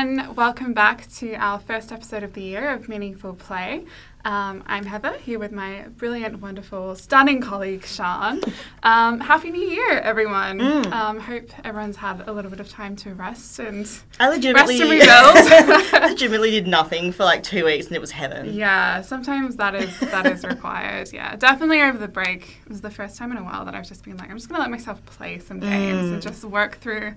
everyone. 0.00 0.34
Welcome 0.34 0.72
back 0.72 1.06
to 1.16 1.34
our 1.34 1.58
first 1.58 1.92
episode 1.92 2.22
of 2.22 2.32
the 2.32 2.40
year 2.40 2.70
of 2.70 2.88
Meaningful 2.88 3.34
Play. 3.34 3.84
Um, 4.24 4.64
I'm 4.66 4.86
Heather, 4.86 5.12
here 5.18 5.38
with 5.38 5.52
my 5.52 5.88
brilliant, 5.98 6.40
wonderful, 6.40 6.94
stunning 6.96 7.42
colleague, 7.42 7.84
Sean. 7.84 8.40
Um, 8.82 9.20
Happy 9.20 9.50
New 9.50 9.60
Year, 9.66 9.98
everyone. 9.98 10.58
Mm. 10.58 10.90
Um, 10.90 11.20
hope 11.20 11.50
everyone's 11.66 11.96
had 11.96 12.26
a 12.26 12.32
little 12.32 12.50
bit 12.50 12.60
of 12.60 12.68
time 12.70 12.96
to 12.96 13.12
rest 13.12 13.58
and 13.58 13.86
I 14.18 14.30
legitimately, 14.30 14.78
rest 14.80 14.90
and 14.90 15.68
rebuild. 15.92 15.92
legitimately 16.10 16.50
did 16.50 16.66
nothing 16.66 17.12
for 17.12 17.24
like 17.24 17.42
two 17.42 17.66
weeks 17.66 17.86
and 17.88 17.94
it 17.96 18.00
was 18.00 18.10
heaven. 18.10 18.54
Yeah, 18.54 19.02
sometimes 19.02 19.56
that 19.56 19.74
is 19.74 20.00
that 20.00 20.24
is 20.26 20.44
required. 20.44 21.12
Yeah, 21.12 21.36
definitely 21.36 21.82
over 21.82 21.98
the 21.98 22.08
break. 22.08 22.56
It 22.64 22.70
was 22.70 22.80
the 22.80 22.90
first 22.90 23.16
time 23.18 23.32
in 23.32 23.36
a 23.38 23.44
while 23.44 23.66
that 23.66 23.74
I've 23.74 23.86
just 23.88 24.04
been 24.04 24.16
like, 24.16 24.30
I'm 24.30 24.36
just 24.38 24.48
gonna 24.48 24.60
let 24.62 24.70
myself 24.70 25.04
play 25.04 25.38
some 25.40 25.60
games 25.60 26.08
Mm. 26.08 26.12
and 26.14 26.22
just 26.22 26.42
work 26.44 26.78
through 26.78 27.14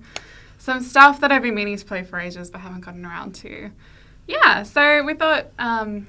some 0.64 0.80
stuff 0.80 1.20
that 1.20 1.30
I've 1.30 1.42
been 1.42 1.54
meaning 1.54 1.76
to 1.76 1.84
play 1.84 2.04
for 2.04 2.18
ages 2.18 2.50
but 2.50 2.62
haven't 2.62 2.80
gotten 2.80 3.04
around 3.04 3.34
to. 3.36 3.70
Yeah, 4.26 4.62
so 4.62 5.04
we 5.04 5.12
thought 5.12 5.48
um, 5.58 6.08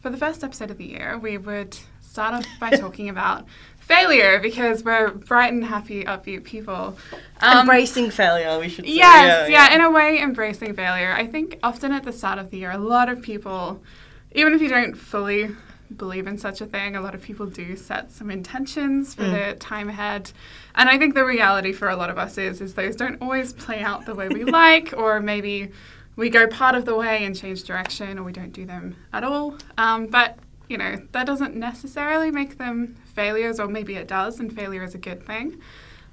for 0.00 0.08
the 0.08 0.16
first 0.16 0.44
episode 0.44 0.70
of 0.70 0.78
the 0.78 0.84
year 0.84 1.18
we 1.18 1.36
would 1.36 1.76
start 2.00 2.32
off 2.32 2.46
by 2.60 2.70
talking 2.76 3.08
about 3.08 3.44
failure 3.80 4.38
because 4.38 4.84
we're 4.84 5.10
bright 5.10 5.52
and 5.52 5.64
happy, 5.64 6.04
upbeat 6.04 6.44
people. 6.44 6.96
Um, 7.40 7.58
Embracing 7.62 8.12
failure, 8.12 8.56
we 8.60 8.68
should 8.68 8.84
say. 8.84 8.92
Yes, 8.92 9.50
yeah, 9.50 9.74
in 9.74 9.80
a 9.80 9.90
way, 9.90 10.20
embracing 10.20 10.74
failure. 10.74 11.12
I 11.12 11.26
think 11.26 11.58
often 11.64 11.90
at 11.90 12.04
the 12.04 12.12
start 12.12 12.38
of 12.38 12.50
the 12.50 12.58
year, 12.58 12.70
a 12.70 12.78
lot 12.78 13.08
of 13.08 13.20
people, 13.20 13.82
even 14.30 14.52
if 14.54 14.62
you 14.62 14.68
don't 14.68 14.94
fully 14.94 15.50
believe 15.96 16.26
in 16.26 16.38
such 16.38 16.60
a 16.60 16.66
thing, 16.66 16.96
a 16.96 17.00
lot 17.00 17.14
of 17.14 17.22
people 17.22 17.46
do 17.46 17.76
set 17.76 18.10
some 18.10 18.30
intentions 18.30 19.14
for 19.14 19.22
Mm. 19.22 19.32
the 19.52 19.54
time 19.58 19.88
ahead. 19.88 20.30
And 20.74 20.88
I 20.88 20.98
think 20.98 21.14
the 21.14 21.24
reality 21.24 21.72
for 21.72 21.88
a 21.88 21.96
lot 21.96 22.10
of 22.10 22.18
us 22.18 22.36
is, 22.38 22.60
is 22.60 22.74
those 22.74 22.96
don't 22.96 23.20
always 23.22 23.52
play 23.52 23.80
out 23.80 24.06
the 24.06 24.14
way 24.14 24.28
we 24.28 24.44
like, 24.62 24.92
or 24.96 25.20
maybe 25.20 25.70
we 26.16 26.28
go 26.30 26.46
part 26.46 26.74
of 26.74 26.84
the 26.84 26.94
way 26.96 27.24
and 27.24 27.34
change 27.36 27.64
direction, 27.64 28.18
or 28.18 28.22
we 28.24 28.32
don't 28.32 28.52
do 28.52 28.66
them 28.66 28.96
at 29.12 29.24
all. 29.24 29.56
Um, 29.76 30.06
but 30.06 30.38
you 30.68 30.76
know, 30.76 30.96
that 31.12 31.26
doesn't 31.26 31.54
necessarily 31.56 32.30
make 32.30 32.58
them 32.58 32.96
failures, 33.14 33.58
or 33.58 33.66
maybe 33.68 33.94
it 33.94 34.06
does, 34.06 34.38
and 34.40 34.54
failure 34.54 34.82
is 34.84 34.94
a 34.94 34.98
good 34.98 35.24
thing. 35.24 35.58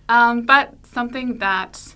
Um, 0.08 0.44
but 0.44 0.74
something 0.86 1.40
that 1.40 1.96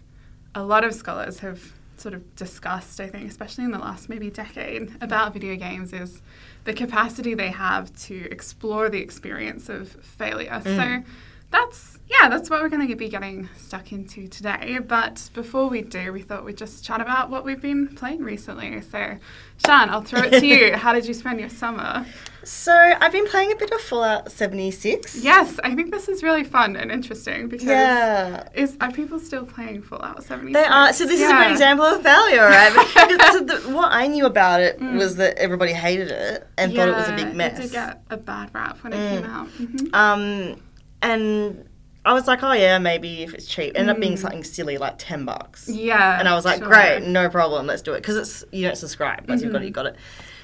a 0.55 0.63
lot 0.63 0.83
of 0.83 0.94
scholars 0.94 1.39
have 1.39 1.72
sort 1.95 2.13
of 2.13 2.35
discussed, 2.35 3.00
I 3.00 3.07
think, 3.07 3.30
especially 3.30 3.63
in 3.66 3.72
the 3.72 3.77
last 3.80 4.09
maybe 4.09 4.30
decade, 4.30 4.91
about 5.02 5.31
video 5.33 5.55
games 5.55 5.94
is 5.94 6.22
the 6.65 6.73
capacity 6.73 7.33
they 7.33 7.49
have 7.49 7.95
to 8.07 8.29
explore 8.31 8.89
the 8.89 8.99
experience 8.99 9.69
of 9.69 9.89
failure. 9.89 10.61
Mm. 10.63 11.03
So 11.03 11.09
that's, 11.51 11.97
yeah, 12.07 12.29
that's 12.29 12.49
what 12.49 12.61
we're 12.61 12.69
going 12.69 12.88
to 12.88 12.95
be 12.95 13.09
getting 13.09 13.49
stuck 13.57 13.91
into 13.91 14.27
today. 14.27 14.79
But 14.85 15.29
before 15.33 15.67
we 15.67 15.81
do, 15.81 16.13
we 16.13 16.21
thought 16.21 16.45
we'd 16.45 16.57
just 16.57 16.83
chat 16.83 17.01
about 17.01 17.29
what 17.29 17.43
we've 17.43 17.61
been 17.61 17.88
playing 17.88 18.23
recently. 18.23 18.81
So, 18.81 19.17
Sean, 19.66 19.89
I'll 19.89 20.01
throw 20.01 20.21
it 20.21 20.39
to 20.39 20.45
you. 20.45 20.73
How 20.75 20.93
did 20.93 21.07
you 21.07 21.13
spend 21.13 21.39
your 21.39 21.49
summer? 21.49 22.05
So 22.52 22.73
I've 22.73 23.11
been 23.11 23.28
playing 23.28 23.52
a 23.52 23.55
bit 23.55 23.69
of 23.69 23.80
Fallout 23.80 24.31
76. 24.31 25.17
Yes, 25.23 25.59
I 25.64 25.75
think 25.75 25.92
this 25.92 26.09
is 26.09 26.23
really 26.23 26.44
fun 26.44 26.75
and 26.75 26.91
interesting 26.91 27.47
because 27.47 27.67
Yeah. 27.67 28.47
is 28.56 28.75
are 28.81 28.91
people 28.91 29.19
still 29.19 29.45
playing 29.45 29.83
Fallout 29.83 30.23
76? 30.23 30.53
They 30.59 30.66
are. 30.67 30.91
So 30.91 31.06
this 31.06 31.22
is 31.22 31.28
a 31.28 31.30
Yeah. 31.30 31.38
great 31.44 31.52
example 31.52 31.86
of 31.86 32.02
failure, 32.02 32.41
right? 32.41 32.73
Because 33.08 33.33
so 33.33 33.41
the, 33.41 33.58
what 33.72 33.91
I 33.91 34.08
knew 34.08 34.25
about 34.25 34.61
it 34.61 34.80
Mm. 34.80 34.97
was 34.97 35.17
that 35.17 35.38
everybody 35.38 35.73
hated 35.73 36.09
it 36.09 36.47
and 36.58 36.73
thought 36.75 36.88
it 36.88 36.95
was 36.95 37.08
a 37.08 37.14
big 37.16 37.36
mess. 37.36 37.59
It 37.59 37.61
did 37.61 37.72
get 37.72 38.02
a 38.09 38.17
bad 38.17 38.50
rap 38.52 38.80
when 38.84 38.94
it 38.94 38.97
Mm. 38.97 39.09
came 39.22 39.25
out. 39.30 39.47
Mhm. 39.50 39.94
Um, 39.95 40.61
and 41.03 41.66
I 42.03 42.13
was 42.13 42.25
like, 42.25 42.41
oh 42.41 42.53
yeah, 42.53 42.80
maybe 42.80 43.22
if 43.22 43.36
it's 43.36 43.45
cheap. 43.45 43.73
Ended 43.75 43.95
up 43.95 44.00
being 44.02 44.13
Mm. 44.16 44.19
something 44.23 44.44
silly 44.44 44.80
like 44.80 44.95
ten 44.97 45.23
bucks. 45.23 45.69
Yeah. 45.69 46.18
And 46.19 46.28
I 46.28 46.34
was 46.34 46.46
like, 46.46 46.57
sure. 46.57 46.68
great, 46.68 47.03
no 47.03 47.29
problem, 47.29 47.68
let's 47.68 47.84
do 47.84 47.94
it. 47.94 47.97
Because 48.02 48.18
it's 48.18 48.44
you 48.52 48.66
don't 48.66 48.75
subscribe, 48.75 49.29
once 49.29 49.44
you've 49.44 49.52
got 49.52 49.62
it, 49.62 49.66
Mhm. 49.66 49.68
you 49.68 49.72
got 49.73 49.85
it. 49.85 49.96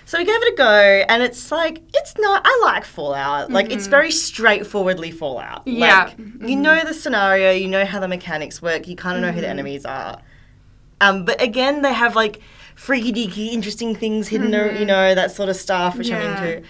So 0.07 0.19
we 0.19 0.23
gave 0.25 0.35
it 0.35 0.53
a 0.53 0.55
go, 0.55 1.03
and 1.09 1.23
it's 1.23 1.51
like 1.51 1.81
it's 1.93 2.13
not. 2.19 2.41
I 2.45 2.61
like 2.65 2.85
Fallout. 2.85 3.51
Like 3.51 3.71
it's 3.71 3.87
Mhm. 3.87 3.91
very 3.91 4.11
straightforwardly 4.11 5.09
Fallout. 5.11 5.63
Yeah. 5.65 6.03
Like, 6.05 6.17
you 6.19 6.57
Mhm. 6.57 6.61
know 6.61 6.83
the 6.83 6.93
scenario, 6.93 7.51
you 7.51 7.67
know 7.67 7.85
how 7.85 7.99
the 7.99 8.07
mechanics 8.07 8.61
work, 8.61 8.87
you 8.87 8.95
kind 8.95 9.17
of 9.17 9.23
know 9.23 9.31
who 9.31 9.41
the 9.41 9.47
Mhm. 9.47 9.51
enemies 9.51 9.85
are. 9.85 10.19
Um, 11.01 11.25
but 11.25 11.41
again, 11.41 11.81
they 11.81 11.93
have 11.93 12.15
like 12.15 12.39
freaky 12.75 13.11
deaky, 13.11 13.51
interesting 13.51 13.95
things 13.95 14.27
hidden, 14.27 14.51
Mhm. 14.51 14.79
you 14.79 14.85
know 14.85 15.15
that 15.15 15.31
sort 15.31 15.49
of 15.49 15.55
stuff, 15.55 15.97
which 15.97 16.09
Yeah. 16.09 16.19
I'm 16.19 16.43
into. 16.43 16.61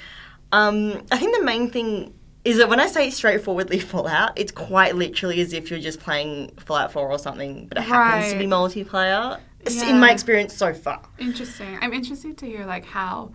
Um, 0.52 1.02
I 1.12 1.18
think 1.18 1.36
the 1.36 1.44
main 1.44 1.70
thing 1.70 2.14
is 2.46 2.58
that 2.58 2.70
when 2.70 2.80
I 2.80 2.86
say 2.88 3.10
straightforwardly 3.10 3.80
Fallout, 3.92 4.32
it's 4.36 4.52
quite 4.52 4.96
literally 4.96 5.42
as 5.42 5.52
if 5.52 5.70
you're 5.70 5.80
just 5.80 6.00
playing 6.00 6.52
Fallout 6.66 6.92
4 6.94 7.10
or 7.10 7.18
something, 7.20 7.66
but 7.68 7.80
it 7.80 7.84
happens 7.84 8.32
to 8.32 8.38
be 8.40 8.46
multiplayer. 8.46 9.40
It's 9.66 9.82
in 9.82 10.00
my 10.00 10.12
experience 10.12 10.54
so 10.54 10.74
far. 10.74 11.02
Interesting. 11.18 11.78
I'm 11.82 11.94
interested 11.94 12.38
to 12.38 12.46
hear 12.46 12.66
like 12.66 12.86
how 12.86 13.32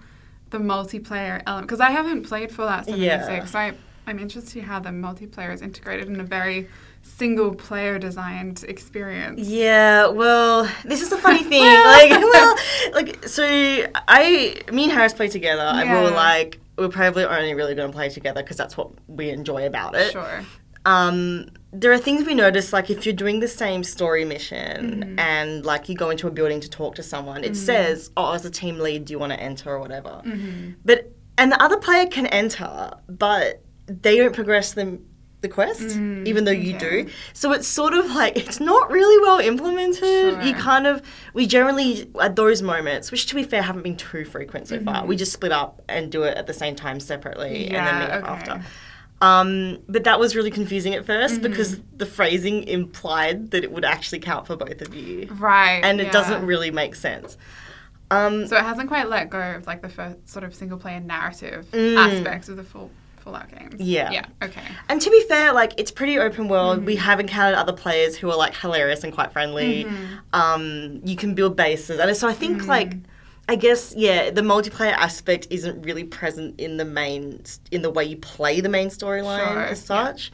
the 0.50 0.58
multiplayer 0.58 1.42
element 1.46 1.68
because 1.68 1.80
I 1.80 1.91
haven't 1.91 2.24
played 2.24 2.52
Fallout 2.52 2.86
76. 2.86 3.52
So 3.52 3.58
I, 3.58 3.72
I'm 4.06 4.18
interested 4.18 4.52
to 4.54 4.60
how 4.62 4.80
the 4.80 4.91
multiplayer 4.91 5.52
is 5.52 5.62
integrated 5.62 6.08
in 6.08 6.20
a 6.20 6.24
very 6.24 6.68
single 7.02 7.54
player 7.54 7.98
designed 7.98 8.64
experience. 8.68 9.41
Yeah, 9.41 10.08
well, 10.08 10.70
this 10.84 11.02
is 11.02 11.12
a 11.12 11.18
funny 11.18 11.42
thing. 11.44 11.62
Like, 11.62 12.10
well, 12.10 12.56
like, 12.92 13.26
so 13.26 13.44
I, 13.47 14.60
me 14.72 14.84
and 14.84 14.92
Harris 14.92 15.14
played 15.14 15.30
together, 15.30 15.62
yeah. 15.62 15.80
and 15.80 15.91
we 15.91 15.97
were 15.97 16.16
like, 16.16 16.58
we're 16.76 16.88
probably 16.88 17.24
only 17.24 17.54
really 17.54 17.74
going 17.74 17.91
to 17.91 17.94
play 17.94 18.08
together 18.08 18.42
because 18.42 18.56
that's 18.56 18.76
what 18.76 18.91
we 19.06 19.30
enjoy 19.30 19.66
about 19.66 19.94
it. 19.94 20.12
Sure. 20.12 20.44
Um, 20.84 21.46
there 21.72 21.92
are 21.92 21.98
things 21.98 22.26
we 22.26 22.34
notice, 22.34 22.72
like 22.72 22.91
if 22.91 23.06
you're 23.06 23.14
doing 23.14 23.41
the 23.41 23.48
same 23.48 23.84
story 23.84 24.24
mission 24.24 25.04
Mhm. 25.16 25.20
and 25.20 25.64
like 25.64 25.88
you 25.88 25.94
go 25.94 26.10
into 26.10 26.26
a 26.26 26.30
building 26.30 26.60
to 26.60 26.68
talk 26.70 26.94
to 26.96 27.02
someone, 27.02 27.44
it 27.44 27.52
Mhm. 27.52 27.56
says, 27.56 28.10
"Oh, 28.16 28.32
as 28.32 28.44
a 28.44 28.50
team 28.50 28.78
lead, 28.78 29.04
do 29.04 29.12
you 29.12 29.18
want 29.18 29.32
to 29.32 29.41
enter 29.41 29.70
or 29.70 29.78
whatever?" 29.78 30.20
hmm 30.24 30.70
But 30.84 31.12
and 31.38 31.52
the 31.52 31.62
other 31.62 31.76
player 31.76 32.06
can 32.06 32.26
enter, 32.26 32.91
but 33.08 33.62
they 33.86 34.16
don't 34.18 34.34
progress 34.34 34.72
them 34.72 35.04
the 35.42 35.48
quest, 35.48 35.80
Mm, 35.98 36.26
even 36.26 36.44
though 36.44 36.50
you 36.50 36.74
okay. 36.76 37.04
do. 37.04 37.10
So 37.32 37.52
it's 37.52 37.66
sort 37.66 37.94
of 37.94 38.14
like 38.14 38.36
it's 38.36 38.60
not 38.60 38.91
really 38.91 39.18
well 39.22 39.38
implemented. 39.38 40.42
You 40.42 40.54
kind 40.54 40.86
of 40.86 41.00
we 41.34 41.47
generally 41.47 42.10
at 42.20 42.36
those 42.36 42.60
moments, 42.62 43.10
which 43.10 43.26
to 43.26 43.34
be 43.34 43.42
fair 43.44 43.62
haven't 43.62 43.82
been 43.82 43.97
too 43.97 44.24
frequent 44.24 44.68
so 44.68 44.78
far, 44.80 45.04
Mhm. 45.04 45.06
we 45.06 45.16
just 45.16 45.32
split 45.32 45.52
up 45.52 45.80
and 45.88 46.10
do 46.10 46.24
it 46.24 46.36
at 46.36 46.47
the 46.47 46.52
same 46.52 46.74
time 46.74 47.00
separately 47.00 47.68
and 47.68 47.86
then 47.86 47.98
meet 48.00 48.08
Yeah, 48.08 48.16
up 48.18 48.22
okay. 48.24 48.32
after. 48.32 48.60
Um, 49.20 49.78
but 49.88 50.04
that 50.04 50.19
was 50.19 50.34
really 50.34 50.50
confusing 50.50 50.94
at 50.94 51.04
1st 51.04 51.41
Mhm. 51.41 51.42
because 51.42 51.81
the 51.97 52.06
phrasing 52.06 52.64
implied 52.64 53.50
that 53.50 53.62
it 53.64 53.70
would 53.70 53.84
actually 53.84 54.19
count 54.20 54.47
for 54.47 54.56
both 54.56 54.81
of 54.81 54.94
you, 54.94 55.28
Right. 55.32 55.81
and 55.84 56.00
it 56.00 56.04
yeah. 56.06 56.10
doesn't 56.12 56.47
really 56.47 56.70
make 56.70 56.94
sense. 56.94 57.36
Um, 58.10 58.47
So 58.47 58.56
it 58.56 58.64
hasn't 58.64 58.88
quite 58.88 59.09
let 59.09 59.28
go 59.30 59.38
of 59.56 59.66
like 59.66 59.82
the 59.82 59.88
first 59.91 60.28
sort 60.28 60.44
of 60.44 60.54
single 60.54 60.78
player 60.78 61.00
narrative 61.00 61.66
Mm. 61.70 61.97
aspects 61.97 62.48
of 62.48 62.56
the 62.56 62.64
full 62.64 62.91
Fallout 63.22 63.50
games. 63.50 63.75
Yeah. 63.78 64.10
Yeah. 64.10 64.25
Okay. 64.42 64.62
and 64.88 64.98
to 65.03 65.10
be 65.10 65.22
fair, 65.28 65.53
like 65.53 65.75
it's 65.76 65.91
pretty 65.91 66.19
open 66.19 66.48
world. 66.48 66.86
We 66.86 66.97
Mhm. 66.97 67.00
have 67.00 67.20
encountered 67.20 67.59
other 67.59 67.75
players 67.75 68.16
who 68.16 68.30
are 68.30 68.36
like 68.36 68.56
hilarious 68.56 69.04
and 69.04 69.12
quite 69.12 69.30
friendly. 69.30 69.84
Mhm. 69.84 70.19
Um, 70.32 71.00
you 71.04 71.16
can 71.16 71.34
build 71.34 71.54
bases, 71.54 71.98
and 72.00 72.16
so 72.16 72.26
I 72.26 72.32
think 72.32 72.62
Mhm. 72.62 72.66
like. 72.69 72.94
I 73.50 73.56
guess 73.56 73.94
yeah, 73.96 74.30
the 74.30 74.42
multiplayer 74.42 74.92
aspect 74.92 75.48
isn't 75.50 75.82
really 75.82 76.04
present 76.04 76.60
in 76.60 76.76
the 76.76 76.84
main 76.84 77.42
in 77.72 77.82
the 77.82 77.90
way 77.90 78.04
you 78.04 78.16
play 78.16 78.60
the 78.60 78.68
main 78.68 78.88
storyline 78.88 79.38
Sure, 79.48 79.62
as 79.64 79.80
yeah. 79.80 79.84
such. 80.04 80.32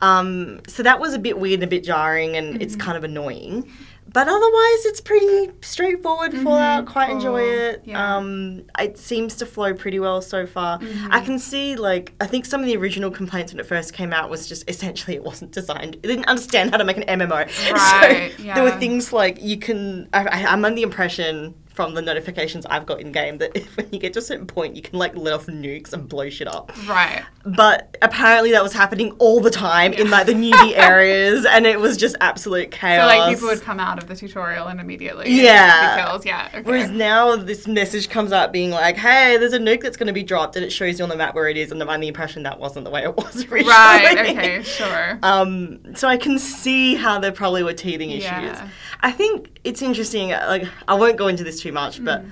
Um, 0.00 0.60
so 0.66 0.82
that 0.82 0.98
was 0.98 1.12
a 1.14 1.18
bit 1.18 1.38
weird 1.38 1.54
and 1.60 1.64
a 1.64 1.66
bit 1.66 1.84
jarring, 1.84 2.36
and 2.36 2.60
it's 2.62 2.74
Mhm. 2.76 2.80
kind 2.80 2.96
of 2.98 3.04
annoying. 3.04 3.70
But 4.12 4.28
otherwise, 4.28 4.80
it's 4.90 5.00
pretty 5.00 5.50
straightforward. 5.62 6.32
Mhm, 6.32 6.42
Fallout, 6.44 6.86
quite 6.86 7.06
cool, 7.08 7.16
enjoy 7.16 7.42
it. 7.42 7.82
yeah. 7.84 8.16
Um, 8.16 8.62
it 8.78 8.98
seems 8.98 9.34
to 9.36 9.46
flow 9.46 9.72
pretty 9.74 9.98
well 9.98 10.20
so 10.22 10.46
far. 10.46 10.78
Mhm. 10.78 11.08
I 11.10 11.20
can 11.20 11.38
see 11.38 11.76
like 11.76 12.12
I 12.20 12.26
think 12.26 12.44
some 12.46 12.60
of 12.60 12.66
the 12.66 12.76
original 12.76 13.10
complaints 13.10 13.52
when 13.52 13.60
it 13.60 13.66
first 13.66 13.92
came 13.92 14.12
out 14.12 14.30
was 14.30 14.46
just 14.46 14.68
essentially 14.70 15.14
it 15.16 15.22
wasn't 15.24 15.52
designed. 15.52 15.96
It 15.96 16.02
didn't 16.02 16.26
understand 16.26 16.70
how 16.70 16.78
to 16.78 16.84
make 16.84 16.96
an 16.96 17.04
MMO. 17.08 17.44
Right, 17.72 18.32
so 18.36 18.42
yeah. 18.42 18.54
there 18.54 18.64
were 18.64 18.78
things 18.84 19.12
like 19.12 19.38
you 19.42 19.58
can. 19.58 20.08
I, 20.14 20.20
I, 20.24 20.38
I'm 20.52 20.64
under 20.64 20.76
the 20.76 20.82
impression 20.82 21.54
from 21.74 21.94
the 21.94 22.00
notifications 22.02 22.64
I've 22.66 22.86
got 22.86 23.00
in 23.00 23.10
game 23.12 23.38
that 23.38 23.50
if, 23.56 23.76
when 23.76 23.88
you 23.92 23.98
get 23.98 24.12
to 24.14 24.20
a 24.20 24.22
certain 24.22 24.46
point, 24.46 24.76
you 24.76 24.82
can 24.82 24.98
like 24.98 25.14
let 25.16 25.34
off 25.34 25.46
nukes 25.46 25.92
and 25.92 26.08
blow 26.08 26.30
shit 26.30 26.46
up. 26.48 26.72
Right. 26.88 27.22
But 27.44 27.96
apparently 28.00 28.52
that 28.52 28.62
was 28.62 28.72
happening 28.72 29.10
all 29.18 29.40
the 29.40 29.50
time 29.50 29.92
in 29.92 30.08
like 30.08 30.26
the 30.26 30.32
newbie 30.34 30.72
areas, 30.76 31.44
and 31.44 31.66
it 31.66 31.78
was 31.80 31.96
just 31.96 32.16
absolute 32.20 32.70
chaos. 32.70 33.02
So 33.10 33.18
like 33.18 33.34
people 33.34 33.48
would 33.48 33.60
come 33.60 33.80
out 33.80 34.00
of 34.02 34.08
the 34.08 34.16
tutorial 34.16 34.68
and 34.68 34.80
immediately 34.80 35.30
Yeah. 35.30 35.96
be 35.96 36.02
killed. 36.02 36.24
Yeah. 36.24 36.48
Okay. 36.54 36.62
Whereas 36.62 36.90
now 36.90 37.36
this 37.36 37.66
message 37.66 38.08
comes 38.08 38.32
up 38.32 38.52
being 38.52 38.70
like, 38.70 38.96
"Hey, 38.96 39.36
there's 39.36 39.52
a 39.52 39.58
nuke 39.58 39.82
that's 39.82 39.96
going 39.96 40.06
to 40.06 40.12
be 40.12 40.22
dropped," 40.22 40.56
and 40.56 40.64
it 40.64 40.70
shows 40.70 40.98
you 40.98 41.02
on 41.02 41.08
the 41.08 41.16
map 41.16 41.34
where 41.34 41.48
it 41.48 41.56
is, 41.56 41.70
and 41.72 41.82
I'm 41.82 41.88
under 41.90 42.00
the 42.02 42.08
impression 42.08 42.44
that 42.44 42.58
wasn't 42.60 42.84
the 42.84 42.90
way 42.90 43.02
it 43.02 43.14
was 43.16 43.44
originally. 43.46 43.64
right. 43.68 44.18
Okay. 44.18 44.62
Sure. 44.62 45.18
Um, 45.22 45.80
so 45.96 46.08
I 46.08 46.16
can 46.16 46.38
see 46.38 46.94
how 46.94 47.18
there 47.18 47.32
probably 47.32 47.62
were 47.64 47.74
teething 47.74 48.10
issues. 48.10 48.22
Yeah. 48.22 48.68
I 49.00 49.10
think 49.10 49.53
it's 49.64 49.82
interesting. 49.82 50.32
uh, 50.32 50.44
Like, 50.48 50.68
I 50.86 50.94
won't 50.94 51.16
go 51.16 51.26
into 51.28 51.42
this 51.44 51.60
too 51.60 51.72
much, 51.72 52.04
but 52.04 52.22
Mm. 52.22 52.30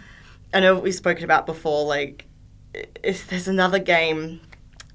I 0.55 0.61
know 0.61 0.79
we've 0.79 0.95
spoken 0.95 1.25
about 1.25 1.47
before. 1.47 1.87
Like, 1.87 2.27
there's 3.03 3.49
another 3.49 3.79
game, 3.79 4.41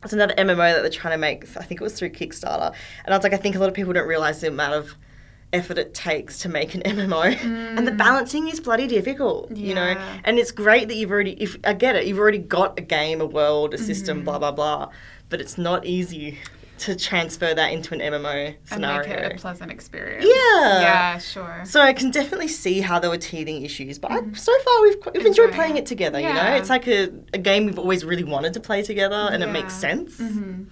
there's 0.02 0.14
another 0.14 0.34
MMO 0.38 0.74
that 0.74 0.82
they're 0.82 0.90
trying 0.90 1.14
to 1.14 1.18
make. 1.18 1.44
I 1.58 1.64
think 1.64 1.82
it 1.82 1.84
was 1.84 1.94
through 1.94 2.10
Kickstarter, 2.12 2.74
and 3.06 3.14
I 3.14 3.18
was 3.18 3.24
like, 3.24 3.34
I 3.34 3.38
think 3.38 3.56
a 3.56 3.60
lot 3.60 3.68
of 3.70 3.74
people 3.76 3.94
don't 3.94 4.08
realize 4.08 4.42
the 4.42 4.48
amount 4.50 4.74
of 4.74 4.96
effort 5.54 5.78
it 5.78 5.94
takes 5.94 6.40
to 6.40 6.50
make 6.50 6.76
an 6.76 6.82
MMO, 6.86 7.24
and 7.44 7.88
the 7.88 7.92
balancing 7.92 8.48
is 8.50 8.60
bloody 8.60 8.86
difficult. 8.88 9.50
You 9.56 9.74
know, 9.76 9.96
and 10.26 10.38
it's 10.38 10.52
great 10.52 10.88
that 10.90 10.96
you've 10.96 11.12
already. 11.12 11.32
If 11.42 11.58
I 11.64 11.74
get 11.74 11.96
it, 11.96 12.06
you've 12.06 12.20
already 12.20 12.40
got 12.40 12.78
a 12.78 12.82
game, 12.84 13.22
a 13.22 13.26
world, 13.26 13.74
a 13.74 13.78
system, 13.78 14.24
blah 14.24 14.38
blah 14.40 14.52
blah. 14.52 14.90
But 15.30 15.42
it's 15.42 15.58
not 15.58 15.86
easy 15.86 16.38
to 16.80 16.96
transfer 16.96 17.54
that 17.54 17.72
into 17.72 17.94
an 17.94 18.00
MMO 18.02 18.56
scenario. 18.66 19.02
and 19.02 19.10
make 19.22 19.32
it 19.32 19.36
a 19.36 19.40
pleasant 19.40 19.72
experience. 19.72 20.26
Yeah. 20.26 20.82
Yeah, 20.82 21.18
sure. 21.18 21.62
So 21.66 21.82
I 21.82 21.94
can 21.94 22.12
definitely 22.12 22.48
see 22.48 22.82
how 22.82 23.00
there 23.00 23.10
were 23.10 23.18
teething 23.18 23.64
issues, 23.64 24.00
but 24.00 24.12
I, 24.12 24.18
so 24.34 24.58
far 24.60 24.82
we've 24.84 24.96
we've 25.14 25.26
enjoyed 25.26 25.54
playing 25.54 25.78
it. 25.78 25.86
together. 25.86 26.20
You 26.20 26.34
know, 26.34 26.40
Mm-hmm. 26.40 26.56
It's 26.62 26.70
like 26.70 26.88
a, 26.88 27.10
a 27.34 27.38
game 27.38 27.66
we've 27.66 27.80
always 27.80 28.04
really 28.06 28.24
wanted 28.24 28.54
to 28.54 28.60
play 28.60 28.84
together, 28.84 29.30
and 29.32 29.42
it 29.44 29.48
makes 29.48 29.74
Yeah. 29.76 29.80
sense. 29.90 30.18
hmm 30.18 30.64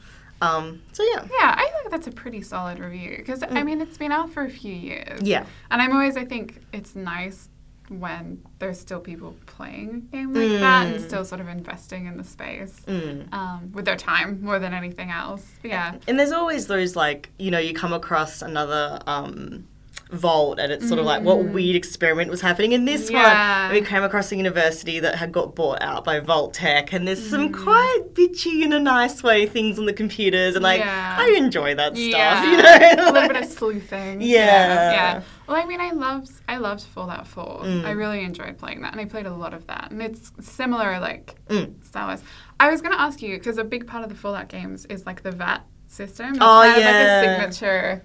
Um, 0.42 0.82
so 0.92 1.02
yeah, 1.04 1.22
Yeah, 1.40 1.56
I 1.58 1.70
think 1.74 1.92
that's 1.92 2.08
a 2.08 2.12
pretty 2.12 2.42
solid 2.42 2.78
review 2.80 3.16
because 3.18 3.42
I 3.42 3.64
mean 3.64 3.80
it's 3.82 3.98
been 3.98 4.12
out 4.12 4.30
for 4.32 4.44
a 4.44 4.50
few 4.50 4.74
years. 4.74 5.22
Mm. 5.22 5.28
yeah, 5.28 5.46
And 5.72 5.82
I'm 5.82 5.92
always, 5.94 6.18
I 6.18 6.26
think 6.26 6.62
it's 6.74 6.94
nice 6.96 7.50
when 7.90 8.42
there's 8.60 8.80
still 8.80 9.00
people 9.00 9.36
playing 9.46 10.08
a 10.12 10.16
game 10.16 10.34
like 10.34 10.50
that 10.60 10.88
and 10.88 10.96
Mm. 10.96 11.08
still 11.08 11.24
sort 11.26 11.42
of 11.42 11.48
investing 11.48 12.06
in 12.08 12.18
the 12.18 12.24
space 12.24 12.82
mm. 12.88 13.32
um, 13.34 13.72
with 13.74 13.86
their 13.86 13.96
time 13.96 14.42
more 14.42 14.60
than 14.60 14.74
anything 14.74 15.12
else. 15.12 15.46
Yeah. 15.64 15.96
and 16.08 16.20
there's 16.20 16.32
always 16.32 16.68
those 16.68 16.96
like 16.96 17.30
you 17.38 17.52
know 17.52 17.60
you 17.60 17.74
come 17.74 17.94
across 17.94 18.42
another 18.42 19.00
um, 19.08 19.68
vault, 20.12 20.60
and 20.60 20.72
it's 20.72 20.88
sort 20.88 21.00
of 21.00 21.06
like 21.06 21.24
what 21.24 21.44
weird 21.46 21.76
experiment 21.76 22.30
was 22.30 22.40
happening 22.42 22.72
in 22.74 22.86
this 22.86 23.10
Mm. 23.10 23.14
Yeah. 23.14 23.24
one. 23.24 23.72
And 23.76 23.84
we 23.84 23.90
came 23.90 24.04
across 24.04 24.32
a 24.32 24.36
university 24.36 25.00
that 25.00 25.16
had 25.16 25.32
got 25.32 25.56
bought 25.56 25.82
out 25.82 26.06
by 26.06 26.20
Vault-Tec, 26.20 26.94
and 26.94 27.08
there's 27.08 27.28
some 27.30 27.50
Mm. 27.50 27.64
quite 27.64 28.00
bitchy 28.14 28.64
in 28.64 28.72
a 28.72 28.80
nice 28.80 29.24
way 29.24 29.46
things 29.48 29.80
on 29.80 29.86
the 29.88 29.94
computers, 29.94 30.56
and 30.56 30.64
like 30.64 30.80
Yeah. 30.80 31.16
I 31.20 31.36
enjoy 31.38 31.76
that 31.76 31.96
Yeah, 31.96 32.40
stuff. 32.42 32.46
You 32.46 32.58
know, 32.58 33.04
a 33.04 33.12
little 33.12 33.28
bit 33.34 33.44
of 33.44 33.50
sleuthing. 33.50 34.22
Yeah. 34.22 34.92
yeah. 34.92 35.22
Well, 35.48 35.58
I 35.58 35.66
mean, 35.66 35.82
I 35.82 35.92
loved 35.92 36.32
I 36.48 36.58
loved 36.58 36.82
Fallout 36.84 37.28
Four. 37.28 37.62
Mm. 37.64 37.86
I 37.86 37.92
really 37.92 38.24
enjoyed 38.24 38.58
playing 38.58 38.82
that, 38.82 38.92
and 38.92 39.02
I 39.02 39.06
played 39.06 39.26
a 39.26 39.34
lot 39.34 39.54
of 39.54 39.66
that. 39.68 39.90
And 39.92 40.02
it's 40.02 40.32
similar, 40.42 41.00
like 41.00 41.36
Mm. 41.50 41.84
Star 41.84 42.08
Wars. 42.08 42.22
I 42.60 42.70
was 42.70 42.82
gonna 42.82 42.96
ask 42.98 43.22
you 43.22 43.38
because 43.38 43.58
a 43.58 43.64
big 43.64 43.86
part 43.88 44.04
of 44.04 44.10
the 44.10 44.16
Fallout 44.16 44.50
games 44.50 44.86
is 44.86 45.06
like 45.06 45.24
the 45.24 45.32
VATS 45.32 45.64
system. 45.88 46.30
It's 46.30 46.38
Oh, 46.42 46.62
kind 46.64 46.80
yeah. 46.82 46.90
of 46.90 46.96
like 46.96 47.38
a 47.48 47.52
signature 47.54 48.04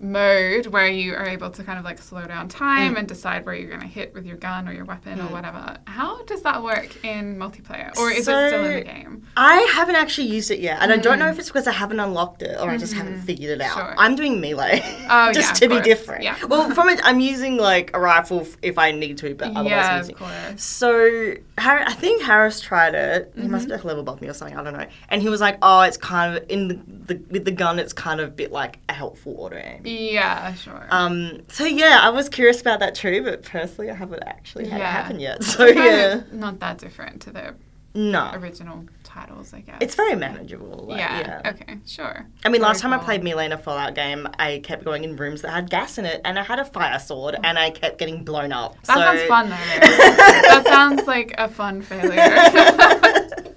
mode 0.00 0.66
where 0.66 0.88
you 0.88 1.14
are 1.14 1.26
able 1.26 1.50
to 1.50 1.62
kind 1.62 1.78
of 1.78 1.84
like 1.84 1.98
slow 2.00 2.24
down 2.24 2.48
time 2.48 2.94
Mm. 2.94 2.98
and 3.00 3.08
decide 3.08 3.44
where 3.44 3.54
you're 3.54 3.68
going 3.68 3.82
to 3.82 3.86
hit 3.86 4.14
with 4.14 4.24
your 4.24 4.36
gun 4.38 4.66
or 4.66 4.72
your 4.72 4.84
weapon 4.86 5.20
or 5.20 5.24
Mm. 5.24 5.30
whatever. 5.32 5.76
How 5.86 6.22
does 6.24 6.42
that 6.42 6.62
work 6.62 7.04
in 7.04 7.36
multiplayer? 7.36 7.96
Or 7.98 8.10
is 8.10 8.24
So- 8.24 8.38
it 8.38 8.48
still 8.48 8.64
in 8.64 8.74
the 8.76 8.80
game? 8.80 9.26
I 9.36 9.56
haven't 9.74 9.96
actually 9.96 10.28
used 10.28 10.50
it 10.50 10.60
yet, 10.60 10.78
and 10.80 10.90
I 10.92 10.96
don't 10.96 11.18
know 11.18 11.26
Mm. 11.26 11.32
if 11.32 11.38
it's 11.38 11.48
because 11.48 11.66
I 11.68 11.72
haven't 11.72 12.00
unlocked 12.00 12.42
it 12.42 12.58
or 12.58 12.70
I 12.70 12.78
just 12.78 12.94
haven't 12.94 13.18
Mhm. 13.18 13.24
figured 13.24 13.50
it 13.50 13.60
out. 13.60 13.74
Sure. 13.74 13.94
I'm 13.98 14.14
doing 14.16 14.40
melee, 14.40 14.82
Oh, 15.10 15.32
just 15.32 15.48
yeah, 15.50 15.52
to 15.54 15.68
be 15.68 15.74
course. 15.76 15.84
different. 15.86 16.24
Yeah. 16.24 16.36
Well, 16.48 16.70
from 16.70 16.88
it, 16.88 17.00
I'm 17.04 17.20
using 17.20 17.58
like 17.58 17.90
a 17.94 18.00
rifle 18.00 18.46
if 18.62 18.78
I 18.78 18.92
need 18.92 19.18
to, 19.18 19.34
but 19.34 19.48
otherwise 19.50 19.66
yeah, 19.70 19.94
I'm 19.96 20.10
of 20.10 20.16
course. 20.16 20.62
So 20.62 21.34
I 21.58 21.92
think 21.94 22.22
Harris 22.22 22.60
tried 22.60 22.94
it. 22.94 23.32
He 23.36 23.42
must 23.48 23.64
Mm-hmm. 23.64 23.68
be 23.68 23.72
like 23.74 23.84
a 23.84 23.86
level 23.86 24.00
above 24.00 24.22
me 24.22 24.28
or 24.28 24.32
something. 24.34 24.56
I 24.56 24.62
don't 24.64 24.72
know. 24.72 24.86
And 25.10 25.20
he 25.20 25.28
was 25.28 25.40
like, 25.42 25.58
"Oh, 25.60 25.82
it's 25.82 25.98
kind 25.98 26.36
of 26.36 26.44
in 26.48 26.68
the, 26.68 26.80
the 27.14 27.20
with 27.30 27.44
the 27.44 27.50
gun. 27.50 27.78
It's 27.78 27.92
kind 27.92 28.18
of 28.20 28.28
a 28.28 28.30
bit 28.30 28.50
like 28.50 28.78
a 28.88 28.94
helpful 28.94 29.34
auto 29.38 29.56
aim." 29.56 29.82
Yeah, 29.90 30.54
sure. 30.54 30.86
Um. 30.90 31.42
So 31.48 31.64
yeah, 31.64 32.00
I 32.02 32.10
was 32.10 32.28
curious 32.28 32.60
about 32.60 32.80
that 32.80 32.94
too, 32.94 33.22
but 33.22 33.42
personally, 33.42 33.90
I 33.90 33.94
haven't 33.94 34.22
actually 34.24 34.68
had 34.68 34.80
it 34.80 34.84
Yeah. 34.84 34.90
happen 34.90 35.20
yet. 35.20 35.42
So 35.50 35.66
yeah, 35.66 36.22
not 36.32 36.60
that 36.60 36.78
different 36.78 37.22
to 37.22 37.30
the 37.30 37.54
no, 37.94 38.30
original 38.34 38.84
titles, 39.02 39.52
I 39.52 39.60
guess. 39.60 39.78
it's 39.80 39.96
very 39.96 40.14
manageable. 40.14 40.86
like, 40.88 41.00
yeah, 41.00 41.40
yeah. 41.42 41.50
Okay. 41.50 41.78
Sure. 41.86 42.24
I 42.44 42.48
mean, 42.48 42.62
last 42.62 42.82
Very 42.82 42.92
time 42.92 43.00
I 43.00 43.04
played 43.04 43.24
Melee 43.24 43.46
in 43.46 43.52
a 43.52 43.58
Fallout 43.58 43.96
game, 43.96 44.28
I 44.38 44.60
kept 44.62 44.84
going 44.84 45.02
in 45.02 45.16
rooms 45.16 45.42
that 45.42 45.50
had 45.50 45.68
gas 45.70 45.98
in 45.98 46.04
it, 46.04 46.20
and 46.24 46.38
I 46.38 46.44
had 46.44 46.60
a 46.60 46.64
fire 46.64 47.00
sword, 47.00 47.36
and 47.42 47.58
I 47.58 47.70
kept 47.70 47.98
getting 47.98 48.22
blown 48.22 48.52
up. 48.52 48.76
That 48.84 48.94
so... 48.94 49.00
sounds 49.00 49.22
fun 49.24 49.48
though. 49.50 49.56
that 49.80 50.62
sounds 50.66 51.06
like 51.08 51.34
a 51.36 51.48
fun 51.48 51.82
failure. 51.82 52.14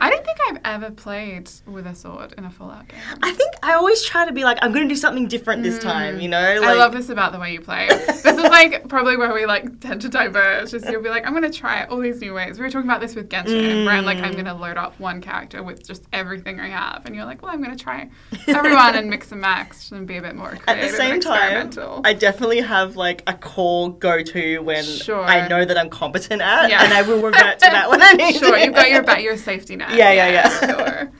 I 0.00 0.08
I've 0.48 0.58
ever 0.64 0.90
played 0.90 1.50
with 1.66 1.86
a 1.86 1.94
sword 1.94 2.34
in 2.38 2.44
a 2.44 2.50
Fallout 2.50 2.88
game. 2.88 2.98
I 3.22 3.32
think 3.32 3.52
I 3.62 3.74
always 3.74 4.02
try 4.02 4.24
to 4.26 4.32
be 4.32 4.44
like, 4.44 4.58
I'm 4.62 4.72
going 4.72 4.88
to 4.88 4.94
do 4.94 4.98
something 4.98 5.28
different 5.28 5.62
this 5.62 5.78
time, 5.78 6.20
you 6.20 6.28
know? 6.28 6.40
Like, 6.60 6.60
Mm. 6.60 6.66
I 6.70 6.74
love 6.74 6.92
this 6.92 7.08
about 7.08 7.32
the 7.32 7.38
way 7.38 7.52
you 7.52 7.60
play. 7.60 7.88
This 7.88 8.24
is 8.24 8.36
like 8.42 8.88
probably 8.88 9.16
where 9.16 9.32
we 9.34 9.46
like 9.46 9.80
tend 9.80 10.00
to 10.02 10.08
diverge. 10.08 10.72
Is 10.74 10.84
you'll 10.88 11.02
be 11.02 11.08
like, 11.08 11.26
I'm 11.26 11.34
gonna 11.34 11.50
try 11.52 11.84
all 11.84 11.98
these 11.98 12.20
new 12.20 12.34
ways. 12.34 12.58
We 12.58 12.64
were 12.64 12.70
talking 12.70 12.88
about 12.88 13.00
this 13.00 13.14
with 13.14 13.28
Genshin, 13.28 13.84
where 13.84 13.94
I'm 13.94 14.04
like, 14.04 14.18
I'm 14.18 14.32
Mm. 14.34 14.36
gonna 14.44 14.54
load 14.54 14.76
up 14.76 14.98
one 15.00 15.20
character 15.20 15.62
with 15.62 15.86
just 15.86 16.04
everything 16.12 16.60
I 16.60 16.68
have, 16.68 17.02
and 17.06 17.14
you're 17.14 17.24
like, 17.24 17.42
well, 17.42 17.50
I'm 17.52 17.62
gonna 17.62 17.76
try 17.76 18.08
everyone 18.48 18.94
and 18.96 19.08
mix 19.10 19.32
and 19.32 19.40
match 19.40 19.90
and 19.92 20.06
be 20.06 20.16
a 20.16 20.22
bit 20.22 20.36
more 20.36 20.48
creative 20.56 20.68
At 20.68 20.90
the 20.90 20.96
same 20.96 21.14
and 21.14 21.22
time, 21.22 21.36
experimental. 21.66 22.00
I 22.04 22.12
definitely 22.14 22.60
have 22.60 22.96
like 22.96 23.22
a 23.26 23.34
core 23.34 23.92
go 23.96 24.22
to 24.22 24.58
when 24.60 24.84
Sure. 24.84 25.22
I 25.24 25.48
know 25.48 25.64
that 25.64 25.76
I'm 25.78 25.90
competent 25.90 26.40
at, 26.42 26.70
Yeah. 26.70 26.84
and 26.84 26.92
I 26.92 27.02
will 27.02 27.20
revert 27.22 27.58
to 27.60 27.68
that 27.70 27.90
when 27.90 28.02
I 28.02 28.12
need 28.12 28.36
sure, 28.36 28.52
to. 28.56 28.64
you've 28.64 28.74
got 28.74 28.88
your 28.90 29.20
your 29.20 29.36
safety 29.36 29.76
net. 29.76 29.90
Yeah, 29.90 30.12
yeah, 30.12 30.28
yeah. 30.28 30.29
Sure. 30.60 31.10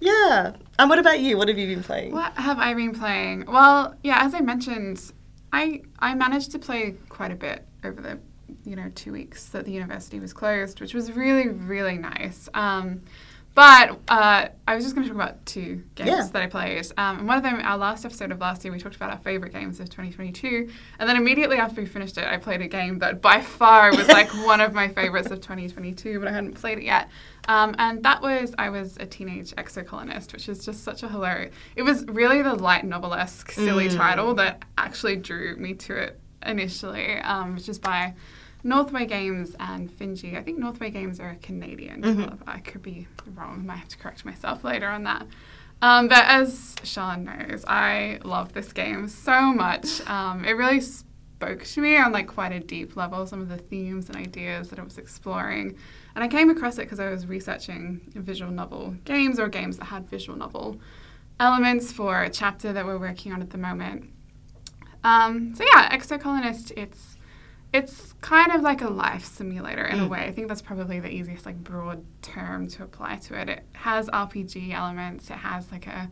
Yeah. 0.00 0.56
And 0.78 0.90
what 0.90 0.98
about 0.98 1.20
you? 1.20 1.36
What 1.38 1.48
have 1.48 1.58
you 1.58 1.66
been 1.68 1.84
playing? 1.84 2.12
What 2.12 2.32
have 2.34 2.58
I 2.58 2.74
been 2.74 2.92
playing? 2.92 3.44
Well, 3.46 3.94
yeah, 4.02 4.24
as 4.24 4.34
I 4.34 4.40
mentioned, 4.40 5.12
I 5.52 5.82
I 6.00 6.14
managed 6.14 6.50
to 6.52 6.58
play 6.58 6.94
quite 7.08 7.30
a 7.30 7.36
bit 7.36 7.64
over 7.84 8.00
the 8.00 8.18
you 8.64 8.74
know 8.76 8.90
two 8.94 9.12
weeks 9.12 9.48
that 9.50 9.64
the 9.64 9.70
university 9.72 10.18
was 10.18 10.32
closed, 10.32 10.80
which 10.80 10.92
was 10.94 11.12
really 11.12 11.48
really 11.48 11.98
nice. 11.98 12.48
Um, 12.54 13.02
but 13.54 13.98
uh, 14.08 14.48
I 14.66 14.74
was 14.74 14.82
just 14.82 14.94
going 14.96 15.06
to 15.06 15.12
talk 15.12 15.22
about 15.22 15.44
two 15.44 15.84
games 15.94 16.08
Yeah. 16.08 16.26
that 16.32 16.42
I 16.42 16.46
played. 16.46 16.86
Um, 16.96 17.18
and 17.18 17.28
one 17.28 17.36
of 17.36 17.42
them, 17.42 17.60
our 17.62 17.76
last 17.76 18.02
episode 18.02 18.32
of 18.32 18.40
last 18.40 18.64
year, 18.64 18.72
we 18.72 18.78
talked 18.80 18.96
about 18.96 19.10
our 19.10 19.18
favorite 19.18 19.52
games 19.52 19.78
of 19.78 19.90
2022. 19.90 20.70
And 20.98 21.06
then 21.06 21.16
immediately 21.18 21.58
after 21.58 21.82
we 21.82 21.86
finished 21.86 22.16
it, 22.16 22.24
I 22.24 22.38
played 22.38 22.62
a 22.62 22.66
game 22.66 22.98
that 23.00 23.20
by 23.20 23.42
far 23.42 23.90
was 23.94 24.08
like 24.08 24.30
one 24.46 24.62
of 24.62 24.72
my 24.72 24.88
favorites 24.88 25.30
of 25.30 25.42
2022, 25.42 26.18
but 26.18 26.28
I 26.28 26.32
hadn't 26.32 26.54
played 26.54 26.78
it 26.78 26.84
yet. 26.84 27.10
Um, 27.48 27.74
and 27.78 28.02
that 28.04 28.22
was 28.22 28.54
I 28.58 28.70
was 28.70 28.96
a 28.98 29.06
teenage 29.06 29.50
exocolonist, 29.56 30.32
which 30.32 30.48
is 30.48 30.64
just 30.64 30.84
such 30.84 31.02
a 31.02 31.08
hilarious. 31.08 31.52
It 31.76 31.82
was 31.82 32.04
really 32.06 32.40
the 32.42 32.54
light 32.54 32.84
novelesque, 32.84 33.50
silly 33.52 33.88
Mm. 33.88 33.96
title 33.96 34.34
that 34.36 34.64
actually 34.78 35.16
drew 35.16 35.56
me 35.56 35.74
to 35.74 35.96
it 35.96 36.20
initially, 36.46 37.18
um, 37.18 37.54
which 37.56 37.68
is 37.68 37.78
by 37.78 38.14
Northway 38.64 39.06
Games 39.06 39.56
and 39.58 39.90
Finji. 39.90 40.38
I 40.38 40.42
think 40.42 40.58
Northway 40.58 40.90
Games 40.90 41.18
are 41.18 41.30
a 41.30 41.36
Canadian 41.36 42.00
Mhm. 42.02 42.16
developer. 42.16 42.44
I 42.46 42.60
could 42.60 42.82
be 42.82 43.08
wrong. 43.34 43.54
I 43.60 43.66
Might 43.66 43.76
have 43.78 43.88
to 43.88 43.98
correct 43.98 44.24
myself 44.24 44.62
later 44.62 44.88
on 44.88 45.02
that. 45.04 45.26
Um, 45.80 46.06
but 46.06 46.24
as 46.26 46.76
Sean 46.84 47.24
knows, 47.24 47.64
I 47.66 48.20
love 48.24 48.52
this 48.52 48.72
game 48.72 49.08
so 49.08 49.52
much. 49.52 50.00
Um, 50.08 50.44
it 50.44 50.52
really 50.52 50.80
spoke 51.42 51.64
to 51.64 51.80
me 51.80 51.96
on 51.96 52.12
like 52.12 52.28
quite 52.28 52.52
a 52.52 52.60
deep 52.60 52.96
level. 52.96 53.26
Some 53.26 53.40
of 53.40 53.48
the 53.48 53.56
themes 53.56 54.08
and 54.08 54.16
ideas 54.16 54.68
that 54.68 54.78
it 54.78 54.84
was 54.84 54.96
exploring, 54.98 55.76
and 56.14 56.22
I 56.22 56.28
came 56.28 56.50
across 56.50 56.78
it 56.78 56.82
because 56.82 57.00
I 57.00 57.10
was 57.10 57.26
researching 57.26 58.00
visual 58.14 58.50
novel 58.52 58.94
games 59.04 59.38
or 59.40 59.48
games 59.48 59.78
that 59.78 59.86
had 59.86 60.08
visual 60.08 60.38
novel 60.38 60.78
elements 61.40 61.90
for 61.92 62.22
a 62.22 62.30
chapter 62.30 62.72
that 62.72 62.86
we're 62.86 62.98
working 62.98 63.32
on 63.32 63.42
at 63.42 63.50
the 63.50 63.58
moment. 63.58 64.10
Um, 65.02 65.54
so 65.56 65.64
yeah, 65.74 65.96
Exocolonist, 65.96 66.70
it's 66.76 67.16
it's 67.72 68.12
kind 68.20 68.52
of 68.52 68.60
like 68.60 68.82
a 68.82 68.88
life 68.90 69.24
simulator 69.24 69.84
in 69.86 69.98
a 69.98 70.04
Mm. 70.04 70.10
way. 70.10 70.20
I 70.26 70.30
think 70.32 70.46
that's 70.46 70.60
probably 70.62 71.00
the 71.00 71.08
easiest 71.10 71.44
like 71.46 71.56
broad 71.64 72.04
term 72.20 72.68
to 72.68 72.84
apply 72.84 73.16
to 73.16 73.40
it. 73.40 73.48
It 73.48 73.64
has 73.72 74.08
RPG 74.10 74.72
elements. 74.72 75.28
It 75.30 75.38
has 75.38 75.72
like 75.72 75.86
a 75.86 76.10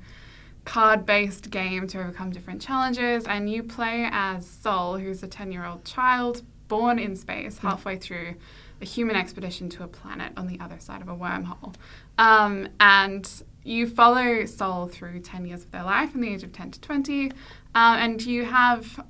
card-based 0.71 1.50
game 1.50 1.85
to 1.89 1.99
overcome 1.99 2.31
different 2.31 2.62
challenges, 2.62 3.25
and 3.25 3.50
you 3.50 3.61
play 3.61 4.09
as 4.12 4.47
Sol, 4.47 4.99
who's 4.99 5.21
a 5.21 5.27
ten-year-old 5.27 5.85
child 5.85 6.43
born 6.69 6.97
in 6.97 7.17
space, 7.17 7.59
halfway 7.59 7.97
through 7.97 8.37
a 8.81 8.85
human 8.85 9.17
expedition 9.17 9.69
to 9.69 9.83
a 9.83 9.89
planet 9.89 10.33
on 10.37 10.47
the 10.47 10.61
other 10.61 10.79
side 10.79 11.03
of 11.03 11.09
a 11.09 11.17
wormhole. 11.17 11.75
Um, 12.19 12.69
and 12.79 13.29
you 13.65 13.89
follow 13.89 14.45
Sol 14.47 14.87
through 14.87 15.19
10 15.19 15.45
years 15.45 15.65
of 15.65 15.73
their 15.73 15.83
life 15.83 16.12
from 16.12 16.21
the 16.21 16.29
age 16.33 16.45
of 16.45 16.53
10 16.53 16.71
to 16.71 16.81
20. 16.81 17.31
Uh, 17.31 17.33
and 17.75 18.25
you 18.25 18.45
have 18.45 19.05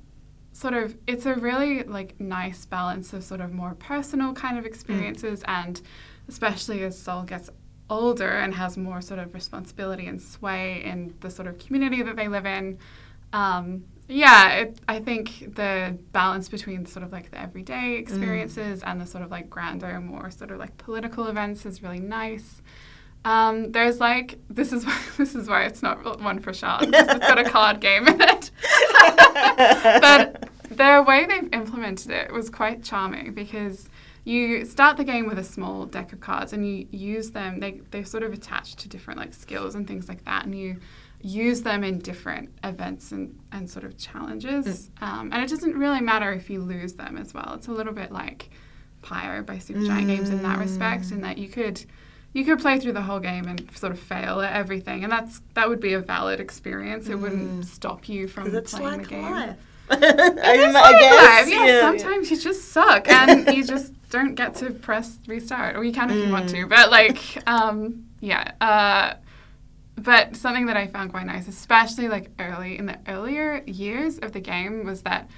sort 0.53 0.73
of, 0.73 0.97
it's 1.05 1.27
a 1.27 1.35
really 1.35 1.83
like 1.83 2.19
nice 2.19 2.65
balance 2.65 3.13
of 3.13 3.23
sort 3.23 3.39
of 3.39 3.53
more 3.53 3.75
personal 3.75 4.33
kind 4.33 4.57
of 4.57 4.65
experiences 4.65 5.43
and 5.47 5.81
especially 6.27 6.83
as 6.83 6.97
Sol 6.97 7.23
gets 7.23 7.49
older 7.91 8.29
and 8.29 8.55
has 8.55 8.77
more 8.77 9.01
sort 9.01 9.19
of 9.19 9.33
responsibility 9.33 10.07
and 10.07 10.19
sway 10.19 10.81
in 10.83 11.13
the 11.19 11.29
sort 11.29 11.47
of 11.47 11.59
community 11.59 12.01
that 12.01 12.15
they 12.15 12.27
live 12.27 12.45
in. 12.45 12.79
Um, 13.33 13.83
yeah, 14.07 14.53
it, 14.53 14.79
I 14.87 14.99
think 14.99 15.55
the 15.55 15.97
balance 16.11 16.49
between 16.49 16.85
sort 16.85 17.03
of 17.03 17.11
like 17.11 17.31
the 17.31 17.39
everyday 17.39 17.95
experiences 17.95 18.81
and 18.83 18.99
the 18.99 19.05
sort 19.05 19.23
of 19.23 19.31
like 19.31 19.49
grander, 19.49 19.99
more 20.01 20.31
sort 20.31 20.51
of 20.51 20.59
like 20.59 20.75
political 20.77 21.27
events 21.27 21.65
is 21.65 21.83
really 21.83 21.99
nice. 21.99 22.61
Um, 23.23 23.71
there's 23.71 23.99
like 23.99 24.39
this 24.49 24.73
is 24.73 24.85
why, 24.85 24.99
this 25.17 25.35
is 25.35 25.47
why 25.47 25.65
it's 25.65 25.83
not 25.83 26.21
one 26.21 26.39
for 26.39 26.51
because 26.51 27.07
it's 27.07 27.27
got 27.27 27.39
a 27.39 27.49
card 27.49 27.79
game 27.79 28.07
in 28.07 28.19
it. 28.19 28.51
but 30.01 30.49
the 30.69 31.03
way 31.07 31.25
they've 31.25 31.53
implemented 31.53 32.11
it 32.11 32.31
was 32.31 32.49
quite 32.49 32.83
charming 32.83 33.33
because 33.33 33.89
you 34.23 34.65
start 34.65 34.97
the 34.97 35.03
game 35.03 35.27
with 35.27 35.39
a 35.39 35.43
small 35.43 35.85
deck 35.85 36.13
of 36.13 36.19
cards 36.19 36.53
and 36.53 36.65
you 36.67 36.87
use 36.91 37.31
them. 37.31 37.59
They 37.59 37.81
they're 37.91 38.05
sort 38.05 38.23
of 38.23 38.33
attached 38.33 38.79
to 38.79 38.89
different 38.89 39.19
like 39.19 39.33
skills 39.33 39.75
and 39.75 39.87
things 39.87 40.07
like 40.07 40.23
that, 40.25 40.45
and 40.45 40.57
you 40.57 40.77
use 41.21 41.61
them 41.61 41.83
in 41.83 41.99
different 41.99 42.49
events 42.63 43.11
and, 43.11 43.39
and 43.51 43.69
sort 43.69 43.85
of 43.85 43.97
challenges. 43.97 44.89
Um, 45.01 45.29
and 45.31 45.43
it 45.43 45.49
doesn't 45.49 45.75
really 45.77 46.01
matter 46.01 46.31
if 46.33 46.49
you 46.49 46.61
lose 46.61 46.93
them 46.93 47.17
as 47.17 47.33
well. 47.33 47.53
It's 47.55 47.67
a 47.67 47.71
little 47.71 47.93
bit 47.93 48.11
like 48.11 48.49
Pyre 49.03 49.43
by 49.43 49.57
Supergiant 49.57 50.07
Games 50.07 50.29
in 50.29 50.41
that 50.43 50.57
respect, 50.59 51.11
in 51.11 51.21
that 51.21 51.37
you 51.37 51.47
could 51.47 51.83
you 52.33 52.45
could 52.45 52.59
play 52.59 52.79
through 52.79 52.93
the 52.93 53.01
whole 53.01 53.19
game 53.19 53.45
and 53.45 53.69
sort 53.75 53.91
of 53.91 53.99
fail 53.99 54.39
at 54.41 54.53
everything, 54.53 55.03
and 55.03 55.11
that's 55.11 55.41
that 55.55 55.67
would 55.67 55.79
be 55.79 55.93
a 55.93 55.99
valid 55.99 56.39
experience. 56.39 57.07
It 57.07 57.15
wouldn't 57.15 57.65
stop 57.65 58.07
you 58.07 58.27
from 58.27 58.51
playing 58.51 58.85
like 58.85 59.01
the 59.03 59.07
game. 59.07 59.31
life. 59.31 59.57
I, 60.43 60.55
guess. 60.57 61.47
life. 61.47 61.53
Yeah, 61.67 61.81
sometimes 61.81 62.31
you 62.31 62.37
just 62.39 62.71
suck 62.71 63.07
and 63.09 63.55
you 63.55 63.63
just 63.75 63.93
don't 64.09 64.35
get 64.35 64.55
to 64.55 64.71
press 64.71 65.17
restart. 65.27 65.75
Or 65.75 65.83
you 65.83 65.91
can 65.93 66.09
if 66.09 66.17
you 66.25 66.31
want 66.31 66.47
Mm. 66.47 66.53
to. 66.61 66.67
But 66.67 66.91
like, 66.91 67.19
um, 67.47 68.05
yeah. 68.19 68.51
Uh, 68.61 69.13
but 69.95 70.35
something 70.35 70.65
that 70.67 70.77
I 70.77 70.87
found 70.87 71.11
quite 71.11 71.25
nice, 71.25 71.47
especially 71.47 72.07
like 72.09 72.31
early 72.39 72.77
in 72.77 72.85
the 72.87 72.97
earlier 73.07 73.61
years 73.65 74.17
of 74.19 74.31
the 74.31 74.39
game, 74.39 74.85
was 74.85 75.01
that 75.03 75.29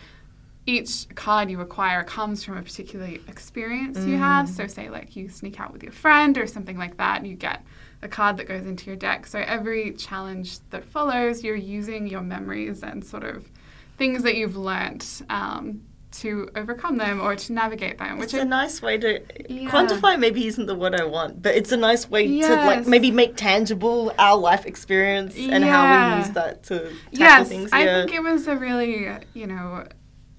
each 0.65 1.07
card 1.15 1.49
you 1.51 1.59
acquire 1.59 2.03
comes 2.03 2.43
from 2.43 2.55
a 2.57 2.61
particular 2.61 3.07
experience 3.27 4.05
you 4.05 4.17
have. 4.17 4.47
So 4.47 4.65
say 4.67 4.89
like 4.89 5.15
you 5.15 5.27
sneak 5.27 5.59
out 5.59 5.73
with 5.73 5.83
your 5.83 5.91
friend 5.91 6.37
or 6.37 6.47
something 6.47 6.77
like 6.77 6.95
that, 6.97 7.17
and 7.19 7.27
you 7.27 7.35
get 7.35 7.63
a 8.01 8.07
card 8.07 8.37
that 8.37 8.47
goes 8.47 8.65
into 8.65 8.85
your 8.87 8.95
deck. 8.95 9.27
So 9.27 9.39
every 9.39 9.91
challenge 9.93 10.59
that 10.69 10.85
follows, 10.85 11.43
you're 11.43 11.55
using 11.55 12.07
your 12.07 12.21
memories 12.21 12.81
and 12.83 13.03
sort 13.03 13.23
of 13.23 13.49
things 13.97 14.23
that 14.23 14.35
you've 14.35 14.57
learnt 14.57 15.21
um, 15.29 15.81
to 16.11 16.47
overcome 16.55 16.97
them 16.97 17.19
or 17.21 17.35
to 17.35 17.53
navigate 17.53 17.97
them. 17.97 18.21
It's 18.21 18.33
Which 18.33 18.39
a 18.39 18.41
I, 18.41 18.45
nice 18.45 18.81
way 18.81 18.97
to 18.99 19.19
Yeah. 19.49 19.69
quantify. 19.71 20.19
Maybe 20.19 20.45
isn't 20.47 20.65
the 20.67 20.75
word 20.75 20.93
I 20.95 21.05
want, 21.05 21.41
but 21.41 21.55
it's 21.55 21.71
a 21.71 21.77
nice 21.77 22.09
way 22.09 22.39
to 22.41 22.55
like 22.55 22.85
maybe 22.87 23.09
make 23.11 23.35
tangible 23.35 24.13
our 24.19 24.37
life 24.37 24.65
experience 24.65 25.35
and 25.37 25.63
how 25.63 25.89
we 26.11 26.17
use 26.17 26.29
that 26.31 26.63
to 26.65 26.79
tackle 26.79 26.95
yes, 27.11 27.49
things. 27.49 27.69
I 27.73 27.85
think 27.85 28.13
it 28.13 28.21
was 28.21 28.47
a 28.47 28.55
really, 28.55 29.09
you 29.33 29.47
know, 29.47 29.87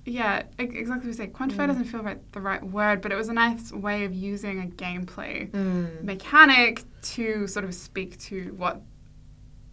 yeah, 0.07 0.43
exactly 0.59 0.97
what 0.97 1.05
you 1.07 1.13
say. 1.15 1.27
Quantify 1.29 1.65
Mm. 1.65 1.67
doesn't 1.69 1.85
feel 1.85 2.03
like 2.03 2.21
the 2.33 2.41
right 2.41 2.63
word, 2.63 3.01
but 3.01 3.11
it 3.11 3.17
was 3.17 3.29
a 3.29 3.33
nice 3.33 3.73
way 3.73 4.05
of 4.05 4.13
using 4.13 4.61
a 4.63 4.67
gameplay 4.67 5.51
Mm. 5.51 6.05
mechanic 6.05 6.83
to 7.15 7.47
sort 7.47 7.65
of 7.65 7.75
speak 7.75 8.19
to 8.19 8.55
what 8.57 8.83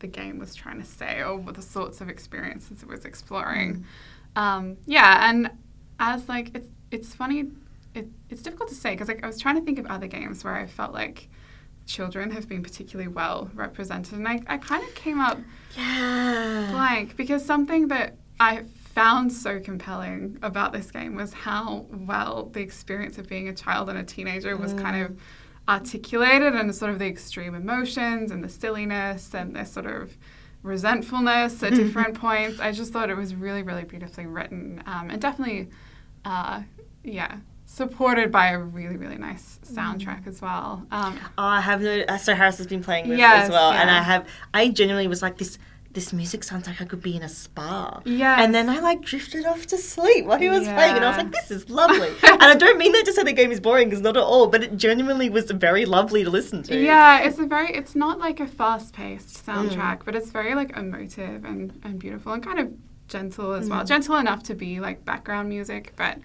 the 0.01 0.07
game 0.07 0.37
was 0.37 0.53
trying 0.53 0.79
to 0.79 0.85
say 0.85 1.21
or 1.21 1.37
what 1.37 1.55
the 1.55 1.61
sorts 1.61 2.01
of 2.01 2.09
experiences 2.09 2.83
it 2.83 2.87
was 2.89 3.05
exploring. 3.05 3.85
Mm. 4.35 4.41
Um, 4.41 4.77
yeah, 4.85 5.29
and 5.29 5.49
as 5.99 6.27
like 6.27 6.51
it's 6.53 6.67
it's 6.91 7.15
funny, 7.15 7.47
it, 7.95 8.07
it's 8.29 8.41
difficult 8.41 8.69
to 8.69 8.75
say 8.75 8.91
because 8.91 9.07
like 9.07 9.23
I 9.23 9.27
was 9.27 9.39
trying 9.39 9.55
to 9.55 9.61
think 9.61 9.79
of 9.79 9.85
other 9.85 10.07
games 10.07 10.43
where 10.43 10.55
I 10.55 10.65
felt 10.67 10.93
like 10.93 11.29
children 11.85 12.31
have 12.31 12.47
been 12.47 12.63
particularly 12.63 13.07
well 13.09 13.49
represented, 13.53 14.13
and 14.13 14.27
I, 14.27 14.41
I 14.47 14.57
kind 14.57 14.83
of 14.83 14.93
came 14.95 15.19
up 15.19 15.39
Yeah. 15.77 16.67
blank 16.71 17.15
because 17.17 17.43
something 17.45 17.87
that 17.89 18.17
I 18.39 18.63
found 18.93 19.31
so 19.31 19.59
compelling 19.59 20.37
about 20.41 20.73
this 20.73 20.91
game 20.91 21.15
was 21.15 21.31
how 21.33 21.85
well 21.91 22.49
the 22.51 22.59
experience 22.59 23.17
of 23.17 23.27
being 23.27 23.47
a 23.47 23.53
child 23.53 23.89
and 23.89 23.97
a 23.97 24.03
teenager 24.03 24.57
was 24.57 24.73
kind 24.73 25.01
of 25.03 25.17
articulated 25.67 26.53
and 26.55 26.73
sort 26.75 26.91
of 26.91 26.99
the 26.99 27.05
extreme 27.05 27.55
emotions 27.55 28.31
and 28.31 28.43
the 28.43 28.49
silliness 28.49 29.33
and 29.33 29.55
the 29.55 29.63
sort 29.65 29.85
of 29.85 30.17
resentfulness 30.63 31.63
at 31.63 31.73
different 31.73 32.19
points. 32.19 32.59
I 32.59 32.71
just 32.71 32.91
thought 32.93 33.09
it 33.09 33.17
was 33.17 33.33
really, 33.35 33.63
really 33.63 33.83
beautifully 33.83 34.25
written 34.25 34.83
um, 34.85 35.09
and 35.09 35.21
definitely, 35.21 35.69
uh, 36.25 36.61
yeah, 37.03 37.37
supported 37.65 38.31
by 38.31 38.49
a 38.49 38.59
really, 38.59 38.97
really 38.97 39.17
nice 39.17 39.59
soundtrack 39.63 40.27
as 40.27 40.41
well. 40.41 40.85
Um, 40.91 41.17
Oh, 41.37 41.43
I 41.43 41.61
have 41.61 41.81
no. 41.81 42.03
Esther 42.07 42.35
Harris 42.35 42.57
has 42.57 42.67
been 42.67 42.83
playing 42.83 43.09
this 43.09 43.17
Yes, 43.17 43.45
as 43.45 43.49
well, 43.49 43.71
and. 43.71 43.89
I 43.89 44.03
have. 44.03 44.27
I 44.53 44.69
genuinely 44.69 45.07
was 45.07 45.21
like 45.21 45.37
this. 45.37 45.57
This 45.93 46.13
music 46.13 46.43
sounds 46.45 46.67
like 46.67 46.79
I 46.81 46.85
could 46.85 47.01
be 47.01 47.15
in 47.17 47.21
a 47.21 47.27
spa. 47.27 48.01
Yeah. 48.05 48.41
And 48.41 48.55
then 48.55 48.69
I 48.69 48.79
like 48.79 49.01
drifted 49.01 49.45
off 49.45 49.65
to 49.67 49.77
sleep 49.77 50.25
while 50.25 50.39
he 50.39 50.47
was 50.47 50.63
playing, 50.63 50.95
and 50.95 51.03
I 51.03 51.09
was 51.09 51.17
like, 51.17 51.31
"This 51.33 51.51
is 51.51 51.69
lovely." 51.69 52.07
and 52.23 52.41
I 52.43 52.55
don't 52.55 52.77
mean 52.77 52.93
that 52.93 53.03
to 53.05 53.13
say 53.13 53.23
the 53.23 53.33
game 53.33 53.51
is 53.51 53.59
boring, 53.59 53.89
because 53.89 54.01
not 54.01 54.15
at 54.15 54.23
all. 54.23 54.47
But 54.47 54.63
it 54.63 54.77
genuinely 54.77 55.29
was 55.29 55.51
very 55.51 55.85
lovely 55.85 56.23
to 56.23 56.29
listen 56.29 56.63
to. 56.63 56.77
Yeah, 56.79 57.19
it's 57.25 57.39
a 57.39 57.45
very 57.45 57.73
it's 57.73 57.93
not 57.95 58.19
like 58.19 58.39
a 58.39 58.47
fast 58.47 58.93
paced 58.93 59.45
Mm. 59.45 59.69
soundtrack, 59.69 60.05
but 60.05 60.15
it's 60.15 60.29
very 60.31 60.55
like 60.55 60.77
emotive 60.77 61.43
and, 61.43 61.73
and 61.83 61.99
beautiful 61.99 62.31
and 62.33 62.41
kind 62.43 62.59
of 62.59 62.71
gentle 63.09 63.51
as 63.53 63.67
Mm. 63.67 63.71
well. 63.71 63.83
Gentle 63.83 64.15
enough 64.15 64.43
to 64.43 64.55
be 64.55 64.79
like 64.79 65.03
background 65.03 65.49
music, 65.49 65.91
but 65.97 66.19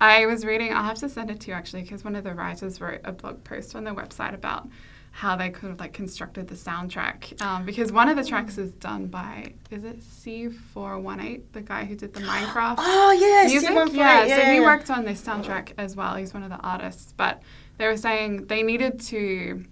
I 0.00 0.26
was 0.26 0.44
reading 0.44 0.72
I'll 0.74 0.84
have 0.84 0.98
to 0.98 1.08
send 1.08 1.30
it 1.30 1.40
to 1.40 1.48
you 1.48 1.54
actually 1.54 1.82
because 1.82 2.04
one 2.04 2.14
of 2.14 2.24
the 2.24 2.34
writers 2.34 2.80
wrote 2.80 3.00
a 3.04 3.12
blog 3.12 3.42
post 3.42 3.74
on 3.74 3.84
their 3.84 3.94
website 3.94 4.34
about 4.34 4.68
how 5.10 5.34
they 5.36 5.50
could 5.50 5.70
have 5.70 5.80
like 5.80 5.92
constructed 5.92 6.46
the 6.48 6.54
soundtrack 6.54 7.40
um, 7.42 7.64
because 7.64 7.90
one 7.90 8.08
of 8.08 8.16
the 8.16 8.24
tracks 8.24 8.56
is 8.58 8.70
done 8.72 9.06
by 9.08 9.52
is 9.70 9.82
it 9.84 10.00
C418 10.00 11.42
the 11.52 11.60
guy 11.60 11.84
who 11.84 11.94
did 11.96 12.14
the 12.14 12.20
Minecraft 12.32 12.76
Oh 12.78 13.10
yes, 13.18 13.50
music. 13.50 13.70
C148, 13.70 13.94
Yeah, 13.94 14.24
yeah, 14.24 14.36
so 14.36 14.44
he 14.44 14.54
yeah. 14.56 14.60
worked 14.62 14.90
on 14.90 15.04
this 15.04 15.20
soundtrack 15.22 15.72
as 15.78 15.96
well. 15.96 16.14
He's 16.16 16.32
one 16.34 16.42
of 16.42 16.50
the 16.50 16.58
artists, 16.58 17.12
but 17.16 17.42
they 17.78 17.86
were 17.86 17.96
saying 17.96 18.46
they 18.46 18.62
needed 18.62 19.00
to 19.02 19.64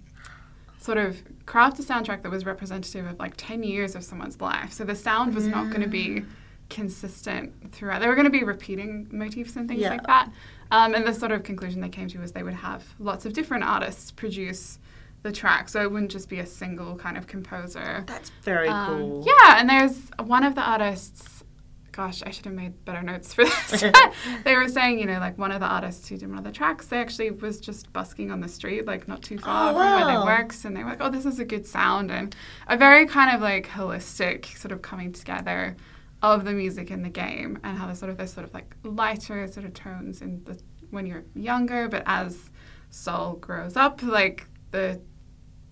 sort 0.79 0.97
of 0.97 1.17
craft 1.45 1.79
a 1.79 1.83
soundtrack 1.83 2.23
that 2.23 2.31
was 2.31 2.45
representative 2.45 3.05
of 3.05 3.19
like 3.19 3.33
10 3.37 3.63
years 3.63 3.95
of 3.95 4.03
someone's 4.03 4.39
life. 4.41 4.71
So 4.73 4.83
the 4.85 4.95
sound 4.95 5.33
was 5.35 5.45
not 5.47 5.69
going 5.69 5.81
to 5.81 5.87
be 5.89 6.23
consistent 6.69 7.71
throughout. 7.73 7.99
They 8.01 8.07
were 8.07 8.15
going 8.15 8.25
to 8.25 8.31
be 8.31 8.43
repeating 8.43 9.07
motifs 9.11 9.55
and 9.55 9.67
things 9.67 9.81
Yeah. 9.81 9.89
like 9.89 10.05
that. 10.07 10.29
Um, 10.71 10.93
and 10.95 11.05
the 11.07 11.13
sort 11.13 11.31
of 11.31 11.43
conclusion 11.43 11.81
they 11.81 11.89
came 11.89 12.07
to 12.09 12.19
was 12.19 12.33
they 12.33 12.43
would 12.43 12.53
have 12.53 12.83
lots 12.99 13.25
of 13.25 13.33
different 13.33 13.63
artists 13.63 14.11
produce 14.11 14.79
the 15.23 15.31
track. 15.31 15.69
So 15.69 15.81
it 15.81 15.91
wouldn't 15.91 16.11
just 16.11 16.29
be 16.29 16.39
a 16.39 16.45
single 16.45 16.95
kind 16.95 17.17
of 17.17 17.27
composer. 17.27 18.03
That's 18.07 18.29
very 18.43 18.67
Um, 18.69 18.87
cool. 18.99 19.25
Yeah, 19.27 19.59
and 19.59 19.69
there's 19.69 20.09
one 20.23 20.43
of 20.43 20.55
the 20.55 20.61
artists. 20.61 21.43
Gosh, 21.91 22.21
I 22.23 22.29
should 22.29 22.45
have 22.45 22.53
made 22.53 22.85
better 22.85 23.01
notes 23.01 23.33
for 23.33 23.43
this. 23.43 23.83
they 24.43 24.55
were 24.55 24.67
saying, 24.69 24.99
you 24.99 25.07
know, 25.07 25.17
like 25.19 25.35
one 25.39 25.51
of 25.51 25.59
the 25.59 25.65
artists 25.65 26.07
who 26.07 26.15
did 26.17 26.29
one 26.29 26.37
of 26.37 26.43
the 26.43 26.51
tracks, 26.51 26.85
they 26.85 26.99
actually 26.99 27.31
was 27.31 27.59
just 27.59 27.91
busking 27.91 28.29
on 28.29 28.39
the 28.39 28.47
street, 28.47 28.85
like 28.85 29.07
not 29.07 29.23
too 29.23 29.39
far 29.39 29.71
Oh, 29.71 29.73
from 29.73 30.05
where 30.05 30.05
they 30.05 30.23
works, 30.23 30.63
and 30.63 30.77
they 30.77 30.83
were 30.83 30.91
like, 30.91 31.01
oh, 31.01 31.09
this 31.09 31.25
is 31.25 31.39
a 31.39 31.45
good 31.45 31.65
sound, 31.65 32.11
and 32.11 32.35
a 32.67 32.77
very 32.77 33.07
kind 33.07 33.35
of 33.35 33.41
like 33.41 33.67
holistic 33.67 34.45
sort 34.57 34.71
of 34.71 34.83
coming 34.83 35.11
together 35.11 35.75
of 36.21 36.45
the 36.45 36.51
music 36.53 36.91
in 36.91 37.01
the 37.01 37.09
game, 37.09 37.57
and 37.63 37.77
how 37.79 37.87
there's 37.87 37.97
sort 37.99 38.11
of 38.11 38.17
this 38.17 38.31
sort 38.31 38.45
of 38.45 38.53
like 38.53 38.75
lighter 38.83 39.47
sort 39.47 39.65
of 39.65 39.73
tones 39.73 40.21
in 40.21 40.43
the 40.43 40.59
when 40.91 41.07
you're 41.07 41.23
younger, 41.33 41.87
but 41.89 42.03
as 42.05 42.51
Sol 42.91 43.35
grows 43.37 43.75
up, 43.75 44.01
like 44.03 44.46
the 44.71 44.99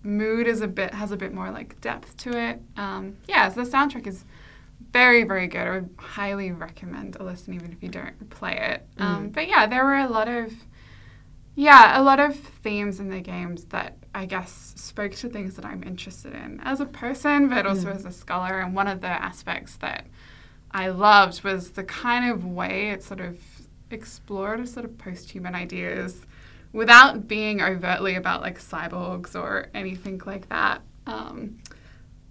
mood 0.02 0.46
is 0.46 0.60
a 0.60 0.68
bit 0.68 0.94
has 0.94 1.10
a 1.12 1.16
bit 1.16 1.32
more 1.34 1.50
like 1.50 1.80
depth 1.80 2.16
to 2.18 2.30
it. 2.36 2.60
Um, 2.76 3.16
yeah, 3.28 3.48
so 3.48 3.64
the 3.64 3.70
soundtrack 3.70 4.06
is 4.06 4.24
very 4.92 5.24
very 5.24 5.46
good. 5.48 5.66
I 5.66 5.70
would 5.70 5.90
highly 5.98 6.52
recommend 6.52 7.16
a 7.16 7.24
listen 7.24 7.54
even 7.54 7.72
if 7.72 7.82
you 7.82 7.88
don't 7.88 8.30
play 8.30 8.56
it. 8.56 8.86
Um, 8.98 9.28
Mm. 9.28 9.32
But 9.32 9.48
yeah, 9.48 9.66
there 9.66 9.84
were 9.84 9.96
a 9.98 10.08
lot 10.08 10.28
of 10.28 10.52
yeah 11.54 11.98
a 11.98 12.02
lot 12.02 12.20
of 12.20 12.36
themes 12.36 13.00
in 13.00 13.08
the 13.08 13.20
games 13.20 13.64
that 13.66 13.96
I 14.14 14.26
guess 14.26 14.74
spoke 14.76 15.12
to 15.16 15.28
things 15.28 15.56
that 15.56 15.64
I'm 15.64 15.82
interested 15.82 16.34
in 16.34 16.60
as 16.62 16.80
a 16.80 16.86
person, 16.86 17.48
but 17.48 17.66
also 17.66 17.88
Mm. 17.88 17.96
as 17.96 18.04
a 18.04 18.12
scholar. 18.12 18.60
And 18.60 18.74
one 18.74 18.88
of 18.88 19.00
the 19.00 19.08
aspects 19.08 19.76
that 19.78 20.06
I 20.70 20.88
loved 20.88 21.42
was 21.44 21.70
the 21.72 21.84
kind 21.84 22.30
of 22.30 22.44
way 22.44 22.90
it 22.90 23.02
sort 23.02 23.20
of 23.20 23.38
explored 23.90 24.68
sort 24.68 24.84
of 24.84 24.98
post-human 24.98 25.54
ideas 25.54 26.26
without 26.76 27.26
being 27.26 27.60
overtly 27.62 28.14
about 28.16 28.40
like 28.42 28.58
cyborgs 28.60 29.34
or 29.34 29.68
anything 29.74 30.20
like 30.26 30.48
that. 30.50 30.82
Um, 31.06 31.58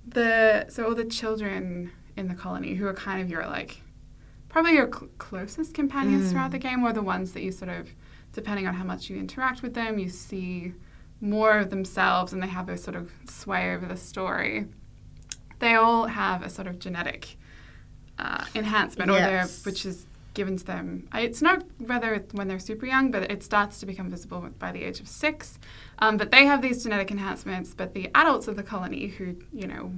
the 0.08 0.66
so 0.70 0.86
all 0.86 0.96
the 0.96 1.06
children 1.06 1.92
in 2.16 2.28
the 2.28 2.36
colony 2.36 2.76
who 2.76 2.86
are 2.86 2.94
kind 2.94 3.22
of 3.22 3.30
your 3.30 3.46
like 3.46 3.82
probably 4.50 4.74
your 4.74 4.88
cl- 4.92 5.10
closest 5.18 5.74
companions 5.74 6.28
Mm. 6.28 6.32
throughout 6.32 6.52
the 6.52 6.60
game, 6.60 6.84
or 6.84 6.94
the 6.94 7.02
ones 7.02 7.34
that 7.34 7.42
you 7.42 7.52
sort 7.52 7.72
of 7.72 7.90
depending 8.34 8.68
on 8.68 8.74
how 8.74 8.84
much 8.84 9.10
you 9.10 9.18
interact 9.18 9.62
with 9.64 9.74
them, 9.74 9.98
you 9.98 10.10
see 10.10 10.74
more 11.22 11.58
of 11.58 11.70
themselves, 11.70 12.34
and 12.34 12.44
they 12.44 12.48
have 12.48 12.68
a 12.70 12.78
sort 12.78 12.96
of 12.96 13.12
sway 13.30 13.74
over 13.74 13.86
the 13.86 13.98
story. 13.98 14.66
They 15.60 15.76
all 15.76 16.06
have 16.08 16.44
a 16.44 16.50
sort 16.50 16.68
of 16.68 16.78
genetic 16.80 17.38
uh, 18.20 18.44
enhancement, 18.54 19.10
or 19.10 19.16
their 19.20 19.46
which 19.64 19.86
is 19.86 20.06
given 20.36 20.58
to 20.58 20.64
them. 20.66 21.08
I- 21.12 21.22
It's 21.22 21.42
not 21.42 21.64
whether 21.80 22.14
it's 22.14 22.32
when 22.36 22.48
they're 22.48 22.60
super 22.60 22.86
young, 22.86 23.10
but 23.10 23.32
it 23.32 23.42
starts 23.42 23.80
to 23.80 23.88
become 23.88 24.10
visible 24.12 24.48
by 24.60 24.72
the 24.72 24.84
age 24.84 25.00
of 25.00 25.08
six. 25.08 25.58
Um, 25.98 26.18
but 26.18 26.30
they 26.32 26.46
have 26.46 26.62
these 26.62 26.84
genetic 26.84 27.10
enhancements. 27.10 27.74
But 27.74 27.96
the 27.96 28.12
adults 28.14 28.48
of 28.48 28.56
the 28.56 28.64
colony, 28.64 29.08
who 29.08 29.36
you 29.52 29.66
know, 29.66 29.92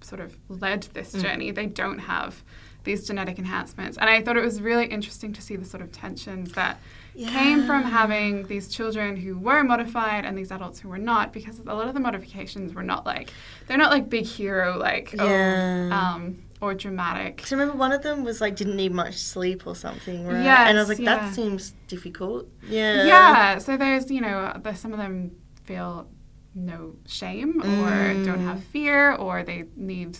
sort 0.00 0.20
of 0.20 0.36
led 0.48 0.82
this 0.94 1.14
Mm. 1.14 1.22
journey, 1.22 1.50
they 1.52 1.66
don't 1.66 2.00
have 2.00 2.42
these 2.84 3.06
genetic 3.06 3.38
enhancements. 3.38 3.96
And 3.96 4.10
I 4.10 4.20
thought 4.22 4.36
it 4.36 4.42
was 4.42 4.60
really 4.60 4.86
interesting 4.86 5.32
to 5.34 5.40
see 5.40 5.54
the 5.54 5.64
sort 5.64 5.82
of 5.84 5.92
tensions 5.92 6.50
that 6.54 6.80
came 7.16 7.64
from 7.66 7.82
having 7.84 8.46
these 8.48 8.66
children 8.68 9.16
who 9.16 9.38
were 9.38 9.62
modified 9.62 10.24
and 10.24 10.36
these 10.36 10.50
adults 10.50 10.80
who 10.80 10.88
were 10.88 10.98
not, 10.98 11.32
because 11.32 11.60
a 11.60 11.74
lot 11.74 11.86
of 11.86 11.94
the 11.94 12.00
modifications 12.00 12.74
were 12.74 12.82
not 12.82 13.06
like 13.06 13.30
they're 13.68 13.76
not 13.78 13.92
like 13.92 14.08
big 14.10 14.24
hero 14.24 14.76
like 14.78 15.12
Yeah. 15.12 15.90
oh, 15.92 15.94
um, 15.94 16.38
or 16.62 16.74
dramatic. 16.74 17.36
Because 17.36 17.52
remember, 17.52 17.76
one 17.76 17.92
of 17.92 18.02
them 18.02 18.22
was 18.22 18.40
like 18.40 18.56
didn't 18.56 18.76
need 18.76 18.92
much 18.92 19.16
sleep 19.16 19.66
or 19.66 19.74
something, 19.74 20.24
right? 20.26 20.44
Yes, 20.44 20.68
and 20.68 20.78
I 20.78 20.80
was 20.80 20.88
like, 20.88 21.00
yeah. 21.00 21.16
that 21.16 21.34
seems 21.34 21.74
difficult. 21.88 22.48
Yeah. 22.66 23.04
Yeah. 23.04 23.58
So 23.58 23.76
there's 23.76 24.10
you 24.10 24.20
know 24.22 24.58
there's 24.62 24.78
some 24.78 24.92
of 24.92 24.98
them 24.98 25.32
feel 25.64 26.08
no 26.54 26.94
shame 27.06 27.60
or 27.62 28.24
don't 28.24 28.40
have 28.40 28.62
fear 28.64 29.14
or 29.14 29.42
they 29.42 29.64
need 29.74 30.18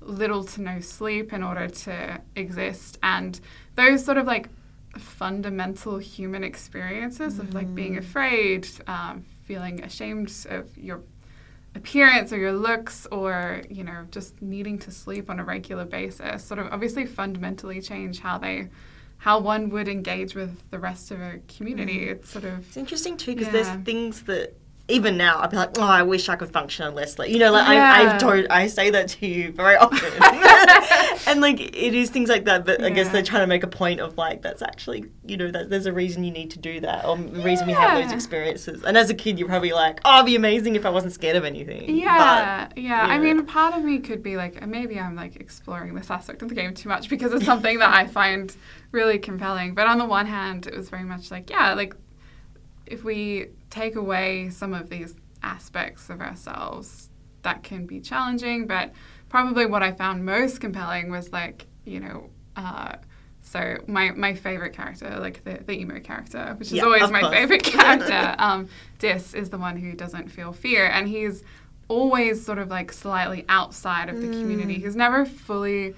little 0.00 0.42
to 0.42 0.62
no 0.62 0.80
sleep 0.80 1.32
in 1.32 1.42
order 1.42 1.68
to 1.68 2.20
exist. 2.34 2.98
And 3.02 3.38
those 3.76 4.04
sort 4.04 4.18
of 4.18 4.26
like 4.26 4.48
fundamental 4.98 5.98
human 5.98 6.42
experiences 6.42 7.38
of 7.38 7.54
like 7.54 7.72
being 7.74 7.96
afraid, 7.98 8.66
um, 8.86 9.24
feeling 9.44 9.84
ashamed 9.84 10.32
of 10.48 10.76
your 10.76 11.02
appearance 11.74 12.32
or 12.32 12.38
your 12.38 12.52
looks 12.52 13.06
or 13.12 13.62
you 13.70 13.84
know 13.84 14.04
just 14.10 14.40
needing 14.42 14.78
to 14.78 14.90
sleep 14.90 15.30
on 15.30 15.38
a 15.38 15.44
regular 15.44 15.84
basis 15.84 16.42
sort 16.42 16.58
of 16.58 16.66
obviously 16.72 17.06
fundamentally 17.06 17.80
change 17.80 18.18
how 18.20 18.36
they 18.38 18.68
how 19.18 19.38
one 19.38 19.68
would 19.70 19.86
engage 19.86 20.34
with 20.34 20.58
the 20.70 20.78
rest 20.78 21.10
of 21.10 21.20
a 21.20 21.38
community 21.56 22.06
mm. 22.06 22.10
it's 22.12 22.30
sort 22.30 22.44
of 22.44 22.58
It's 22.66 22.76
interesting 22.76 23.16
too 23.16 23.34
because 23.34 23.46
Yeah. 23.54 23.62
there's 23.62 23.84
things 23.84 24.22
that 24.22 24.54
even 24.88 25.16
now 25.16 25.38
I'd 25.38 25.50
be 25.50 25.56
like, 25.56 25.78
oh, 25.78 25.82
I 25.82 26.02
wish 26.02 26.28
I 26.28 26.34
could 26.34 26.50
function 26.50 26.84
on 26.84 26.96
less. 26.96 27.16
Like, 27.16 27.30
you 27.30 27.38
know, 27.38 27.52
like 27.52 27.68
I, 27.68 28.14
I 28.14 28.18
don't, 28.18 28.50
I 28.50 28.66
say 28.66 28.90
that 28.90 29.06
to 29.10 29.26
you 29.26 29.52
very 29.52 29.76
often, 29.76 29.98
and 31.26 31.40
like 31.40 31.60
it 31.60 31.94
is 31.94 32.10
things 32.10 32.28
like 32.28 32.44
that. 32.44 32.64
But 32.64 32.82
I 32.82 32.90
guess 32.90 33.08
they're 33.08 33.22
trying 33.22 33.42
to 33.42 33.46
make 33.46 33.62
a 33.62 33.68
point 33.68 34.00
of 34.00 34.16
like 34.18 34.42
that's 34.42 34.62
actually, 34.62 35.04
you 35.24 35.36
know, 35.36 35.50
that 35.50 35.70
there's 35.70 35.86
a 35.86 35.92
reason 35.92 36.24
you 36.24 36.30
need 36.30 36.50
to 36.52 36.58
do 36.58 36.80
that, 36.80 37.04
or 37.04 37.16
the 37.16 37.42
reason 37.42 37.66
we 37.66 37.72
have 37.72 38.02
those 38.02 38.12
experiences. 38.12 38.82
And 38.84 38.96
as 38.96 39.10
a 39.10 39.14
kid, 39.14 39.38
you're 39.38 39.48
probably 39.48 39.72
like, 39.72 40.00
oh, 40.04 40.16
it'd 40.16 40.26
be 40.26 40.36
amazing 40.36 40.76
if 40.76 40.84
I 40.86 40.90
wasn't 40.90 41.12
scared 41.12 41.36
of 41.36 41.44
anything. 41.44 41.98
Yeah, 41.98 42.68
But, 42.68 42.78
yeah. 42.78 43.02
I 43.02 43.18
mean, 43.18 43.44
part 43.46 43.74
of 43.76 43.84
me 43.84 43.98
could 44.00 44.22
be 44.22 44.36
like, 44.36 44.66
maybe 44.66 44.98
I'm 44.98 45.14
like 45.14 45.36
exploring 45.36 45.94
this 45.94 46.10
aspect 46.10 46.42
of 46.42 46.48
the 46.48 46.54
game 46.54 46.74
too 46.74 46.88
much 46.88 47.08
because 47.08 47.32
it's 47.32 47.44
something 47.44 47.78
that 47.78 47.94
I 47.94 48.06
find 48.06 48.54
really 48.92 49.18
compelling. 49.18 49.74
But 49.74 49.86
on 49.86 49.98
the 49.98 50.06
one 50.06 50.26
hand, 50.26 50.66
it 50.66 50.76
was 50.76 50.88
very 50.88 51.04
much 51.04 51.30
like, 51.30 51.50
yeah, 51.50 51.74
like 51.74 51.94
if 52.86 53.04
we 53.04 53.48
take 53.70 53.94
away 53.96 54.50
some 54.50 54.74
of 54.74 54.90
these 54.90 55.14
aspects 55.42 56.10
of 56.10 56.20
ourselves, 56.20 57.08
that 57.42 57.62
can 57.62 57.86
be 57.86 58.00
challenging. 58.00 58.66
But 58.66 58.92
probably 59.30 59.64
what 59.64 59.82
I 59.82 59.92
found 59.92 60.26
most 60.26 60.60
compelling 60.60 61.10
was 61.10 61.32
like, 61.32 61.66
you 61.86 62.00
know, 62.00 62.28
uh, 62.56 62.96
so 63.42 63.78
my, 63.86 64.10
my 64.10 64.34
favorite 64.34 64.74
character, 64.74 65.18
like 65.18 65.42
the, 65.44 65.54
the 65.64 65.72
emo 65.72 65.98
character, 66.00 66.54
which 66.58 66.68
is 66.68 66.74
Yeah, 66.74 66.84
always 66.84 67.10
my 67.10 67.20
course. 67.20 67.34
favorite 67.34 67.62
character, 67.78 68.34
um, 68.38 68.68
Dys 68.98 69.34
is 69.34 69.48
the 69.48 69.56
one 69.58 69.76
who 69.78 69.94
doesn't 69.94 70.28
feel 70.28 70.52
fear, 70.52 70.84
and 70.86 71.08
he's 71.08 71.42
always 71.88 72.44
sort 72.44 72.58
of 72.58 72.68
like 72.68 72.92
slightly 72.92 73.44
outside 73.48 74.08
of 74.10 74.20
the 74.20 74.28
community. 74.28 74.76
Mm. 74.78 74.82
He's 74.84 74.94
never 74.96 75.24
fully. 75.24 75.94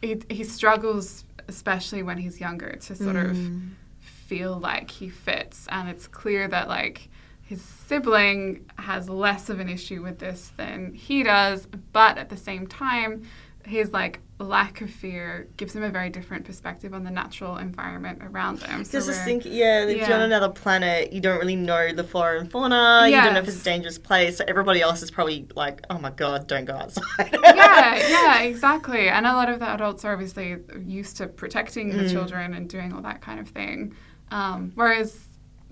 He, 0.00 0.22
he 0.30 0.44
struggles, 0.44 1.24
especially 1.48 2.02
when 2.02 2.18
he's 2.18 2.40
younger, 2.40 2.76
to 2.76 2.94
sort 2.94 3.16
of 3.16 3.36
Mm. 3.36 3.70
feel 4.00 4.58
like 4.58 4.90
he 4.90 5.08
fits, 5.08 5.66
and 5.70 5.88
it's 5.88 6.06
clear 6.06 6.46
that 6.48 6.68
like 6.68 7.08
his 7.42 7.60
sibling 7.86 8.68
has 8.78 9.08
less 9.08 9.48
of 9.48 9.60
an 9.60 9.68
issue 9.68 10.02
with 10.02 10.18
this 10.18 10.52
than 10.56 10.94
he 10.94 11.22
does, 11.22 11.66
but 11.92 12.18
at 12.18 12.28
the 12.28 12.36
same 12.36 12.66
time, 12.66 13.22
his 13.64 13.92
like 13.92 14.20
lack 14.38 14.80
of 14.80 14.90
fear 14.90 15.48
gives 15.56 15.74
him 15.74 15.82
a 15.82 15.88
very 15.90 16.10
different 16.10 16.44
perspective 16.44 16.92
on 16.94 17.02
the 17.04 17.10
natural 17.10 17.56
environment 17.56 18.20
around 18.22 18.58
them. 18.60 18.84
So 18.84 19.00
Just 19.00 19.24
think, 19.24 19.44
yeah, 19.44 19.84
if 19.86 20.06
you're 20.06 20.14
on 20.16 20.22
another 20.22 20.50
planet, 20.50 21.12
you 21.12 21.20
don't 21.20 21.38
really 21.38 21.56
know 21.56 21.92
the 21.92 22.04
flora 22.04 22.38
and 22.38 22.50
fauna. 22.50 23.06
You 23.08 23.16
don't 23.16 23.34
know 23.34 23.40
if 23.40 23.48
it's 23.48 23.60
a 23.62 23.64
dangerous 23.64 23.98
place. 23.98 24.36
So 24.38 24.44
everybody 24.46 24.82
else 24.82 25.02
is 25.02 25.10
probably 25.10 25.46
like, 25.56 25.80
oh 25.90 25.98
my 25.98 26.10
god, 26.10 26.46
don't 26.46 26.64
go 26.64 26.74
outside. 26.74 27.36
yeah, 27.42 27.96
yeah, 28.08 28.42
exactly. 28.42 29.08
And 29.08 29.26
a 29.26 29.32
lot 29.32 29.48
of 29.48 29.58
the 29.58 29.68
adults 29.68 30.04
are 30.04 30.12
obviously 30.12 30.56
used 30.86 31.16
to 31.18 31.26
protecting 31.28 31.88
the 31.96 32.04
Mm. 32.04 32.10
children 32.12 32.54
and 32.54 32.68
doing 32.68 32.92
all 32.92 33.02
that 33.02 33.20
kind 33.22 33.40
of 33.40 33.48
thing. 33.48 33.94
Um, 34.30 34.70
whereas 34.74 35.18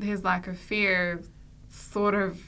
his 0.01 0.25
lack 0.25 0.49
of 0.49 0.59
fear 0.59 1.23
sort 1.95 2.15
of 2.15 2.41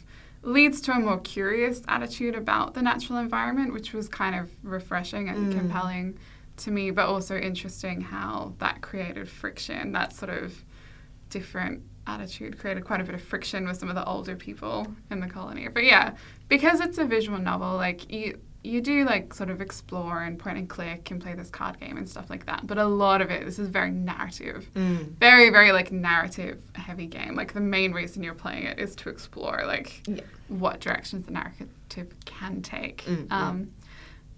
leads 0.42 0.80
to 0.82 0.92
a 0.92 0.98
more 0.98 1.18
curious 1.20 1.82
attitude 1.88 2.34
about 2.34 2.74
the 2.74 2.82
natural 2.82 3.18
environment, 3.18 3.72
which 3.72 3.92
was 3.92 4.08
kind 4.08 4.34
of 4.40 4.50
refreshing 4.62 5.28
and 5.28 5.38
Mm. 5.48 5.52
compelling 5.58 6.18
to 6.58 6.70
me, 6.70 6.90
but 6.90 7.06
also 7.06 7.36
interesting 7.36 8.00
how 8.00 8.54
that 8.58 8.80
created 8.80 9.28
friction, 9.28 9.92
that 9.92 10.12
sort 10.12 10.30
of 10.42 10.64
different 11.30 11.82
attitude 12.06 12.58
created 12.58 12.84
quite 12.84 13.00
a 13.00 13.04
bit 13.04 13.14
of 13.14 13.22
friction 13.22 13.66
with 13.66 13.76
some 13.78 13.88
of 13.88 13.94
the 13.96 14.04
older 14.04 14.36
people 14.36 14.86
in 15.10 15.18
the 15.20 15.26
colony. 15.26 15.66
But 15.68 15.84
yeah, 15.84 16.14
because 16.48 16.80
it's 16.80 16.98
a 16.98 17.04
visual 17.04 17.38
novel, 17.38 17.74
like 17.76 18.10
you 18.12 18.38
you 18.66 18.80
do 18.80 19.04
like 19.04 19.32
sort 19.32 19.48
of 19.50 19.60
explore 19.60 20.22
and 20.22 20.38
point 20.38 20.58
and 20.58 20.68
click 20.68 21.10
and 21.10 21.22
play 21.22 21.34
this 21.34 21.50
card 21.50 21.78
game 21.78 21.96
and 21.96 22.08
stuff 22.08 22.28
like 22.28 22.46
that. 22.46 22.66
But 22.66 22.78
a 22.78 22.84
lot 22.86 23.20
of 23.22 23.30
it, 23.30 23.44
this 23.44 23.58
is 23.58 23.68
very 23.68 23.90
narrative, 23.90 24.68
Mm. 24.74 25.16
very 25.18 25.50
very 25.50 25.72
like 25.72 25.92
narrative 25.92 26.58
heavy 26.74 27.06
game. 27.06 27.34
Like 27.36 27.52
the 27.54 27.60
main 27.60 27.92
reason 27.92 28.22
you're 28.22 28.34
playing 28.34 28.64
it 28.64 28.78
is 28.78 28.96
to 28.96 29.08
explore 29.08 29.62
like 29.66 30.02
Yeah. 30.06 30.22
what 30.48 30.80
directions 30.80 31.26
the 31.26 31.32
narrative 31.32 32.08
can 32.24 32.62
take. 32.62 33.04
Mm, 33.06 33.26
mm. 33.28 33.32
Um, 33.32 33.70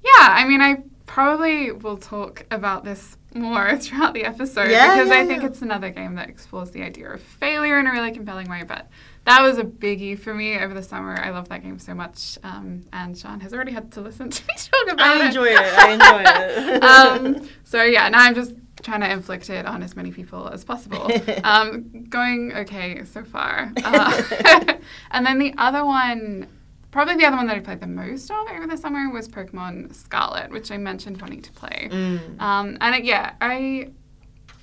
yeah, 0.05 0.29
I 0.41 0.47
mean, 0.47 0.61
I 0.61 0.83
probably 1.09 1.73
we'll 1.73 1.97
talk 1.97 2.47
about 2.53 2.85
this 2.85 3.17
more 3.35 3.77
throughout 3.81 4.15
the 4.15 4.25
episode 4.25 4.71
Yeah, 4.71 4.95
because 4.95 5.11
I 5.11 5.27
think 5.27 5.43
yeah. 5.43 5.49
it's 5.49 5.63
another 5.63 5.91
game 5.91 6.15
that 6.15 6.29
explores 6.29 6.71
the 6.71 6.83
idea 6.83 7.11
of 7.11 7.21
failure 7.21 7.79
in 7.81 7.87
a 7.89 7.91
really 7.93 8.13
compelling 8.13 8.49
way. 8.49 8.63
But 8.63 8.89
that 9.25 9.43
was 9.43 9.59
a 9.59 9.65
biggie 9.65 10.19
for 10.19 10.33
me 10.33 10.59
over 10.59 10.73
the 10.73 10.83
summer. 10.83 11.19
I 11.19 11.31
love 11.31 11.49
that 11.49 11.63
game 11.63 11.79
so 11.79 11.95
much, 11.95 12.39
um, 12.45 12.83
and 12.93 13.19
Sean 13.19 13.41
has 13.41 13.53
already 13.53 13.73
had 13.73 13.91
to 13.93 14.01
listen 14.01 14.31
to 14.37 14.43
me 14.47 14.55
talk 14.57 14.93
about 14.93 15.17
it. 15.17 15.23
I 15.23 15.27
enjoy 15.27 15.47
it. 15.47 15.59
I 15.59 15.91
enjoy 15.93 16.23
it. 16.25 16.83
um, 16.85 17.49
so 17.65 17.83
yeah, 17.83 18.09
now 18.09 18.21
I'm 18.21 18.35
just 18.35 18.55
trying 18.83 19.01
to 19.01 19.11
inflict 19.11 19.51
it 19.51 19.67
on 19.67 19.83
as 19.83 19.97
many 19.97 20.13
people 20.13 20.49
as 20.49 20.63
possible. 20.65 21.11
Um, 21.43 22.05
going 22.09 22.53
okay 22.55 23.03
so 23.05 23.25
far. 23.25 23.73
Uh, 23.83 24.75
and 25.11 25.27
then 25.27 25.39
the 25.39 25.53
other 25.59 25.85
one, 25.85 26.47
probably 26.91 27.17
the 27.17 27.25
other 27.27 27.37
one 27.37 27.47
that 27.47 27.57
I 27.57 27.61
played 27.61 27.81
the 27.81 27.87
most 27.87 28.31
of 28.31 28.49
over 28.49 28.67
the 28.67 28.77
summer 28.77 29.11
was 29.11 29.29
Pokemon 29.29 29.95
Scarlet, 29.95 30.51
which 30.51 30.71
I 30.71 30.77
mentioned 30.77 31.21
wanting 31.21 31.43
to 31.43 31.53
play. 31.53 31.89
Mm. 31.91 32.41
Um, 32.41 32.79
and 32.81 32.95
it, 32.95 33.05
yeah, 33.05 33.35
I 33.41 33.91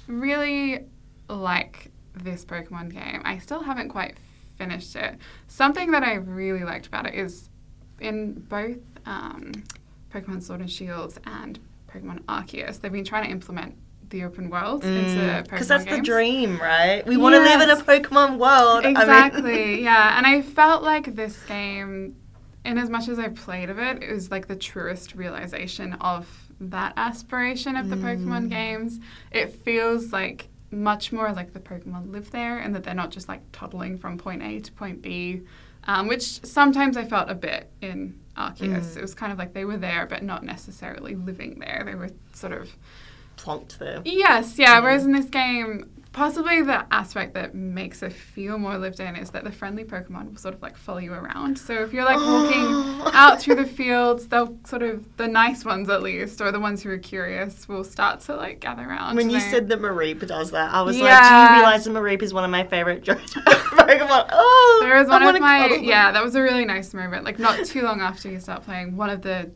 really 0.08 0.86
like 1.30 1.92
this 2.14 2.46
Pokemon 2.46 2.94
game. 2.94 3.22
I 3.26 3.38
still 3.38 3.64
haven't 3.64 3.90
quite 3.90 4.18
finished 4.58 4.96
it. 4.96 5.18
Something 5.48 5.92
that 5.92 6.04
I 6.04 6.16
really 6.16 6.64
liked 6.64 6.88
about 6.88 7.06
it 7.06 7.16
is 7.16 7.50
in 8.00 8.34
both 8.34 8.80
um, 9.06 9.52
Pokemon 10.14 10.42
Sword 10.44 10.62
and 10.62 10.72
Shields 10.72 11.20
and 11.26 11.60
Pokemon 11.88 12.24
Arceus, 12.24 12.80
they've 12.80 12.92
been 12.92 13.06
trying 13.06 13.26
to 13.26 13.32
implement 13.32 13.76
the 14.10 14.24
open 14.24 14.50
world 14.50 14.84
into 14.84 15.44
Because 15.44 15.66
Mm. 15.66 15.70
that's 15.70 15.86
the 15.86 16.02
dream, 16.02 16.60
right? 16.60 17.06
We 17.06 17.18
want 17.18 17.36
to 17.36 17.42
live 17.42 17.62
in 17.62 17.70
a 17.70 17.76
Pokemon 17.78 18.38
world. 18.38 18.86
I 18.86 18.88
mean- 18.90 18.98
Exactly, 18.98 19.84
yeah. 19.90 20.18
And 20.18 20.26
I 20.28 20.42
felt 20.42 20.84
like 20.84 21.16
this 21.16 21.44
game, 21.46 22.16
in 22.64 22.78
as 22.78 22.90
much 22.90 23.08
as 23.08 23.20
I 23.20 23.30
played 23.30 23.70
of 23.70 23.78
it, 23.80 24.02
it 24.04 24.12
was 24.12 24.32
like 24.32 24.48
the 24.48 24.56
truest 24.56 25.16
realization 25.16 25.94
of 25.94 26.28
that 26.60 26.94
aspiration 26.98 27.76
of 27.76 27.90
the 27.90 27.96
Pokemon 27.98 28.50
games. 28.50 29.00
It 29.32 29.54
feels 29.54 30.12
like 30.14 30.48
much 30.72 31.12
more 31.12 31.32
like 31.32 31.54
the 31.54 31.60
Pokemon 31.60 32.12
live 32.12 32.32
there 32.32 32.58
and 32.60 32.74
that 32.76 32.84
they're 32.84 32.94
not 32.94 33.12
just 33.12 33.28
like 33.30 33.42
toddling 33.52 33.98
from 33.98 34.18
point 34.18 34.42
A 34.42 34.60
to 34.60 34.72
point 34.72 35.02
B, 35.02 35.42
um, 35.86 36.08
which 36.08 36.44
sometimes 36.46 36.98
I 36.98 37.06
felt 37.06 37.30
a 37.30 37.36
bit 37.36 37.70
in 37.82 38.20
Arceus. 38.38 38.98
It 38.98 39.02
was 39.02 39.14
kind 39.14 39.32
of 39.32 39.38
like 39.38 39.54
they 39.54 39.64
were 39.66 39.78
there, 39.78 40.06
but 40.06 40.24
not 40.24 40.44
necessarily 40.44 41.16
living 41.16 41.60
there. 41.60 41.84
They 41.86 41.96
were 41.96 42.10
sort 42.34 42.54
of 42.54 42.70
plonked 43.38 43.78
there. 43.78 44.02
Yes, 44.06 44.58
yeah. 44.58 44.76
Mm-hmm. 44.76 44.84
Whereas 44.84 45.06
in 45.06 45.12
this 45.12 45.26
game, 45.26 45.90
possibly 46.12 46.62
the 46.62 46.86
aspect 46.94 47.34
that 47.34 47.54
makes 47.54 48.02
it 48.02 48.14
feel 48.14 48.58
more 48.58 48.78
lived 48.78 49.02
in 49.02 49.18
is 49.18 49.32
that 49.32 49.44
the 49.44 49.52
friendly 49.52 49.84
Pokemon 49.84 50.30
will 50.30 50.38
sort 50.38 50.54
of 50.54 50.62
like 50.62 50.78
follow 50.78 51.00
you 51.00 51.12
around. 51.14 51.58
So 51.60 51.74
if 51.84 51.92
you're 51.92 52.06
like 52.06 52.16
walking 52.16 53.12
out 53.14 53.42
through 53.42 53.56
the 53.56 53.66
fields, 53.66 54.28
they'll 54.30 54.58
sort 54.66 54.82
of 54.82 55.06
the 55.18 55.28
nice 55.28 55.66
ones 55.66 55.90
at 55.90 56.02
least, 56.02 56.40
or 56.40 56.54
the 56.54 56.60
ones 56.60 56.82
who 56.84 56.90
are 56.90 56.98
curious, 56.98 57.68
will 57.68 57.84
start 57.84 58.22
to 58.22 58.36
like 58.36 58.62
gather 58.62 58.84
around. 58.88 59.18
When 59.18 59.30
you 59.30 59.40
They- 59.40 59.52
said 59.52 59.68
that 59.68 59.80
Mareep 59.80 60.26
does 60.26 60.52
that, 60.52 60.74
I 60.74 60.82
was 60.84 60.98
like, 60.98 61.22
do 61.22 61.54
you 61.54 61.60
realize 61.60 61.84
that 61.84 61.92
Mareep 61.92 62.22
is 62.22 62.34
one 62.34 62.46
of 62.46 62.50
my 62.50 62.64
favorite 62.64 63.04
Pokemon? 63.06 64.30
Oh, 64.32 64.80
There 64.84 64.98
was 64.98 65.08
one 65.08 65.22
of 65.24 65.40
my 65.42 65.68
yeah, 65.82 66.12
that 66.12 66.24
was 66.24 66.36
a 66.36 66.42
really 66.42 66.66
nice 66.66 66.94
moment. 66.94 67.24
Like 67.26 67.40
not 67.40 67.66
too 67.66 67.82
long 67.82 68.00
after 68.02 68.30
you 68.30 68.40
start 68.40 68.64
playing, 68.64 68.96
one 68.98 69.10
of 69.10 69.22
the 69.22 69.52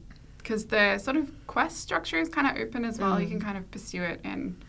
because 0.50 0.66
the 0.66 0.98
sort 0.98 1.16
of 1.16 1.32
quest 1.46 1.78
structure 1.80 2.18
is 2.18 2.28
kind 2.28 2.48
of 2.48 2.58
open 2.58 2.84
as 2.84 2.98
well. 2.98 3.22
You 3.22 3.28
Mm. 3.28 3.32
can 3.34 3.40
kind 3.40 3.58
of 3.60 3.70
pursue 3.70 4.02
it, 4.02 4.20
and 4.24 4.60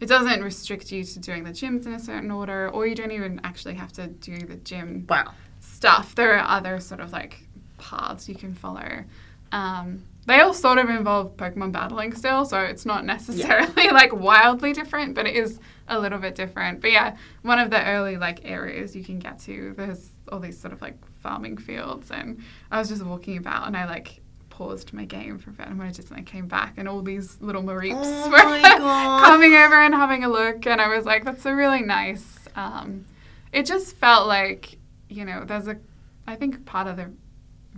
it 0.00 0.06
doesn't 0.06 0.42
restrict 0.42 0.90
you 0.90 1.04
to 1.04 1.18
doing 1.20 1.44
the 1.44 1.50
gyms 1.52 1.86
in 1.86 1.92
a 1.92 2.00
certain 2.00 2.32
order, 2.32 2.68
or 2.68 2.84
you 2.84 2.96
don't 2.96 3.12
even 3.12 3.40
actually 3.44 3.74
have 3.74 3.92
to 3.92 4.08
do 4.08 4.38
the 4.40 4.56
gym 4.56 5.06
Wow. 5.08 5.32
stuff. 5.60 6.16
There 6.16 6.36
are 6.36 6.44
other 6.58 6.80
sort 6.80 6.98
of 7.00 7.12
like 7.12 7.46
paths 7.78 8.28
you 8.28 8.34
can 8.34 8.54
follow. 8.54 9.04
Um, 9.52 10.02
they 10.26 10.40
all 10.40 10.52
sort 10.52 10.78
of 10.78 10.90
involve 10.90 11.36
Pokemon 11.36 11.70
battling 11.70 12.12
still, 12.12 12.44
so 12.44 12.58
it's 12.62 12.84
not 12.84 13.04
necessarily 13.04 13.88
like 13.92 14.12
wildly 14.12 14.72
different, 14.72 15.14
but 15.14 15.26
it 15.28 15.36
is 15.36 15.60
a 15.86 15.98
little 16.00 16.18
bit 16.18 16.34
different. 16.34 16.80
But 16.80 16.90
yeah, 16.90 17.16
one 17.42 17.60
of 17.60 17.70
the 17.70 17.84
early 17.86 18.16
like 18.16 18.40
areas 18.44 18.96
you 18.96 19.04
can 19.04 19.20
get 19.20 19.38
to, 19.40 19.74
there's 19.76 20.10
all 20.32 20.40
these 20.40 20.58
sort 20.58 20.72
of 20.72 20.82
like 20.82 20.96
farming 21.22 21.58
fields, 21.58 22.10
and 22.10 22.42
I 22.72 22.78
was 22.80 22.88
just 22.88 23.04
walking 23.04 23.36
about, 23.36 23.68
and 23.68 23.76
I 23.76 23.86
like 23.86 24.19
paused 24.60 24.92
my 24.92 25.06
game 25.06 25.38
for 25.38 25.48
a 25.48 25.52
bit, 25.54 25.68
and 25.68 25.78
when 25.78 25.90
I 26.12 26.20
came 26.20 26.46
back, 26.46 26.74
and 26.76 26.86
all 26.86 27.00
these 27.00 27.40
little 27.40 27.62
Mareeps 27.62 27.96
Oh 27.98 28.30
were 28.30 29.26
coming 29.26 29.54
over 29.54 29.80
and 29.80 29.94
having 29.94 30.22
a 30.22 30.28
look, 30.28 30.66
and 30.66 30.82
I 30.82 30.94
was 30.94 31.06
like, 31.06 31.24
that's 31.24 31.46
a 31.46 31.54
really 31.54 31.80
nice. 31.80 32.46
Um, 32.54 33.06
it 33.54 33.64
just 33.64 33.96
felt 33.96 34.28
like 34.28 34.76
you 35.08 35.24
know, 35.24 35.44
there's 35.46 35.66
a 35.66 35.78
I 36.26 36.36
think 36.36 36.66
part 36.66 36.88
of 36.88 36.98
the 36.98 37.10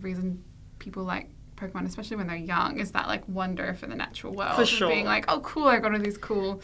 reason 0.01 0.43
people 0.81 1.05
like 1.05 1.29
Pokemon, 1.55 1.87
especially 1.87 2.17
when 2.17 2.27
they're 2.27 2.37
young, 2.37 2.81
is 2.81 2.91
that 2.91 3.07
like 3.07 3.29
wonder 3.29 3.75
for 3.75 3.87
the 3.87 3.95
natural 3.95 4.35
world. 4.35 4.57
For 4.57 4.67
sure. 4.67 4.91
Being 4.91 5.07
like, 5.07 5.27
oh, 5.29 5.39
cool, 5.39 5.69
I 5.69 5.79
got 5.79 5.93
all 5.93 6.01
these 6.01 6.19
cool 6.19 6.63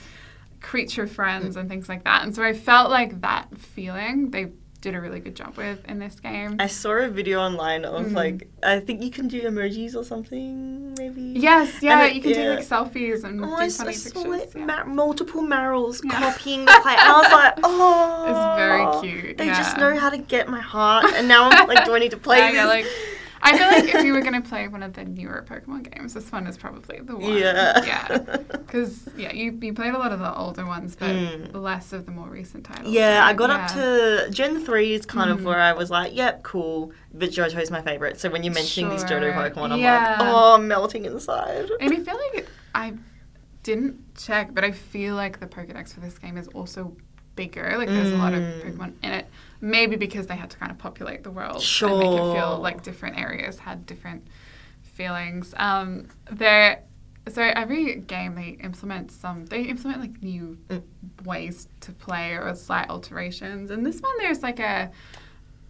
creature 0.61 1.07
friends 1.07 1.55
and 1.55 1.69
things 1.69 1.89
like 1.89 2.03
that. 2.03 2.25
And 2.25 2.35
so 2.35 2.43
I 2.43 2.55
felt 2.55 2.91
like 2.91 3.21
that 3.21 3.57
feeling 3.57 4.33
they 4.33 4.49
did 4.81 4.95
a 4.95 5.01
really 5.01 5.19
good 5.19 5.35
job 5.35 5.57
with 5.57 5.85
in 5.87 5.99
this 5.99 6.21
game. 6.21 6.55
I 6.61 6.69
saw 6.69 6.93
a 6.93 7.09
video 7.09 7.41
online 7.41 7.85
of 7.85 8.07
Mm. 8.07 8.13
like 8.15 8.49
I 8.63 8.79
think 8.79 9.03
you 9.03 9.11
can 9.11 9.27
do 9.27 9.41
emojis 9.43 9.97
or 9.97 10.05
something 10.05 10.95
maybe. 10.97 11.21
yes, 11.37 11.83
yeah, 11.83 12.05
it- 12.05 12.15
you 12.15 12.23
can 12.23 12.33
do 12.33 12.49
like 12.51 12.61
selfies 12.67 13.25
and 13.25 13.41
Oh, 13.45 13.47
do 13.49 13.53
I 13.55 13.69
funny 13.69 13.93
saw 13.93 14.23
pictures. 14.23 14.43
it, 14.43 14.53
yeah. 14.57 14.65
ma- 14.65 14.85
multiple 14.85 15.43
Marills 15.43 16.01
Yeah. 16.05 16.19
copying 16.21 16.65
the 16.65 16.79
play. 16.83 16.93
And 16.93 17.09
I 17.09 17.19
was 17.23 17.33
like, 17.33 17.55
oh, 17.65 18.25
It's 18.31 18.57
very 18.63 18.87
cute, 19.23 19.39
They 19.39 19.47
just 19.49 19.77
know 19.79 19.99
how 19.99 20.11
to 20.11 20.19
get 20.19 20.49
my 20.49 20.61
heart, 20.61 21.07
and 21.17 21.27
now 21.27 21.49
I'm 21.51 21.67
like, 21.67 21.85
do 21.85 21.95
I 21.97 21.99
need 21.99 22.13
to 22.13 22.17
play 22.17 22.41
this? 22.53 22.65
like, 22.65 22.87
I 23.41 23.57
feel 23.57 23.67
like 23.69 23.95
if 23.95 24.05
you 24.05 24.13
were 24.13 24.21
going 24.21 24.41
to 24.41 24.47
play 24.49 24.67
one 24.69 24.83
of 24.83 24.93
the 24.95 25.05
newer 25.05 25.45
Pokemon 25.49 25.93
games, 25.95 26.15
this 26.15 26.31
one 26.33 26.47
is 26.47 26.57
probably 26.57 26.99
the 27.01 27.17
one. 27.17 27.33
Yeah. 27.37 27.85
Yeah. 27.85 28.37
Because, 28.69 29.09
yeah, 29.17 29.33
you, 29.33 29.59
you 29.63 29.73
played 29.73 29.95
a 29.95 29.99
lot 29.99 30.13
of 30.13 30.19
the 30.19 30.35
older 30.37 30.67
ones, 30.67 30.95
but 30.95 31.09
Mm. 31.09 31.55
less 31.55 31.95
of 31.95 32.05
the 32.05 32.13
more 32.13 32.29
recent 32.29 32.65
titles. 32.65 32.93
Yeah, 32.93 33.23
I 33.25 33.33
got 33.33 33.49
Yeah. 33.49 33.57
up 33.65 33.71
to 34.27 34.31
Gen 34.31 34.63
3 34.63 34.93
is 34.93 35.07
kind 35.07 35.31
of 35.31 35.41
Mhm. 35.41 35.45
where 35.45 35.59
I 35.59 35.73
was 35.73 35.91
like, 35.91 36.15
yep, 36.15 36.43
cool. 36.43 36.93
But 37.15 37.31
Johto's 37.31 37.71
my 37.71 37.81
favorite. 37.81 38.21
So 38.21 38.29
when 38.29 38.43
you're 38.43 38.53
mentioning 38.53 38.91
these 38.91 39.05
Johto 39.05 39.33
Sure. 39.33 39.33
Pokemon, 39.33 39.73
I'm 39.73 39.81
Yeah. 39.81 40.17
like, 40.19 40.29
oh, 40.29 40.55
I'm 40.57 40.69
melting 40.69 41.07
inside. 41.07 41.71
And 41.81 41.93
I 41.95 41.97
feel 41.97 42.19
like 42.35 42.47
I 42.75 42.93
didn't 43.63 44.15
check, 44.17 44.55
but 44.55 44.65
I 44.65 44.73
feel 44.73 45.15
like 45.15 45.41
the 45.41 45.47
Pokedex 45.47 45.95
for 45.95 46.01
this 46.01 46.19
game 46.19 46.37
is 46.37 46.49
also 46.49 46.95
bigger. 47.37 47.75
Like 47.79 47.89
there's 47.89 48.11
a 48.13 48.17
lot 48.17 48.35
of 48.35 48.41
Mm. 48.43 48.63
Pokemon 48.77 48.93
in 49.03 49.13
it. 49.13 49.27
Maybe 49.61 49.97
because 49.97 50.27
they 50.29 50.37
had 50.37 50.51
to 50.51 50.57
kind 50.57 50.71
of 50.71 50.79
populate 50.79 51.25
the 51.25 51.31
world 51.31 51.57
and 51.57 51.99
make 51.99 52.11
it 52.13 52.35
feel 52.35 52.59
like 52.61 52.83
different 52.83 53.19
areas 53.19 53.59
had 53.59 53.87
different 53.87 54.27
feelings. 54.83 55.53
Um, 55.57 56.09
there, 56.31 56.83
so 57.29 57.43
every 57.43 57.97
game 57.97 58.35
they 58.35 58.51
implement 58.63 59.11
some. 59.11 59.47
They 59.47 59.63
implement 59.63 60.01
like 60.01 60.23
new 60.23 60.59
Mm. 60.69 60.83
ways 61.25 61.69
to 61.81 61.93
play 61.93 62.33
or 62.35 62.55
slight 62.55 62.89
alterations. 62.89 63.71
And 63.71 63.85
this 63.85 64.01
one, 64.01 64.13
there's 64.19 64.43
like 64.43 64.61
a. 64.61 64.91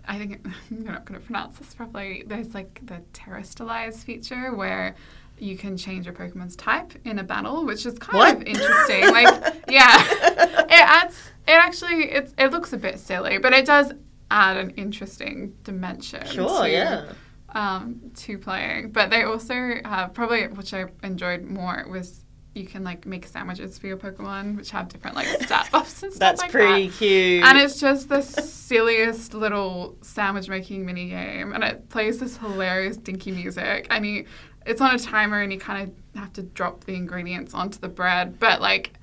I 0.07 0.19
think 0.19 0.47
I'm 0.71 0.85
not 0.85 1.05
going 1.05 1.19
to 1.21 1.25
pronounce 1.27 1.59
this 1.59 1.75
properly. 1.75 2.25
There's 2.27 2.55
like 2.55 2.81
the 2.87 3.03
Terrestrialize 3.13 4.05
feature 4.05 4.55
where 4.55 4.95
you 5.39 5.57
can 5.57 5.77
change 5.77 6.05
your 6.07 6.15
Pokemon's 6.15 6.57
type 6.57 6.93
in 7.05 7.19
a 7.21 7.23
battle, 7.23 7.65
which 7.65 7.87
is 7.87 7.99
kind 7.99 8.19
What? 8.19 8.37
of 8.37 8.43
interesting. 8.43 9.03
like, 9.13 9.63
yeah, 9.69 10.03
it 10.65 10.71
adds. 10.71 11.31
It 11.49 11.53
actually 11.53 12.11
it's 12.11 12.35
it 12.39 12.53
looks 12.53 12.73
a 12.73 12.77
bit 12.77 13.01
silly, 13.01 13.39
but 13.39 13.53
it 13.53 13.65
does 13.65 13.93
add 14.31 14.59
an 14.59 14.71
interesting 14.71 15.57
dimension. 15.65 16.25
Sure, 16.27 16.65
to, 16.65 16.71
yeah. 16.71 17.13
Um, 17.49 18.13
to 18.17 18.37
playing, 18.37 18.93
but 18.93 19.09
they 19.09 19.23
also 19.23 19.81
have 19.85 20.13
probably 20.13 20.47
which 20.49 20.75
I 20.75 20.87
enjoyed 21.03 21.45
more 21.45 21.87
was 21.89 22.25
you 22.55 22.67
can 22.67 22.85
like 22.85 23.07
make 23.07 23.27
sandwiches 23.27 23.79
for 23.79 23.87
your 23.87 23.97
Pokemon, 23.97 24.57
which 24.57 24.71
have 24.71 24.89
different 24.89 25.17
like 25.17 25.27
stat 25.43 25.69
buffs 25.73 26.03
and 26.03 26.13
stuff 26.13 26.37
That's 26.37 26.43
like 26.43 26.51
pretty 26.51 26.89
that. 26.89 26.97
cute. 26.97 27.45
And 27.45 27.57
it's 27.57 27.81
just 27.81 28.09
the 28.09 28.21
silliest 28.21 29.33
little 29.33 29.97
sandwich 30.03 30.49
making 30.49 30.85
mini 30.85 31.09
game, 31.09 31.53
and 31.53 31.65
it 31.65 31.89
plays 31.89 32.19
this 32.19 32.37
hilarious 32.37 32.97
dinky 32.97 33.31
music. 33.31 33.87
And 33.91 34.05
you, 34.05 34.27
it's 34.67 34.81
on 34.81 34.95
a 34.95 34.99
timer, 34.99 35.41
and 35.41 35.53
you 35.53 35.59
kind 35.59 35.89
of 35.89 36.21
have 36.21 36.33
to 36.35 36.43
drop 36.43 36.85
the 36.85 36.95
ingredients 36.95 37.55
onto 37.55 37.79
the 37.79 37.89
bread, 37.89 38.39
but 38.39 38.61
like 38.61 38.98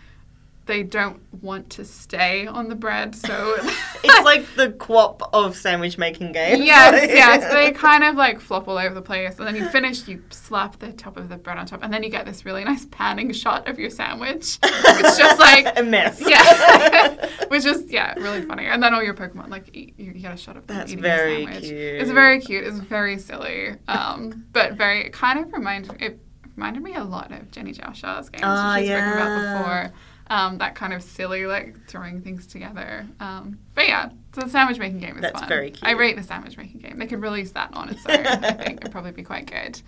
they 0.65 0.81
don't 0.83 1.21
want 1.43 1.69
to 1.71 1.85
stay 1.85 2.47
on 2.47 2.69
the 2.69 2.75
bread, 2.75 3.13
so 3.15 3.55
it's 4.03 4.25
like 4.25 4.45
the 4.55 4.69
QWOP 4.69 5.21
of 5.31 5.55
sandwich 5.55 5.97
making 5.97 6.31
games. 6.31 6.65
yes, 6.65 7.09
yes. 7.11 7.53
They 7.53 7.71
kind 7.71 8.03
of 8.03 8.15
like 8.15 8.39
flop 8.39 8.67
all 8.67 8.77
over 8.77 8.93
the 8.95 9.01
place, 9.01 9.37
and 9.37 9.47
then 9.47 9.55
you 9.55 9.67
finish, 9.69 10.07
you 10.07 10.23
slap 10.29 10.79
the 10.79 10.91
top 10.91 11.17
of 11.17 11.29
the 11.29 11.37
bread 11.37 11.57
on 11.57 11.65
top, 11.65 11.83
and 11.83 11.93
then 11.93 12.03
you 12.03 12.09
get 12.09 12.25
this 12.25 12.45
really 12.45 12.63
nice 12.63 12.85
panning 12.85 13.31
shot 13.31 13.67
of 13.67 13.77
your 13.77 13.89
sandwich. 13.89 14.57
It's 14.63 15.17
just 15.17 15.39
like 15.39 15.77
a 15.77 15.83
mess. 15.83 16.21
yeah, 16.25 17.29
which 17.47 17.65
is 17.65 17.91
yeah, 17.91 18.13
really 18.15 18.41
funny. 18.41 18.65
And 18.65 18.81
then 18.81 18.93
all 18.93 19.03
your 19.03 19.13
Pokemon 19.13 19.49
like 19.49 19.69
eat, 19.73 19.93
you, 19.97 20.07
you 20.13 20.21
get 20.21 20.33
a 20.33 20.37
shot 20.37 20.57
of 20.57 20.65
them 20.67 20.77
That's 20.77 20.91
eating 20.91 21.03
very 21.03 21.41
your 21.41 21.51
sandwich. 21.51 21.69
cute. 21.69 22.01
It's 22.01 22.11
very 22.11 22.39
cute. 22.41 22.63
It's 22.65 22.79
very 22.79 23.17
silly, 23.19 23.75
um, 23.87 24.45
but 24.51 24.73
very 24.73 25.05
it 25.05 25.13
kind 25.13 25.39
of 25.39 25.53
reminded 25.53 26.01
it 26.01 26.19
reminded 26.55 26.81
me 26.81 26.95
a 26.95 27.03
lot 27.03 27.31
of 27.31 27.51
Jenny 27.51 27.73
Jiao 27.73 27.93
Hsia's 27.93 28.29
games, 28.29 28.43
Ah, 28.45 28.75
which 28.75 28.85
she's 28.85 28.89
spoken 28.91 29.09
yeah. 29.09 29.59
about 29.59 29.63
before. 29.91 29.93
Um, 30.27 30.57
that 30.57 30.73
kind 30.73 30.91
of 30.91 31.03
silly, 31.03 31.45
like 31.45 31.87
throwing 31.87 32.19
things 32.21 32.47
together. 32.47 33.05
Um, 33.19 33.59
but 33.75 33.87
yeah, 33.87 34.09
so 34.33 34.41
the 34.41 34.49
sandwich 34.49 34.79
making 34.79 34.99
game 34.99 35.17
is 35.17 35.21
That's 35.21 35.41
fun. 35.41 35.47
very 35.47 35.73
I 35.83 35.91
rate 35.91 36.15
the 36.15 36.23
sandwich 36.23 36.57
making 36.57 36.81
game. 36.81 36.97
They 36.97 37.05
could 37.05 37.21
release 37.21 37.51
that 37.51 37.71
on 37.73 37.89
its 37.89 38.03
own. 38.07 38.25
I 38.25 38.51
think 38.53 38.81
it'd 38.81 38.91
probably 38.91 39.11
be 39.11 39.21
quite 39.21 39.45
good. 39.45 39.79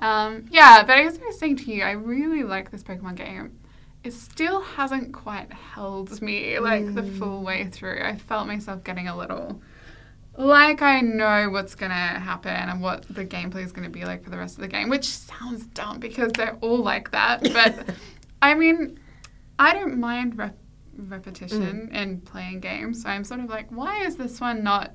Um, 0.00 0.44
yeah, 0.50 0.82
but 0.84 0.98
as 0.98 1.18
I 1.18 1.24
was 1.24 1.38
saying 1.38 1.56
to 1.56 1.72
you, 1.72 1.82
I 1.84 1.92
really 1.92 2.42
like 2.42 2.70
this 2.70 2.82
Pokemon 2.82 3.14
game. 3.16 3.58
It 4.04 4.12
still 4.12 4.60
hasn't 4.60 5.12
quite 5.14 5.50
held 5.52 6.20
me 6.20 6.58
like 6.58 6.94
the 6.94 7.02
Mm. 7.02 7.18
full 7.18 7.42
way 7.42 7.64
through. 7.66 8.02
I 8.04 8.16
felt 8.16 8.46
myself 8.46 8.84
getting 8.84 9.08
a 9.08 9.16
little 9.16 9.60
like 10.36 10.82
I 10.82 11.00
know 11.00 11.48
what's 11.50 11.74
gonna 11.74 11.94
happen 11.94 12.52
and 12.52 12.80
what 12.80 13.04
the 13.12 13.24
gameplay 13.24 13.64
is 13.64 13.72
gonna 13.72 13.88
be 13.90 14.04
like 14.04 14.22
for 14.22 14.30
the 14.30 14.38
rest 14.38 14.56
of 14.56 14.60
the 14.60 14.68
game, 14.68 14.88
which 14.88 15.06
sounds 15.06 15.66
dumb 15.66 15.98
because 15.98 16.30
they're 16.32 16.56
all 16.60 16.78
like 16.78 17.10
that. 17.10 17.42
But 17.42 17.94
I 18.42 18.54
mean, 18.54 19.00
I 19.58 19.72
don't 19.74 19.98
mind 19.98 20.38
rep- 20.38 20.58
repetition 20.96 21.90
in 21.92 22.20
playing 22.20 22.60
games, 22.60 23.02
so 23.02 23.08
I'm 23.08 23.24
sort 23.24 23.40
of 23.40 23.48
like, 23.48 23.70
why 23.70 24.04
is 24.04 24.16
this 24.16 24.40
one 24.40 24.62
not 24.62 24.94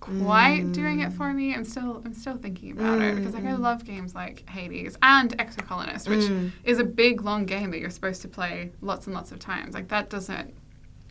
quite 0.00 0.70
doing 0.72 1.00
it 1.00 1.12
for 1.12 1.32
me? 1.32 1.54
I'm 1.54 1.64
still 1.64 2.02
I'm 2.04 2.12
still 2.14 2.36
thinking 2.36 2.72
about 2.72 3.00
it 3.00 3.16
because 3.16 3.32
like 3.34 3.44
I 3.46 3.54
love 3.54 3.84
games 3.84 4.14
like 4.14 4.48
Hades 4.48 4.96
and 5.02 5.36
Exocolonist, 5.38 6.08
which 6.08 6.24
Mm. 6.28 6.50
is 6.64 6.78
a 6.78 6.84
big 6.84 7.22
long 7.22 7.46
game 7.46 7.70
that 7.70 7.78
you're 7.78 7.90
supposed 7.90 8.20
to 8.22 8.28
play 8.28 8.72
lots 8.82 9.06
and 9.06 9.14
lots 9.14 9.32
of 9.32 9.38
times. 9.38 9.74
Like 9.74 9.88
that 9.88 10.10
doesn't 10.10 10.54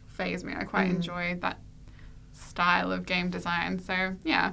phase 0.08 0.44
me. 0.44 0.54
I 0.56 0.64
quite 0.64 0.90
Mm. 0.92 0.96
enjoy 0.96 1.38
that 1.42 1.60
style 2.34 2.92
of 2.92 3.06
game 3.08 3.30
design. 3.32 3.80
So 3.80 4.16
yeah, 4.24 4.52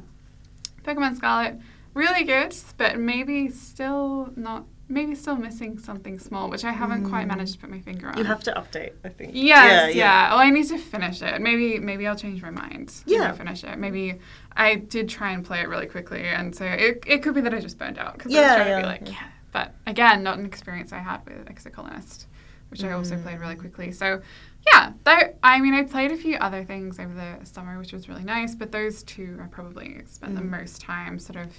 Pokemon 0.84 1.16
Scarlet 1.16 1.58
really 1.92 2.24
good, 2.24 2.54
but 2.78 2.98
maybe 2.98 3.48
still 3.50 4.32
not. 4.36 4.64
Maybe 4.90 5.14
still 5.14 5.36
missing 5.36 5.78
something 5.78 6.18
small, 6.18 6.50
which 6.50 6.64
I 6.64 6.72
haven't 6.72 7.08
quite 7.08 7.28
managed 7.28 7.52
to 7.54 7.58
put 7.60 7.70
my 7.70 7.80
finger 7.80 8.08
on. 8.08 8.18
You 8.18 8.24
have 8.24 8.42
to 8.42 8.52
update, 8.52 8.92
I 9.04 9.08
think. 9.08 9.30
Yes, 9.34 9.94
yeah, 9.94 10.30
Well, 10.30 10.40
I 10.40 10.50
need 10.50 10.66
to 10.66 10.78
finish 10.78 11.22
it. 11.22 11.40
Maybe, 11.40 11.78
maybe 11.78 12.08
I'll 12.08 12.16
change 12.16 12.42
my 12.42 12.50
mind. 12.50 12.92
when 13.06 13.20
I 13.20 13.24
Yeah. 13.26 13.32
finish 13.32 13.62
it. 13.62 13.78
Maybe 13.78 14.18
I 14.56 14.74
did 14.74 15.08
try 15.08 15.30
and 15.30 15.44
play 15.44 15.60
it 15.60 15.68
really 15.68 15.86
quickly, 15.86 16.22
and 16.24 16.52
so 16.54 16.64
it, 16.66 17.04
it 17.06 17.22
could 17.22 17.34
be 17.34 17.40
that 17.42 17.54
I 17.54 17.60
just 17.60 17.78
burned 17.78 17.98
out 17.98 18.14
because 18.18 18.34
I 18.34 18.40
was 18.40 18.44
Yeah, 18.48 18.54
trying 18.56 18.66
to 18.66 18.70
yeah, 18.72 18.80
be 18.80 18.86
like, 18.86 19.00
yeah. 19.06 19.12
yeah. 19.12 19.28
But 19.52 19.74
again, 19.86 20.22
not 20.24 20.38
an 20.38 20.44
experience 20.44 20.92
I 20.92 20.98
had 20.98 21.20
with 21.24 21.46
Exocolonist, 21.46 22.26
which 22.68 22.82
I 22.82 22.90
also 22.90 23.16
played 23.16 23.36
Mm. 23.38 23.40
really 23.42 23.56
quickly. 23.56 23.92
So 23.92 24.20
yeah, 24.72 24.92
though 25.04 25.34
I 25.42 25.60
mean, 25.60 25.74
I 25.74 25.84
played 25.84 26.10
a 26.10 26.16
few 26.16 26.36
other 26.36 26.64
things 26.64 26.98
over 26.98 27.14
the 27.14 27.44
summer, 27.46 27.78
which 27.78 27.92
was 27.92 28.08
really 28.08 28.24
nice. 28.24 28.54
But 28.56 28.72
those 28.72 29.02
two 29.04 29.38
I 29.42 29.46
probably 29.46 30.02
spent 30.06 30.34
the 30.34 30.42
Mm. 30.42 30.50
most 30.50 30.80
time 30.82 31.18
sort 31.20 31.36
of 31.36 31.52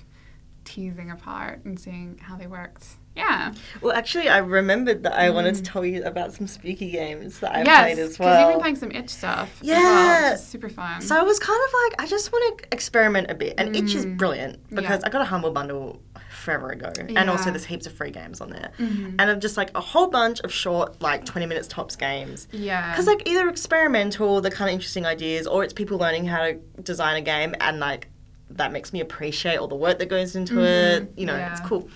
teasing 0.65 1.10
apart 1.12 1.63
and 1.65 1.80
seeing 1.80 2.17
how 2.20 2.36
they 2.38 2.48
worked. 2.48 2.98
Yeah. 3.15 3.52
Well, 3.82 3.91
actually, 3.93 4.30
I 4.30 4.38
remembered 4.38 5.04
that 5.04 5.13
I 5.13 5.30
wanted 5.32 5.56
to 5.56 5.62
Mm. 5.62 5.71
tell 5.71 5.86
you 5.86 6.04
about 6.04 6.34
some 6.34 6.47
spooky 6.47 6.91
games 6.91 7.39
that 7.39 7.54
I 7.54 7.63
yes, 7.63 7.80
played 7.82 8.00
as 8.00 8.17
well. 8.19 8.30
because 8.30 8.39
you've 8.41 8.50
been 8.54 8.62
playing 8.62 8.76
some 8.78 8.91
itch 8.91 9.10
stuff. 9.10 9.50
well, 9.62 9.69
Yeah. 9.82 10.34
is 10.36 10.45
super 10.45 10.69
fun. 10.69 11.02
So 11.02 11.17
I 11.19 11.21
was 11.21 11.38
kind 11.38 11.60
of 11.67 11.74
like, 11.84 12.02
I 12.02 12.08
just 12.08 12.32
want 12.32 12.60
to 12.60 12.67
experiment 12.71 13.30
a 13.30 13.36
bit. 13.36 13.56
And 13.58 13.76
Itch 13.76 13.95
is 13.95 14.06
Mm. 14.06 14.17
brilliant 14.17 14.69
because 14.69 15.02
Yeah. 15.02 15.08
I 15.08 15.10
got 15.10 15.21
a 15.21 15.26
Humble 15.26 15.52
Bundle 15.52 16.00
forever 16.30 16.69
ago. 16.69 16.91
And 17.15 17.30
also, 17.30 17.50
there's 17.52 17.65
heaps 17.65 17.86
of 17.86 17.93
free 17.93 18.12
games 18.12 18.39
on 18.41 18.50
there. 18.50 18.71
Mhm. 18.80 19.15
And 19.19 19.21
I'm 19.30 19.39
just 19.41 19.58
like 19.58 19.69
a 19.76 19.82
whole 19.82 20.08
bunch 20.08 20.39
of 20.39 20.52
short, 20.52 21.02
like 21.02 21.26
20 21.26 21.45
minutes 21.45 21.67
tops 21.67 21.95
games. 21.97 22.47
yeah. 22.52 22.91
Because, 22.91 23.08
like, 23.08 23.28
either 23.28 23.47
experimental, 23.50 24.39
the 24.41 24.50
kind 24.50 24.69
of 24.69 24.74
interesting 24.74 25.06
ideas, 25.06 25.45
or 25.47 25.63
it's 25.63 25.74
people 25.74 25.97
learning 25.97 26.26
how 26.28 26.39
to 26.39 26.54
design 26.82 27.17
a 27.17 27.21
game 27.21 27.56
and, 27.60 27.80
like, 27.80 28.08
that 28.50 28.71
makes 28.71 28.91
me 28.93 29.00
appreciate 29.02 29.58
all 29.58 29.67
the 29.67 29.76
work 29.76 30.00
that 30.00 30.10
goes 30.10 30.36
into 30.36 30.56
Mhm. 30.56 30.63
it. 31.02 31.13
You 31.17 31.26
know, 31.26 31.34
it's 31.36 31.41
Yeah. 31.41 31.56
Mm-hmm. 31.58 31.67
cool. 31.67 31.89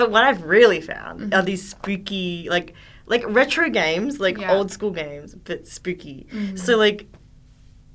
But 0.00 0.10
what 0.10 0.24
I've 0.24 0.44
really 0.44 0.80
found 0.80 1.34
are 1.34 1.42
these 1.42 1.68
spooky, 1.68 2.48
like, 2.48 2.72
like 3.04 3.22
retro 3.28 3.68
games, 3.68 4.18
like 4.18 4.38
Yeah. 4.38 4.54
old 4.54 4.70
school 4.70 4.92
games, 4.92 5.34
but 5.34 5.66
spooky. 5.68 6.26
Mhm. 6.32 6.58
So, 6.58 6.78
like, 6.78 7.06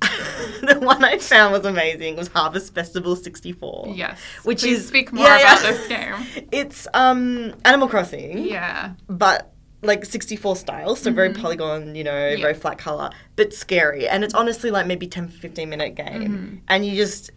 the 0.62 0.78
one 0.80 1.02
I 1.04 1.18
found 1.18 1.52
was 1.52 1.64
amazing 1.66 2.14
was 2.14 2.28
Harvest 2.28 2.72
Festival 2.76 3.16
64. 3.16 3.92
yes. 3.96 4.20
Which 4.44 4.60
Please 4.60 4.78
is 4.82 4.86
speak 4.86 5.12
more 5.12 5.24
yeah, 5.26 5.38
about 5.40 5.64
yeah. 5.64 5.70
this 5.72 5.88
game. 5.88 6.46
It's 6.52 6.86
um 6.94 7.54
Animal 7.64 7.88
Crossing 7.88 8.46
Yeah. 8.46 8.92
but 9.08 9.52
like 9.82 10.04
64 10.04 10.54
style, 10.54 10.94
so 10.94 11.10
very 11.10 11.30
Mhm. 11.30 11.40
polygon, 11.42 11.94
you 11.96 12.04
know, 12.04 12.28
Yeah. 12.28 12.36
very 12.40 12.54
flat 12.54 12.78
color, 12.78 13.10
but 13.34 13.52
scary. 13.52 14.06
And 14.08 14.22
it's 14.22 14.34
honestly 14.34 14.70
like 14.70 14.86
maybe 14.86 15.08
10 15.08 15.26
15 15.28 15.68
minute 15.68 15.96
game. 15.96 16.22
Mhm. 16.28 16.60
And 16.68 16.86
you 16.86 16.94
just 16.94 17.32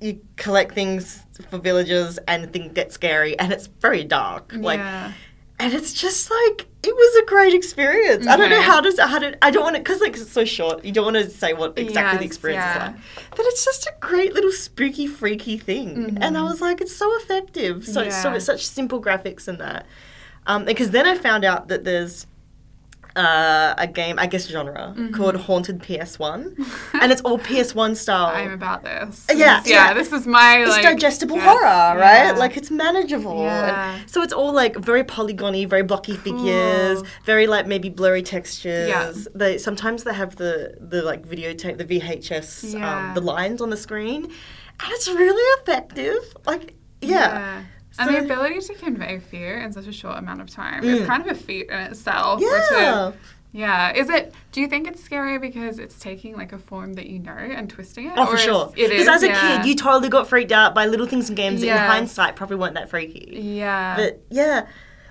you 0.00 0.20
collect 0.36 0.72
things 0.72 1.22
for 1.50 1.58
villagers 1.58 2.18
and 2.28 2.52
things 2.52 2.72
get 2.72 2.92
scary 2.92 3.38
and 3.38 3.52
it's 3.52 3.66
very 3.66 4.04
dark. 4.04 4.52
Like 4.54 4.78
yeah. 4.78 5.12
and 5.58 5.72
it's 5.72 5.92
just 5.92 6.30
like 6.30 6.66
it 6.82 6.94
was 6.94 7.22
a 7.22 7.26
great 7.26 7.54
experience. 7.54 8.26
I 8.26 8.36
don't 8.36 8.50
know 8.50 8.60
how 8.60 8.80
does 8.80 8.98
how 8.98 9.18
did 9.18 9.38
I 9.42 9.50
don't 9.50 9.62
want 9.62 9.76
to 9.76 9.80
because 9.80 10.00
like 10.00 10.16
it's 10.16 10.30
so 10.30 10.44
short. 10.44 10.84
You 10.84 10.92
don't 10.92 11.04
want 11.04 11.16
to 11.16 11.30
say 11.30 11.52
what 11.52 11.78
exactly 11.78 12.18
the 12.18 12.24
experience 12.24 12.64
yeah. 12.64 12.90
is 12.90 12.94
like, 12.94 13.30
but 13.30 13.46
it's 13.46 13.64
just 13.64 13.86
a 13.86 13.94
great 14.00 14.34
little 14.34 14.52
spooky 14.52 15.06
freaky 15.06 15.58
thing. 15.58 16.18
And 16.20 16.36
I 16.36 16.42
was 16.42 16.60
like, 16.60 16.80
it's 16.80 16.94
so 16.94 17.14
effective. 17.18 17.84
So 17.84 18.08
so 18.10 18.30
Mm-hmm. 18.30 18.38
Such 18.40 18.66
simple 18.66 19.00
graphics 19.00 19.48
and 19.48 19.58
that. 19.60 19.86
Um, 20.46 20.64
because 20.64 20.90
then 20.90 21.06
I 21.06 21.16
found 21.16 21.44
out 21.44 21.68
that 21.68 21.84
there's 21.84 22.26
uh, 23.16 23.74
a 23.78 23.86
game, 23.86 24.18
I 24.18 24.26
guess 24.26 24.46
genre 24.46 24.94
Mm-hmm. 24.96 25.14
called 25.14 25.36
Haunted 25.36 25.78
PS1, 25.80 26.40
and 27.00 27.10
it's 27.12 27.22
all 27.22 27.38
PS1 27.38 27.96
style. 27.96 28.26
I'm 28.34 28.52
about 28.52 28.84
this. 28.84 29.26
Yeah, 29.30 29.60
This- 29.60 29.70
yeah. 29.70 29.88
yeah. 29.88 29.94
This 29.94 30.12
is 30.12 30.26
my 30.26 30.58
it's 30.58 30.70
like 30.70 30.82
digestible 30.82 31.36
yes, 31.36 31.44
horror, 31.46 31.98
right? 31.98 32.26
yeah. 32.26 32.32
Like 32.32 32.56
it's 32.56 32.70
manageable. 32.70 33.42
Yeah. 33.42 33.96
And 33.96 34.10
so 34.10 34.22
it's 34.22 34.32
all 34.32 34.52
like 34.52 34.76
very 34.76 35.02
polygony, 35.04 35.66
very 35.68 35.82
blocky 35.82 36.16
figures, 36.16 37.02
very 37.24 37.46
like 37.46 37.66
maybe 37.66 37.88
blurry 37.88 38.22
textures. 38.22 38.88
Yeah. 38.88 39.12
They 39.34 39.58
sometimes 39.58 40.04
they 40.04 40.14
have 40.14 40.36
the 40.36 40.76
the 40.80 41.02
like 41.02 41.22
videotape, 41.26 41.78
the 41.78 41.84
VHS, 41.86 42.80
um, 42.82 43.14
the 43.14 43.20
lines 43.20 43.60
on 43.60 43.70
the 43.70 43.76
screen, 43.76 44.24
and 44.24 44.88
it's 44.96 45.08
really 45.08 45.60
effective. 45.62 46.18
Like 46.46 46.74
yeah. 47.00 47.62
And 47.98 48.14
the 48.14 48.18
ability 48.24 48.60
to 48.60 48.74
convey 48.74 49.18
fear 49.18 49.58
in 49.60 49.72
such 49.72 49.86
a 49.86 49.92
short 49.92 50.18
amount 50.18 50.40
of 50.40 50.50
time 50.50 50.84
is 50.84 51.00
Mm. 51.00 51.06
kind 51.06 51.22
of 51.22 51.28
a 51.28 51.34
feat 51.40 51.68
in 51.70 51.78
itself. 51.78 52.40
Yeah. 52.42 53.12
yeah. 53.52 53.92
Is 53.94 54.10
it? 54.10 54.34
Do 54.52 54.60
you 54.60 54.66
think 54.68 54.86
it's 54.86 55.02
scary 55.02 55.38
because 55.38 55.78
it's 55.78 55.98
taking 55.98 56.36
like 56.36 56.52
a 56.52 56.58
form 56.58 56.94
that 56.94 57.06
you 57.06 57.18
know 57.18 57.32
and 57.32 57.70
twisting 57.70 58.06
it? 58.06 58.12
Oh, 58.16 58.24
Or 58.24 58.26
for 58.26 58.36
sure. 58.36 58.72
It 58.76 58.90
is. 58.92 59.02
Because 59.04 59.08
as 59.08 59.22
a 59.22 59.28
yeah. 59.28 59.56
kid, 59.62 59.66
you 59.68 59.74
totally 59.76 60.08
got 60.08 60.28
freaked 60.28 60.52
out 60.52 60.74
by 60.74 60.86
little 60.86 61.06
things 61.06 61.28
in 61.30 61.34
games 61.36 61.60
that 61.62 61.68
in 61.68 61.76
hindsight 61.76 62.36
probably 62.36 62.56
weren't 62.56 62.74
that 62.74 62.90
freaky. 62.90 63.28
Yeah. 63.40 63.96
But 63.96 64.22
yeah, 64.30 64.66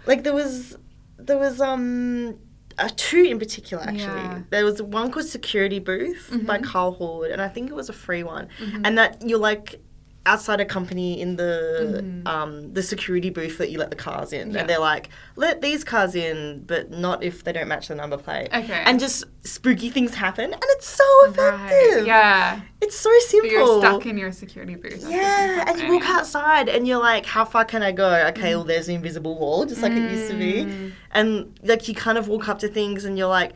like 0.06 0.24
there 0.24 0.34
was 0.34 0.78
there 1.18 1.38
was 1.38 1.60
um 1.62 2.38
uh, 2.78 2.90
two 2.98 3.24
in 3.24 3.40
particular 3.40 3.82
actually. 3.84 4.00
Yeah. 4.04 4.42
There 4.50 4.66
was 4.66 4.82
one 4.82 5.10
called 5.10 5.26
Security 5.26 5.80
Booth 5.80 6.30
by 6.46 6.58
Mhm. 6.60 6.64
Carl 6.66 6.92
Horde, 6.92 7.32
and 7.32 7.42
I 7.42 7.48
think 7.48 7.70
it 7.70 7.74
was 7.74 7.88
a 7.90 7.94
free 7.94 8.22
one, 8.22 8.50
Mhm. 8.60 8.82
and 8.84 8.98
that 8.98 9.22
you're 9.28 9.40
like 9.40 9.80
outside 10.26 10.60
a 10.60 10.66
company 10.66 11.22
in 11.22 11.36
the 11.36 12.02
Mhm. 12.04 12.28
um 12.28 12.74
the 12.74 12.82
security 12.82 13.30
booth 13.30 13.58
that 13.60 13.70
you 13.70 13.78
let 13.78 13.90
the 13.92 13.96
cars 13.96 14.34
in 14.34 14.52
Yeah. 14.52 14.60
and 14.62 14.70
they're 14.70 14.80
like 14.80 15.10
let 15.36 15.62
these 15.62 15.84
cars 15.84 16.16
in 16.16 16.64
but 16.66 16.90
not 16.90 17.24
if 17.24 17.44
they 17.44 17.52
don't 17.54 17.68
match 17.68 17.90
the 17.90 17.96
number 17.96 18.18
plate 18.18 18.50
Okay. 18.54 18.84
and 18.86 19.00
just 19.00 19.24
spooky 19.44 19.90
things 19.90 20.16
happen 20.16 20.52
and 20.52 20.64
it's 20.76 20.88
so 20.88 21.04
Right. 21.28 21.30
effective 21.72 22.08
Yeah. 22.08 22.60
it's 22.82 22.96
so 22.96 23.10
But 23.12 23.22
simple 23.30 23.50
you're 23.52 23.80
stuck 23.82 24.06
in 24.08 24.18
your 24.18 24.32
security 24.32 24.76
booth. 24.76 25.06
yeah, 25.08 25.64
and 25.68 25.80
you 25.80 25.94
walk 25.94 26.06
outside 26.08 26.70
and 26.70 26.88
you're 26.88 27.00
like, 27.00 27.26
how 27.26 27.46
far 27.46 27.64
can 27.66 27.82
I 27.84 27.92
go? 27.92 28.10
Okay, 28.30 28.56
well, 28.56 28.64
there's 28.64 28.88
the 28.88 28.94
invisible 28.96 29.38
wall, 29.38 29.66
just 29.66 29.82
like 29.82 29.92
it 29.94 30.12
used 30.12 30.30
to 30.32 30.38
be. 30.38 30.54
Mm. 30.66 30.92
And 31.12 31.60
like 31.64 31.88
you 31.88 31.96
kind 31.96 32.18
of 32.18 32.28
walk 32.28 32.48
up 32.50 32.60
to 32.60 32.68
things 32.68 33.06
and 33.06 33.18
you're 33.18 33.28
like, 33.28 33.52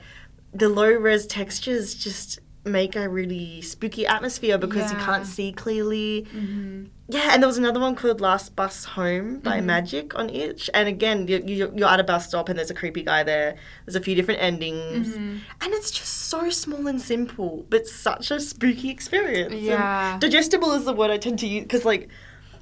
the 0.53 0.69
low 0.69 0.89
res 0.91 1.25
textures 1.27 1.93
just 1.93 2.39
make 2.69 2.95
a 2.95 3.09
really 3.09 3.61
spooky 3.61 4.05
atmosphere 4.07 4.57
because 4.57 4.91
you 4.91 4.97
can't 4.97 5.25
see 5.25 5.51
clearly. 5.51 6.25
hmm 6.31 6.85
Yeah, 7.11 7.29
and 7.33 7.41
there 7.41 7.47
was 7.47 7.57
another 7.57 7.79
one 7.79 7.95
called 7.95 8.21
Last 8.21 8.55
Bus 8.55 8.85
Home 8.85 9.39
by 9.39 9.59
Mhm. 9.59 9.63
Magic 9.65 10.13
on 10.13 10.29
itch. 10.29 10.69
And 10.75 10.87
again, 10.87 11.27
you- 11.27 11.43
you- 11.43 11.73
you're 11.75 11.87
at 11.89 11.99
a 11.99 12.03
bus 12.03 12.27
stop 12.27 12.49
and 12.49 12.57
there's 12.59 12.69
a 12.69 12.75
creepy 12.75 13.01
guy 13.01 13.23
there. 13.23 13.55
There's 13.85 13.95
a 13.95 13.99
few 13.99 14.13
different 14.13 14.41
endings. 14.43 15.07
Mhm. 15.07 15.39
And 15.61 15.73
it's 15.73 15.89
just 15.89 16.29
so 16.29 16.51
small 16.51 16.85
and 16.85 17.01
simple, 17.01 17.65
but 17.71 17.87
such 17.87 18.29
a 18.29 18.39
spooky 18.39 18.89
experience. 18.91 19.53
And 19.53 19.61
Yeah. 19.63 20.17
digestible 20.19 20.71
is 20.73 20.85
the 20.85 20.93
word 20.93 21.09
I 21.09 21.17
tend 21.17 21.39
to 21.39 21.47
use 21.47 21.63
because, 21.63 21.83
like, 21.83 22.09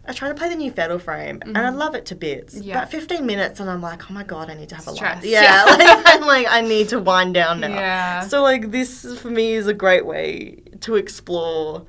I 0.07 0.13
try 0.13 0.27
to 0.29 0.33
play 0.35 0.49
the 0.49 0.55
new 0.55 0.71
Fatal 0.71 0.99
Frame 0.99 1.39
and 1.43 1.57
I 1.57 1.69
Mhm. 1.69 1.75
love 1.77 1.93
it 1.95 2.05
to 2.07 2.15
bits. 2.15 2.55
Yeah. 2.55 2.79
But 2.79 2.89
15 2.91 3.25
minutes 3.25 3.59
and 3.59 3.69
I'm 3.69 3.81
like, 3.81 4.09
oh 4.09 4.13
my 4.13 4.23
god, 4.23 4.49
I 4.49 4.53
need 4.53 4.69
to 4.69 4.75
have 4.75 4.87
a 4.87 4.91
Stress. 4.93 5.15
life. 5.17 5.25
Yeah, 5.25 5.41
Yeah. 5.43 5.63
like, 5.75 6.05
I'm 6.05 6.21
like, 6.21 6.47
I 6.49 6.61
need 6.61 6.89
to 6.89 6.99
wind 6.99 7.33
down 7.33 7.59
now. 7.59 7.67
Yeah. 7.69 8.21
So, 8.21 8.41
like, 8.41 8.71
this 8.71 9.19
for 9.19 9.29
me 9.29 9.53
is 9.53 9.67
a 9.67 9.73
great 9.73 10.05
way 10.05 10.57
to 10.81 10.95
explore. 10.95 11.85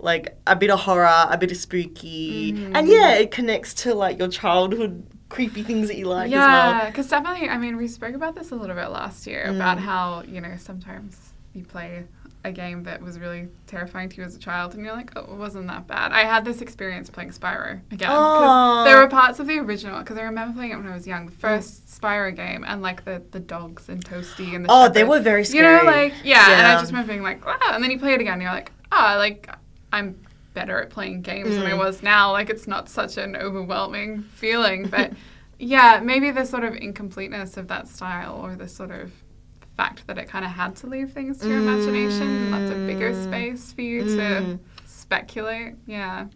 Like 0.00 0.38
a 0.46 0.54
bit 0.54 0.70
of 0.70 0.78
horror, 0.80 1.26
a 1.28 1.36
bit 1.36 1.50
of 1.50 1.56
spooky, 1.56 2.52
Mhm. 2.52 2.70
and 2.76 2.86
yeah, 2.88 3.14
it 3.14 3.32
connects 3.32 3.74
to 3.82 3.94
like 3.94 4.16
your 4.18 4.28
childhood 4.28 5.04
creepy 5.28 5.62
things 5.64 5.88
that 5.88 5.96
you 5.98 6.06
like 6.06 6.28
as 6.28 6.38
well. 6.38 6.70
yeah, 6.70 6.86
because 6.86 7.08
definitely, 7.08 7.48
I 7.48 7.58
mean, 7.58 7.76
we 7.76 7.88
spoke 7.88 8.14
about 8.14 8.36
this 8.36 8.52
a 8.52 8.54
little 8.54 8.76
bit 8.76 8.90
last 8.90 9.26
year 9.26 9.44
about 9.50 9.76
Mm. 9.78 9.80
how, 9.80 10.22
you 10.26 10.40
know, 10.40 10.54
sometimes 10.56 11.32
you 11.52 11.64
play 11.64 12.04
a 12.48 12.52
game 12.52 12.82
that 12.84 13.00
was 13.00 13.18
really 13.18 13.48
terrifying 13.66 14.08
to 14.08 14.16
you 14.16 14.22
as 14.24 14.34
a 14.34 14.38
child 14.38 14.74
and 14.74 14.84
you're 14.84 14.94
like, 14.94 15.12
oh, 15.16 15.20
it 15.22 15.38
wasn't 15.38 15.66
that 15.68 15.86
bad. 15.86 16.12
I 16.12 16.24
had 16.24 16.44
this 16.44 16.60
experience 16.60 17.08
playing 17.10 17.30
Spyro 17.30 17.80
again. 17.92 18.10
Oh. 18.10 18.82
there 18.84 18.96
were 18.98 19.08
parts 19.08 19.38
of 19.40 19.46
the 19.46 19.58
original, 19.58 19.98
because 20.00 20.18
I 20.18 20.22
remember 20.22 20.54
playing 20.54 20.72
it 20.72 20.76
when 20.76 20.86
I 20.88 20.94
was 20.94 21.06
young, 21.06 21.26
the 21.26 21.32
first 21.32 21.86
Spyro 21.88 22.34
game, 22.34 22.64
and 22.66 22.82
like 22.82 23.04
the, 23.04 23.22
the 23.30 23.40
dogs 23.40 23.88
and 23.88 24.04
Toasty 24.04 24.54
and 24.54 24.64
the 24.64 24.68
Oh, 24.70 24.88
they 24.88 25.04
were 25.04 25.20
very 25.20 25.44
scary. 25.44 25.78
You 25.78 25.84
know, 25.84 25.90
like, 25.90 26.14
yeah, 26.24 26.58
and 26.58 26.66
I 26.66 26.74
just 26.80 26.90
remember 26.92 27.12
being 27.12 27.22
like, 27.22 27.44
wow, 27.46 27.56
and 27.70 27.82
then 27.84 27.90
you 27.90 27.98
play 27.98 28.14
it 28.14 28.20
again 28.20 28.34
and 28.34 28.42
you're 28.42 28.50
like, 28.50 28.72
ah, 28.90 29.14
like, 29.18 29.48
I'm 29.92 30.18
better 30.54 30.80
at 30.80 30.90
playing 30.90 31.22
games 31.22 31.56
than 31.56 31.66
I 31.66 31.72
Mm. 31.72 31.78
was 31.78 32.02
now. 32.02 32.32
Like, 32.32 32.50
it's 32.50 32.66
not 32.66 32.88
such 32.88 33.16
an 33.16 33.36
overwhelming 33.36 34.22
feeling, 34.34 34.88
but 34.88 35.12
yeah, 35.58 36.00
maybe 36.02 36.30
the 36.30 36.44
sort 36.44 36.64
of 36.64 36.74
incompleteness 36.74 37.56
of 37.56 37.68
that 37.68 37.86
style 37.88 38.40
or 38.42 38.56
the 38.56 38.66
sort 38.68 38.90
of 38.90 39.12
fact 39.78 40.06
that 40.08 40.18
it 40.18 40.28
kind 40.28 40.44
of 40.44 40.50
had 40.50 40.74
to 40.76 40.86
leave 40.88 41.12
things 41.12 41.38
to 41.38 41.48
your 41.48 41.58
imagination 41.58 42.26
and 42.26 42.50
left 42.50 42.72
a 42.72 42.76
bigger 42.86 43.12
Mm. 43.12 43.24
space 43.24 43.72
for 43.72 43.80
you 43.82 44.02
Mm. 44.02 44.16
to 44.16 44.58
speculate. 44.86 45.74
Yeah. 45.86 46.26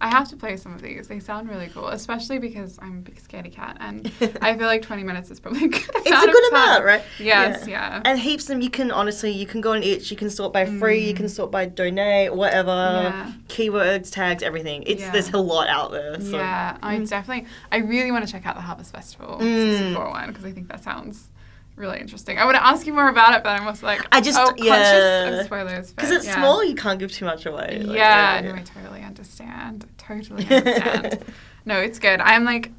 I 0.00 0.08
have 0.08 0.28
to 0.30 0.36
play 0.36 0.58
some 0.58 0.74
of 0.74 0.82
these. 0.82 1.08
They 1.08 1.18
sound 1.18 1.48
really 1.48 1.68
cool, 1.72 1.88
especially 1.88 2.38
because 2.38 2.78
I'm 2.82 2.98
a 2.98 3.00
big 3.00 3.16
scaredy 3.16 3.50
cat, 3.50 3.78
and 3.80 4.12
I 4.42 4.54
feel 4.58 4.66
like 4.66 4.82
20 4.82 5.02
minutes 5.02 5.30
is 5.30 5.40
probably 5.40 5.64
a 5.64 5.68
good. 5.68 5.80
It's 5.94 6.24
a 6.24 6.30
good 6.30 6.52
amount, 6.52 6.84
right? 6.84 7.02
Yes, 7.18 7.66
yeah. 7.66 8.02
And 8.04 8.18
heaps 8.18 8.42
of 8.44 8.48
them 8.48 8.60
you 8.60 8.68
can 8.68 8.90
honestly 8.90 9.30
you 9.30 9.46
can 9.46 9.62
go 9.62 9.72
on 9.72 9.82
itch, 9.82 10.10
you 10.10 10.16
can 10.18 10.28
sort 10.28 10.52
by 10.52 10.66
free, 10.66 11.06
you 11.06 11.14
Mm. 11.14 11.16
can 11.16 11.28
sort 11.30 11.50
by 11.50 11.64
donate, 11.64 12.34
whatever. 12.34 12.70
Yeah. 12.70 13.32
Keywords, 13.48 14.12
tags, 14.12 14.42
everything. 14.42 14.82
It's 14.86 15.00
Yeah. 15.00 15.10
there's 15.10 15.30
a 15.30 15.38
lot 15.38 15.68
out 15.68 15.90
there. 15.92 16.20
So. 16.20 16.36
Yeah, 16.36 16.76
I 16.82 16.98
definitely. 16.98 17.46
I 17.72 17.78
really 17.78 18.10
want 18.12 18.26
to 18.26 18.30
check 18.30 18.44
out 18.44 18.56
the 18.56 18.62
Harvest 18.62 18.92
Festival 18.92 19.38
Mm. 19.40 19.78
64 19.78 20.10
one 20.10 20.28
because 20.28 20.44
I 20.44 20.52
think 20.52 20.68
that 20.68 20.82
sounds 20.84 21.30
really 21.76 22.00
interesting. 22.00 22.38
I 22.38 22.44
want 22.44 22.56
to 22.56 22.64
ask 22.64 22.86
you 22.86 22.92
more 22.92 23.08
about 23.08 23.34
it, 23.34 23.42
but 23.42 23.60
I'm 23.60 23.66
also 23.66 23.86
like, 23.86 24.06
I 24.12 24.20
just- 24.20 24.38
oh, 24.38 24.52
yeah. 24.56 25.30
conscious 25.30 25.40
of 25.40 25.46
spoilers. 25.46 25.92
Because 25.92 26.10
it's 26.10 26.26
yeah. 26.26 26.36
small, 26.36 26.64
you 26.64 26.74
can't 26.74 26.98
give 26.98 27.12
too 27.12 27.24
much 27.24 27.46
away. 27.46 27.82
Like, 27.82 27.96
yeah, 27.96 28.40
no, 28.44 28.54
I 28.54 28.62
totally 28.62 29.02
understand. 29.02 29.86
Totally 29.98 30.44
understand. 30.48 31.24
no, 31.64 31.78
it's 31.78 31.98
good. 31.98 32.20
I'm 32.20 32.44
like, 32.44 32.70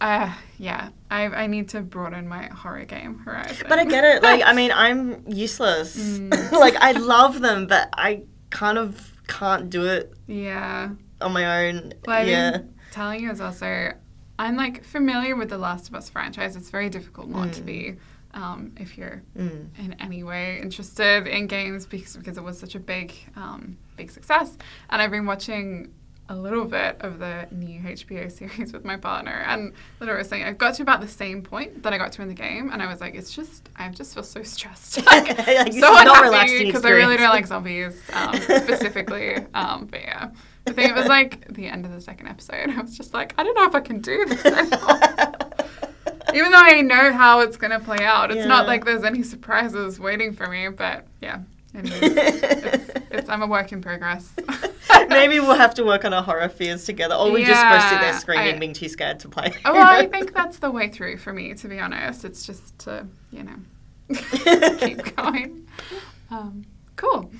uh, 0.00 0.32
yeah, 0.58 0.90
I 1.10 1.24
I 1.26 1.46
need 1.46 1.68
to 1.70 1.80
broaden 1.80 2.28
my 2.28 2.46
horror 2.48 2.84
game 2.84 3.18
horizon. 3.20 3.66
But 3.68 3.78
I 3.78 3.84
get 3.84 4.04
it. 4.04 4.22
Like, 4.22 4.42
I 4.44 4.52
mean, 4.52 4.70
I'm 4.74 5.24
useless. 5.26 5.96
Mm. 5.96 6.52
like, 6.52 6.76
I 6.76 6.92
love 6.92 7.40
them, 7.40 7.66
but 7.66 7.88
I 7.94 8.22
kind 8.50 8.76
of 8.76 9.12
can't 9.28 9.70
do 9.70 9.86
it 9.86 10.12
yeah. 10.26 10.90
on 11.20 11.32
my 11.32 11.66
own. 11.68 11.94
Well, 12.06 12.26
yeah. 12.26 12.58
telling 12.92 13.20
you 13.22 13.30
is 13.30 13.40
also, 13.40 13.92
I'm 14.38 14.56
like 14.56 14.84
familiar 14.84 15.36
with 15.36 15.48
the 15.48 15.58
Last 15.58 15.88
of 15.88 15.94
Us 15.94 16.10
franchise. 16.10 16.54
It's 16.56 16.70
very 16.70 16.90
difficult 16.90 17.28
not 17.28 17.52
to 17.54 17.62
Mm. 17.62 17.66
be 17.66 17.94
um, 18.34 18.72
if 18.78 18.98
you're 18.98 19.22
Mm. 19.38 19.68
in 19.78 19.96
any 20.00 20.22
way 20.22 20.60
interested 20.60 21.26
in 21.26 21.46
games 21.46 21.86
because 21.86 22.16
because 22.16 22.36
it 22.36 22.42
was 22.44 22.58
such 22.58 22.74
a 22.74 22.80
big 22.80 23.14
um, 23.36 23.78
big 23.96 24.10
success. 24.10 24.56
And 24.90 25.00
I've 25.00 25.10
been 25.10 25.26
watching 25.26 25.92
a 26.30 26.34
little 26.34 26.64
bit 26.64 26.96
of 27.00 27.18
the 27.18 27.46
new 27.50 27.80
HBO 27.80 28.32
series 28.38 28.72
with 28.72 28.82
my 28.84 28.96
partner, 28.96 29.44
and 29.46 29.72
literally 30.00 30.18
I 30.18 30.22
was 30.22 30.28
saying 30.28 30.44
I 30.44 30.52
got 30.52 30.74
to 30.76 30.82
about 30.82 31.00
the 31.02 31.08
same 31.08 31.42
point 31.42 31.82
that 31.82 31.92
I 31.92 31.98
got 31.98 32.12
to 32.12 32.22
in 32.22 32.28
the 32.28 32.34
game, 32.34 32.70
and 32.72 32.82
I 32.82 32.86
was 32.86 33.00
like, 33.00 33.14
it's 33.14 33.30
just 33.30 33.68
I 33.76 33.88
just 33.90 34.14
feel 34.14 34.22
so 34.22 34.42
stressed, 34.54 35.04
like, 35.06 35.28
Like, 35.46 35.72
so 35.74 35.94
unhappy 35.98 36.64
because 36.64 36.84
I 36.84 36.90
really 36.90 37.16
don't 37.18 37.28
like 37.28 37.46
zombies 37.46 38.00
um, 38.12 38.34
specifically. 38.40 39.36
um, 39.54 39.86
but 39.90 40.00
yeah. 40.00 40.30
I 40.66 40.72
think 40.72 40.90
it 40.92 40.94
was 40.96 41.06
like 41.08 41.46
the 41.52 41.66
end 41.66 41.84
of 41.84 41.92
the 41.92 42.00
second 42.00 42.26
episode. 42.28 42.70
I 42.70 42.80
was 42.80 42.96
just 42.96 43.12
like, 43.12 43.34
I 43.36 43.44
don't 43.44 43.54
know 43.54 43.66
if 43.66 43.74
I 43.74 43.80
can 43.80 44.00
do 44.00 44.24
this 44.24 44.42
anymore. 44.46 44.98
Even 46.38 46.50
though 46.52 46.58
I 46.60 46.80
know 46.80 47.12
how 47.12 47.40
it's 47.40 47.56
going 47.56 47.70
to 47.70 47.80
play 47.80 48.04
out, 48.04 48.30
it's 48.30 48.46
not 48.46 48.66
like 48.66 48.84
there's 48.84 49.04
any 49.04 49.22
surprises 49.22 49.98
waiting 50.00 50.32
for 50.32 50.46
me. 50.48 50.68
But 50.68 51.06
yeah, 51.20 51.40
anyways, 51.74 52.00
it's, 52.02 52.90
it's, 53.10 53.28
I'm 53.28 53.42
a 53.42 53.46
work 53.46 53.72
in 53.72 53.80
progress. 53.80 54.32
Maybe 55.08 55.38
we'll 55.40 55.54
have 55.56 55.74
to 55.74 55.84
work 55.84 56.04
on 56.04 56.12
our 56.14 56.22
horror 56.22 56.48
fears 56.48 56.84
together, 56.84 57.14
or 57.14 57.30
we 57.30 57.44
just 57.44 57.62
both 57.62 57.82
sit 57.82 58.00
there 58.00 58.10
Yeah, 58.10 58.18
screaming, 58.18 58.54
I- 58.54 58.58
being 58.58 58.72
too 58.72 58.88
scared 58.88 59.20
to 59.20 59.28
play. 59.28 59.52
Oh, 59.64 59.72
well, 59.72 59.86
I 59.86 60.06
think 60.06 60.32
that's 60.34 60.58
the 60.58 60.70
way 60.70 60.88
through 60.88 61.18
for 61.18 61.32
me, 61.32 61.54
to 61.54 61.68
be 61.68 61.78
honest. 61.80 62.24
It's 62.24 62.46
just 62.46 62.78
to, 62.80 63.06
you 63.30 63.42
know, 63.44 63.56
keep 64.78 65.16
going. 65.16 65.66
Um, 66.30 66.64
cool. 66.96 67.30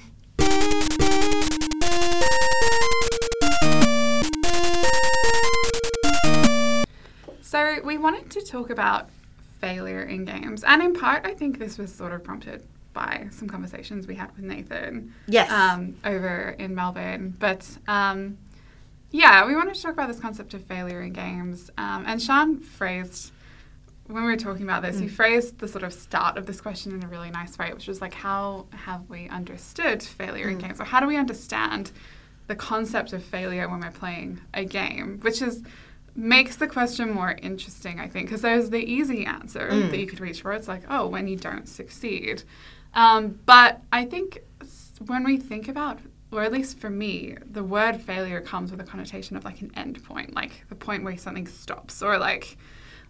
So, 7.54 7.80
we 7.84 7.98
wanted 7.98 8.30
to 8.30 8.40
talk 8.40 8.70
about 8.70 9.10
failure 9.60 10.02
in 10.02 10.24
games. 10.24 10.64
And 10.64 10.82
in 10.82 10.92
part, 10.92 11.24
I 11.24 11.34
think 11.34 11.60
this 11.60 11.78
was 11.78 11.94
sort 11.94 12.10
of 12.10 12.24
prompted 12.24 12.66
by 12.92 13.28
some 13.30 13.46
conversations 13.46 14.08
we 14.08 14.16
had 14.16 14.34
with 14.34 14.44
Nathan 14.44 15.14
yes. 15.28 15.52
um, 15.52 15.94
over 16.04 16.56
in 16.58 16.74
Melbourne. 16.74 17.36
But 17.38 17.78
um, 17.86 18.38
yeah, 19.12 19.46
we 19.46 19.54
wanted 19.54 19.76
to 19.76 19.82
talk 19.82 19.92
about 19.92 20.08
this 20.08 20.18
concept 20.18 20.52
of 20.54 20.64
failure 20.64 21.00
in 21.00 21.12
games. 21.12 21.70
Um, 21.78 22.02
and 22.08 22.20
Sean 22.20 22.58
phrased 22.58 23.30
when 24.08 24.24
we 24.24 24.30
were 24.32 24.36
talking 24.36 24.64
about 24.64 24.82
this, 24.82 25.00
you 25.00 25.08
phrased 25.08 25.60
the 25.60 25.68
sort 25.68 25.84
of 25.84 25.92
start 25.92 26.36
of 26.36 26.46
this 26.46 26.60
question 26.60 26.90
in 26.90 27.04
a 27.04 27.06
really 27.06 27.30
nice 27.30 27.56
way, 27.56 27.72
which 27.72 27.86
was 27.86 28.00
like, 28.00 28.14
how 28.14 28.66
have 28.72 29.08
we 29.08 29.28
understood 29.28 30.02
failure 30.02 30.48
in 30.48 30.58
games? 30.58 30.80
Or 30.80 30.84
how 30.84 30.98
do 30.98 31.06
we 31.06 31.16
understand 31.16 31.92
the 32.48 32.56
concept 32.56 33.12
of 33.12 33.22
failure 33.22 33.68
when 33.68 33.78
we're 33.78 33.92
playing 33.92 34.40
a 34.52 34.64
game? 34.64 35.20
Which 35.22 35.40
is 35.40 35.62
makes 36.16 36.56
the 36.56 36.66
question 36.66 37.10
more 37.10 37.32
interesting, 37.42 37.98
I 37.98 38.08
think, 38.08 38.26
because 38.26 38.42
there's 38.42 38.70
the 38.70 38.84
easy 38.84 39.26
answer 39.26 39.68
that 39.68 39.98
you 39.98 40.06
could 40.06 40.20
reach 40.20 40.42
for. 40.42 40.52
It's 40.52 40.68
like, 40.68 40.82
oh, 40.88 41.06
when 41.06 41.26
you 41.26 41.36
don't 41.36 41.68
succeed. 41.68 42.44
Um, 42.94 43.40
but 43.46 43.82
I 43.92 44.04
think 44.04 44.38
when 45.06 45.24
we 45.24 45.36
think 45.36 45.68
about, 45.68 45.98
or 46.30 46.42
at 46.42 46.52
least 46.52 46.78
for 46.78 46.90
me, 46.90 47.36
the 47.50 47.64
word 47.64 48.00
failure 48.00 48.40
comes 48.40 48.70
with 48.70 48.80
a 48.80 48.84
connotation 48.84 49.36
of 49.36 49.44
like 49.44 49.60
an 49.60 49.72
end 49.74 50.02
point, 50.04 50.34
like 50.34 50.64
the 50.68 50.74
point 50.74 51.02
where 51.02 51.16
something 51.16 51.46
stops, 51.46 52.02
or 52.02 52.18
like, 52.18 52.56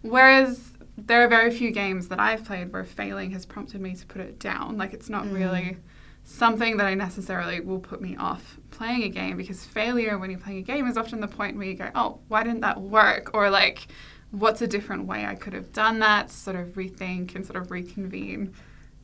whereas 0.01 0.71
there 0.97 1.23
are 1.23 1.27
very 1.27 1.51
few 1.51 1.71
games 1.71 2.07
that 2.07 2.19
I've 2.19 2.45
played 2.45 2.71
where 2.71 2.83
failing 2.83 3.31
has 3.31 3.45
prompted 3.45 3.81
me 3.81 3.95
to 3.95 4.05
put 4.05 4.21
it 4.21 4.39
down. 4.39 4.77
Like, 4.77 4.93
it's 4.93 5.09
not 5.09 5.29
really 5.29 5.77
something 6.25 6.77
that 6.77 6.87
I 6.87 6.95
necessarily 6.95 7.61
will 7.61 7.79
put 7.79 8.01
me 8.01 8.17
off 8.17 8.59
playing 8.71 9.03
a 9.03 9.09
game 9.09 9.37
because 9.37 9.63
failure 9.63 10.17
when 10.17 10.31
you're 10.31 10.39
playing 10.39 10.59
a 10.59 10.63
game 10.63 10.87
is 10.87 10.97
often 10.97 11.21
the 11.21 11.27
point 11.27 11.55
where 11.55 11.67
you 11.67 11.75
go, 11.75 11.89
oh, 11.95 12.19
why 12.27 12.43
didn't 12.43 12.61
that 12.61 12.81
work? 12.81 13.31
Or 13.33 13.49
like, 13.49 13.87
what's 14.31 14.61
a 14.61 14.67
different 14.67 15.05
way 15.05 15.25
I 15.25 15.35
could 15.35 15.53
have 15.53 15.71
done 15.71 15.99
that? 15.99 16.31
Sort 16.31 16.57
of 16.57 16.69
rethink 16.69 17.35
and 17.35 17.45
sort 17.45 17.61
of 17.61 17.71
reconvene 17.71 18.53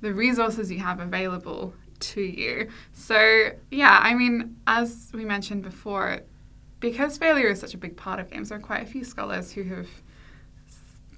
the 0.01 0.13
resources 0.13 0.71
you 0.71 0.79
have 0.79 0.99
available 0.99 1.75
to 1.99 2.21
you. 2.21 2.67
So, 2.91 3.51
yeah, 3.69 3.99
I 4.01 4.15
mean, 4.15 4.57
as 4.65 5.11
we 5.13 5.23
mentioned 5.23 5.61
before, 5.61 6.21
because 6.79 7.19
failure 7.19 7.49
is 7.49 7.59
such 7.59 7.75
a 7.75 7.77
big 7.77 7.95
part 7.95 8.19
of 8.19 8.31
games, 8.31 8.49
there 8.49 8.57
are 8.57 8.61
quite 8.61 8.81
a 8.81 8.87
few 8.87 9.03
scholars 9.03 9.51
who 9.51 9.63
have 9.65 9.87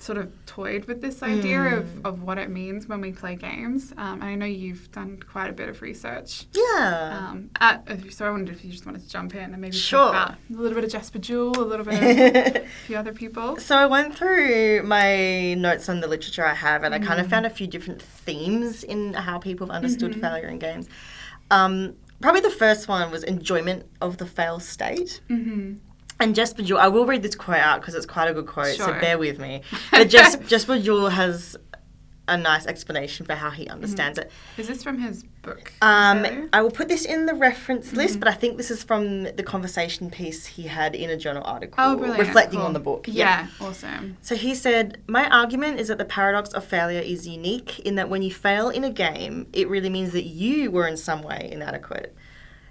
sort 0.03 0.17
of 0.17 0.31
toyed 0.45 0.83
with 0.85 0.99
this 1.01 1.23
idea 1.23 1.61
of, 1.77 2.05
of 2.05 2.23
what 2.23 2.37
it 2.37 2.49
means 2.49 2.87
when 2.87 2.99
we 2.99 3.11
play 3.13 3.35
games. 3.35 3.93
Um, 3.97 4.15
and 4.21 4.23
I 4.25 4.35
know 4.35 4.45
you've 4.45 4.91
done 4.91 5.17
quite 5.31 5.49
a 5.49 5.53
bit 5.53 5.69
of 5.69 5.81
research. 5.81 6.45
Yeah. 6.53 7.19
Um, 7.29 7.49
at, 7.61 7.83
uh, 7.89 7.95
so 8.09 8.27
I 8.27 8.31
wondered 8.31 8.53
if 8.55 8.65
you 8.65 8.71
just 8.71 8.85
wanted 8.85 9.03
to 9.03 9.09
jump 9.09 9.33
in 9.33 9.53
and 9.53 9.57
maybe 9.61 9.77
Sure. 9.77 10.11
talk 10.11 10.27
about 10.27 10.37
a 10.59 10.61
little 10.61 10.75
bit 10.75 10.83
of 10.83 10.91
Jesper 10.91 11.19
Juul, 11.19 11.55
a 11.55 11.61
little 11.61 11.85
bit 11.85 11.95
of 11.95 12.55
a 12.57 12.67
few 12.85 12.97
other 12.97 13.13
people. 13.13 13.57
So 13.57 13.77
I 13.77 13.85
went 13.85 14.15
through 14.17 14.83
my 14.83 15.53
notes 15.53 15.87
on 15.87 16.01
the 16.01 16.07
literature 16.07 16.45
I 16.45 16.53
have, 16.55 16.83
and 16.83 16.93
I 16.93 16.99
Mm. 16.99 17.05
kind 17.05 17.19
of 17.21 17.27
found 17.27 17.45
a 17.45 17.49
few 17.49 17.67
different 17.67 18.01
themes 18.01 18.83
in 18.83 19.13
how 19.13 19.37
people 19.39 19.67
have 19.67 19.75
understood 19.77 20.11
Mm-hmm. 20.11 20.21
failure 20.21 20.47
in 20.49 20.59
games. 20.59 20.89
Um, 21.49 21.95
probably 22.21 22.41
the 22.41 22.49
first 22.49 22.87
one 22.87 23.09
was 23.11 23.23
enjoyment 23.23 23.85
of 24.01 24.17
the 24.17 24.25
fail 24.25 24.59
state. 24.59 25.21
hmm 25.29 25.75
And 26.19 26.35
Jesper 26.35 26.61
Juul, 26.61 26.79
I 26.79 26.87
will 26.87 27.05
read 27.05 27.21
this 27.23 27.35
quote 27.35 27.57
out 27.57 27.81
because 27.81 27.95
it's 27.95 28.05
quite 28.05 28.29
a 28.29 28.33
good 28.33 28.47
quote, 28.47 28.75
so 28.75 28.93
bear 28.99 29.17
with 29.17 29.39
me. 29.39 29.61
But 29.91 30.11
Jes- 30.11 30.37
Jesper 30.47 30.77
Juul 30.79 31.11
has 31.11 31.57
a 32.25 32.37
nice 32.37 32.65
explanation 32.65 33.25
for 33.25 33.33
how 33.35 33.49
he 33.49 33.67
understands 33.67 34.17
it. 34.17 34.31
Is 34.57 34.69
this 34.69 34.81
from 34.81 34.97
his 34.99 35.23
book? 35.41 35.73
Um, 35.81 36.47
I 36.53 36.61
will 36.61 36.71
put 36.71 36.87
this 36.87 37.03
in 37.03 37.25
the 37.25 37.33
reference 37.33 37.87
Mm-hmm. 37.87 37.97
list, 37.97 38.19
but 38.19 38.29
I 38.29 38.33
think 38.33 38.55
this 38.55 38.71
is 38.71 38.81
from 38.81 39.23
the 39.23 39.43
conversation 39.43 40.09
piece 40.09 40.45
he 40.45 40.63
had 40.63 40.95
in 40.95 41.09
a 41.09 41.17
journal 41.17 41.43
article 41.43 41.75
oh, 41.79 41.97
brilliant. 41.97 42.19
reflecting 42.25 42.59
Cool. 42.59 42.67
on 42.67 42.73
the 42.73 42.79
book. 42.79 43.07
Yeah, 43.09 43.47
awesome. 43.59 44.15
So 44.21 44.35
he 44.35 44.55
said, 44.55 45.01
My 45.07 45.27
argument 45.29 45.81
is 45.81 45.89
that 45.89 45.97
the 45.97 46.05
paradox 46.05 46.53
of 46.53 46.63
failure 46.63 47.01
is 47.01 47.27
unique 47.27 47.79
in 47.79 47.95
that 47.95 48.07
when 48.09 48.21
you 48.21 48.31
fail 48.31 48.69
in 48.69 48.85
a 48.85 48.89
game, 48.89 49.47
it 49.51 49.67
really 49.67 49.89
means 49.89 50.13
that 50.13 50.23
you 50.23 50.71
were 50.71 50.87
in 50.87 50.95
some 50.95 51.23
way 51.23 51.49
inadequate. 51.51 52.15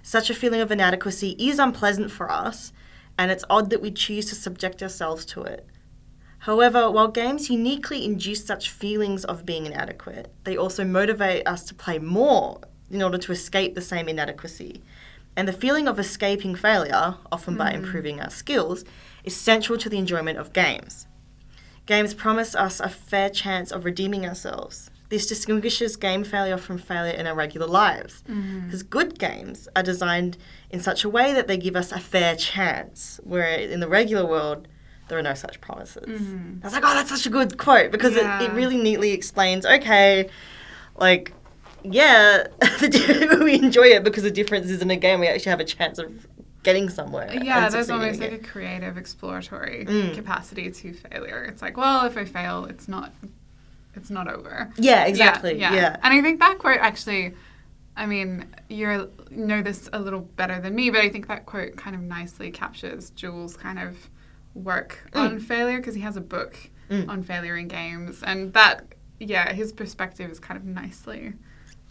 Such 0.01 0.31
a 0.31 0.33
feeling 0.33 0.61
of 0.61 0.71
inadequacy 0.71 1.35
is 1.37 1.59
unpleasant 1.59 2.09
for 2.09 2.31
us, 2.31 2.73
and 3.17 3.31
it's 3.31 3.45
odd 3.49 3.69
that 3.69 3.81
we 3.81 3.91
choose 3.91 4.25
to 4.27 4.35
subject 4.35 4.81
ourselves 4.81 5.25
to 5.25 5.43
it. 5.43 5.67
However, 6.39 6.91
while 6.91 7.07
games 7.07 7.49
uniquely 7.49 8.03
induce 8.03 8.45
such 8.45 8.69
feelings 8.69 9.23
of 9.23 9.45
being 9.45 9.65
inadequate, 9.65 10.33
they 10.43 10.57
also 10.57 10.83
motivate 10.83 11.47
us 11.47 11.63
to 11.65 11.73
play 11.73 11.99
more 11.99 12.59
in 12.91 13.01
order 13.01 13.17
to 13.17 13.31
escape 13.31 13.75
the 13.75 13.81
same 13.81 14.09
inadequacy. 14.09 14.83
And 15.37 15.47
the 15.47 15.53
feeling 15.53 15.87
of 15.87 15.99
escaping 15.99 16.55
failure, 16.55 17.15
often 17.31 17.55
by 17.55 17.71
hmm. 17.71 17.77
improving 17.77 18.19
our 18.19 18.29
skills, 18.29 18.83
is 19.23 19.35
central 19.35 19.77
to 19.79 19.89
the 19.89 19.97
enjoyment 19.97 20.37
of 20.37 20.53
games. 20.53 21.07
Games 21.85 22.13
promise 22.13 22.55
us 22.55 22.79
a 22.79 22.89
fair 22.89 23.29
chance 23.29 23.71
of 23.71 23.85
redeeming 23.85 24.25
ourselves. 24.25 24.89
This 25.13 25.27
distinguishes 25.27 25.95
game 25.95 26.23
failure 26.23 26.57
from 26.57 26.79
failure 26.79 27.13
in 27.13 27.27
our 27.27 27.35
regular 27.35 27.67
lives. 27.67 28.23
Because 28.65 28.81
good 28.81 29.19
games 29.19 29.67
are 29.75 29.83
designed 29.83 30.37
in 30.71 30.79
such 30.79 31.03
a 31.03 31.09
way 31.09 31.33
that 31.33 31.45
they 31.47 31.55
give 31.55 31.75
us 31.75 31.91
a 31.91 31.99
fair 31.99 32.35
chance, 32.35 33.19
where 33.23 33.45
in 33.59 33.79
the 33.79 33.87
regular 33.87 34.25
world, 34.25 34.67
there 35.09 35.19
are 35.19 35.21
no 35.21 35.35
such 35.35 35.61
promises. 35.61 36.19
I 36.63 36.65
was 36.65 36.73
like, 36.73 36.81
oh, 36.83 36.95
that's 36.95 37.11
such 37.11 37.27
a 37.27 37.29
good 37.29 37.59
quote 37.59 37.91
because 37.91 38.15
it, 38.15 38.25
it 38.41 38.51
really 38.53 38.75
neatly 38.75 39.11
explains 39.11 39.67
okay, 39.67 40.31
like, 40.95 41.31
yeah, 41.83 42.47
we 43.39 43.53
enjoy 43.53 43.89
it 43.89 44.03
because 44.03 44.23
the 44.23 44.31
difference 44.31 44.71
is 44.71 44.81
in 44.81 44.89
a 44.89 44.95
game 44.95 45.19
we 45.19 45.27
actually 45.27 45.51
have 45.51 45.59
a 45.59 45.63
chance 45.65 45.99
of 45.99 46.25
getting 46.63 46.89
somewhere. 46.89 47.29
Yeah, 47.31 47.69
there's 47.69 47.91
almost 47.91 48.19
like 48.19 48.31
a 48.31 48.39
creative, 48.39 48.97
exploratory 48.97 49.85
Mm. 49.85 50.15
capacity 50.15 50.71
to 50.71 50.93
failure. 50.93 51.43
It's 51.43 51.61
like, 51.61 51.77
well, 51.77 52.07
if 52.07 52.17
I 52.17 52.25
fail, 52.25 52.65
it's 52.65 52.87
not, 52.87 53.13
it's 53.95 54.09
not 54.09 54.27
over. 54.27 54.71
Yeah, 54.77 55.05
exactly. 55.05 55.59
Yeah. 55.59 55.73
yeah 55.73 55.97
And 56.03 56.13
I 56.13 56.21
think 56.21 56.39
that 56.39 56.57
quote 56.59 56.79
actually, 56.79 57.33
I 57.95 58.05
mean, 58.05 58.47
you 58.69 59.09
know 59.29 59.61
this 59.61 59.89
a 59.93 59.99
little 59.99 60.21
better 60.21 60.59
than 60.59 60.73
me, 60.75 60.89
but 60.89 61.01
I 61.01 61.09
think 61.09 61.27
that 61.27 61.45
quote 61.45 61.75
kind 61.75 61.95
of 61.95 62.01
nicely 62.01 62.49
captures 62.51 63.11
Juul's 63.11 63.55
kind 63.55 63.79
of 63.79 64.09
work 64.55 65.09
on 65.13 65.39
failure 65.39 65.77
because 65.77 65.95
he 65.95 66.01
has 66.01 66.15
a 66.17 66.21
book 66.21 66.57
Mm. 66.89 67.07
on 67.07 67.23
failure 67.23 67.55
in 67.55 67.69
games, 67.69 68.21
and 68.23 68.51
that, 68.53 68.93
yeah, 69.17 69.53
his 69.53 69.71
perspective 69.71 70.29
is 70.29 70.37
kind 70.37 70.57
of 70.57 70.65
nicely 70.65 71.31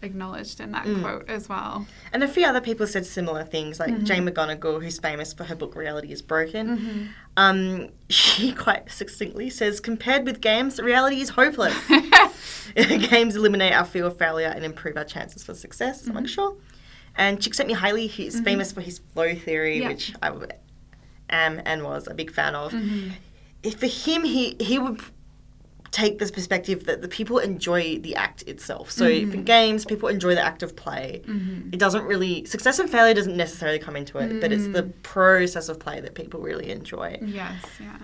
acknowledged 0.02 0.60
in 0.60 0.72
that 0.72 0.84
Mm. 0.84 1.00
quote 1.02 1.28
as 1.28 1.48
well. 1.48 1.86
And 2.12 2.22
a 2.22 2.28
few 2.28 2.44
other 2.46 2.60
people 2.60 2.86
said 2.86 3.06
similar 3.06 3.44
things, 3.44 3.78
like 3.80 3.90
Mm-hmm. 3.92 4.04
Jane 4.04 4.28
McGonigal, 4.28 4.82
who's 4.82 4.98
famous 4.98 5.32
for 5.32 5.44
her 5.44 5.54
book 5.54 5.74
Reality 5.76 6.12
is 6.12 6.22
Broken. 6.22 7.10
Um, 7.36 7.88
she 8.08 8.52
quite 8.66 8.90
succinctly 8.90 9.48
says, 9.50 9.80
compared 9.80 10.24
with 10.26 10.40
games, 10.40 10.78
reality 10.80 11.20
is 11.20 11.30
hopeless. 11.30 11.76
games 12.76 13.36
eliminate 13.36 13.72
our 13.72 13.84
fear 13.84 14.04
of 14.06 14.16
failure 14.16 14.48
and 14.54 14.64
improve 14.64 14.96
our 14.96 15.04
chances 15.04 15.42
for 15.42 15.54
success. 15.54 16.06
I'm 16.06 16.14
like, 16.14 16.28
sure. 16.28 16.56
And 17.16 17.38
Csikszentmihalyi, 17.38 18.08
he's 18.08 18.40
famous 18.40 18.72
for 18.72 18.80
his 18.80 18.98
flow 19.12 19.34
theory, 19.34 19.80
Yeah. 19.80 19.88
which 19.88 20.14
I 20.22 20.30
am 21.30 21.60
and 21.64 21.84
was 21.84 22.08
a 22.08 22.14
big 22.14 22.30
fan 22.30 22.54
of. 22.54 22.72
Mm-hmm. 22.72 23.10
If 23.62 23.78
For 23.80 23.86
him, 23.86 24.24
he, 24.24 24.56
he 24.60 24.78
would 24.78 25.00
take 25.92 26.18
this 26.18 26.30
perspective 26.30 26.86
that 26.86 27.02
the 27.02 27.06
people 27.08 27.38
enjoy 27.38 27.98
the 27.98 28.16
act 28.16 28.42
itself. 28.48 28.90
So 28.90 29.04
if 29.06 29.32
in 29.32 29.44
games, 29.44 29.84
people 29.84 30.08
enjoy 30.08 30.34
the 30.34 30.42
act 30.42 30.62
of 30.64 30.74
play. 30.74 31.22
It 31.70 31.78
doesn't 31.78 32.04
really 32.04 32.44
success 32.46 32.78
and 32.80 32.90
failure 32.90 33.14
doesn't 33.14 33.36
necessarily 33.36 33.78
come 33.78 33.94
into 33.94 34.18
it, 34.18 34.40
but 34.40 34.52
it's 34.52 34.66
the 34.68 34.84
process 35.04 35.68
of 35.68 35.78
play 35.78 36.00
that 36.00 36.14
people 36.14 36.40
really 36.40 36.70
enjoy. 36.70 37.18
Yes, 37.22 37.62
yeah. 37.78 37.98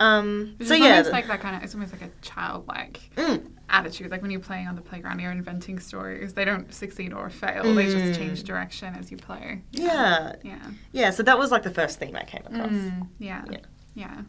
Um, 0.00 0.56
It's 0.58 0.68
so 0.68 0.74
yeah, 0.74 0.96
almost 0.96 1.12
like 1.12 1.28
that 1.28 1.40
kind 1.40 1.54
of. 1.56 1.62
It's 1.62 1.74
almost 1.74 1.92
like 1.92 2.02
a 2.02 2.10
childlike 2.20 2.98
Mm. 3.16 3.46
attitude. 3.68 4.10
Like 4.10 4.22
when 4.22 4.30
you're 4.32 4.40
playing 4.40 4.66
on 4.66 4.74
the 4.74 4.80
playground, 4.82 5.20
you're 5.20 5.30
inventing 5.30 5.78
stories. 5.78 6.34
They 6.34 6.44
don't 6.44 6.72
succeed 6.74 7.12
or 7.12 7.30
fail. 7.30 7.74
They 7.74 7.86
just 7.86 8.18
change 8.18 8.42
direction 8.42 8.94
as 8.96 9.10
you 9.12 9.16
play. 9.16 9.60
Mm. 9.72 9.80
yeah, 9.80 10.32
Yeah. 10.42 10.58
yeah. 10.92 11.10
So 11.10 11.22
that 11.22 11.38
was 11.38 11.50
like 11.52 11.62
the 11.62 11.70
first 11.70 12.00
theme 12.00 12.16
I 12.16 12.24
came 12.24 12.42
across. 12.46 12.70
Mm, 12.70 13.08
yeah. 13.18 13.44
Yeah. 13.50 13.58
Yeah. 13.94 14.22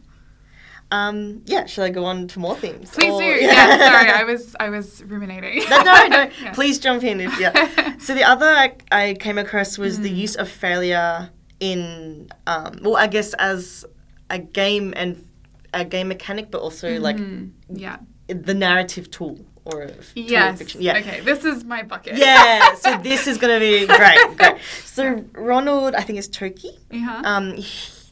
Um, 0.91 1.41
yeah, 1.45 1.65
should 1.65 1.83
I 1.83 1.89
go 1.89 2.05
on 2.05 2.27
to 2.29 2.39
more 2.39 2.55
themes? 2.55 2.91
Please 2.91 3.11
Or- 3.11 3.19
do. 3.19 3.25
Yeah. 3.25 3.77
Sorry, 3.91 4.09
I 4.11 4.23
was 4.23 4.55
I 4.59 4.69
was 4.69 5.03
ruminating. 5.03 5.67
no, 5.69 5.81
no, 5.83 6.07
no. 6.07 6.29
Yeah. 6.43 6.53
Please 6.53 6.79
jump 6.79 7.03
in. 7.03 7.19
If, 7.21 7.39
yeah. 7.39 7.95
So 7.99 8.13
the 8.13 8.23
other 8.23 8.45
I, 8.45 8.75
I 8.91 9.13
came 9.19 9.37
across 9.37 9.77
was 9.77 9.97
Mm. 9.99 10.03
the 10.03 10.09
use 10.11 10.35
of 10.35 10.47
failure 10.49 11.31
in, 11.59 12.29
um, 12.45 12.79
well, 12.83 12.97
I 12.97 13.07
guess 13.07 13.33
as 13.35 13.85
a 14.29 14.37
game 14.39 14.93
and 14.95 15.25
a 15.73 15.83
game 15.85 16.07
mechanic, 16.09 16.51
but 16.51 16.61
also 16.61 16.99
like 16.99 17.17
Mm, 17.17 17.51
yeah. 17.69 17.97
the 18.27 18.53
narrative 18.53 19.09
tool 19.09 19.39
or 19.65 19.83
a 19.83 19.91
Yes. 20.13 20.59
fiction. 20.59 20.81
Yeah. 20.81 20.97
Okay. 20.97 21.21
This 21.21 21.43
is 21.45 21.63
my 21.63 21.81
bucket. 21.81 22.17
Yeah, 22.17 22.75
so 22.75 22.97
this 22.97 23.25
is 23.25 23.38
going 23.39 23.53
to 23.55 23.59
be 23.59 23.88
great, 23.88 24.38
great. 24.38 24.57
So 24.83 25.23
Ronald, 25.33 25.95
I 25.95 26.01
think 26.01 26.19
it's 26.19 26.27
Toki, 26.27 26.77
Yeah. 26.91 27.21
um, 27.25 27.57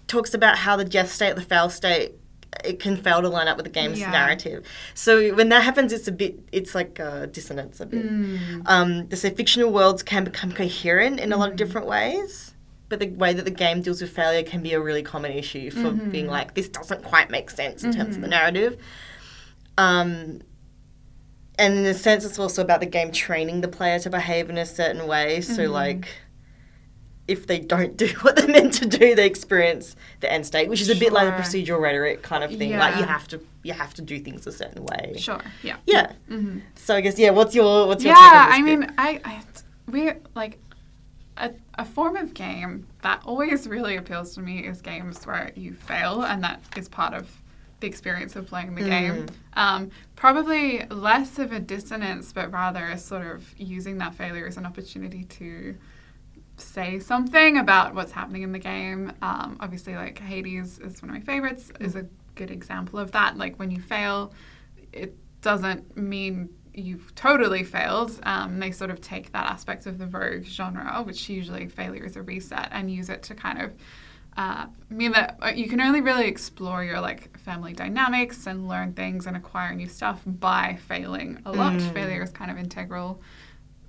talks 0.08 0.34
about 0.34 0.58
how 0.58 0.76
the 0.76 0.86
death 0.86 1.12
state, 1.12 1.36
the 1.36 1.42
fail 1.42 1.70
state, 1.70 2.14
it 2.64 2.80
can 2.80 2.96
fail 2.98 3.22
to 3.22 3.30
line 3.30 3.48
up 3.48 3.58
with 3.58 3.66
the 3.66 3.72
game's 3.72 4.00
Yeah. 4.00 4.12
narrative. 4.12 4.66
So 4.94 5.34
when 5.36 5.50
that 5.50 5.64
happens, 5.64 5.92
it's 5.94 6.08
a 6.08 6.12
bit, 6.12 6.40
it's 6.52 6.74
like 6.76 7.00
uh, 7.00 7.26
dissonance 7.28 7.80
a 7.80 7.86
bit. 7.86 8.06
Mm. 8.12 8.62
Um, 8.66 9.08
they 9.08 9.16
say 9.16 9.30
fictional 9.30 9.72
worlds 9.72 10.04
can 10.04 10.24
become 10.24 10.52
coherent 10.52 11.20
in 11.20 11.32
a 11.32 11.36
Mm. 11.36 11.40
lot 11.40 11.50
of 11.50 11.56
different 11.56 11.88
ways. 11.88 12.52
But 12.90 13.00
the 13.00 13.08
way 13.10 13.34
that 13.34 13.46
the 13.46 13.52
game 13.52 13.82
deals 13.82 14.02
with 14.02 14.12
failure 14.12 14.44
can 14.44 14.62
be 14.62 14.74
a 14.74 14.80
really 14.80 15.02
common 15.02 15.32
issue 15.32 15.72
for 15.72 15.90
Mm-hmm. 15.90 16.12
being 16.12 16.28
like, 16.28 16.54
this 16.54 16.70
doesn't 16.70 17.04
quite 17.04 17.30
make 17.32 17.50
sense 17.50 17.84
in 17.84 17.92
terms 17.92 18.16
of 18.18 18.22
the 18.22 18.28
narrative. 18.28 18.78
Um, 19.78 20.42
and 21.58 21.78
in 21.78 21.86
a 21.86 21.94
sense, 21.94 22.26
it's 22.26 22.40
also 22.40 22.62
about 22.62 22.80
the 22.80 22.86
game 22.86 23.12
training 23.12 23.62
the 23.62 23.68
player 23.68 24.00
to 24.00 24.10
behave 24.10 24.50
in 24.50 24.58
a 24.58 24.66
certain 24.66 25.08
way. 25.08 25.42
So, 25.42 25.64
Mm-hmm. 25.64 25.72
like, 25.72 26.08
if 27.28 27.48
they 27.48 27.60
don't 27.60 27.96
do 27.98 28.08
what 28.22 28.36
they're 28.36 28.48
meant 28.48 28.74
to 28.76 28.86
do, 28.86 29.16
they 29.16 29.26
experience 29.26 29.96
the 30.20 30.32
end 30.32 30.46
state, 30.46 30.70
which 30.70 30.82
is 30.82 30.90
a 30.90 30.96
bit 30.96 31.14
like 31.14 31.28
a 31.28 31.32
procedural 31.32 31.80
rhetoric 31.80 32.22
kind 32.22 32.44
of 32.44 32.56
thing. 32.56 32.78
Like 32.78 32.98
you 32.98 33.06
have 33.06 33.28
to 33.30 33.42
you 33.64 33.74
have 33.74 33.94
to 33.96 34.02
do 34.02 34.20
things 34.20 34.46
a 34.46 34.52
certain 34.52 34.84
way. 34.84 35.16
Sure. 35.18 35.42
Yeah. 35.64 35.78
Yeah. 35.86 36.12
hmm 36.28 36.60
So 36.76 36.96
I 36.96 37.02
guess 37.02 37.18
yeah. 37.18 37.32
What's 37.32 37.56
your 37.56 37.88
what's 37.88 38.04
your 38.04 38.14
yeah, 38.14 38.22
take 38.22 38.34
on 38.34 38.48
this 38.48 38.56
I 38.56 38.62
mean, 38.62 38.94
I, 38.98 39.22
I 39.24 39.44
we 39.92 40.12
like 40.36 40.60
a, 41.38 41.52
a 41.76 41.86
form 41.86 42.16
of 42.16 42.34
game 42.34 42.88
that 43.02 43.22
always 43.26 43.68
really 43.68 43.96
appeals 43.96 44.36
to 44.36 44.42
me 44.42 44.66
is 44.66 44.82
games 44.82 45.26
where 45.26 45.52
you 45.56 45.74
fail, 45.74 46.24
and 46.24 46.44
that 46.44 46.62
is 46.78 46.88
part 46.90 47.14
of 47.14 47.30
the 47.80 47.88
experience 47.88 48.36
of 48.36 48.48
playing 48.48 48.76
the 48.76 48.82
game. 48.84 49.26
Um, 49.56 49.92
probably 50.16 50.86
less 50.86 51.40
of 51.40 51.52
a 51.52 51.60
dissonance, 51.60 52.32
but 52.32 52.52
rather 52.52 52.86
a 52.88 52.98
sort 52.98 53.26
of 53.26 53.54
using 53.58 53.98
that 53.98 54.14
failure 54.16 54.48
as 54.48 54.58
an 54.58 54.66
opportunity 54.66 55.24
to 55.26 55.76
say 56.58 57.00
something 57.00 57.58
about 57.58 57.96
what's 57.96 58.12
happening 58.12 58.44
in 58.44 58.52
the 58.52 58.60
game. 58.60 59.12
Um, 59.22 59.58
obviously, 59.60 59.96
like 59.96 60.20
Hades 60.20 60.80
is 60.80 61.02
one 61.02 61.10
of 61.10 61.16
my 61.16 61.22
favorites, 61.22 61.72
is 61.80 61.96
a 61.96 62.06
good 62.36 62.52
example 62.52 63.00
of 63.00 63.12
that. 63.12 63.38
Like 63.38 63.58
when 63.58 63.72
you 63.72 63.82
fail, 63.82 64.34
it 64.92 65.16
doesn't 65.42 65.98
mean 65.98 66.50
you've 66.74 67.14
totally 67.16 67.64
failed. 67.64 68.20
Um, 68.24 68.60
they 68.60 68.72
sort 68.72 68.90
of 68.90 69.02
take 69.02 69.32
that 69.34 69.46
aspect 69.46 69.86
of 69.86 69.98
the 69.98 70.08
rogue 70.08 70.44
genre, 70.44 71.02
which 71.04 71.30
usually 71.30 71.68
failure 71.68 72.06
is 72.06 72.16
a 72.16 72.22
reset, 72.22 72.70
and 72.72 72.92
use 72.92 73.10
it 73.10 73.24
to 73.24 73.36
kind 73.36 73.62
of 73.62 73.74
uh, 74.36 74.66
mean 74.90 75.12
that 75.12 75.38
uh, 75.42 75.52
you 75.56 75.70
can 75.70 75.80
only 75.80 76.02
really 76.02 76.26
explore 76.26 76.84
your 76.84 77.00
like 77.00 77.38
family 77.38 77.74
dynamics 77.74 78.48
and 78.48 78.68
learn 78.68 78.94
things 78.94 79.28
and 79.28 79.38
acquire 79.38 79.76
new 79.76 79.88
stuff 79.88 80.22
by 80.26 80.80
failing 80.88 81.40
a 81.46 81.52
lot. 81.52 81.74
Mm. 81.74 81.94
Failure 81.94 82.24
is 82.24 82.32
kind 82.32 82.50
of 82.50 82.58
integral 82.58 83.22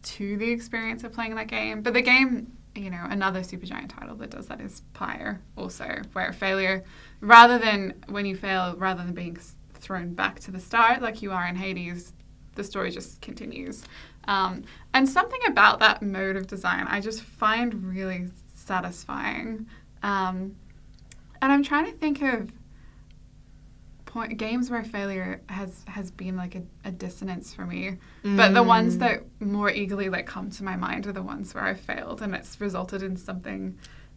to 0.05 0.37
the 0.37 0.51
experience 0.51 1.05
of 1.05 1.13
playing 1.13 1.35
that 1.35 1.49
game. 1.49 1.83
But 1.83 1.95
the 1.95 2.03
game, 2.03 2.53
you 2.75 2.91
know, 2.91 3.05
another 3.09 3.41
Supergiant 3.41 3.89
title 3.89 4.17
that 4.17 4.31
does 4.31 4.47
that 4.47 4.61
is 4.61 4.83
Pyre, 4.93 5.41
also, 5.57 6.03
where 6.13 6.33
failure, 6.33 6.85
rather 7.21 7.59
than 7.59 7.95
when 8.09 8.27
you 8.27 8.37
fail, 8.37 8.75
rather 8.77 9.03
than 9.03 9.15
being 9.15 9.39
thrown 9.75 10.15
back 10.15 10.41
to 10.41 10.51
the 10.51 10.61
start 10.61 11.03
like 11.03 11.23
you 11.23 11.33
are 11.33 11.47
in 11.47 11.57
Hades, 11.57 12.13
the 12.55 12.65
story 12.65 12.91
just 12.91 13.21
continues. 13.21 13.85
Um, 14.27 14.65
and 14.95 15.09
something 15.09 15.41
about 15.47 15.81
that 15.81 16.01
mode 16.03 16.37
of 16.37 16.47
design 16.47 16.87
I 16.89 17.01
just 17.01 17.23
find 17.23 17.85
really 17.85 18.29
satisfying. 18.55 19.67
Um, 20.03 20.57
and 21.43 21.53
I'm 21.53 21.63
trying 21.63 21.87
to 21.87 21.93
think 21.93 22.23
of 22.23 22.51
point, 24.15 24.39
games 24.39 24.71
where 24.71 24.83
failure 24.85 25.41
has 25.49 25.85
has 25.89 26.11
been 26.11 26.37
like 26.37 26.55
a, 26.55 26.62
a 26.85 26.93
dissonance 26.93 27.53
for 27.53 27.67
me. 27.67 27.83
But 28.23 28.55
the 28.55 28.62
ones 28.62 28.97
Mm. 28.97 29.01
that 29.01 29.17
more 29.41 29.71
eagerly 29.71 30.09
like 30.09 30.27
come 30.27 30.49
to 30.59 30.62
my 30.71 30.77
mind 30.77 31.07
are 31.09 31.12
the 31.12 31.23
ones 31.35 31.55
where 31.55 31.65
I 31.65 31.75
failed 31.75 32.23
and 32.23 32.35
it's 32.35 32.61
resulted 32.61 33.03
in 33.03 33.17
something 33.17 33.77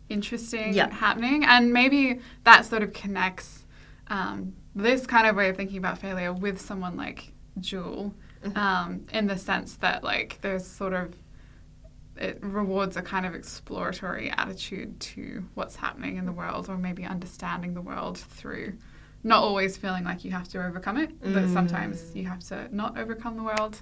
interesting 0.10 0.74
Yeah. 0.74 0.89
happening. 0.93 1.43
And 1.43 1.74
maybe 1.74 2.20
that 2.43 2.66
sort 2.66 2.84
of 2.84 2.93
connects 2.93 3.66
um, 4.10 4.54
this 4.76 5.06
kind 5.06 5.26
of 5.28 5.36
way 5.36 5.50
of 5.50 5.58
thinking 5.58 5.80
about 5.84 5.98
failure 5.98 6.32
with 6.32 6.58
someone 6.62 6.95
like 6.95 7.34
Juul, 7.60 8.14
Mm-hmm. 8.45 8.58
um, 8.58 9.06
in 9.12 9.26
the 9.28 9.38
sense 9.38 9.78
that 9.78 10.04
like 10.04 10.38
there's 10.41 10.66
sort 10.66 10.93
of 10.93 11.16
it 12.16 12.38
rewards 12.41 12.95
a 12.98 13.02
kind 13.02 13.26
of 13.26 13.34
exploratory 13.36 14.30
attitude 14.32 15.00
to 15.00 15.43
what's 15.56 15.76
happening 15.76 16.18
in 16.18 16.26
the 16.26 16.32
world, 16.32 16.70
or 16.70 16.78
maybe 16.78 17.04
understanding 17.04 17.74
the 17.74 17.82
world 17.82 18.18
through 18.18 18.74
not 19.24 19.43
always 19.43 19.76
feeling 19.78 20.03
like 20.03 20.24
you 20.24 20.32
have 20.32 20.47
to 20.49 20.63
overcome 20.65 20.97
it, 20.97 21.20
but 21.22 21.43
Mm. 21.43 21.53
sometimes 21.53 22.15
you 22.15 22.26
have 22.26 22.39
to 22.47 22.68
not 22.76 22.97
overcome 22.97 23.36
the 23.36 23.43
world 23.43 23.82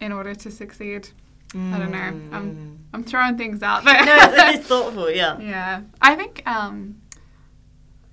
in 0.00 0.12
order 0.12 0.34
to 0.34 0.50
succeed. 0.50 1.08
I 1.54 1.78
don't 1.78 1.92
know. 1.92 1.98
I'm 2.36 2.78
I'm 2.92 3.04
throwing 3.04 3.36
things 3.38 3.62
out 3.62 3.84
there. 3.84 3.94
Mm. 3.94 4.06
no, 4.06 4.16
it's, 4.48 4.58
it's 4.58 4.66
thoughtful. 4.72 5.08
Yeah. 5.10 5.38
Yeah, 5.38 5.80
I 6.02 6.16
think 6.16 6.42
um, 6.46 7.00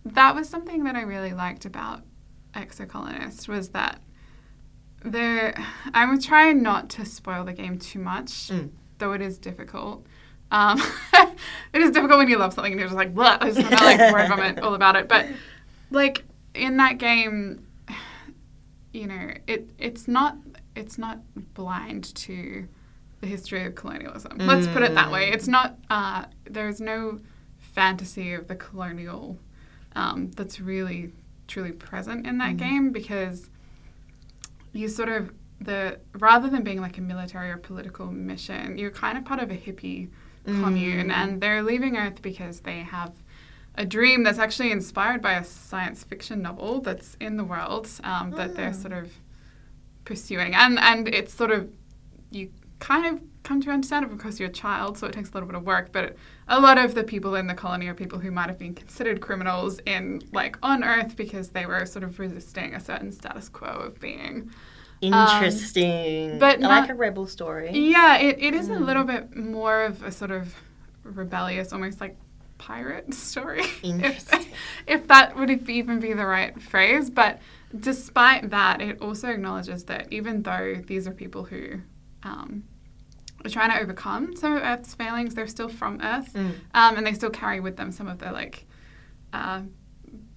that 0.05 0.35
was 0.35 0.47
something 0.47 0.83
that 0.83 0.95
I 0.95 1.01
really 1.01 1.33
liked 1.33 1.65
about 1.65 2.03
Exocolonist 2.53 3.47
was 3.47 3.69
that 3.69 3.99
there. 5.03 5.55
I 5.93 6.05
would 6.09 6.21
trying 6.21 6.61
not 6.61 6.89
to 6.91 7.05
spoil 7.05 7.43
the 7.43 7.53
game 7.53 7.79
too 7.79 7.99
much, 7.99 8.49
Mm. 8.49 8.69
though 8.99 9.13
it 9.13 9.21
is 9.21 9.37
difficult. 9.39 10.05
Um, 10.51 10.79
it 11.73 11.81
is 11.81 11.91
difficult 11.91 12.19
when 12.19 12.27
you 12.29 12.37
love 12.37 12.53
something 12.53 12.73
and 12.73 12.79
you're 12.79 12.89
just 12.89 12.97
like, 12.97 13.13
Bleh, 13.15 13.37
I 13.41 13.51
just 13.51 13.59
want 13.61 13.77
to 13.77 13.83
like 13.85 14.13
word 14.13 14.27
vomit 14.27 14.59
all 14.59 14.73
about 14.75 14.95
it. 14.97 15.07
But 15.07 15.27
like 15.91 16.25
in 16.53 16.77
that 16.77 16.97
game, 16.97 17.67
you 18.93 19.07
know, 19.07 19.31
it 19.47 19.71
it's 19.77 20.07
not 20.07 20.37
it's 20.75 20.97
not 20.97 21.19
blind 21.53 22.13
to 22.15 22.67
the 23.21 23.27
history 23.27 23.65
of 23.65 23.75
colonialism. 23.75 24.37
Let's 24.39 24.67
put 24.67 24.83
it 24.83 24.95
that 24.95 25.11
way. 25.11 25.31
It's 25.31 25.47
not. 25.47 25.77
Uh, 25.89 26.25
there's 26.49 26.81
no 26.81 27.19
fantasy 27.59 28.33
of 28.33 28.47
the 28.47 28.55
colonial 28.55 29.37
um, 29.95 30.31
that's 30.31 30.59
really 30.59 31.13
truly 31.47 31.71
present 31.71 32.25
in 32.25 32.37
that 32.39 32.57
game 32.57 32.91
because 32.91 33.49
you 34.73 34.87
sort 34.87 35.09
of 35.09 35.31
the 35.59 35.99
rather 36.13 36.49
than 36.49 36.63
being 36.63 36.81
like 36.81 36.97
a 36.97 37.01
military 37.01 37.51
or 37.51 37.57
political 37.57 38.07
mission, 38.07 38.77
you're 38.77 38.91
kind 38.91 39.17
of 39.17 39.25
part 39.25 39.39
of 39.39 39.51
a 39.51 39.55
hippie 39.55 40.09
commune, 40.45 41.11
and 41.11 41.39
they're 41.39 41.61
leaving 41.61 41.95
Earth 41.97 42.21
because 42.21 42.61
they 42.61 42.79
have 42.79 43.11
a 43.75 43.85
dream 43.85 44.23
that's 44.23 44.39
actually 44.39 44.71
inspired 44.71 45.21
by 45.21 45.33
a 45.33 45.43
science 45.43 46.03
fiction 46.03 46.41
novel 46.41 46.81
that's 46.81 47.15
in 47.19 47.37
the 47.37 47.43
world 47.43 47.87
um, 48.03 48.31
that 48.31 48.55
they're 48.55 48.73
sort 48.73 48.93
of 48.93 49.11
pursuing, 50.05 50.53
and 50.55 50.77
and 50.79 51.07
it's 51.07 51.33
sort 51.33 51.51
of 51.51 51.69
you 52.31 52.49
kind 52.79 53.05
of 53.05 53.21
come 53.43 53.61
to 53.61 53.69
understand 53.69 54.05
it 54.05 54.11
because 54.11 54.39
you're 54.39 54.49
a 54.49 54.51
child, 54.51 54.97
so 54.97 55.07
it 55.07 55.13
takes 55.13 55.29
a 55.29 55.33
little 55.33 55.47
bit 55.47 55.55
of 55.55 55.63
work. 55.63 55.91
But 55.91 56.15
a 56.47 56.59
lot 56.59 56.77
of 56.77 56.95
the 56.95 57.03
people 57.03 57.35
in 57.35 57.47
the 57.47 57.53
colony 57.53 57.87
are 57.87 57.93
people 57.93 58.19
who 58.19 58.31
might 58.31 58.49
have 58.49 58.59
been 58.59 58.75
considered 58.75 59.21
criminals 59.21 59.79
in 59.85 60.21
like 60.33 60.57
on 60.61 60.83
Earth 60.83 61.15
because 61.15 61.49
they 61.49 61.65
were 61.65 61.85
sort 61.85 62.03
of 62.03 62.19
resisting 62.19 62.75
a 62.75 62.79
certain 62.79 63.11
status 63.11 63.49
quo 63.49 63.69
of 63.69 63.99
being. 63.99 64.51
Interesting. 65.01 66.33
Um, 66.33 66.37
but 66.39 66.63
I 66.63 66.81
like 66.81 66.89
a 66.89 66.93
rebel 66.93 67.25
story. 67.25 67.71
Yeah, 67.71 68.17
it, 68.17 68.37
it 68.39 68.53
is 68.53 68.69
a 68.69 68.75
little 68.75 69.03
bit 69.03 69.35
more 69.35 69.83
of 69.83 70.03
a 70.03 70.11
sort 70.11 70.29
of 70.29 70.53
rebellious, 71.03 71.73
almost 71.73 71.99
like 71.99 72.17
pirate 72.61 73.13
story. 73.29 73.63
Interesting. 73.83 74.39
if, 74.41 74.47
if 74.87 75.07
that 75.07 75.35
would 75.35 75.49
even 75.69 75.99
be 75.99 76.13
the 76.13 76.25
right 76.25 76.61
phrase. 76.61 77.09
But 77.09 77.39
despite 77.77 78.49
that, 78.51 78.81
it 78.81 79.01
also 79.01 79.29
acknowledges 79.29 79.85
that 79.85 80.07
even 80.11 80.43
though 80.43 80.75
these 80.85 81.07
are 81.07 81.11
people 81.23 81.43
who 81.43 81.81
um, 82.23 82.63
are 83.43 83.49
trying 83.49 83.71
to 83.71 83.79
overcome 83.81 84.35
some 84.35 84.55
of 84.55 84.61
Earth's 84.63 84.93
failings, 84.93 85.33
they're 85.35 85.47
still 85.47 85.69
from 85.69 85.99
Earth, 86.01 86.31
Mm. 86.33 86.53
um, 86.73 86.97
and 86.97 87.05
they 87.07 87.13
still 87.13 87.31
carry 87.31 87.59
with 87.59 87.75
them 87.77 87.91
some 87.91 88.07
of 88.07 88.19
their 88.19 88.31
like 88.31 88.65
uh, 89.33 89.61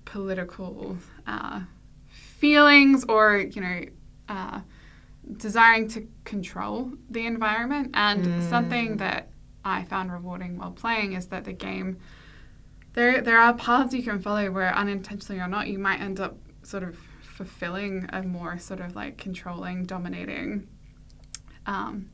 political 0.05 0.97
uh, 1.27 1.61
feelings 2.09 3.05
or 3.09 3.39
you 3.39 3.61
know 3.61 3.81
uh, 4.29 4.61
desiring 5.37 5.89
to 5.89 6.07
control 6.25 6.93
the 7.11 7.27
environment. 7.27 7.91
And 7.95 8.43
something 8.43 8.97
that 8.99 9.29
I 9.65 9.85
found 9.85 10.13
rewarding 10.13 10.59
while 10.59 10.73
playing 10.73 11.15
is 11.15 11.27
that 11.29 11.45
the 11.45 11.53
game 11.53 11.99
there 12.95 13.21
there 13.21 13.39
are 13.39 13.55
paths 13.55 13.93
you 13.95 14.03
can 14.03 14.21
follow 14.21 14.51
where 14.51 14.75
unintentionally 14.75 15.41
or 15.41 15.49
not 15.49 15.69
you 15.69 15.79
might 15.79 16.01
end 16.01 16.19
up 16.21 16.37
sort 16.63 16.83
of 16.83 16.97
fulfilling 17.23 18.09
a 18.13 18.23
more 18.23 18.59
sort 18.59 18.81
of 18.81 18.95
like 18.95 19.19
controlling, 19.19 19.85
dominating 19.85 20.69
um, 21.67 22.07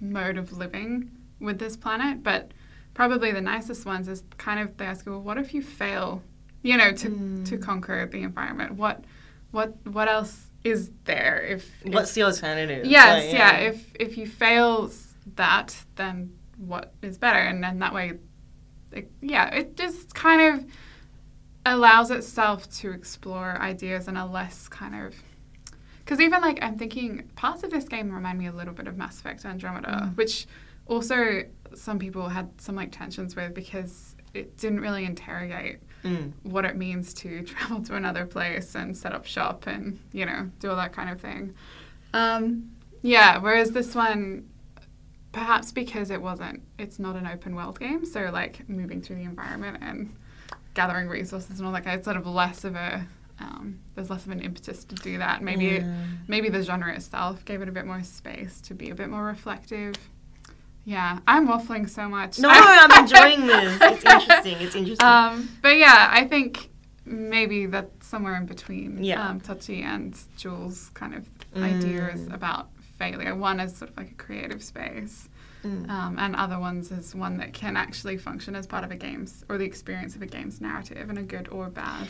mode 0.00 0.38
of 0.38 0.52
living 0.52 1.10
with 1.40 1.58
this 1.58 1.76
planet. 1.76 2.22
But 2.22 2.52
probably 2.94 3.32
the 3.32 3.40
nicest 3.40 3.84
ones 3.86 4.08
is 4.08 4.24
kind 4.38 4.60
of 4.60 4.76
they 4.78 4.86
ask 4.86 5.06
you, 5.06 5.12
well, 5.12 5.20
what 5.20 5.38
if 5.38 5.54
you 5.54 5.62
fail, 5.62 6.22
you 6.62 6.76
know, 6.76 6.92
to, 6.92 7.44
to 7.44 7.58
conquer 7.58 8.06
the 8.06 8.22
environment? 8.22 8.72
What 8.74 9.04
what 9.50 9.74
what 9.86 10.08
else 10.08 10.48
is 10.64 10.90
there 11.04 11.42
if, 11.42 11.70
if 11.84 11.92
What's 11.92 12.14
the 12.14 12.22
alternative? 12.22 12.86
Yes, 12.86 13.24
Like, 13.24 13.32
yeah. 13.34 13.60
yeah 13.60 13.68
If 13.68 13.86
if 14.00 14.16
you 14.16 14.26
fail 14.26 14.90
that, 15.36 15.84
then 15.96 16.36
what 16.56 16.94
is 17.02 17.18
better? 17.18 17.38
And 17.38 17.62
then 17.62 17.78
that 17.80 17.92
way, 17.92 18.14
it, 18.92 19.10
yeah, 19.20 19.54
it 19.54 19.76
just 19.76 20.14
kind 20.14 20.40
of 20.60 20.64
allows 21.64 22.10
itself 22.10 22.68
to 22.80 22.90
explore 22.92 23.56
ideas 23.60 24.08
in 24.08 24.16
a 24.16 24.26
less 24.30 24.68
kind 24.68 24.94
of. 25.06 25.14
Because 26.04 26.20
even 26.20 26.40
like 26.40 26.58
I'm 26.62 26.76
thinking, 26.76 27.30
parts 27.36 27.62
of 27.62 27.70
this 27.70 27.84
game 27.84 28.10
remind 28.12 28.38
me 28.38 28.46
a 28.46 28.52
little 28.52 28.74
bit 28.74 28.88
of 28.88 28.96
Mass 28.96 29.20
Effect 29.20 29.44
Andromeda, 29.44 30.10
which 30.16 30.46
also 30.86 31.44
some 31.74 31.98
people 31.98 32.28
had 32.28 32.50
some 32.60 32.74
like 32.74 32.90
tensions 32.92 33.36
with 33.36 33.54
because 33.54 34.16
it 34.34 34.56
didn't 34.58 34.80
really 34.80 35.04
interrogate 35.04 35.78
Mm. 36.02 36.32
what 36.42 36.64
it 36.64 36.76
means 36.76 37.14
to 37.14 37.42
travel 37.44 37.80
to 37.84 37.94
another 37.94 38.26
place 38.26 38.74
and 38.74 38.96
set 38.96 39.12
up 39.12 39.24
shop 39.24 39.68
and 39.68 40.00
you 40.12 40.26
know 40.26 40.50
do 40.58 40.68
all 40.68 40.74
that 40.74 40.92
kind 40.92 41.08
of 41.08 41.20
thing. 41.20 41.54
Um, 42.12 42.72
yeah, 43.02 43.38
whereas 43.38 43.70
this 43.70 43.94
one, 43.94 44.48
perhaps 45.32 45.72
because 45.72 46.10
it 46.10 46.20
wasn't, 46.22 46.62
it's 46.78 46.98
not 46.98 47.16
an 47.16 47.26
open 47.26 47.54
world 47.54 47.78
game, 47.80 48.04
so 48.04 48.30
like 48.32 48.68
moving 48.68 49.00
through 49.02 49.16
the 49.16 49.22
environment 49.24 49.78
and 49.80 50.14
gathering 50.74 51.08
resources 51.08 51.58
and 51.58 51.66
all 51.66 51.72
that 51.72 51.84
kind, 51.84 51.96
it's 51.96 52.04
sort 52.04 52.16
of 52.16 52.26
less 52.26 52.64
of 52.64 52.74
a. 52.76 53.06
Um, 53.40 53.80
there's 53.96 54.08
less 54.08 54.24
of 54.24 54.30
an 54.30 54.40
impetus 54.40 54.84
to 54.84 54.94
do 54.94 55.18
that. 55.18 55.42
Maybe 55.42 55.64
Yeah. 55.64 55.96
maybe 56.28 56.48
the 56.48 56.62
genre 56.62 56.94
itself 56.94 57.44
gave 57.44 57.60
it 57.60 57.68
a 57.68 57.72
bit 57.72 57.86
more 57.86 58.02
space 58.04 58.60
to 58.62 58.74
be 58.74 58.90
a 58.90 58.94
bit 58.94 59.08
more 59.08 59.24
reflective. 59.24 59.96
Yeah, 60.84 61.18
I'm 61.26 61.48
waffling 61.48 61.88
so 61.88 62.08
much. 62.08 62.38
No, 62.38 62.48
I'm 62.52 63.02
enjoying 63.04 63.46
this. 63.46 63.78
It's 63.80 64.04
interesting. 64.04 64.56
It's 64.60 64.74
interesting. 64.76 65.06
Um, 65.06 65.48
but 65.60 65.76
yeah, 65.76 66.08
I 66.12 66.24
think 66.24 66.70
maybe 67.04 67.66
that's 67.66 68.06
somewhere 68.06 68.36
in 68.36 68.46
between 68.46 69.02
Yeah. 69.02 69.26
um, 69.28 69.40
Toti 69.40 69.82
and 69.82 70.16
Juul's 70.36 70.90
kind 70.94 71.14
of 71.14 71.28
ideas 71.56 72.20
Mm. 72.20 72.34
One 73.10 73.58
is 73.60 73.76
sort 73.76 73.90
of 73.90 73.96
like 73.96 74.12
a 74.12 74.14
creative 74.14 74.62
space, 74.62 75.28
Mm. 75.64 75.88
um, 75.90 76.18
and 76.18 76.34
other 76.36 76.58
ones 76.58 76.90
is 76.90 77.14
one 77.14 77.36
that 77.38 77.52
can 77.52 77.76
actually 77.76 78.16
function 78.16 78.56
as 78.56 78.66
part 78.66 78.82
of 78.84 78.90
a 78.90 78.96
game's 78.96 79.44
or 79.48 79.58
the 79.58 79.64
experience 79.64 80.16
of 80.16 80.22
a 80.22 80.26
game's 80.26 80.60
narrative 80.60 81.08
in 81.10 81.16
a 81.18 81.22
good 81.22 81.48
or 81.52 81.68
bad 81.68 82.08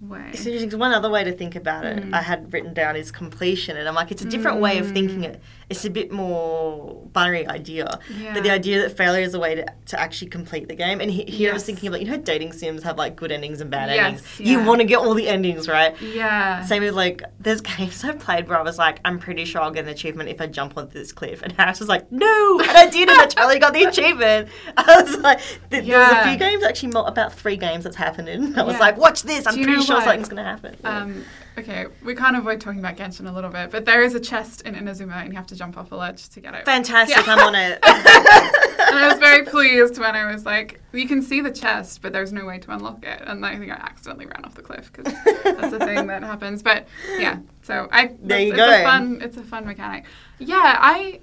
way. 0.00 0.30
It's 0.32 0.46
interesting 0.46 0.78
one 0.78 0.92
other 0.92 1.10
way 1.10 1.24
to 1.24 1.32
think 1.32 1.56
about 1.56 1.84
it 1.84 2.04
Mm. 2.04 2.12
I 2.14 2.22
had 2.22 2.52
written 2.52 2.74
down 2.74 2.94
is 2.96 3.10
completion, 3.10 3.76
and 3.76 3.88
I'm 3.88 3.94
like, 3.94 4.10
it's 4.12 4.22
a 4.22 4.28
different 4.28 4.60
way 4.60 4.78
of 4.78 4.92
thinking 4.92 5.20
Mm. 5.22 5.24
it. 5.34 5.42
It's 5.68 5.84
a 5.84 5.90
bit 5.90 6.12
more 6.12 7.02
binary 7.12 7.44
idea, 7.48 7.98
Yeah. 8.16 8.34
but 8.34 8.44
the 8.44 8.50
idea 8.50 8.82
that 8.82 8.96
failure 8.96 9.22
is 9.22 9.34
a 9.34 9.40
way 9.40 9.56
to, 9.56 9.66
to 9.86 9.98
actually 10.00 10.28
complete 10.30 10.68
the 10.68 10.76
game. 10.76 11.00
And 11.00 11.10
he, 11.10 11.24
here 11.24 11.50
I 11.50 11.54
was 11.54 11.62
Yes. 11.62 11.66
thinking 11.66 11.88
about, 11.88 12.00
you 12.02 12.06
know, 12.06 12.18
dating 12.18 12.52
sims 12.52 12.84
have 12.84 12.96
like 12.98 13.16
good 13.16 13.32
endings 13.32 13.60
and 13.60 13.68
bad 13.68 13.90
Yes, 13.90 14.06
endings. 14.06 14.40
You 14.40 14.62
want 14.62 14.80
to 14.80 14.86
get 14.86 14.98
all 14.98 15.12
the 15.14 15.28
endings 15.28 15.66
right. 15.68 16.00
Yeah. 16.00 16.64
Same 16.64 16.84
with 16.84 16.94
like, 16.94 17.22
there's 17.40 17.60
games 17.62 18.04
I've 18.04 18.20
played 18.20 18.46
where 18.48 18.58
I 18.58 18.62
was 18.62 18.78
like, 18.78 19.00
I'm 19.04 19.18
pretty 19.18 19.44
sure 19.44 19.60
I'll 19.60 19.72
get 19.72 19.82
an 19.86 19.90
achievement 19.90 20.28
if 20.28 20.40
I 20.40 20.46
jump 20.46 20.76
onto 20.76 20.92
this 20.92 21.10
cliff. 21.10 21.42
And 21.42 21.50
Harris 21.52 21.80
was 21.80 21.88
like, 21.88 22.12
no! 22.12 22.60
And 22.60 22.70
I 22.70 22.88
did, 22.88 23.08
and 23.08 23.18
I 23.20 23.26
totally 23.26 23.58
got 23.58 23.72
the 23.72 23.82
achievement. 23.88 24.48
I 24.76 25.02
was 25.02 25.16
like, 25.18 25.40
th- 25.70 25.84
there 25.84 25.98
was 25.98 26.12
a 26.12 26.28
few 26.28 26.36
games, 26.38 26.62
actually, 26.62 26.92
about 26.94 27.32
three 27.32 27.56
games 27.56 27.82
that's 27.82 27.96
happened 27.96 28.28
in. 28.28 28.56
I 28.58 28.62
was 28.62 28.74
Yeah. 28.74 28.78
like, 28.80 28.98
watch 28.98 29.22
this, 29.24 29.48
I'm 29.48 29.54
pretty 29.54 29.82
sure 29.82 29.96
what? 29.96 30.04
something's 30.04 30.28
going 30.28 30.44
to 30.44 30.48
happen. 30.48 30.76
Yeah. 30.84 30.98
Um, 31.00 31.24
okay, 31.58 31.86
we 32.04 32.14
can't 32.14 32.36
avoid 32.36 32.60
talking 32.60 32.80
about 32.80 32.96
Genshin 32.96 33.28
a 33.28 33.32
little 33.32 33.50
bit, 33.50 33.70
but 33.70 33.84
there 33.84 34.02
is 34.02 34.14
a 34.14 34.20
chest 34.20 34.62
in 34.62 34.74
Inazuma 34.74 35.14
and 35.22 35.30
you 35.32 35.36
have 35.36 35.46
to 35.48 35.56
jump 35.56 35.76
off 35.78 35.90
a 35.92 35.96
ledge 35.96 36.28
to 36.30 36.40
get 36.40 36.54
it. 36.54 36.64
Fantastic, 36.64 37.26
Yeah. 37.26 37.32
I'm 37.34 37.38
on 37.40 37.54
it. 37.54 37.78
and 37.86 38.98
I 38.98 39.08
was 39.08 39.18
very 39.18 39.44
pleased 39.44 39.98
when 39.98 40.14
I 40.14 40.30
was 40.32 40.44
like, 40.44 40.80
you 40.92 41.08
can 41.08 41.22
see 41.22 41.40
the 41.40 41.50
chest, 41.50 42.02
but 42.02 42.12
there's 42.12 42.32
no 42.32 42.44
way 42.44 42.58
to 42.58 42.70
unlock 42.72 43.04
it. 43.04 43.22
And 43.26 43.44
I 43.44 43.56
think 43.56 43.70
I 43.72 43.76
accidentally 43.76 44.26
ran 44.26 44.44
off 44.44 44.54
the 44.54 44.62
cliff 44.62 44.92
because 44.92 45.12
that's 45.44 45.72
a 45.72 45.78
thing 45.78 46.06
that 46.08 46.22
happens. 46.22 46.62
But 46.62 46.86
yeah, 47.18 47.38
so 47.62 47.88
I 47.90 48.12
There 48.22 48.40
you 48.40 48.48
it's 48.48 48.56
go. 48.56 48.70
A 48.70 48.82
fun, 48.82 49.20
it's 49.22 49.36
a 49.36 49.42
fun 49.42 49.64
mechanic. 49.66 50.04
Yeah, 50.38 50.76
I 50.80 51.20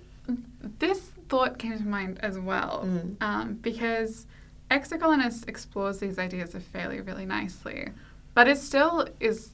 this 0.79 0.99
thought 1.29 1.57
came 1.59 1.77
to 1.77 1.83
mind 1.85 2.19
as 2.21 2.37
well 2.39 2.83
Mm. 2.85 3.15
um, 3.21 3.53
because 3.55 4.25
Exocolonist 4.71 5.47
explores 5.47 5.99
these 5.99 6.17
ideas 6.17 6.55
of 6.55 6.63
failure 6.63 7.03
really 7.03 7.25
nicely, 7.25 7.89
but 8.33 8.47
it 8.47 8.57
still 8.57 9.07
is 9.19 9.51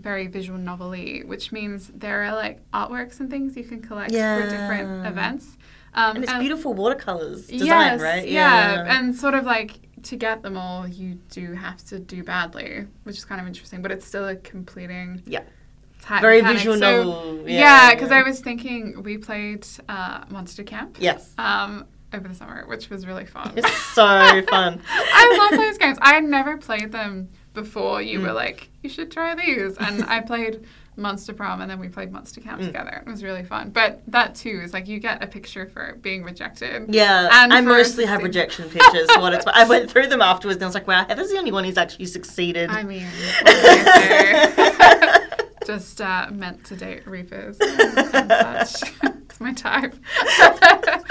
very 0.00 0.26
visual 0.26 0.58
novelty, 0.58 1.22
which 1.24 1.52
means 1.52 1.90
there 1.94 2.24
are 2.24 2.34
like 2.34 2.60
artworks 2.72 3.20
and 3.20 3.30
things 3.30 3.56
you 3.56 3.64
can 3.64 3.80
collect 3.82 4.10
for 4.10 4.42
different 4.48 5.06
events. 5.06 5.56
Um, 5.94 6.16
and 6.16 6.24
it's 6.24 6.32
and- 6.32 6.40
beautiful 6.40 6.72
watercolors 6.74 7.46
design, 7.48 7.66
yes, 7.66 8.00
right? 8.00 8.28
Yeah. 8.28 8.98
and 8.98 9.14
sort 9.14 9.34
of 9.34 9.44
like 9.44 9.72
to 10.04 10.16
get 10.16 10.42
them 10.42 10.56
all, 10.56 10.86
you 10.88 11.14
do 11.30 11.52
have 11.52 11.82
to 11.86 11.98
do 11.98 12.22
badly, 12.22 12.86
which 13.04 13.18
is 13.18 13.24
kind 13.24 13.40
of 13.40 13.46
interesting. 13.46 13.82
But 13.82 13.90
it's 13.92 14.06
still 14.06 14.26
a 14.28 14.36
completing. 14.36 15.22
Yeah. 15.26 15.42
type 16.00 16.22
Very 16.22 16.38
mechanic. 16.38 16.58
visual 16.58 16.78
So- 16.78 17.04
novel. 17.04 17.48
Yeah, 17.48 17.94
because 17.94 18.10
yeah. 18.10 18.18
I 18.18 18.22
was 18.22 18.40
thinking 18.40 19.02
we 19.02 19.18
played 19.18 19.66
uh, 19.88 20.24
Monster 20.30 20.62
Camp 20.62 20.96
Yes. 21.00 21.34
um, 21.38 21.86
over 22.14 22.26
the 22.28 22.34
summer, 22.34 22.64
which 22.66 22.88
was 22.88 23.06
really 23.06 23.26
fun. 23.26 23.52
It's 23.56 23.70
so 23.94 24.02
fun. 24.48 24.80
I 24.88 25.48
love 25.50 25.60
those 25.60 25.76
games. 25.76 25.98
I 26.00 26.14
had 26.14 26.24
never 26.24 26.56
played 26.56 26.92
them 26.92 27.28
before. 27.54 28.00
You 28.02 28.18
Mm. 28.20 28.22
were 28.24 28.32
like, 28.32 28.70
you 28.82 28.88
should 28.90 29.10
try 29.10 29.34
these, 29.34 29.76
and 29.76 30.04
I 30.08 30.20
played 30.20 30.64
Monster 30.96 31.32
Prom, 31.32 31.60
and 31.62 31.70
then 31.70 31.78
we 31.80 31.88
played 31.88 32.12
Monster 32.12 32.40
Camp 32.40 32.60
Mm. 32.60 32.66
together. 32.66 33.02
It 33.06 33.10
was 33.10 33.22
really 33.24 33.42
fun. 33.44 33.70
But 33.70 34.02
that 34.08 34.34
too 34.34 34.60
is 34.62 34.72
like 34.72 34.86
you 34.88 34.98
get 34.98 35.22
a 35.22 35.26
picture 35.26 35.66
for 35.66 35.96
being 36.02 36.22
rejected. 36.24 36.92
Yeah, 36.94 37.28
And 37.32 37.52
I 37.52 37.60
mostly 37.60 38.04
have 38.04 38.22
rejection 38.22 38.68
pictures. 38.68 39.08
what 39.16 39.32
it's. 39.32 39.46
I 39.46 39.64
went 39.64 39.90
through 39.90 40.08
them 40.08 40.20
afterwards, 40.20 40.56
and 40.56 40.64
I 40.64 40.66
was 40.66 40.74
like, 40.74 40.86
"Wow, 40.86 41.06
Heather's 41.08 41.30
the 41.30 41.38
only 41.38 41.52
one 41.52 41.64
who's 41.64 41.78
actually 41.78 42.06
succeeded." 42.06 42.70
I 42.70 42.82
mean, 42.82 43.06
what 43.06 43.46
can 43.46 43.86
I 43.88 44.50
say? 44.50 45.46
just 45.66 46.00
uh, 46.00 46.26
meant 46.32 46.64
to 46.64 46.74
date 46.76 47.06
reapers 47.06 47.56
and, 47.60 47.80
and 48.14 48.30
such. 48.68 48.92
it's 49.04 49.40
my 49.40 49.52
type. 49.52 49.94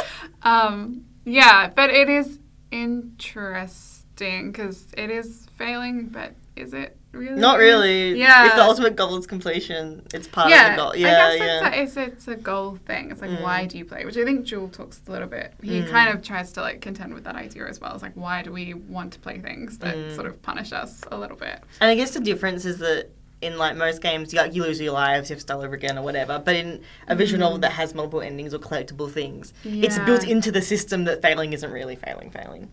um, 0.43 1.05
yeah, 1.25 1.69
but 1.75 1.89
it 1.89 2.09
is 2.09 2.39
interesting 2.71 3.85
because 4.19 4.85
it 4.97 5.09
is 5.09 5.47
failing, 5.57 6.07
but 6.07 6.33
is 6.55 6.73
it 6.73 6.95
really? 7.13 7.39
Not 7.39 7.57
really. 7.57 8.19
Yeah. 8.19 8.47
If 8.47 8.55
the 8.55 8.63
ultimate 8.63 8.95
goal 8.95 9.17
is 9.17 9.25
completion, 9.25 10.05
it's 10.13 10.27
part 10.27 10.49
yeah, 10.49 10.71
of 10.71 10.75
the 10.77 10.83
goal. 10.83 10.95
Yeah, 10.95 11.07
I 11.07 11.11
Yeah, 11.11 11.37
guess 11.37 11.39
yeah. 11.39 11.69
it's, 11.81 11.97
a, 11.97 12.01
it's, 12.03 12.13
it's 12.17 12.27
a 12.27 12.35
goal 12.35 12.77
thing. 12.85 13.11
It's 13.11 13.21
like, 13.21 13.31
Mm. 13.31 13.41
why 13.41 13.65
do 13.65 13.77
you 13.77 13.85
play? 13.85 14.05
Which 14.05 14.17
I 14.17 14.25
think 14.25 14.45
Juul 14.45 14.71
talks 14.71 15.01
a 15.07 15.11
little 15.11 15.27
bit. 15.27 15.53
He 15.63 15.81
Mm. 15.81 15.89
kind 15.89 16.13
of 16.13 16.21
tries 16.21 16.51
to 16.53 16.61
like 16.61 16.81
contend 16.81 17.13
with 17.13 17.23
that 17.23 17.35
idea 17.35 17.65
as 17.67 17.79
well. 17.79 17.93
It's 17.93 18.03
like, 18.03 18.15
why 18.15 18.43
do 18.43 18.51
we 18.51 18.73
want 18.73 19.13
to 19.13 19.19
play 19.19 19.39
things 19.39 19.77
that 19.79 19.95
Mm. 19.95 20.15
sort 20.15 20.27
of 20.27 20.41
punish 20.41 20.71
us 20.73 21.01
a 21.11 21.17
little 21.17 21.37
bit? 21.37 21.59
And 21.81 21.89
I 21.89 21.95
guess 21.95 22.11
the 22.11 22.19
difference 22.19 22.65
is 22.65 22.77
that 22.79 23.07
in 23.41 23.57
like 23.57 23.77
most 23.77 24.01
games, 24.01 24.33
you, 24.33 24.39
like, 24.39 24.53
you 24.53 24.63
lose 24.63 24.81
your 24.81 24.91
lives, 24.91 25.29
you 25.29 25.33
have 25.33 25.39
to 25.39 25.43
start 25.43 25.63
over 25.63 25.73
again 25.73 25.97
or 25.97 26.01
whatever. 26.03 26.41
But 26.43 26.57
in 26.57 26.81
a 27.07 27.15
visual 27.15 27.39
novel 27.39 27.57
that 27.59 27.71
has 27.71 27.95
multiple 27.95 28.19
endings 28.21 28.53
or 28.53 28.59
collectible 28.59 29.09
things, 29.09 29.53
it's 29.63 29.97
Mm. 29.97 30.05
Built 30.05 30.27
into 30.27 30.51
the 30.51 30.61
system 30.61 31.05
that 31.05 31.21
failing 31.21 31.53
isn't 31.53 31.71
really 31.71 31.95
failing, 31.95 32.31
failing. 32.31 32.69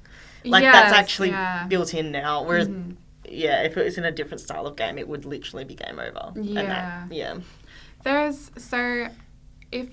Like 0.50 0.64
that's 0.64 0.92
actually 0.94 1.30
yeah. 1.30 1.66
built 1.66 1.94
in 1.94 2.10
now. 2.12 2.44
Whereas, 2.44 2.68
Mhm. 2.68 2.96
yeah, 3.28 3.62
if 3.62 3.76
it 3.76 3.84
was 3.84 3.98
in 3.98 4.04
a 4.04 4.12
different 4.12 4.40
style 4.40 4.66
of 4.66 4.76
game, 4.76 4.98
it 4.98 5.06
would 5.08 5.24
literally 5.24 5.64
be 5.64 5.74
game 5.74 5.98
over. 5.98 6.32
And 6.34 6.56
that- 6.56 6.64
Yeah. 6.64 7.06
yeah. 7.10 7.38
There's 8.04 8.50
so 8.56 9.08
if 9.72 9.88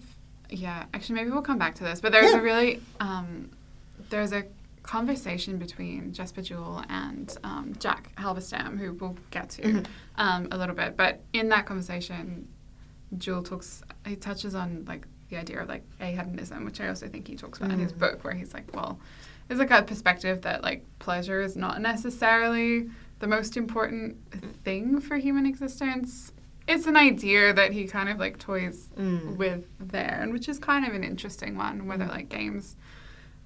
yeah, 0.49 0.85
actually 0.93 1.15
maybe 1.15 1.31
we'll 1.31 1.41
come 1.41 1.57
back 1.57 1.73
to 1.75 1.83
this, 1.83 1.99
but 1.99 2.11
there's 2.11 2.31
Yeah. 2.31 2.39
a 2.39 2.41
really 2.43 2.81
um, 2.99 3.49
there's 4.09 4.31
a 4.31 4.43
conversation 4.83 5.57
between 5.57 6.13
Jesper 6.13 6.41
Juul 6.41 6.85
and 6.89 7.35
um, 7.43 7.73
Jack 7.79 8.13
Halberstam, 8.17 8.77
who 8.77 8.93
we'll 8.93 9.17
get 9.31 9.49
to 9.51 9.61
Mhm. 9.63 9.85
um, 10.17 10.47
a 10.51 10.57
little 10.57 10.75
bit. 10.75 10.95
But 10.97 11.23
in 11.33 11.49
that 11.49 11.65
conversation, 11.65 12.47
Juul 13.15 13.43
talks 13.43 13.81
he 14.05 14.15
touches 14.15 14.53
on 14.53 14.83
like 14.87 15.07
the 15.29 15.37
idea 15.37 15.61
of 15.61 15.69
like 15.69 15.83
ahedonism, 15.99 16.65
which 16.65 16.79
I 16.81 16.89
also 16.89 17.07
think 17.07 17.27
he 17.27 17.35
talks 17.35 17.57
about 17.59 17.71
in 17.71 17.79
his 17.79 17.93
Mm. 17.93 17.99
book, 17.99 18.23
where 18.23 18.33
he's 18.33 18.53
like, 18.53 18.75
well, 18.75 18.99
there's 19.47 19.59
like 19.59 19.71
a 19.71 19.81
perspective 19.83 20.41
that 20.41 20.63
like 20.63 20.85
pleasure 20.99 21.41
is 21.41 21.55
not 21.55 21.81
necessarily 21.81 22.89
the 23.19 23.27
most 23.27 23.55
important 23.57 24.17
thing 24.63 24.99
for 24.99 25.17
human 25.17 25.45
existence. 25.45 26.31
It's 26.67 26.87
an 26.87 26.95
idea 26.95 27.53
that 27.53 27.71
he 27.73 27.87
kind 27.87 28.09
of 28.09 28.17
like 28.19 28.39
toys 28.39 28.89
Mm. 28.97 29.37
with 29.37 29.65
there, 29.79 30.19
and 30.21 30.31
which 30.31 30.47
is 30.47 30.59
kind 30.59 30.85
of 30.85 30.93
an 30.93 31.03
interesting 31.03 31.57
one. 31.57 31.87
Whether 31.87 32.05
like 32.05 32.29
games 32.29 32.75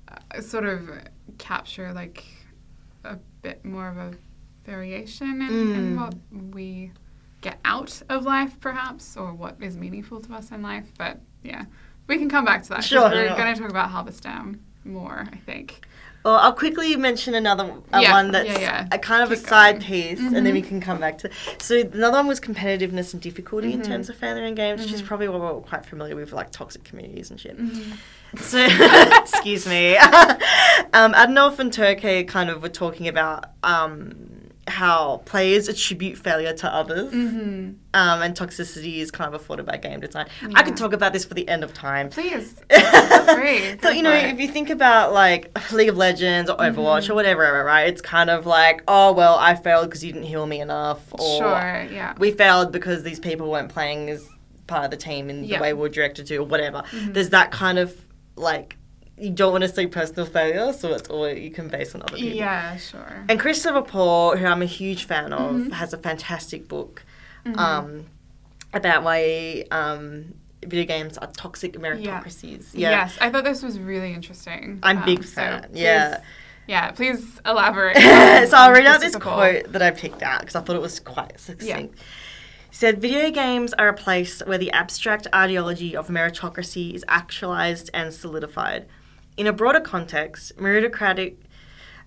uh, 0.07 0.41
sort 0.41 0.65
of 0.65 0.89
capture 1.37 1.93
like 1.93 2.23
a 3.03 3.17
bit 3.41 3.63
more 3.65 3.87
of 3.89 3.97
a 3.97 4.11
variation 4.65 5.41
in, 5.41 5.75
in 5.75 5.95
Mm. 5.95 5.99
what 6.01 6.53
we 6.53 6.91
get 7.41 7.59
out 7.65 8.01
of 8.09 8.23
life, 8.25 8.59
perhaps, 8.59 9.15
or 9.17 9.33
what 9.33 9.55
is 9.61 9.77
meaningful 9.77 10.19
to 10.21 10.33
us 10.33 10.51
in 10.51 10.61
life. 10.61 10.91
But 10.97 11.19
yeah, 11.43 11.65
we 12.07 12.17
can 12.17 12.29
come 12.29 12.45
back 12.45 12.63
to 12.63 12.69
that. 12.69 12.83
Sure, 12.83 13.09
we're 13.09 13.27
sure. 13.27 13.37
going 13.37 13.53
to 13.55 13.61
talk 13.61 13.69
about 13.69 13.89
Halberstam 13.91 14.59
more, 14.87 15.27
I 15.31 15.37
think. 15.37 15.81
Well, 16.25 16.35
I'll 16.35 16.51
quickly 16.53 16.95
mention 16.97 17.35
another 17.35 17.71
a 17.93 18.01
Yeah, 18.01 18.11
one 18.11 18.31
that's 18.31 18.49
yeah, 18.49 18.59
yeah. 18.59 18.87
a 18.91 18.99
kind 18.99 19.23
of 19.23 19.31
a 19.31 19.37
side 19.37 19.79
going. 19.79 19.81
piece, 19.83 20.19
and 20.19 20.35
then 20.35 20.47
Mhm. 20.47 20.53
we 20.53 20.61
can 20.61 20.81
come 20.81 20.99
back 20.99 21.17
to. 21.19 21.29
So 21.59 21.79
another 21.79 22.17
one 22.17 22.27
was 22.27 22.41
competitiveness 22.41 23.13
and 23.13 23.21
difficulty 23.21 23.71
in 23.71 23.79
Mhm. 23.79 23.85
terms 23.87 24.09
of 24.09 24.17
failure 24.17 24.43
in 24.43 24.53
games, 24.55 24.81
which 24.81 24.91
is 24.91 25.01
Mhm. 25.01 25.05
probably 25.05 25.29
what 25.29 25.39
we're 25.39 25.61
quite 25.61 25.85
familiar 25.85 26.15
with, 26.17 26.33
like 26.33 26.51
toxic 26.51 26.83
communities 26.83 27.31
and 27.31 27.39
shit. 27.39 27.57
Mm-hmm. 27.57 27.91
So, 28.39 28.57
excuse 29.21 29.65
me. 29.67 29.95
um, 30.93 31.13
Adolf 31.15 31.59
and 31.59 31.71
Turkey 31.71 32.25
kind 32.25 32.49
of 32.49 32.61
were 32.61 32.67
talking 32.69 33.07
about 33.07 33.45
um, 33.63 34.36
how 34.67 35.17
players 35.25 35.67
attribute 35.67 36.17
failure 36.17 36.53
to 36.53 36.73
others. 36.73 37.11
Mm-hmm. 37.13 37.71
Um, 37.93 38.21
and 38.21 38.35
toxicity 38.35 38.97
is 38.97 39.09
kind 39.11 39.27
of 39.33 39.33
afforded 39.39 39.65
by 39.65 39.77
game 39.77 39.99
design. 39.99 40.27
I 40.55 40.63
could 40.63 40.77
talk 40.77 40.93
about 40.93 41.13
this 41.13 41.25
for 41.25 41.33
the 41.33 41.47
end 41.47 41.63
of 41.63 41.73
time. 41.73 42.09
Please. 42.09 42.61
Free. 42.69 43.77
so 43.81 43.89
you 43.89 44.03
know, 44.03 44.13
if 44.13 44.39
you 44.39 44.47
think 44.47 44.69
about 44.69 45.13
like 45.13 45.49
League 45.71 45.89
of 45.89 45.97
Legends 45.97 46.49
or 46.49 46.57
Overwatch 46.57 47.05
Mhm. 47.05 47.09
or 47.11 47.15
whatever, 47.15 47.63
right? 47.63 47.87
It's 47.87 48.01
kind 48.01 48.29
of 48.29 48.45
like, 48.45 48.83
oh 48.87 49.13
well, 49.13 49.35
I 49.39 49.55
failed 49.55 49.87
because 49.87 50.03
you 50.03 50.11
didn't 50.13 50.27
heal 50.27 50.45
me 50.45 50.59
enough, 50.61 51.01
or 51.13 51.37
Sure, 51.37 51.87
yeah. 51.91 52.13
we 52.17 52.31
failed 52.31 52.71
because 52.71 53.03
these 53.03 53.19
people 53.19 53.49
weren't 53.49 53.69
playing 53.69 54.09
as 54.09 54.27
part 54.67 54.85
of 54.85 54.91
the 54.91 54.97
team 54.97 55.29
in 55.29 55.43
Yeah. 55.43 55.57
the 55.57 55.61
way 55.63 55.73
we 55.73 55.79
were 55.81 55.89
directed 55.89 56.27
to, 56.27 56.37
or 56.37 56.43
whatever. 56.45 56.83
Mhm. 56.91 57.13
There's 57.13 57.29
that 57.29 57.51
kind 57.51 57.79
of 57.79 57.95
like 58.35 58.77
you 59.17 59.31
don't 59.31 59.51
want 59.51 59.63
to 59.63 59.69
see 59.69 59.87
personal 59.87 60.25
failure, 60.25 60.71
so 60.73 60.93
it's 60.93 61.09
all 61.09 61.27
you 61.29 61.49
can 61.51 61.67
base 61.69 61.95
on 61.95 62.01
other 62.03 62.15
people. 62.15 62.37
Yeah, 62.37 62.77
sure. 62.77 63.25
And 63.29 63.39
Christopher 63.39 63.81
Paul, 63.81 64.37
who 64.37 64.45
I'm 64.45 64.61
a 64.61 64.65
huge 64.67 65.05
fan 65.05 65.33
of, 65.33 65.51
Mhm. 65.55 65.71
has 65.73 65.93
a 65.93 65.97
fantastic 65.97 66.67
book 66.67 67.03
Mhm. 67.45 67.57
um, 67.57 68.05
about 68.73 69.03
why 69.03 69.65
um, 69.71 70.33
video 70.65 70.85
games 70.85 71.17
are 71.17 71.27
toxic 71.27 71.73
meritocracies. 71.73 72.69
Yeah. 72.73 72.91
Yes, 72.91 73.17
I 73.21 73.29
thought 73.31 73.43
this 73.43 73.63
was 73.63 73.79
really 73.79 74.13
interesting. 74.13 74.79
I'm 74.83 74.97
Um, 74.99 75.05
big 75.05 75.23
fan, 75.23 75.63
please- 75.71 75.81
yeah. 75.81 76.19
Yeah, 76.67 76.91
please 76.91 77.39
elaborate. 77.45 77.95
so 78.49 78.57
I'll 78.57 78.71
read 78.73 78.85
out 78.85 78.99
this 78.99 79.15
quote 79.15 79.71
that 79.71 79.81
I 79.81 79.91
picked 79.91 80.21
out 80.21 80.41
because 80.41 80.55
I 80.55 80.61
thought 80.61 80.75
it 80.75 80.81
was 80.81 80.99
quite 80.99 81.39
succinct. 81.39 81.97
He 82.69 82.75
said, 82.75 83.01
Video 83.01 83.31
games 83.31 83.73
are 83.75 83.87
a 83.87 83.93
place 83.93 84.41
where 84.45 84.57
the 84.57 84.69
abstract 84.71 85.27
ideology 85.33 85.95
of 85.95 86.09
meritocracy 86.09 86.93
is 86.93 87.05
actualized 87.07 87.89
and 87.93 88.13
solidified. 88.13 88.85
In 89.37 89.47
a 89.47 89.53
broader 89.53 89.79
context, 89.79 90.57
meritocratic 90.57 91.35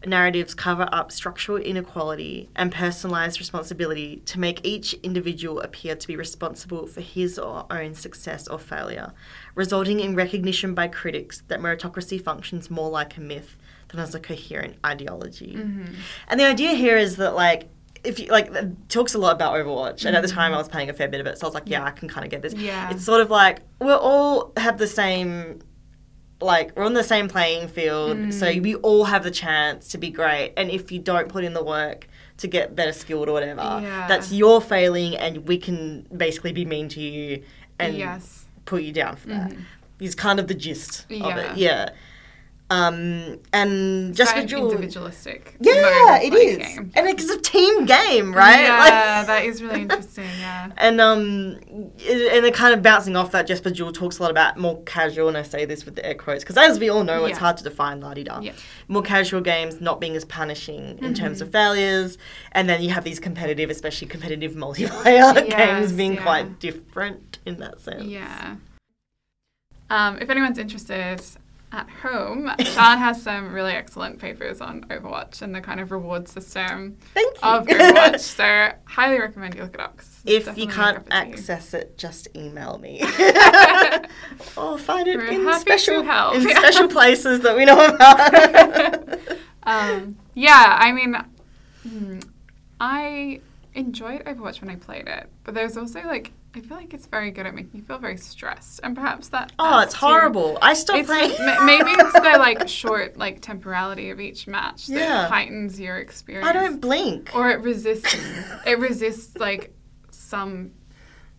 narratives 0.07 0.55
cover 0.55 0.89
up 0.93 1.13
structural 1.13 1.59
inequality 1.59 2.49
and 2.57 2.73
personalized 2.73 3.39
responsibility 3.39 4.23
to 4.25 4.41
make 4.41 4.65
each 4.65 4.95
individual 5.03 5.61
appear 5.61 5.95
to 5.95 6.09
be 6.09 6.17
responsible 6.17 6.87
for 6.87 7.01
his 7.01 7.39
or 7.39 7.67
her 7.71 7.83
own 7.83 7.95
success 7.95 8.49
or 8.49 8.59
failure, 8.59 9.13
resulting 9.55 10.01
in 10.01 10.17
recognition 10.17 10.75
by 10.75 10.89
critics 10.89 11.43
that 11.49 11.61
meritocracy 11.61 12.21
functions 12.21 12.71
more 12.71 12.91
like 12.91 13.17
a 13.17 13.21
myth 13.21 13.57
than 13.89 14.01
as 14.01 14.15
a 14.15 14.21
coherent 14.21 14.77
ideology. 14.85 15.55
Mm-hmm. 15.55 15.95
And 16.29 16.41
the 16.41 16.47
idea 16.47 16.75
here 16.75 16.97
is 16.97 17.17
that, 17.17 17.35
like, 17.35 17.69
if 18.03 18.19
you 18.19 18.29
like, 18.29 18.51
it 18.51 18.89
talks 18.89 19.13
a 19.15 19.19
lot 19.19 19.35
about 19.35 19.53
Overwatch, 19.53 20.07
and 20.07 20.17
at 20.17 20.23
the 20.23 20.29
mm-hmm. 20.29 20.37
time 20.37 20.55
I 20.55 20.57
was 20.57 20.69
playing 20.69 20.89
a 20.89 20.95
fair 20.95 21.09
bit 21.09 21.21
of 21.21 21.27
it, 21.27 21.37
so 21.37 21.47
I 21.47 21.49
was 21.49 21.55
like, 21.55 21.69
yeah, 21.69 21.85
I 21.85 21.91
can 21.91 22.09
kind 22.09 22.25
of 22.25 22.31
get 22.31 22.41
this. 22.41 22.55
Yeah. 22.55 22.91
It's 22.91 23.05
sort 23.05 23.21
of 23.21 23.31
like 23.31 23.61
we're 23.79 23.95
all 23.95 24.53
have 24.57 24.79
the 24.79 24.87
same 24.87 25.61
like 26.43 26.75
we're 26.77 26.85
on 26.85 26.95
the 26.95 27.05
same 27.05 27.29
playing 27.29 27.69
field 27.69 28.33
so 28.33 28.47
Mm. 28.47 28.63
we 28.63 28.75
all 28.77 29.05
have 29.05 29.23
the 29.25 29.31
chance 29.31 29.89
to 29.89 29.99
be 29.99 30.11
great 30.11 30.53
and 30.57 30.71
if 30.71 30.91
you 30.91 30.99
don't 30.99 31.29
put 31.29 31.45
in 31.45 31.53
the 31.55 31.63
work 31.65 32.09
to 32.39 32.47
get 32.49 32.75
better 32.75 32.93
skilled 32.93 33.29
or 33.29 33.33
whatever 33.33 33.61
Yeah. 33.83 34.07
that's 34.09 34.33
your 34.33 34.61
failing 34.61 35.17
and 35.17 35.47
we 35.47 35.59
can 35.59 36.07
basically 36.17 36.53
be 36.53 36.65
mean 36.65 36.89
to 36.91 37.01
you 37.01 37.43
and 37.79 37.97
yes. 37.97 38.47
put 38.65 38.83
you 38.83 38.93
down 38.93 39.17
for 39.17 39.29
that 39.29 39.53
is 40.01 40.15
kind 40.15 40.41
of 40.41 40.47
the 40.49 40.55
gist 40.55 41.05
of 41.11 41.37
it 41.37 41.57
yeah 41.57 41.91
um 42.71 43.37
and 43.53 44.15
just 44.15 44.35
an 44.37 44.43
visual 44.43 44.71
individualistic. 44.71 45.57
yeah 45.61 46.19
it 46.21 46.33
is 46.33 46.57
game. 46.59 46.93
and 46.95 47.09
it's 47.09 47.29
a 47.29 47.41
team 47.41 47.85
game 47.85 48.33
right 48.33 48.61
Yeah, 48.63 48.79
Like- 49.19 49.27
that 49.27 49.45
is 49.45 49.61
really 49.63 49.83
interesting. 49.83 50.25
Yeah. 50.39 50.71
and 50.77 51.01
um, 51.01 51.59
it- 51.99 52.33
and 52.33 52.45
then 52.45 52.53
kind 52.53 52.73
of 52.73 52.81
bouncing 52.83 53.17
off 53.17 53.33
that, 53.33 53.47
Jesper 53.49 53.71
Juul 53.71 53.93
talks 53.93 54.19
a 54.19 54.23
lot 54.23 54.31
about 54.31 54.57
more 54.57 54.81
casual, 54.85 55.27
and 55.29 55.37
I 55.37 55.43
say 55.43 55.65
this 55.65 55.85
with 55.85 55.97
the 55.97 56.07
air 56.07 56.15
quotes 56.15 56.45
because 56.45 56.57
as 56.57 56.79
we 56.79 56.89
all 56.89 57.03
know, 57.03 57.25
it's 57.25 57.39
hard 57.39 57.57
to 57.57 57.65
define 57.65 58.01
la 58.01 58.15
di 58.15 58.23
da. 58.25 58.39
Yeah. 58.41 58.53
More 58.89 59.03
casual 59.03 59.41
games 59.41 59.81
not 59.81 60.01
being 60.01 60.15
as 60.17 60.25
punishing 60.25 60.99
in 61.03 61.13
terms 61.15 61.39
Mm-hmm. 61.39 61.47
of 61.47 61.53
failures, 61.53 62.19
and 62.53 62.69
then 62.69 62.83
you 62.83 62.91
have 62.91 63.03
these 63.05 63.19
competitive, 63.19 63.69
especially 63.71 64.07
competitive 64.07 64.53
multiplayer 64.65 65.49
games 65.51 65.93
being 65.93 66.15
yeah. 66.15 66.23
quite 66.23 66.61
different 66.61 67.39
in 67.45 67.59
that 67.59 67.81
sense. 67.81 68.05
Yeah. 68.05 68.57
Um, 69.91 70.19
if 70.19 70.31
anyone's 70.31 70.59
interested 70.59 71.21
at 71.73 71.89
home, 71.89 72.51
Sean 72.61 72.99
has 72.99 73.23
some 73.23 73.53
really 73.53 73.73
excellent 73.73 74.19
papers 74.19 74.61
on 74.61 74.83
Overwatch 74.85 75.41
and 75.41 75.55
the 75.55 75.61
kind 75.61 75.79
of 75.81 75.93
reward 75.93 76.29
system 76.29 76.97
Thank 77.15 77.37
you. 77.37 77.49
of 77.49 77.67
Overwatch. 77.67 78.21
so 78.21 78.73
highly 78.85 79.21
recommend 79.21 79.55
you 79.55 79.63
look 79.63 79.75
it 79.75 79.81
up. 79.81 80.01
if 80.25 80.59
you 80.59 80.67
can't 80.67 81.07
access 81.11 81.73
it, 81.73 81.97
just 81.97 82.29
email 82.37 82.79
me. 82.79 83.01
or 84.57 84.79
find 84.79 85.07
it 85.07 85.17
We're 85.17 85.27
in 85.27 85.61
special 85.61 86.01
in 86.33 86.49
special 86.57 86.89
places 86.89 87.41
that 87.41 87.57
we 87.57 87.65
know 87.65 87.85
about. 87.87 89.19
um, 89.63 90.17
yeah, 90.35 90.77
I 90.79 90.91
mean, 90.93 91.17
hmm, 91.89 92.19
I 92.81 93.41
enjoyed 93.75 94.25
Overwatch 94.25 94.61
when 94.61 94.71
I 94.71 94.77
played 94.77 95.07
it, 95.07 95.29
but 95.45 95.55
there's 95.55 95.77
also 95.77 96.03
like 96.03 96.33
I 96.55 96.61
feel 96.61 96.77
like 96.77 96.93
it's 96.95 97.07
very 97.07 97.31
good 97.31 97.47
at 97.47 97.55
making 97.55 97.71
you 97.81 97.83
feel 97.83 97.99
very 97.99 98.17
stressed, 98.17 98.81
and 98.83 98.97
perhaps 98.97 99.29
that. 99.29 99.53
oh, 99.61 99.79
it's 99.81 99.95
horrible. 99.95 100.59
I 100.61 100.75
stopped 100.75 100.99
It's, 101.01 101.09
playing. 101.09 101.31
ma- 101.39 101.65
maybe 101.65 101.91
it's 101.93 102.13
the 102.13 102.21
like 102.39 102.69
short 102.69 103.17
like 103.17 103.41
temporality 103.41 104.11
of 104.11 104.19
each 104.21 104.49
match 104.49 104.87
that 104.89 104.95
Yeah. 104.99 105.29
heightens 105.29 105.79
your 105.79 105.99
experience. 105.99 106.49
I 106.49 106.53
don't 106.53 106.81
blink. 106.81 107.31
Or 107.35 107.51
it 107.51 107.61
resists. 107.61 108.15
it 108.67 108.79
resists 108.81 109.37
like 109.37 109.73
some 110.11 110.73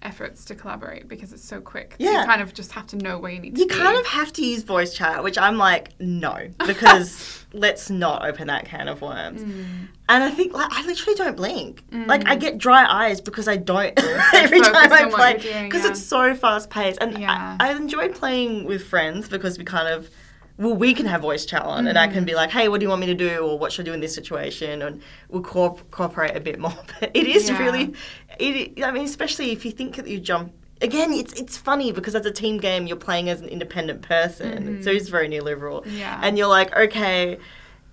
efforts 0.02 0.46
to 0.46 0.56
collaborate 0.56 1.08
because 1.08 1.32
it's 1.34 1.44
so 1.44 1.62
quick. 1.62 1.96
Yeah. 2.00 2.22
You 2.22 2.26
kind 2.26 2.42
of 2.42 2.54
just 2.54 2.72
have 2.74 2.88
to 2.88 2.96
know 2.98 3.18
where 3.20 3.32
you 3.32 3.40
need 3.40 3.56
to 3.56 3.62
You 3.62 3.68
be. 3.68 3.74
kind 3.76 3.98
of 3.98 4.06
have 4.08 4.34
to 4.34 4.46
use 4.46 4.64
voice 4.64 4.94
chat, 4.94 5.24
which 5.24 5.38
I'm 5.38 5.58
like, 5.58 5.90
no, 6.00 6.48
because 6.68 7.46
let's 7.54 7.90
not 7.90 8.26
open 8.26 8.48
that 8.48 8.66
can 8.66 8.88
of 8.88 9.02
worms. 9.02 9.42
Mm. 9.42 9.88
And 10.10 10.24
I 10.24 10.30
think, 10.32 10.54
like, 10.54 10.72
I 10.72 10.86
literally 10.86 11.16
don't 11.16 11.38
blink. 11.38 11.84
Like, 11.92 12.28
I 12.28 12.36
get 12.36 12.58
dry 12.58 12.86
eyes 12.86 13.22
because 13.22 13.48
I 13.48 13.56
don't 13.58 13.94
every 14.34 14.60
time 14.62 14.92
I 14.92 15.10
play 15.10 15.34
because 15.64 15.84
yeah. 15.84 15.92
it's 15.92 16.04
so 16.04 16.36
fast 16.36 16.70
paced. 16.70 16.98
And 17.02 17.18
Yeah. 17.18 17.58
I, 17.60 17.70
I 17.70 17.76
enjoyed 17.76 18.16
playing 18.16 18.66
with 18.66 18.84
friends 18.86 19.30
because 19.30 19.58
we 19.58 19.64
kind 19.66 19.88
of. 19.88 20.10
Well, 20.58 20.76
we 20.76 20.94
can 20.94 21.08
have 21.08 21.22
voice 21.22 21.46
chat 21.46 21.64
on, 21.64 21.88
and 21.88 21.98
I 21.98 22.08
Mm. 22.08 22.14
can 22.14 22.26
be 22.26 22.36
like, 22.36 22.52
"Hey, 22.52 22.68
what 22.68 22.80
do 22.82 22.84
you 22.84 22.90
want 22.90 23.00
me 23.02 23.08
to 23.08 23.16
do?" 23.16 23.38
or 23.40 23.58
"What 23.58 23.72
should 23.72 23.86
I 23.86 23.90
do 23.90 23.94
in 23.94 24.00
this 24.00 24.14
situation?" 24.14 24.84
and 24.84 25.02
we'll 25.30 25.42
co- 25.42 25.80
cooperate 25.90 26.36
a 26.36 26.40
bit 26.40 26.60
more. 26.60 26.74
But 27.00 27.10
it 27.16 27.26
is 27.26 27.50
Yeah. 27.50 27.58
really, 27.58 27.94
it. 28.42 28.84
I 28.84 28.92
mean, 28.92 29.06
especially 29.06 29.52
if 29.52 29.66
you 29.66 29.72
think 29.72 29.96
that 29.96 30.08
you 30.08 30.20
jump 30.20 30.54
again, 30.82 31.14
it's 31.14 31.34
it's 31.34 31.58
funny 31.58 31.92
because 31.92 32.16
as 32.16 32.26
a 32.26 32.32
team 32.32 32.58
game, 32.58 32.88
you're 32.88 32.98
playing 32.98 33.30
as 33.30 33.42
an 33.42 33.48
independent 33.50 34.02
person, 34.02 34.82
so 34.84 34.90
it's 34.90 35.10
very 35.10 35.30
neoliberal. 35.30 35.84
Mm-hmm. 35.86 35.98
Yeah. 35.98 36.20
And 36.24 36.38
you're 36.38 36.48
like, 36.48 36.76
okay, 36.76 37.38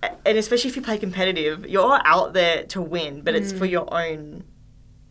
and 0.01 0.37
especially 0.37 0.69
if 0.69 0.75
you 0.75 0.81
play 0.81 0.97
competitive, 0.97 1.67
you're 1.67 1.99
out 2.05 2.33
there 2.33 2.63
to 2.63 2.81
win, 2.81 3.21
but 3.21 3.35
it's 3.35 3.51
for 3.51 3.65
Mm. 3.67 3.71
your 3.71 3.93
own 3.93 4.43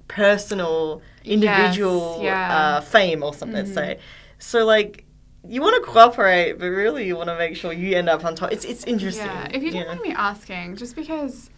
personal, 0.08 1.02
individual 1.24 2.20
yeah. 2.22 2.56
uh, 2.56 2.80
fame 2.80 3.22
or 3.22 3.34
something. 3.34 3.56
Let's 3.56 3.74
say. 3.74 3.98
So 4.38 4.64
like. 4.64 5.04
You 5.48 5.62
want 5.62 5.82
to 5.82 5.90
cooperate, 5.90 6.58
but 6.58 6.66
really 6.66 7.06
you 7.06 7.16
want 7.16 7.28
to 7.28 7.38
make 7.38 7.56
sure 7.56 7.72
you 7.72 7.96
end 7.96 8.08
up 8.08 8.24
on 8.24 8.34
top. 8.34 8.52
It's 8.52 8.64
it's 8.66 8.84
interesting. 8.84 9.24
Yeah, 9.26 9.48
if 9.52 9.62
you 9.62 9.70
don't 9.70 9.82
know. 9.82 9.88
mind 9.90 10.00
me 10.02 10.12
asking, 10.12 10.76
just 10.76 10.94
because 10.96 11.48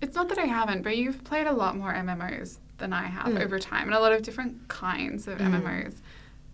it's 0.00 0.14
not 0.16 0.28
that 0.30 0.38
I 0.38 0.46
haven't, 0.46 0.82
but 0.82 0.96
you've 0.96 1.22
played 1.22 1.46
a 1.46 1.52
lot 1.52 1.76
more 1.76 1.92
MMOs 1.92 2.58
than 2.80 2.92
I 2.92 3.04
have 3.06 3.26
Mm. 3.34 3.42
over 3.42 3.58
time, 3.60 3.84
and 3.86 3.94
a 3.94 4.00
lot 4.00 4.12
of 4.12 4.22
different 4.22 4.66
kinds 4.68 5.28
of 5.28 5.38
MMOs. 5.38 5.94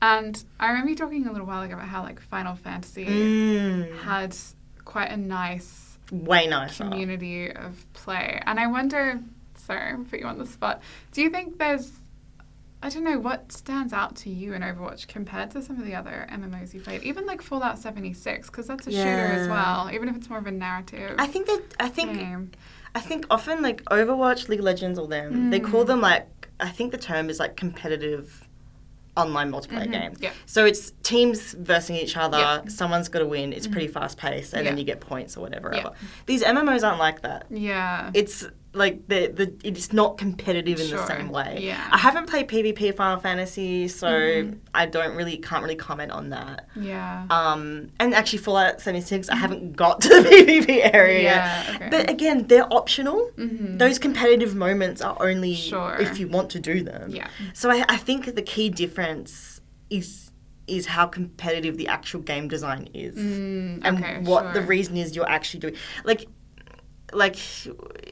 And 0.02 0.44
I 0.60 0.68
remember 0.68 0.90
you 0.90 0.96
talking 0.96 1.26
a 1.26 1.32
little 1.32 1.46
while 1.46 1.62
ago 1.62 1.74
about 1.74 1.88
how 1.88 2.02
like 2.02 2.20
Final 2.20 2.54
Fantasy 2.54 3.06
Mm, 3.06 3.96
had 4.00 4.36
quite 4.84 5.10
a 5.10 5.16
nice 5.16 5.96
way 6.12 6.46
nicer. 6.46 6.84
community 6.84 7.50
of 7.50 7.86
play, 7.94 8.40
and 8.46 8.60
I 8.60 8.66
wonder. 8.66 9.20
Sorry, 9.54 9.92
I'll 9.92 10.04
put 10.04 10.20
you 10.20 10.26
on 10.26 10.38
the 10.38 10.46
spot. 10.46 10.80
Do 11.12 11.22
you 11.22 11.30
think 11.30 11.58
there's 11.58 11.92
I 12.82 12.90
don't 12.90 13.04
know 13.04 13.18
what 13.18 13.50
stands 13.52 13.92
out 13.94 14.16
to 14.16 14.30
you 14.30 14.52
in 14.52 14.60
Overwatch 14.62 15.08
compared 15.08 15.50
to 15.52 15.62
some 15.62 15.78
of 15.80 15.86
the 15.86 15.94
other 15.94 16.26
MMOs 16.30 16.74
you 16.74 16.80
played, 16.80 17.02
even 17.02 17.24
like 17.26 17.40
Fallout 17.40 17.78
76, 17.78 18.48
because 18.48 18.66
that's 18.68 18.86
a 18.86 18.92
shooter 18.92 19.26
as 19.32 19.48
well, 19.48 19.90
even 19.92 20.08
if 20.10 20.14
it's 20.14 20.28
more 20.28 20.38
of 20.38 20.46
a 20.46 20.52
narrative. 20.52 21.16
I 21.18 21.26
think 21.26 21.46
that 21.46 21.62
I 21.80 21.88
think 21.88 22.12
game. 22.18 22.52
I 22.96 23.00
think 23.00 23.26
often 23.30 23.56
like 23.62 23.84
Overwatch, 23.98 24.48
League 24.48 24.60
of 24.60 24.64
Legends, 24.64 24.98
or 24.98 25.06
them, 25.06 25.50
they 25.50 25.60
call 25.60 25.84
Mm. 25.84 25.88
them 25.88 26.00
like 26.00 26.26
I 26.58 26.70
think 26.70 26.90
the 26.90 27.02
term 27.10 27.28
is 27.28 27.38
like 27.38 27.54
competitive 27.56 28.48
online 29.22 29.50
multiplayer 29.52 29.86
Mhm, 29.88 29.92
games. 29.92 30.18
yeah. 30.22 30.30
So 30.46 30.64
it's 30.70 30.92
teams 31.02 31.52
versus 31.52 31.90
each 32.04 32.16
other. 32.16 32.38
Yeah. 32.38 32.58
Mm-hmm. 32.58 32.68
Someone's 32.80 33.08
got 33.08 33.18
to 33.20 33.26
win. 33.26 33.52
It's 33.52 33.66
pretty 33.66 33.88
fast 33.88 34.16
paced, 34.18 34.54
and 34.54 34.66
then 34.66 34.76
you 34.78 34.84
get 34.84 35.00
points 35.00 35.36
or 35.36 35.40
whatever. 35.40 35.70
Yeah. 35.74 35.90
These 36.26 36.42
MMOs 36.42 36.82
aren't 36.86 36.98
like 36.98 37.20
that. 37.22 37.44
Yeah. 37.50 38.10
It's 38.14 38.46
like 38.76 39.08
the 39.08 39.28
the 39.28 39.52
it's 39.64 39.92
not 39.92 40.18
competitive 40.18 40.78
in 40.78 40.90
the 40.90 41.06
same 41.06 41.30
way. 41.30 41.58
yeah. 41.60 41.88
I 41.90 41.98
haven't 41.98 42.26
played 42.28 42.46
PvP 42.48 42.94
Final 42.94 43.18
Fantasy, 43.20 43.88
so 43.88 44.06
Mhm. 44.08 44.58
I 44.74 44.86
don't 44.86 45.16
really 45.16 45.38
can't 45.38 45.62
really 45.62 45.76
comment 45.76 46.12
on 46.12 46.30
that. 46.30 46.68
yeah. 46.76 47.26
Um, 47.30 47.88
and 47.98 48.14
actually 48.14 48.38
Fallout 48.40 48.80
76, 48.80 49.28
I 49.30 49.36
haven't 49.36 49.74
got 49.76 50.00
to 50.02 50.08
the 50.08 50.28
PvP 50.30 50.94
area. 50.94 51.30
Mm-hmm. 51.30 51.72
yeah. 51.72 51.74
Okay. 51.76 51.88
But 51.90 52.10
again, 52.10 52.46
they're 52.46 52.72
optional. 52.72 53.30
Mhm. 53.36 53.78
Those 53.78 53.98
competitive 53.98 54.54
moments 54.54 55.00
are 55.02 55.16
only 55.20 55.54
Sure. 55.54 55.96
if 55.98 56.18
you 56.20 56.28
want 56.28 56.50
to 56.50 56.60
do 56.60 56.82
them. 56.82 57.10
yeah. 57.10 57.28
So 57.54 57.70
I, 57.70 57.84
I 57.88 57.96
think 57.96 58.34
the 58.34 58.42
key 58.42 58.68
difference 58.70 59.60
is 59.90 60.30
is 60.68 60.84
how 60.86 61.06
competitive 61.06 61.76
the 61.76 61.86
actual 61.86 62.20
game 62.20 62.48
design 62.48 62.88
is, 62.92 63.14
Mm, 63.14 63.80
and 63.84 63.98
okay, 63.98 64.18
what 64.24 64.52
the 64.52 64.60
reason 64.62 64.96
is 64.96 65.14
you're 65.14 65.28
actually 65.30 65.60
doing. 65.60 65.76
Like, 66.02 66.26
like 67.12 67.36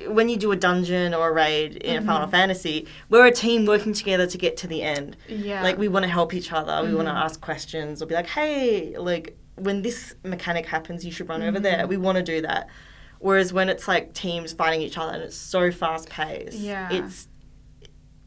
when 0.07 0.29
you 0.29 0.37
do 0.37 0.53
a 0.53 0.57
dungeon 0.57 1.15
or 1.15 1.29
a 1.31 1.33
raid 1.33 1.77
in 1.77 1.97
Mm-hmm. 1.97 2.09
a 2.09 2.13
Final 2.13 2.29
Fantasy, 2.29 2.87
we're 3.11 3.27
a 3.27 3.33
team 3.33 3.67
working 3.67 3.93
together 3.93 4.27
to 4.27 4.39
get 4.39 4.57
to 4.59 4.67
the 4.67 4.83
end. 4.83 5.17
Yeah. 5.29 5.63
Like 5.63 5.79
we 5.79 5.89
want 5.89 6.05
to 6.05 6.09
help 6.11 6.33
each 6.35 6.53
other. 6.53 6.87
We 6.87 6.95
want 6.95 7.09
to 7.09 7.13
ask 7.13 7.41
questions 7.41 8.01
or 8.03 8.07
be 8.07 8.15
like, 8.15 8.27
hey, 8.29 8.97
like 8.97 9.37
when 9.57 9.83
this 9.83 10.15
mechanic 10.25 10.67
happens, 10.67 11.05
you 11.05 11.11
should 11.13 11.29
run 11.29 11.43
over 11.43 11.57
Mm-hmm. 11.59 11.63
there. 11.63 11.87
We 11.87 11.97
want 11.97 12.17
to 12.17 12.23
do 12.23 12.41
that. 12.43 12.69
Whereas 13.19 13.53
when 13.53 13.69
it's 13.69 13.89
like 13.89 14.13
teams 14.15 14.53
fighting 14.53 14.83
each 14.83 14.99
other 14.99 15.13
and 15.15 15.23
it's 15.23 15.37
so 15.37 15.71
fast 15.73 16.09
paced, 16.11 16.59
Yeah. 16.59 16.89
it's 16.93 17.29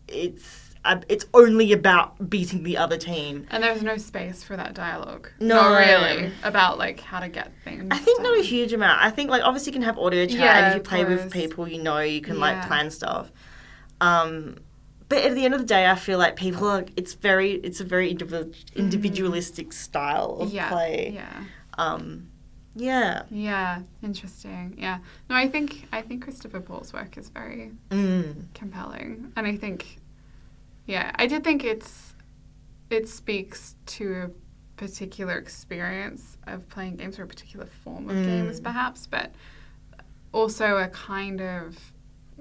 it's 0.07 0.66
uh, 0.87 1.01
it's 1.09 1.25
only 1.33 1.71
about 1.73 2.29
beating 2.29 2.63
the 2.63 2.77
other 2.77 2.97
team. 2.97 3.45
And 3.51 3.61
there's 3.63 3.83
no 3.83 3.97
space 3.97 4.43
for 4.43 4.55
that 4.57 4.73
dialogue. 4.73 5.29
No. 5.39 5.55
Not 5.55 5.77
really. 5.79 6.31
About 6.43 6.77
like 6.77 6.99
how 6.99 7.19
to 7.19 7.29
get 7.29 7.51
things. 7.63 7.87
I 7.91 7.97
think 7.97 8.21
not 8.21 8.37
a 8.37 8.41
huge 8.43 8.73
amount. 8.73 9.01
I 9.03 9.09
think 9.09 9.29
like 9.29 9.43
obviously 9.43 9.71
you 9.71 9.73
can 9.79 9.81
have 9.83 9.97
audio 9.99 10.25
chat, 10.25 10.39
Yeah, 10.39 10.57
and 10.57 10.67
if 10.67 10.75
you 10.75 10.81
play 10.81 11.05
with 11.05 11.31
people 11.31 11.67
you 11.67 11.81
know, 11.81 11.99
you 11.99 12.21
can 12.21 12.39
like 12.39 12.65
plan 12.67 12.89
stuff. 12.91 13.31
Um, 14.01 14.57
but 15.09 15.19
at 15.19 15.35
the 15.35 15.45
end 15.45 15.53
of 15.53 15.59
the 15.61 15.65
day, 15.65 15.89
I 15.89 15.95
feel 15.95 16.17
like 16.19 16.35
people 16.35 16.67
are. 16.67 16.85
It's 16.97 17.13
very. 17.13 17.53
It's 17.53 17.79
a 17.79 17.85
very 17.85 18.09
individual, 18.11 18.51
individualistic 18.75 19.71
style 19.73 20.37
of 20.41 20.47
Mm-hmm. 20.49 20.55
yeah. 20.55 20.69
play. 20.69 21.11
Yeah. 21.13 21.43
Um, 21.77 22.27
yeah. 22.75 23.23
Yeah. 23.31 23.81
Interesting. 24.03 24.75
Yeah. 24.77 24.99
No, 25.29 25.35
I 25.35 25.47
think 25.47 25.87
I 25.93 26.01
think 26.01 26.23
Christopher 26.23 26.59
Paul's 26.59 26.91
work 26.93 27.17
is 27.17 27.29
very 27.29 27.71
Mm. 27.89 28.45
compelling, 28.53 29.31
and 29.37 29.47
I 29.47 29.55
think, 29.55 29.97
yeah, 30.87 31.11
I 31.15 31.27
did 31.27 31.43
think 31.43 31.63
it's 31.63 32.13
it 32.89 33.07
speaks 33.07 33.75
to 33.85 34.13
a 34.15 34.29
particular 34.77 35.37
experience 35.37 36.37
of 36.47 36.67
playing 36.69 36.95
games 36.95 37.19
or 37.19 37.23
a 37.23 37.27
particular 37.27 37.65
form 37.65 38.09
of 38.09 38.17
Mm. 38.17 38.25
games, 38.25 38.59
perhaps, 38.61 39.05
but 39.07 39.33
also 40.31 40.77
a 40.77 40.87
kind 40.87 41.41
of 41.41 41.77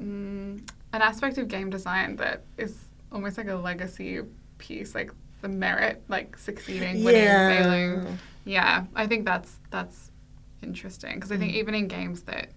mm, 0.00 0.60
an 0.92 1.02
aspect 1.02 1.38
of 1.38 1.48
game 1.48 1.70
design 1.70 2.16
that 2.16 2.42
is 2.58 2.84
almost 3.10 3.38
like 3.38 3.48
a 3.48 3.54
legacy 3.54 4.20
piece, 4.58 4.94
like 4.94 5.10
the 5.42 5.48
merit, 5.48 6.02
like 6.08 6.36
succeeding, 6.38 7.02
winning, 7.02 7.28
failing. 7.46 8.18
Yeah, 8.44 8.84
I 8.94 9.06
think 9.06 9.24
that's 9.24 9.58
that's 9.70 10.10
interesting 10.62 11.14
because 11.14 11.32
I 11.32 11.36
think 11.36 11.52
Mm. 11.52 11.56
even 11.56 11.74
in 11.74 11.88
games 11.88 12.22
that 12.22 12.48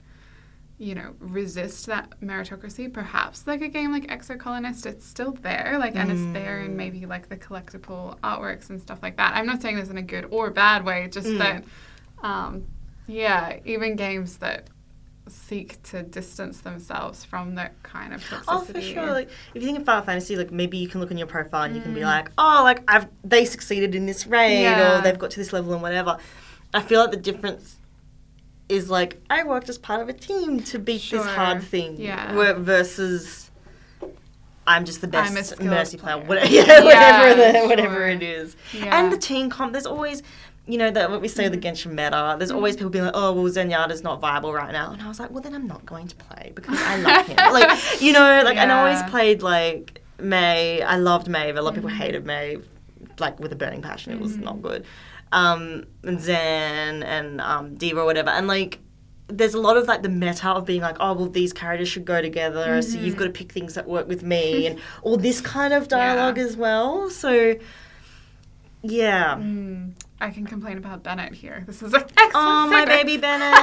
you 0.81 0.95
know 0.95 1.13
resist 1.19 1.85
that 1.87 2.09
meritocracy, 2.21 2.91
perhaps 2.91 3.45
like 3.45 3.61
a 3.61 3.67
game 3.67 3.91
like 3.91 4.07
Exocolonist, 4.07 4.85
it's 4.85 5.05
still 5.05 5.33
there, 5.33 5.75
like 5.77 5.95
and 5.95 6.09
it's 6.11 6.25
there 6.33 6.61
in 6.61 6.71
Mm. 6.71 6.75
maybe 6.75 7.05
like 7.05 7.27
the 7.29 7.35
collectible 7.37 8.17
artworks 8.21 8.69
and 8.69 8.81
stuff 8.81 8.99
like 9.03 9.17
that. 9.17 9.35
I'm 9.35 9.45
not 9.45 9.61
saying 9.61 9.75
this 9.75 9.89
in 9.89 9.97
a 9.97 10.01
good 10.01 10.25
or 10.31 10.49
bad 10.49 10.85
way, 10.85 11.07
just 11.11 11.27
Mm. 11.27 11.37
that 11.39 11.63
um, 12.23 12.65
yeah, 13.07 13.57
even 13.65 13.95
games 13.95 14.37
that 14.37 14.69
seek 15.27 15.81
to 15.83 16.01
distance 16.03 16.61
themselves 16.61 17.23
from 17.23 17.55
that 17.55 17.81
kind 17.83 18.13
of 18.13 18.21
toxicity. 18.23 18.43
Oh, 18.47 18.59
for 18.61 18.81
sure. 18.81 19.11
Like, 19.11 19.29
if 19.53 19.61
you 19.61 19.67
think 19.67 19.77
of 19.79 19.85
Final 19.85 20.03
Fantasy, 20.03 20.35
like 20.35 20.51
maybe 20.51 20.77
you 20.77 20.87
can 20.87 21.01
look 21.01 21.11
on 21.11 21.17
your 21.17 21.27
profile 21.27 21.63
and 21.63 21.75
you 21.75 21.81
can 21.81 21.93
be 21.93 21.99
Mm. 22.01 22.05
like, 22.05 22.31
oh, 22.37 22.61
like 22.63 22.81
I've 22.87 23.07
they 23.23 23.45
succeeded 23.45 23.95
in 23.95 24.05
this 24.05 24.25
raid 24.27 24.61
Yeah. 24.63 24.99
or 24.99 25.01
they've 25.01 25.19
got 25.19 25.31
to 25.31 25.39
this 25.39 25.51
level 25.53 25.73
and 25.73 25.81
whatever. 25.81 26.17
I 26.73 26.81
feel 26.81 26.99
like 27.01 27.11
the 27.11 27.17
difference 27.17 27.77
is 28.69 28.89
like 28.89 29.19
I 29.29 29.43
worked 29.43 29.67
as 29.69 29.77
part 29.77 30.01
of 30.01 30.07
a 30.09 30.13
team 30.13 30.61
to 30.65 30.79
beat 30.79 31.01
Sure. 31.01 31.19
this 31.19 31.27
hard 31.27 31.63
thing. 31.63 31.95
Yeah. 31.99 32.53
versus 32.59 33.49
I'm 34.67 34.85
just 34.85 35.01
the 35.01 35.07
best 35.07 35.33
mercy 35.33 35.97
player. 35.97 36.17
player. 36.21 36.27
Whatever, 36.27 36.45
yeah, 36.53 36.83
whatever, 36.83 37.41
Yeah, 37.41 37.51
the, 37.63 37.67
whatever 37.67 37.95
sure. 37.95 38.07
it 38.09 38.21
is. 38.21 38.55
Yeah. 38.71 38.99
And 38.99 39.11
the 39.11 39.17
team 39.17 39.49
comp, 39.49 39.71
there's 39.73 39.87
always, 39.87 40.21
you 40.67 40.77
know, 40.77 40.91
that 40.91 41.09
what 41.09 41.21
we 41.21 41.27
say 41.27 41.47
the 41.47 41.57
Mm-hmm. 41.57 41.89
Genshin 41.89 41.91
meta. 41.95 42.35
There's 42.37 42.51
always 42.51 42.75
people 42.75 42.91
being 42.91 43.05
like, 43.05 43.15
"Oh, 43.15 43.33
well, 43.33 43.45
Zenyatta's 43.51 44.03
not 44.03 44.21
viable 44.21 44.53
right 44.53 44.71
now," 44.71 44.91
and 44.91 45.01
I 45.01 45.07
was 45.07 45.19
like, 45.19 45.31
"Well, 45.31 45.41
then 45.41 45.55
I'm 45.55 45.65
not 45.65 45.83
going 45.87 46.07
to 46.07 46.15
play 46.15 46.51
because 46.53 46.77
I 46.79 46.97
love 46.97 47.25
him." 47.25 47.37
like, 47.51 48.01
you 48.01 48.13
know, 48.13 48.41
like, 48.45 48.57
and 48.57 48.71
I 48.71 48.77
always 48.79 49.01
played 49.09 49.41
like 49.41 50.03
Mei. 50.19 50.83
I 50.83 50.97
loved 50.97 51.27
Mei. 51.27 51.51
but 51.51 51.61
A 51.61 51.63
lot 51.63 51.69
of 51.69 51.75
people 51.75 51.89
Mhm. 51.89 51.93
hated 51.97 52.25
Mei, 52.27 52.57
like 53.17 53.39
with 53.39 53.51
a 53.51 53.55
burning 53.55 53.81
passion. 53.81 54.13
It 54.13 54.19
was 54.19 54.37
not 54.37 54.61
good. 54.61 54.85
Um, 55.31 55.85
and 56.03 56.19
Zen 56.19 57.03
and 57.03 57.39
um, 57.41 57.75
D.Va 57.75 57.99
or 58.01 58.05
whatever, 58.05 58.29
and 58.29 58.47
like. 58.47 58.79
There's 59.31 59.53
a 59.53 59.59
lot 59.61 59.77
of 59.77 59.87
like 59.87 60.01
the 60.01 60.09
meta 60.09 60.49
of 60.49 60.65
being 60.65 60.81
like, 60.81 60.97
oh 60.99 61.13
well, 61.13 61.29
these 61.29 61.53
characters 61.53 61.87
should 61.87 62.03
go 62.03 62.19
together, 62.19 62.81
so 62.81 62.97
you've 62.97 63.15
got 63.15 63.25
to 63.25 63.29
pick 63.29 63.51
things 63.51 63.75
that 63.75 63.87
work 63.87 64.07
with 64.07 64.23
me, 64.23 64.65
and 64.65 64.79
all 65.03 65.17
this 65.17 65.39
kind 65.39 65.71
of 65.71 65.87
dialogue 65.99 66.37
Yeah. 66.39 66.43
as 66.45 66.57
well. 66.57 67.11
So, 67.11 67.53
yeah. 68.81 69.35
Mm, 69.35 69.93
I 70.21 70.31
can 70.31 70.45
complain 70.45 70.77
about 70.77 71.01
Bennett 71.03 71.33
here. 71.33 71.63
This 71.65 71.81
is 71.81 71.93
an 71.93 72.01
excellent. 72.01 72.31
Oh, 72.35 72.67
my 72.69 72.83
segue. 72.83 72.87
baby 72.87 73.17
Bennett. 73.21 73.55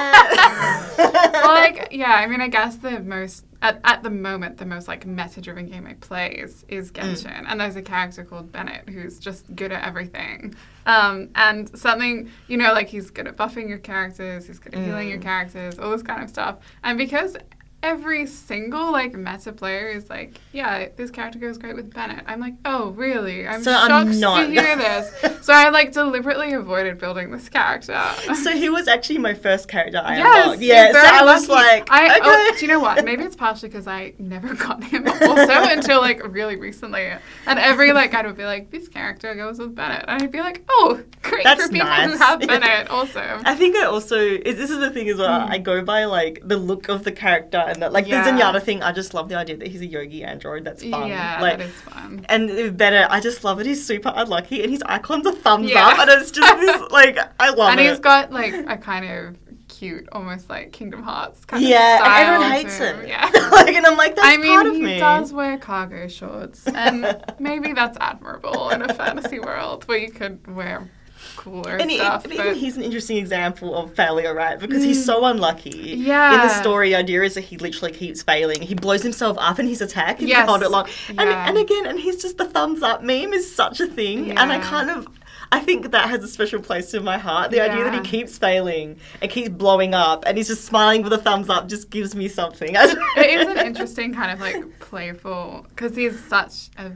well, 1.33 1.55
like, 1.55 1.89
yeah, 1.91 2.13
I 2.15 2.27
mean, 2.27 2.41
I 2.41 2.49
guess 2.49 2.77
the 2.77 3.01
most 3.01 3.45
at, 3.63 3.81
at 3.85 4.03
the 4.03 4.11
moment 4.11 4.59
the 4.59 4.67
most 4.67 4.87
like 4.87 5.07
meta-driven 5.07 5.67
game 5.67 5.87
I 5.87 5.95
play 5.95 6.31
is 6.33 6.65
is 6.69 6.91
Mm. 6.93 7.03
Genshin, 7.15 7.45
and 7.47 7.61
there's 7.61 7.77
a 7.77 7.83
character 7.83 8.25
called 8.25 8.53
Bennett 8.53 8.89
who's 8.89 9.19
just 9.19 9.55
good 9.55 9.73
at 9.73 9.87
everything. 9.87 10.55
Um, 10.87 11.31
and 11.35 11.77
something 11.79 12.31
you 12.49 12.57
know, 12.57 12.73
like 12.73 12.89
he's 12.89 13.11
good 13.11 13.27
at 13.27 13.37
buffing 13.37 13.69
your 13.69 13.79
characters, 13.79 14.47
he's 14.47 14.59
good 14.59 14.75
at 14.75 14.85
healing 14.85 15.09
your 15.09 15.19
Mm. 15.19 15.23
characters, 15.23 15.79
all 15.79 15.91
this 15.91 16.03
kind 16.03 16.23
of 16.23 16.29
stuff. 16.31 16.57
And 16.85 16.97
because 16.97 17.37
every 17.83 18.27
single 18.27 18.91
like 18.91 19.15
meta 19.15 19.53
player 19.53 19.87
is 19.89 20.11
like, 20.11 20.41
yeah, 20.53 20.89
this 20.97 21.11
character 21.11 21.39
goes 21.39 21.57
great 21.57 21.77
with 21.77 21.93
Bennett. 21.95 22.25
I'm 22.27 22.41
like, 22.41 22.55
oh, 22.65 22.91
really? 22.91 23.47
I'm 23.47 23.63
So 23.63 23.73
I'm 23.73 23.89
shocked 24.13 24.19
not- 24.19 24.41
to 24.41 24.51
hear 24.51 24.77
this. 25.23 25.45
so 25.47 25.53
I 25.53 25.69
like 25.69 25.93
deliberately 25.93 26.53
avoided 26.53 26.99
building 26.99 27.31
this 27.31 27.49
character. 27.49 28.01
so 28.35 28.51
he 28.57 28.69
was 28.69 28.89
actually 28.89 29.19
my 29.19 29.35
first 29.35 29.69
character 29.69 30.01
I 30.05 30.17
Yes, 30.17 30.45
unlocked. 30.45 30.63
Yeah, 30.63 30.93
so 30.93 30.99
I 30.99 31.25
was 31.25 31.49
lucky. 31.49 31.63
like, 31.81 31.89
I, 31.93 32.07
okay. 32.19 32.21
oh, 32.25 32.55
do 32.59 32.67
you 32.67 32.73
know 32.73 32.81
what? 32.81 33.05
Maybe 33.05 33.23
it's 33.23 33.37
partially 33.37 33.69
because 33.69 33.87
I 33.87 34.15
never 34.19 34.55
got 34.67 34.83
him 34.83 35.07
also 35.07 35.47
until 35.53 36.01
like 36.01 36.21
really 36.35 36.57
recently. 36.57 37.13
And 37.47 37.59
every 37.59 37.93
like 37.93 38.11
guide 38.11 38.27
would 38.27 38.37
be 38.37 38.45
like, 38.47 38.71
this 38.71 38.89
character 38.89 39.35
goes 39.37 39.59
with 39.61 39.75
Bennett, 39.77 40.05
and 40.09 40.23
I'd 40.23 40.33
be 40.33 40.41
like, 40.41 40.65
oh, 40.69 41.01
great 41.23 41.45
That's 41.45 41.63
for 41.67 41.69
people 41.73 41.87
who 41.87 42.09
nice. 42.11 42.19
have 42.19 42.41
Bennett 42.41 42.89
also. 42.91 43.21
I 43.45 43.55
think 43.55 43.77
I 43.77 43.85
also 43.85 44.17
this 44.39 44.71
is 44.71 44.79
the 44.79 44.91
thing 44.91 45.09
as 45.09 45.19
well. 45.19 45.41
Mm. 45.47 45.51
I 45.51 45.59
go 45.59 45.85
by 45.85 46.05
like 46.07 46.41
the 46.43 46.57
look 46.57 46.89
of 46.89 47.05
the 47.05 47.13
character 47.13 47.59
and 47.67 47.83
that 47.83 47.93
like 47.93 48.07
Yeah. 48.07 48.23
the 48.25 48.31
Zenyatta 48.31 48.63
thing. 48.63 48.83
I 48.83 48.93
just 48.93 49.15
love 49.15 49.29
the 49.29 49.37
idea 49.37 49.57
that 49.57 49.69
he's 49.69 49.81
a 49.81 49.87
yogi 49.87 50.23
android. 50.25 50.65
That's 50.65 50.83
fun. 50.85 51.09
Yeah, 51.09 51.39
like, 51.41 51.59
that 51.59 51.67
is 51.67 51.75
fun. 51.75 52.27
and 52.29 52.77
better, 52.77 53.07
I 53.11 53.21
just 53.21 53.45
love 53.45 53.61
it. 53.61 53.67
He's 53.67 53.85
super 53.85 54.13
unlucky, 54.15 54.63
and 54.63 54.71
his 54.71 54.83
icon's 54.87 55.27
a 55.27 55.33
thumbs 55.33 55.71
Yeah. 55.71 55.87
up, 55.89 55.99
and 55.99 56.11
it's 56.11 56.31
just 56.31 56.59
this 56.61 56.83
like 56.91 57.19
I 57.41 57.51
love 57.51 57.71
And 57.73 57.81
it. 57.81 57.89
he's 57.91 57.99
got 57.99 58.33
like 58.33 58.55
a 58.55 58.77
kind 58.77 59.05
of 59.05 59.37
cute, 59.69 60.09
almost 60.13 60.49
like 60.49 60.73
Kingdom 60.73 61.03
Hearts 61.03 61.45
kind 61.45 61.63
yeah, 61.63 61.95
of 61.97 62.01
style. 62.01 62.13
and 62.13 62.25
everyone 62.45 62.53
hates 62.53 62.79
to 62.79 62.95
him. 62.95 63.07
Yeah. 63.09 63.49
like, 63.51 63.75
and 63.75 63.85
I'm 63.85 63.97
like, 63.97 64.15
that's 64.17 64.27
I 64.27 64.37
part 64.47 64.67
of 64.67 64.73
mean, 64.73 64.81
he 64.83 64.87
me. 64.95 64.99
does 64.99 65.33
wear 65.33 65.59
cargo 65.59 66.09
shorts, 66.09 66.67
and 66.69 67.23
maybe 67.39 67.73
that's 67.73 67.99
admirable 68.01 68.71
in 68.71 68.83
a 68.83 68.95
fantasy 68.95 69.39
world 69.41 69.87
where 69.89 69.99
you 69.99 70.11
could 70.11 70.55
wear 70.55 70.89
cooler 71.37 71.77
And, 71.77 71.91
stuff. 71.91 72.25
and 72.25 72.37
but 72.37 72.47
even 72.47 72.55
he's 72.57 72.77
an 72.77 72.83
interesting 72.83 73.17
example 73.17 73.75
of 73.75 73.95
failure, 73.95 74.35
right? 74.35 74.59
Because 74.59 74.83
he's 74.83 75.05
so 75.05 75.23
mm. 75.23 75.31
unlucky. 75.33 75.71
Yeah. 75.99 76.35
In 76.35 76.41
the 76.41 76.49
story, 76.49 76.91
the 76.91 76.97
idea 76.97 77.23
is 77.23 77.35
that 77.35 77.43
he 77.43 77.57
literally 77.59 77.93
keeps 77.93 78.23
failing. 78.23 78.63
He 78.63 78.75
blows 78.75 79.03
himself 79.03 79.37
up 79.41 79.59
in 79.59 79.67
his 79.67 79.81
attack 79.81 80.23
if 80.23 80.29
Yes. 80.29 80.43
he 80.43 80.47
hold 80.51 80.63
it 80.63 80.71
long. 80.71 80.87
And, 81.09 81.19
Yeah. 81.21 81.49
and 81.49 81.59
again, 81.59 81.87
and 81.87 81.99
he's 81.99 82.21
just 82.21 82.39
the 82.39 82.45
thumbs 82.47 82.83
up 82.83 83.03
meme 83.03 83.33
is 83.33 83.53
such 83.55 83.81
a 83.81 83.87
thing. 83.87 84.31
And 84.39 84.53
I 84.53 84.59
kind 84.61 84.91
of. 84.91 85.09
I 85.53 85.61
think 85.61 85.93
that 85.93 86.09
has 86.11 86.25
a 86.25 86.29
special 86.29 86.61
place 86.61 86.93
in 86.93 87.05
my 87.05 87.19
heart. 87.19 87.53
The 87.53 87.61
idea 87.61 87.85
that 87.85 87.95
he 87.95 88.01
keeps 88.01 88.37
failing 88.37 88.97
and 89.23 89.31
keeps 89.31 89.51
blowing 89.51 89.95
up 89.95 90.25
and 90.27 90.37
he's 90.37 90.49
just 90.49 90.65
smiling 90.65 91.03
with 91.03 91.13
a 91.13 91.19
thumbs 91.19 91.49
up 91.49 91.69
just 91.69 91.89
gives 91.89 92.17
me 92.17 92.27
something. 92.27 92.77
I 92.77 92.87
don't 92.87 92.97
know. 92.99 93.23
it 93.23 93.31
is 93.41 93.47
an 93.47 93.59
interesting 93.65 94.13
kind 94.13 94.33
of 94.33 94.41
like 94.41 94.81
playful 94.81 95.65
because 95.69 95.95
he's 95.95 96.19
such 96.25 96.71
a 96.79 96.91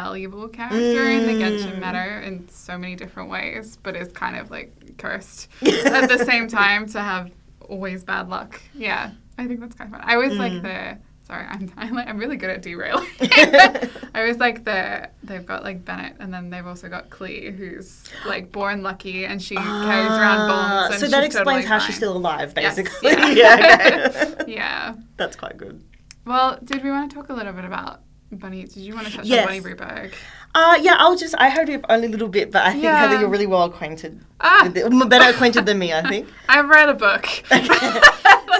valuable 0.00 0.48
character 0.48 1.04
in 1.10 1.26
the 1.26 1.32
Genshin 1.42 1.74
Mm. 1.80 1.86
meta 1.86 2.26
in 2.26 2.48
so 2.48 2.76
many 2.78 2.94
different 2.96 3.30
ways, 3.30 3.78
but 3.82 3.96
is 3.96 4.12
kind 4.12 4.36
of 4.36 4.50
like 4.50 4.96
cursed 4.98 5.48
at 5.62 6.08
the 6.08 6.24
same 6.24 6.46
time 6.62 6.86
to 6.88 7.00
have 7.00 7.30
always 7.68 8.04
bad 8.04 8.28
luck. 8.28 8.60
Yeah, 8.74 9.10
I 9.38 9.46
think 9.46 9.60
that's 9.60 9.74
kind 9.74 9.88
of 9.92 9.98
fun. 10.00 10.08
I 10.08 10.14
always 10.14 10.36
like 10.38 10.52
Mm. 10.52 10.62
the. 10.62 10.98
Sorry, 11.26 11.44
I'm 11.44 11.72
I'm, 11.76 11.92
like, 11.92 12.06
I'm 12.08 12.18
really 12.18 12.36
good 12.36 12.50
at 12.50 12.62
derailing. 12.62 13.08
I 13.20 13.90
always 14.22 14.38
like 14.38 14.64
the 14.64 15.08
they've 15.24 15.44
got 15.44 15.64
like 15.64 15.84
Bennett, 15.84 16.14
and 16.20 16.32
then 16.32 16.50
they've 16.50 16.66
also 16.66 16.88
got 16.88 17.10
Klee, 17.10 17.52
who's 17.56 18.04
like 18.26 18.52
born 18.52 18.82
lucky, 18.84 19.24
and 19.26 19.42
she 19.42 19.56
carries 19.56 20.12
around 20.20 20.40
Ah, 20.42 20.48
bombs. 20.88 20.94
And 20.94 21.00
so 21.00 21.08
that 21.08 21.24
explains 21.24 21.46
totally 21.46 21.62
how 21.64 21.78
fine. 21.78 21.86
she's 21.88 21.96
still 21.96 22.16
alive, 22.16 22.52
Yes, 22.56 22.76
basically. 22.76 23.10
yeah. 23.10 23.26
yeah, 23.42 24.12
okay. 24.38 24.52
Yeah. 24.52 24.94
That's 25.16 25.34
quite 25.34 25.56
good. 25.56 25.82
Well, 26.24 26.58
did 26.62 26.84
we 26.84 26.90
want 26.90 27.10
to 27.10 27.16
talk 27.16 27.28
a 27.28 27.34
little 27.34 27.52
bit 27.52 27.64
about 27.64 28.02
Bonnie? 28.32 28.64
Did 28.64 28.76
you 28.76 28.94
want 28.94 29.06
to 29.06 29.12
touch 29.16 29.26
Yes. 29.26 29.46
on 29.48 29.60
Bonnie 29.62 29.74
Ruberg? 29.74 30.12
Uh, 30.54 30.78
yeah, 30.80 30.96
I'll 30.98 31.16
just, 31.16 31.34
I 31.38 31.50
heard 31.50 31.68
it 31.68 31.84
only 31.88 32.06
a 32.06 32.10
little 32.10 32.28
bit, 32.28 32.50
but 32.50 32.62
I 32.64 32.72
think 32.72 32.84
Yeah. 32.84 32.98
Heather, 32.98 33.20
you're 33.20 33.28
really 33.28 33.46
well 33.46 33.64
acquainted. 33.64 34.20
Ah, 34.40 34.66
it, 34.74 35.08
better 35.08 35.30
acquainted 35.30 35.66
than 35.66 35.78
me, 35.78 35.92
I 35.92 36.02
think. 36.08 36.28
I've 36.48 36.68
read 36.68 36.88
a 36.88 36.94
book. 36.94 37.26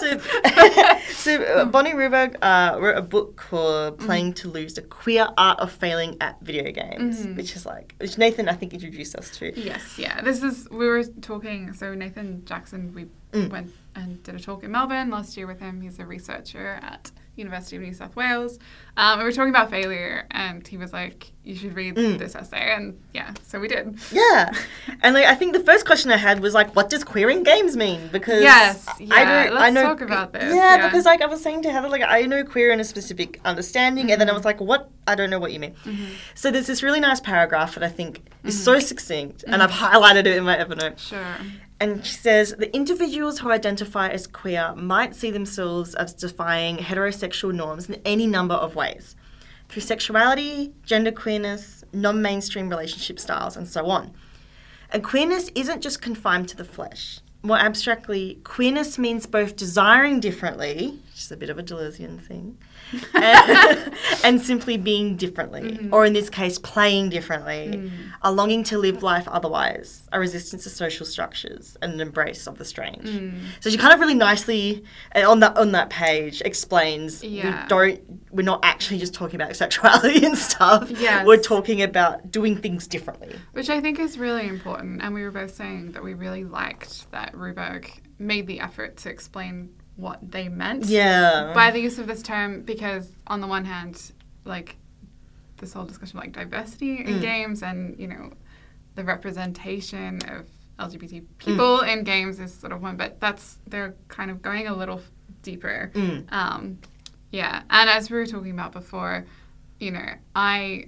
so, 0.01 0.19
so 1.11 1.43
uh, 1.43 1.65
Bonnie 1.65 1.93
Ruberg 1.95 2.37
uh, 2.43 2.77
wrote 2.79 2.97
a 2.99 3.03
book 3.03 3.37
called 3.37 3.99
Playing 3.99 4.35
to 4.35 4.49
Lose, 4.49 4.75
The 4.75 4.83
Queer 4.83 5.29
Art 5.37 5.59
of 5.59 5.73
Failing 5.73 6.17
at 6.21 6.41
Video 6.43 6.71
Games, 6.71 7.25
Mhm. 7.27 7.37
which 7.37 7.57
is 7.57 7.65
like, 7.67 7.95
which 7.99 8.19
Nathan, 8.19 8.49
I 8.49 8.53
think, 8.55 8.73
introduced 8.75 9.17
us 9.17 9.31
to. 9.39 9.59
yes, 9.59 9.99
yeah. 9.99 10.21
This 10.21 10.43
is 10.43 10.69
we 10.71 10.87
were 10.87 11.03
talking. 11.05 11.73
So 11.73 11.95
Nathan 11.95 12.45
Jackson, 12.45 12.93
we 12.95 13.07
Mm. 13.33 13.51
went 13.51 13.71
and 13.95 14.23
did 14.23 14.35
a 14.35 14.39
talk 14.39 14.63
in 14.65 14.71
Melbourne 14.71 15.11
last 15.11 15.37
year 15.37 15.47
with 15.47 15.61
him. 15.61 15.81
He's 15.81 15.99
a 15.99 16.07
researcher 16.07 16.79
at 16.83 17.11
University 17.37 17.77
of 17.77 17.83
New 17.83 17.93
South 17.95 18.17
Wales. 18.17 18.59
Um, 18.99 19.13
and 19.15 19.19
we 19.21 19.25
were 19.25 19.33
talking 19.33 19.51
about 19.51 19.69
failure, 19.71 20.27
and 20.31 20.67
he 20.67 20.77
was 20.79 20.93
like, 20.93 21.31
"You 21.45 21.55
should 21.55 21.75
read 21.77 21.95
Mm. 21.97 22.19
this 22.19 22.35
essay." 22.35 22.73
And 22.75 22.99
yeah, 23.13 23.33
so 23.43 23.61
we 23.61 23.69
did. 23.69 23.99
Yeah. 24.11 24.51
And 25.03 25.15
like, 25.15 25.27
I 25.27 25.35
think 25.35 25.53
the 25.53 25.61
first 25.61 25.85
question 25.85 26.11
I 26.11 26.17
had 26.17 26.41
was 26.41 26.55
like, 26.55 26.75
what 26.75 26.89
does 26.89 27.05
queering 27.05 27.43
games 27.43 27.77
mean? 27.77 28.09
Because 28.11 28.43
Yes, 28.43 28.89
I 28.89 28.95
yeah, 28.99 29.45
don't, 29.45 29.55
let's 29.55 29.65
I 29.67 29.71
know, 29.71 29.83
talk 29.83 30.01
about 30.01 30.33
this, 30.33 30.45
Yeah, 30.55 30.77
yeah. 30.77 30.87
because 30.89 31.05
like 31.05 31.21
I 31.21 31.27
was 31.27 31.43
saying 31.43 31.63
to 31.63 31.71
Heather, 31.71 31.89
like 31.91 32.03
I 32.03 32.23
know 32.23 32.43
queer 32.45 32.71
in 32.73 32.81
a 32.81 32.85
specific 32.85 33.39
understanding, 33.45 34.11
and 34.11 34.19
then 34.21 34.29
I 34.29 34.33
Mm-hmm. 34.33 34.37
was 34.39 34.45
like, 34.47 34.61
what? 34.61 34.91
I 35.07 35.15
don't 35.15 35.31
know 35.31 35.39
what 35.39 35.53
you 35.53 35.61
mean. 35.61 35.75
So 36.35 36.51
there's 36.51 36.67
this 36.67 36.83
really 36.83 36.99
nice 37.01 37.21
paragraph 37.21 37.75
that 37.75 37.85
I 37.85 37.89
think 37.89 38.23
is 38.43 38.61
so 38.65 38.79
succinct, 38.81 39.45
and 39.47 39.63
I've 39.63 39.71
highlighted 39.71 40.21
it 40.27 40.37
in 40.39 40.45
my 40.45 40.57
Evernote. 40.57 40.99
Sure. 40.99 41.37
And 41.79 42.05
she 42.05 42.15
says 42.15 42.55
the 42.59 42.75
individuals 42.75 43.41
who 43.41 43.51
identify 43.51 44.09
as 44.09 44.27
queer 44.27 44.75
might 44.77 45.15
see 45.15 45.31
themselves 45.31 45.95
as 45.95 46.15
defying 46.15 46.79
heterosexual 46.79 47.55
norms 47.55 47.89
in 47.89 48.01
any 48.05 48.27
number 48.27 48.55
of 48.55 48.75
ways 48.75 49.15
through 49.69 49.83
sexuality, 49.83 50.73
gender 50.85 51.13
queerness, 51.13 51.85
non 51.93 52.23
mainstream 52.23 52.69
relationship 52.69 53.19
styles, 53.19 53.57
and 53.57 53.69
so 53.69 53.87
on. 53.87 54.13
And 54.91 55.03
queerness 55.03 55.51
isn't 55.55 55.83
just 55.83 56.01
confined 56.01 56.49
to 56.49 56.57
the 56.57 56.65
flesh. 56.65 57.21
More 57.43 57.59
abstractly, 57.59 58.41
queerness 58.45 58.99
means 58.99 59.27
both 59.27 59.57
desiring 59.57 60.21
differently, 60.21 61.01
which 61.17 61.23
is 61.23 61.33
a 61.33 61.37
bit 61.39 61.49
of 61.49 61.59
a 61.59 61.63
Deleuzian 61.63 62.21
thing, 62.21 62.59
and, 63.15 63.95
and 64.25 64.39
simply 64.39 64.77
being 64.77 65.17
differently, 65.17 65.63
mm-hmm. 65.63 65.95
or 65.95 66.05
in 66.05 66.13
this 66.13 66.29
case, 66.29 66.59
playing 66.59 67.09
differently, 67.09 67.71
mm. 67.73 67.91
a 68.21 68.31
longing 68.31 68.63
to 68.65 68.77
live 68.77 69.03
life 69.03 69.27
otherwise, 69.29 70.07
a 70.13 70.21
resistance 70.21 70.65
to 70.65 70.69
social 70.69 71.07
structures, 71.07 71.75
and 71.81 71.95
an 71.95 72.01
embrace 72.03 72.47
of 72.47 72.59
the 72.59 72.67
strange. 72.67 73.09
Mm. 73.09 73.41
So 73.61 73.71
she 73.71 73.79
kind 73.79 73.95
of 73.95 74.01
really 74.01 74.13
nicely, 74.13 74.85
uh, 75.15 75.27
on 75.27 75.41
that 75.41 75.57
on 75.57 75.73
that 75.73 75.89
page, 75.89 76.43
explains 76.43 77.25
Yeah. 77.25 77.63
we 77.63 77.69
don't, 77.69 78.21
we're 78.31 78.43
not 78.43 78.61
actually 78.63 78.99
just 78.99 79.15
talking 79.15 79.41
about 79.41 79.57
sexuality 79.65 80.23
and 80.23 80.37
stuff. 80.37 80.91
Yes. 80.91 81.27
We're 81.27 81.39
talking 81.39 81.81
about 81.81 82.31
doing 82.31 82.59
things 82.59 82.87
differently. 82.87 83.35
Which 83.53 83.71
I 83.71 83.81
think 83.81 83.99
is 83.99 84.19
really 84.19 84.47
important. 84.47 85.01
And 85.01 85.15
we 85.15 85.23
were 85.23 85.31
both 85.31 85.55
saying 85.55 85.93
that 85.93 86.05
we 86.05 86.13
really 86.13 86.45
liked 86.45 87.11
that 87.11 87.33
Ruberg 87.33 87.91
made 88.19 88.47
the 88.47 88.61
effort 88.61 88.99
to 88.99 89.09
explain 89.09 89.71
what 89.97 90.31
they 90.31 90.49
meant 90.49 90.85
Yeah. 90.87 91.53
by 91.55 91.71
the 91.71 91.81
use 91.81 91.99
of 91.99 92.07
this 92.07 92.23
term 92.23 92.63
because, 92.63 93.11
on 93.27 93.41
the 93.41 93.47
one 93.47 93.65
hand, 93.65 94.13
like 94.45 94.77
this 95.59 95.73
whole 95.73 95.85
discussion 95.87 96.19
of 96.19 96.25
like 96.25 96.33
diversity 96.33 96.99
in 96.99 97.15
Mm. 97.15 97.21
games 97.23 97.63
and, 97.63 97.99
you 97.99 98.07
know, 98.07 98.33
the 98.95 99.05
representation 99.05 100.21
of 100.29 100.47
LGBT 100.79 101.23
people 101.39 101.81
in 101.81 102.05
games 102.05 102.39
is 102.39 102.53
sort 102.53 102.73
of 102.73 102.83
one, 102.83 102.97
but 102.97 103.19
that's, 103.21 103.59
they're 103.67 103.95
kind 104.09 104.31
of 104.31 104.43
going 104.43 104.67
a 104.67 104.75
little 104.75 105.01
deeper. 105.43 105.91
Mm. 105.95 106.31
Um, 106.33 106.79
yeah, 107.31 107.63
and 107.71 107.89
as 107.89 108.11
we 108.11 108.19
were 108.19 108.27
talking 108.27 108.51
about 108.51 108.73
before, 108.73 109.25
you 109.81 109.91
know, 109.91 110.09
I 110.35 110.87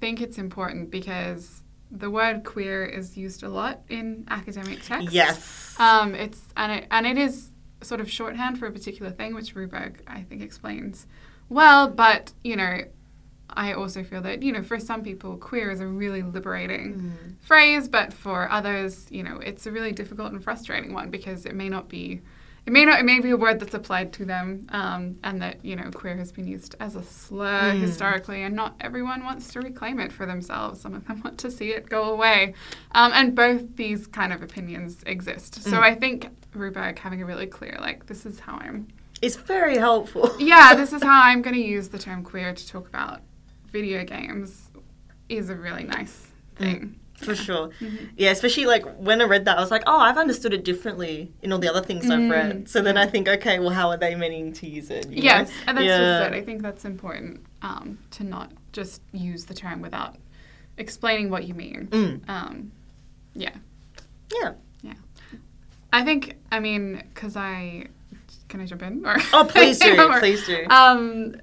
think 0.00 0.20
it's 0.22 0.38
important 0.38 0.90
because 0.90 1.62
the 1.90 2.10
word 2.10 2.44
queer 2.44 2.84
is 2.86 3.16
used 3.18 3.42
a 3.42 3.48
lot 3.48 3.80
in 3.90 4.24
academic 4.30 4.82
texts. 4.82 5.12
Yes. 5.12 5.74
Um, 5.78 6.14
it's 6.14 6.40
and 6.56 6.72
it 6.72 6.86
and 6.90 7.06
it 7.06 7.18
is 7.18 7.50
sort 7.82 8.00
of 8.00 8.10
shorthand 8.10 8.58
for 8.58 8.66
a 8.66 8.72
particular 8.72 9.10
thing, 9.10 9.34
which 9.34 9.54
Ruberg 9.54 10.00
I 10.06 10.22
think 10.22 10.42
explains 10.42 11.06
well. 11.48 11.88
But 11.88 12.32
you 12.42 12.56
know, 12.56 12.80
I 13.50 13.72
also 13.72 14.02
feel 14.02 14.22
that 14.22 14.42
you 14.42 14.52
know, 14.52 14.62
for 14.62 14.78
some 14.78 15.02
people, 15.02 15.36
queer 15.36 15.70
is 15.70 15.80
a 15.80 15.86
really 15.86 16.22
liberating 16.22 16.94
mm. 16.94 17.34
phrase, 17.40 17.88
but 17.88 18.12
for 18.12 18.50
others, 18.50 19.06
you 19.10 19.22
know, 19.22 19.38
it's 19.38 19.66
a 19.66 19.72
really 19.72 19.92
difficult 19.92 20.32
and 20.32 20.42
frustrating 20.42 20.92
one 20.92 21.10
because 21.10 21.46
it 21.46 21.54
may 21.54 21.68
not 21.68 21.88
be. 21.88 22.20
It 22.64 22.72
may 22.72 22.84
not. 22.84 23.00
It 23.00 23.04
may 23.04 23.18
be 23.18 23.30
a 23.30 23.36
word 23.36 23.58
that's 23.58 23.74
applied 23.74 24.12
to 24.14 24.24
them, 24.24 24.66
um, 24.68 25.18
and 25.24 25.42
that 25.42 25.64
you 25.64 25.74
know, 25.74 25.90
queer 25.90 26.16
has 26.16 26.30
been 26.30 26.46
used 26.46 26.76
as 26.78 26.94
a 26.94 27.02
slur 27.02 27.72
historically, 27.72 28.42
and 28.42 28.54
not 28.54 28.76
everyone 28.80 29.24
wants 29.24 29.52
to 29.52 29.60
reclaim 29.60 29.98
it 29.98 30.12
for 30.12 30.26
themselves. 30.26 30.80
Some 30.80 30.94
of 30.94 31.06
them 31.06 31.22
want 31.24 31.38
to 31.38 31.50
see 31.50 31.70
it 31.70 31.88
go 31.88 32.04
away, 32.04 32.54
um, 32.92 33.10
and 33.14 33.34
both 33.34 33.76
these 33.76 34.06
kind 34.06 34.32
of 34.32 34.42
opinions 34.42 35.02
exist. 35.06 35.62
So 35.64 35.80
I 35.80 35.94
think 35.96 36.28
Ruberg 36.54 36.98
having 37.00 37.20
a 37.20 37.26
really 37.26 37.46
clear, 37.48 37.76
like, 37.80 38.06
this 38.06 38.24
is 38.24 38.38
how 38.38 38.58
I'm. 38.58 38.86
It's 39.20 39.36
very 39.36 39.78
helpful. 39.78 40.30
Yeah, 40.38 40.74
this 40.74 40.92
is 40.92 41.02
how 41.02 41.22
I'm 41.22 41.42
going 41.42 41.54
to 41.56 41.62
use 41.62 41.88
the 41.88 41.98
term 41.98 42.22
queer 42.22 42.52
to 42.54 42.68
talk 42.68 42.88
about 42.88 43.22
video 43.72 44.04
games, 44.04 44.70
is 45.28 45.50
a 45.50 45.56
really 45.56 45.84
nice 45.84 46.28
thing. 46.56 46.98
For 47.22 47.34
sure. 47.34 47.68
Mm-hmm. 47.80 48.06
Yeah, 48.16 48.30
especially 48.30 48.66
like 48.66 48.84
when 48.98 49.20
I 49.20 49.24
read 49.24 49.44
that, 49.46 49.58
I 49.58 49.60
was 49.60 49.70
like, 49.70 49.82
oh, 49.86 49.98
I've 49.98 50.18
understood 50.18 50.52
it 50.52 50.64
differently 50.64 51.32
in 51.42 51.52
all 51.52 51.58
the 51.58 51.68
other 51.68 51.82
things 51.82 52.10
I've 52.10 52.30
read. 52.30 52.68
So 52.68 52.82
then 52.82 52.96
I 52.96 53.06
think, 53.06 53.28
okay, 53.28 53.58
well, 53.58 53.70
how 53.70 53.88
are 53.90 53.96
they 53.96 54.14
meaning 54.14 54.52
to 54.54 54.68
use 54.68 54.90
it? 54.90 55.08
you 55.08 55.16
know? 55.16 55.22
Yes, 55.22 55.52
and 55.66 55.76
that's 55.76 55.86
yeah. 55.86 56.20
just 56.20 56.32
it. 56.32 56.36
I 56.36 56.42
think 56.42 56.62
that's 56.62 56.84
important 56.84 57.44
um, 57.62 57.98
to 58.12 58.24
not 58.24 58.52
just 58.72 59.02
use 59.12 59.44
the 59.44 59.54
term 59.54 59.80
without 59.80 60.16
explaining 60.78 61.30
what 61.30 61.44
you 61.44 61.54
mean. 61.54 61.88
Mm. 61.90 62.28
Um, 62.28 62.72
yeah, 63.34 63.54
Yeah. 64.32 64.54
I 65.92 66.04
think. 66.04 66.38
I 66.50 66.58
mean, 66.58 67.02
because 67.12 67.36
I 67.36 67.86
can 68.48 68.60
I 68.60 68.66
jump 68.66 68.82
in? 68.82 69.04
Or 69.04 69.16
Oh, 69.32 69.46
please 69.48 69.78
do. 69.78 69.98
Or- 70.10 70.18
please 70.18 70.46
do. 70.46 70.66
Um, 70.68 71.36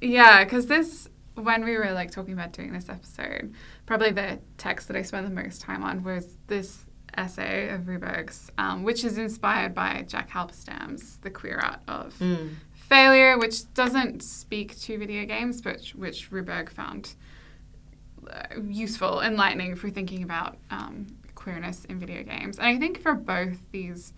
yeah, 0.00 0.44
because 0.44 0.66
this 0.66 1.08
when 1.34 1.64
we 1.64 1.76
were 1.76 1.92
like 1.92 2.10
talking 2.10 2.32
about 2.32 2.52
doing 2.52 2.72
this 2.72 2.88
episode, 2.88 3.54
probably 3.86 4.10
the 4.10 4.40
text 4.58 4.88
that 4.88 4.96
I 4.96 5.02
spent 5.02 5.26
the 5.26 5.34
most 5.34 5.60
time 5.60 5.82
on 5.82 6.02
was 6.02 6.36
this 6.48 6.84
essay 7.16 7.68
of 7.70 7.82
Ruberg's, 7.82 8.50
um, 8.58 8.82
which 8.82 9.04
is 9.04 9.16
inspired 9.16 9.74
by 9.74 10.04
Jack 10.06 10.30
Halberstam's 10.30 11.18
The 11.18 11.30
Queer 11.30 11.58
Art 11.58 11.80
of 11.88 12.14
Mm. 12.18 12.56
Failure, 12.74 13.36
which 13.36 13.72
doesn't 13.74 14.22
speak 14.22 14.78
to 14.82 14.96
video 14.96 15.24
games, 15.24 15.60
but 15.60 15.88
which 15.88 16.30
Ruberg 16.30 16.70
found 16.70 17.14
uh, 18.30 18.60
useful, 18.64 19.20
enlightening 19.20 19.74
for 19.74 19.90
thinking 19.90 20.22
about 20.22 20.56
um, 20.70 21.06
queerness 21.34 21.84
in 21.86 21.98
video 21.98 22.22
games. 22.22 22.58
And 22.58 22.66
I 22.68 22.78
think 22.78 23.00
for 23.00 23.14
both 23.14 23.58
these 23.72 24.12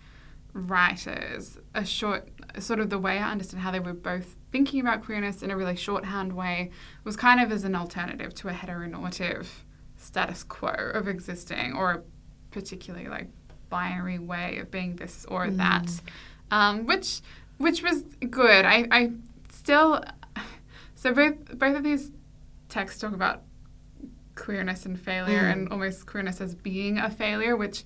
writers, 0.53 1.57
a 1.75 1.85
short, 1.85 2.29
sort 2.59 2.79
of 2.79 2.89
the 2.89 2.97
way 2.97 3.17
I 3.19 3.31
understood 3.31 3.59
how 3.59 3.71
they 3.71 3.79
were 3.79 3.93
both 3.93 4.35
thinking 4.51 4.79
about 4.81 5.03
queerness 5.03 5.41
in 5.43 5.51
a 5.51 5.57
really 5.57 5.75
shorthand 5.75 6.33
way 6.33 6.71
was 7.03 7.15
kind 7.15 7.39
of 7.39 7.51
as 7.51 7.63
an 7.63 7.75
alternative 7.75 8.33
to 8.35 8.49
a 8.49 8.53
heteronormative 8.53 9.45
status 9.97 10.43
quo 10.43 10.69
of 10.93 11.07
existing 11.07 11.73
or 11.73 11.91
a 11.91 12.01
particularly 12.51 13.07
like 13.07 13.27
binary 13.69 14.17
way 14.17 14.57
of 14.57 14.71
being 14.71 14.95
this 14.95 15.25
or 15.29 15.49
that, 15.51 15.89
um, 16.51 16.85
which 16.85 17.21
which 17.57 17.83
was 17.83 18.03
good. 18.29 18.65
I, 18.65 18.87
I 18.89 19.11
still 19.51 20.03
so 20.95 21.13
both 21.13 21.57
both 21.59 21.75
of 21.75 21.83
these 21.83 22.11
texts 22.69 22.99
talk 23.01 23.13
about 23.13 23.43
queerness 24.35 24.85
and 24.85 24.99
failure 24.99 25.41
Mm. 25.43 25.51
and 25.51 25.69
almost 25.69 26.05
queerness 26.05 26.39
as 26.41 26.55
being 26.55 26.97
a 26.97 27.09
failure, 27.11 27.55
which 27.57 27.83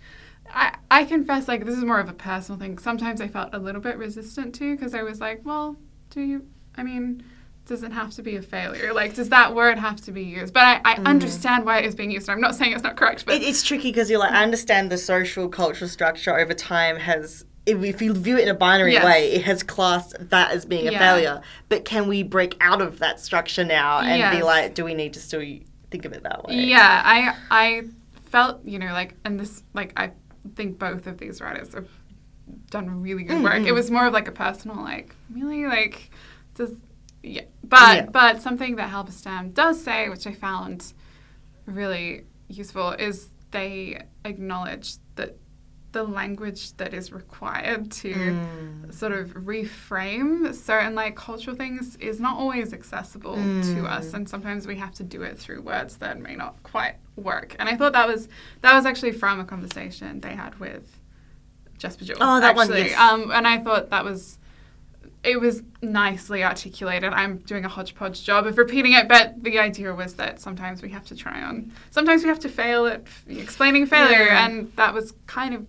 I, 0.52 0.76
I 0.92 1.06
confess 1.06 1.48
like 1.48 1.66
this 1.66 1.78
is 1.78 1.84
more 1.84 2.00
of 2.00 2.10
a 2.10 2.14
personal 2.14 2.60
thing. 2.60 2.78
Sometimes 2.78 3.22
I 3.22 3.28
felt 3.28 3.50
a 3.54 3.60
little 3.60 3.82
bit 3.82 3.98
resistant 3.98 4.54
to 4.56 4.76
because 4.76 4.94
I 4.94 5.04
was 5.04 5.20
like, 5.20 5.42
well, 5.44 5.78
do 6.10 6.22
you? 6.22 6.48
I 6.76 6.84
mean, 6.84 7.24
does 7.66 7.84
it 7.84 7.92
have 7.92 8.12
to 8.12 8.22
be 8.22 8.36
a 8.36 8.42
failure? 8.42 8.94
Like, 8.94 9.16
does 9.16 9.30
that 9.30 9.56
word 9.56 9.78
have 9.78 10.02
to 10.02 10.12
be 10.12 10.24
used? 10.24 10.54
But 10.54 10.64
I, 10.64 10.82
I 10.84 10.96
mm. 10.96 11.08
understand 11.08 11.66
why 11.66 11.80
it 11.80 11.86
is 11.86 11.96
being 11.96 12.12
used. 12.12 12.30
I'm 12.30 12.42
not 12.42 12.56
saying 12.56 12.74
it's 12.74 12.84
not 12.84 12.98
correct, 12.98 13.26
but 13.26 13.36
It, 13.36 13.44
it's 13.44 13.64
tricky 13.64 13.90
because 13.90 14.10
you're 14.10 14.20
like, 14.20 14.32
I 14.34 14.44
understand 14.44 14.92
the 14.92 14.98
social 14.98 15.48
cultural 15.50 15.90
structure 15.90 16.38
over 16.38 16.54
time 16.54 16.98
has. 16.98 17.46
If, 17.66 17.82
if 17.82 18.02
you 18.02 18.14
view 18.14 18.38
it 18.38 18.44
in 18.44 18.50
a 18.50 18.54
binary 18.54 18.92
Yes. 18.92 19.06
way, 19.06 19.32
it 19.32 19.46
has 19.46 19.64
classed 19.64 20.16
that 20.20 20.52
as 20.52 20.66
being 20.66 20.86
a 20.90 20.92
Yeah. 20.92 21.00
failure. 21.00 21.42
But 21.70 21.86
can 21.86 22.08
we 22.10 22.22
break 22.22 22.58
out 22.60 22.82
of 22.82 23.00
that 23.00 23.22
structure 23.22 23.64
now 23.64 24.00
and 24.00 24.38
be 24.38 24.44
like, 24.44 24.76
do 24.76 24.84
we 24.84 24.94
need 24.94 25.14
to 25.14 25.22
still 25.22 25.42
think 25.90 26.04
of 26.04 26.12
it 26.12 26.24
that 26.24 26.44
way? 26.44 26.56
Yeah, 26.56 27.02
I 27.06 27.36
I 27.50 27.84
felt 28.34 28.66
you 28.66 28.80
know 28.80 28.92
like 28.94 29.14
and 29.24 29.40
this 29.40 29.62
like 29.74 29.94
I 29.96 30.10
think 30.56 30.80
both 30.80 31.08
of 31.08 31.18
these 31.18 31.42
writers 31.42 31.74
have 31.74 31.88
done 32.70 33.02
really 33.02 33.24
good 33.24 33.42
work. 33.44 33.54
Mhm. 33.64 33.68
It 33.68 33.72
was 33.72 33.90
more 33.90 34.06
of 34.08 34.14
like 34.14 34.28
a 34.28 34.32
personal 34.32 34.78
like 34.78 35.16
really 35.32 35.66
like 35.66 36.10
does 36.56 36.72
yeah, 37.24 37.44
but 37.64 37.96
Yeah. 37.96 38.06
but 38.12 38.42
something 38.42 38.76
that 38.76 38.92
Halberstam 38.92 39.54
does 39.54 39.82
say, 39.82 40.10
which 40.10 40.28
I 40.28 40.34
found 40.34 40.94
really 41.66 42.26
useful, 42.50 42.92
is 42.92 43.30
they 43.52 44.02
acknowledge 44.26 44.96
that 45.16 45.38
the 45.94 46.04
language 46.04 46.76
that 46.78 46.94
is 46.94 47.12
required 47.14 47.92
to 47.92 48.14
Mm. 48.14 48.94
sort 48.94 49.12
of 49.14 49.30
reframe 49.36 50.54
certain 50.54 50.94
like 50.96 51.16
cultural 51.16 51.56
things 51.56 51.96
is 51.98 52.20
not 52.20 52.36
always 52.38 52.74
accessible 52.74 53.36
to 53.36 53.86
us 53.86 54.14
and 54.14 54.28
sometimes 54.28 54.68
we 54.68 54.76
have 54.76 54.94
to 54.96 55.04
do 55.04 55.22
it 55.22 55.38
through 55.40 55.62
words 55.62 55.98
that 55.98 56.20
may 56.20 56.36
not 56.36 56.62
quite 56.64 56.96
work 57.16 57.56
and 57.60 57.70
i 57.70 57.76
thought 57.76 57.94
that 57.94 58.08
was 58.08 58.28
that 58.62 58.74
was 58.76 58.86
actually 58.86 59.12
from 59.12 59.40
a 59.40 59.46
conversation 59.46 60.20
they 60.22 60.36
had 60.36 60.60
with 60.60 61.00
Jesper 61.78 62.06
Juul. 62.06 62.18
Oh, 62.22 62.40
that 62.40 62.56
one, 62.56 62.70
yes. 62.70 62.98
um 63.00 63.32
and 63.32 63.48
i 63.48 63.58
thought 63.60 63.90
that 63.92 64.04
was 64.04 64.40
it 65.24 65.40
was 65.40 65.64
nicely 65.82 66.44
articulated. 66.44 67.14
I'm 67.14 67.38
doing 67.38 67.64
a 67.64 67.70
hodgepodge 67.70 68.26
job 68.26 68.46
of 68.46 68.58
repeating 68.58 68.92
it, 68.92 69.08
but 69.08 69.42
the 69.42 69.58
idea 69.58 69.94
was 69.96 70.16
that 70.16 70.42
sometimes 70.42 70.82
we 70.82 70.90
have 70.90 71.06
to 71.06 71.16
try 71.16 71.42
on. 71.42 71.72
Sometimes 71.92 72.24
we 72.24 72.28
have 72.28 72.40
to 72.40 72.50
fail 72.50 72.86
at 72.88 73.04
f- 73.06 73.24
explaining 73.30 73.86
failure, 73.86 74.26
Yeah. 74.26 74.46
and 74.46 74.70
that 74.76 74.94
was 74.94 75.14
kind 75.26 75.54
of 75.56 75.66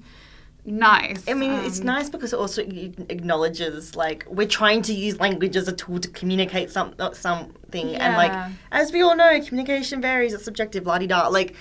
nice. 0.64 1.28
I 1.28 1.34
mean, 1.34 1.52
it's 1.52 1.80
Um, 1.80 1.86
nice 1.86 2.08
because 2.08 2.32
it 2.32 2.38
also 2.38 2.62
acknowledges 2.62 3.94
like 3.96 4.24
we're 4.28 4.48
trying 4.48 4.82
to 4.82 4.94
use 4.94 5.18
language 5.20 5.56
as 5.56 5.68
a 5.68 5.72
tool 5.72 5.98
to 6.00 6.08
communicate 6.08 6.70
some 6.70 6.94
uh, 6.98 7.12
something, 7.12 7.94
and 7.96 8.16
like 8.16 8.32
as 8.72 8.92
we 8.92 9.02
all 9.02 9.16
know, 9.16 9.40
communication 9.40 10.00
varies. 10.00 10.32
It's 10.34 10.44
subjective, 10.44 10.86
la 10.86 10.98
di 10.98 11.06
da. 11.06 11.28
Like, 11.28 11.54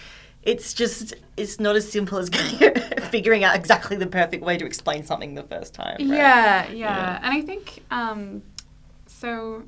it's 0.44 0.74
just 0.74 1.14
it's 1.38 1.60
not 1.60 1.76
as 1.76 1.90
simple 1.92 2.18
as 2.18 2.30
figuring 3.12 3.44
out 3.44 3.56
exactly 3.56 3.98
the 3.98 4.08
perfect 4.08 4.44
way 4.44 4.58
to 4.58 4.66
explain 4.66 5.04
something 5.04 5.36
the 5.36 5.44
first 5.44 5.74
time. 5.74 5.98
right? 6.00 6.08
Yeah, 6.08 6.68
yeah, 6.70 6.74
Yeah. 6.74 7.20
and 7.24 7.34
I 7.34 7.42
think 7.42 7.84
um, 7.92 8.42
so. 9.08 9.64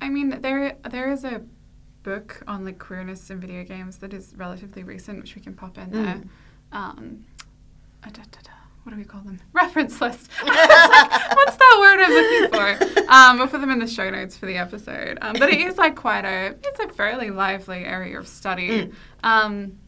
I 0.00 0.08
mean, 0.08 0.40
there 0.42 0.76
there 0.90 1.10
is 1.10 1.24
a 1.24 1.42
book 2.02 2.42
on 2.46 2.64
like 2.64 2.78
queerness 2.78 3.30
in 3.30 3.40
video 3.40 3.64
games 3.64 3.96
that 3.98 4.12
is 4.12 4.34
relatively 4.36 4.82
recent, 4.84 5.18
which 5.20 5.34
we 5.34 5.40
can 5.42 5.54
pop 5.54 5.78
in 5.78 5.90
there. 5.90 6.20
Mm. 6.22 6.28
Um, 6.72 7.24
uh, 8.06 8.10
da, 8.10 8.22
da, 8.30 8.40
da, 8.42 8.52
what 8.84 8.92
do 8.92 8.98
we 8.98 9.04
call 9.04 9.20
them? 9.22 9.40
Reference 9.52 10.00
list. 10.00 10.30
Like, 10.46 11.36
What's 11.36 11.56
that 11.56 11.76
word 11.80 12.00
I'm 12.00 12.12
looking 12.12 12.98
for? 12.98 13.12
Um, 13.12 13.38
we'll 13.38 13.48
put 13.48 13.60
them 13.60 13.70
in 13.70 13.78
the 13.78 13.86
show 13.86 14.08
notes 14.10 14.36
for 14.36 14.46
the 14.46 14.56
episode. 14.56 15.18
Um, 15.20 15.34
but 15.38 15.48
it 15.50 15.60
is 15.60 15.76
like 15.76 15.96
quite 15.96 16.24
a 16.24 16.56
it's 16.64 16.80
a 16.80 16.88
fairly 16.88 17.30
lively 17.30 17.84
area 17.84 18.18
of 18.18 18.28
study. 18.28 18.68
Mm. 18.68 18.92
Um, 19.22 19.78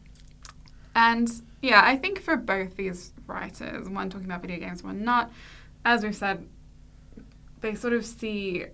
and 0.95 1.29
yeah, 1.61 1.81
I 1.83 1.95
think 1.95 2.21
for 2.21 2.35
both 2.35 2.75
these 2.75 3.13
writers, 3.27 3.89
one 3.89 4.09
talking 4.09 4.25
about 4.25 4.41
video 4.41 4.59
games, 4.59 4.83
one 4.83 5.03
not, 5.03 5.31
as 5.85 6.03
we've 6.03 6.15
said, 6.15 6.45
they 7.61 7.75
sort 7.75 7.93
of 7.93 8.05
see 8.05 8.65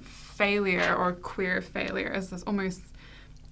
failure 0.00 0.94
or 0.96 1.12
queer 1.12 1.60
failure 1.60 2.08
as 2.08 2.30
this 2.30 2.42
almost 2.44 2.80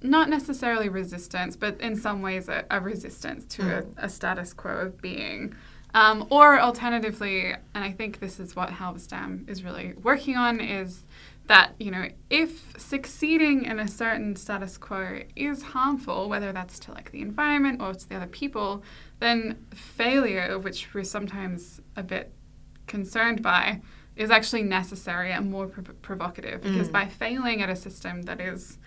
not 0.03 0.29
necessarily 0.29 0.89
resistance, 0.89 1.57
but 1.57 1.81
in 1.81 1.97
some 1.97 2.23
ways 2.23 2.49
a, 2.49 2.65
a 2.71 2.81
resistance 2.81 3.45
to 3.57 3.63
Mm. 3.63 3.97
a, 3.99 4.05
a 4.07 4.09
status 4.09 4.53
quo 4.53 4.73
of 4.73 5.01
being. 5.03 5.55
Um, 5.95 6.27
or 6.31 6.61
alternatively, 6.61 7.51
and 7.53 7.85
I 7.85 7.93
think 7.93 8.21
this 8.21 8.39
is 8.39 8.55
what 8.55 8.69
Halberstam 8.71 9.49
is 9.49 9.65
really 9.65 9.95
working 10.03 10.37
on, 10.37 10.61
is 10.61 11.05
that 11.47 11.73
you 11.81 11.91
know 11.91 12.07
if 12.29 12.79
succeeding 12.79 13.65
in 13.65 13.79
a 13.81 13.89
certain 13.89 14.37
status 14.37 14.77
quo 14.77 15.21
is 15.35 15.63
harmful, 15.63 16.29
whether 16.29 16.53
that's 16.53 16.79
to 16.81 16.93
like 16.93 17.11
the 17.11 17.23
environment 17.23 17.81
or 17.81 17.95
to 17.95 18.09
the 18.09 18.17
other 18.17 18.27
people, 18.27 18.83
then 19.19 19.57
failure, 19.75 20.59
which 20.59 20.93
we're 20.93 21.05
sometimes 21.05 21.81
a 21.97 22.03
bit 22.03 22.33
concerned 22.87 23.43
by, 23.43 23.81
is 24.17 24.31
actually 24.31 24.63
necessary 24.63 25.33
and 25.33 25.51
more 25.51 25.67
prov- 25.69 26.01
provocative 26.03 26.61
because 26.63 26.89
Mm. 26.89 26.93
by 26.93 27.07
failing 27.09 27.63
at 27.63 27.71
a 27.71 27.77
system 27.77 28.23
that 28.23 28.41
is 28.41 28.78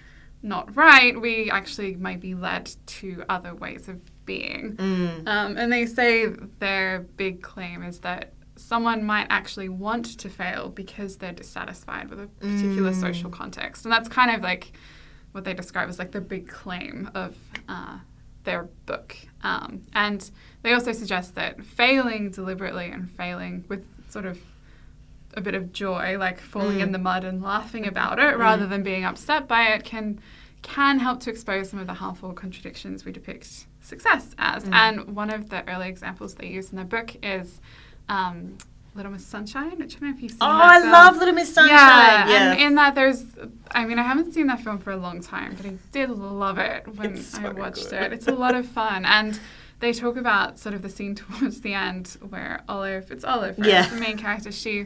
not 0.44 0.76
right, 0.76 1.20
we 1.20 1.50
actually 1.52 1.96
might 1.96 2.20
be 2.20 2.34
led 2.36 2.72
to 2.88 3.24
other 3.30 3.54
ways 3.54 3.88
of 3.88 4.00
being. 4.26 4.76
Mm. 4.78 5.28
Um, 5.28 5.58
and 5.58 5.72
they 5.72 5.86
say 5.86 6.28
their 6.60 7.02
big 7.18 7.42
claim 7.42 7.84
is 7.84 8.00
that 8.00 8.34
someone 8.56 9.04
might 9.04 9.28
actually 9.30 9.70
want 9.70 10.18
to 10.20 10.30
fail 10.30 10.70
because 10.70 11.18
they're 11.18 11.32
dissatisfied 11.32 12.10
with 12.10 12.20
a 12.20 12.28
particular 12.28 12.92
Mm. 12.92 13.00
social 13.00 13.30
context. 13.30 13.86
And 13.86 13.92
that's 13.92 14.10
kind 14.10 14.32
of 14.36 14.42
like 14.42 14.72
what 15.32 15.44
they 15.46 15.54
describe 15.54 15.90
as 15.90 15.98
like 16.00 16.12
the 16.12 16.22
big 16.22 16.48
claim 16.48 17.10
of 17.16 17.38
uh, 17.70 18.00
their 18.44 18.64
book. 18.86 19.16
Um, 19.44 19.82
and 19.94 20.30
they 20.64 20.74
also 20.74 20.92
suggest 20.92 21.36
that 21.36 21.64
failing 21.66 22.30
deliberately 22.32 22.90
and 22.92 23.10
failing 23.10 23.66
with 23.68 23.86
sort 24.10 24.26
of 24.26 24.40
a 25.36 25.42
bit 25.42 25.56
of 25.56 25.72
joy, 25.74 26.18
like 26.18 26.40
falling 26.40 26.78
Mm. 26.80 26.82
in 26.84 26.92
the 26.92 26.98
mud 27.00 27.24
and 27.24 27.42
laughing 27.42 27.88
about 27.88 28.20
it, 28.20 28.38
rather 28.38 28.68
than 28.68 28.84
being 28.84 29.06
upset 29.06 29.48
by 29.48 29.64
it, 29.68 29.84
can 29.84 30.20
can 30.62 31.00
help 31.00 31.20
to 31.22 31.30
expose 31.32 31.70
some 31.72 31.80
of 31.80 31.88
the 31.88 31.94
harmful 31.96 32.34
contradictions 32.34 33.04
we 33.04 33.12
depict 33.12 33.66
success 33.82 34.36
as. 34.38 34.64
Mm. 34.66 34.74
And 34.74 35.16
one 35.16 35.32
of 35.32 35.50
the 35.50 35.68
early 35.68 35.90
examples 35.90 36.36
they 36.36 36.46
use 36.48 36.70
in 36.70 36.76
their 36.76 36.86
book 36.86 37.16
is 37.24 37.60
um, 38.10 38.58
Little 38.94 39.12
Miss 39.12 39.26
Sunshine, 39.26 39.80
which 39.80 39.96
I 39.96 40.00
don't 40.00 40.10
know 40.10 40.16
if 40.16 40.22
you've 40.22 40.32
seen. 40.34 40.38
Oh, 40.42 40.48
I 40.52 40.80
film. 40.82 40.92
love 40.92 41.18
Little 41.18 41.34
Miss 41.34 41.52
Sunshine. 41.52 41.76
Yeah, 41.76 42.28
yes. 42.28 42.52
and 42.58 42.62
in 42.62 42.76
that 42.76 42.94
there's, 42.94 43.24
I 43.72 43.86
mean, 43.86 43.98
I 43.98 44.04
haven't 44.04 44.34
seen 44.34 44.46
that 44.48 44.60
film 44.60 44.78
for 44.78 44.92
a 44.92 44.98
long 44.98 45.20
time, 45.22 45.56
but 45.56 45.66
I 45.66 45.74
did 45.92 46.10
love 46.12 46.60
it 46.60 46.88
when 46.96 47.14
It's 47.16 47.34
I 47.40 47.50
watched 47.50 47.90
good. 47.90 48.04
it. 48.04 48.14
It's 48.14 48.28
a 48.28 48.34
lot 48.36 48.54
of 48.54 48.68
fun, 48.68 49.04
and 49.06 49.40
they 49.80 49.94
talk 49.94 50.16
about 50.16 50.60
sort 50.60 50.76
of 50.76 50.84
the 50.84 50.90
scene 50.90 51.16
towards 51.22 51.62
the 51.62 51.74
end 51.74 52.18
where 52.30 52.62
Olive, 52.70 53.10
it's 53.10 53.24
Olive, 53.24 53.58
right? 53.58 53.68
Yeah. 53.68 53.88
the 53.88 53.96
main 54.00 54.18
character. 54.18 54.52
She 54.52 54.86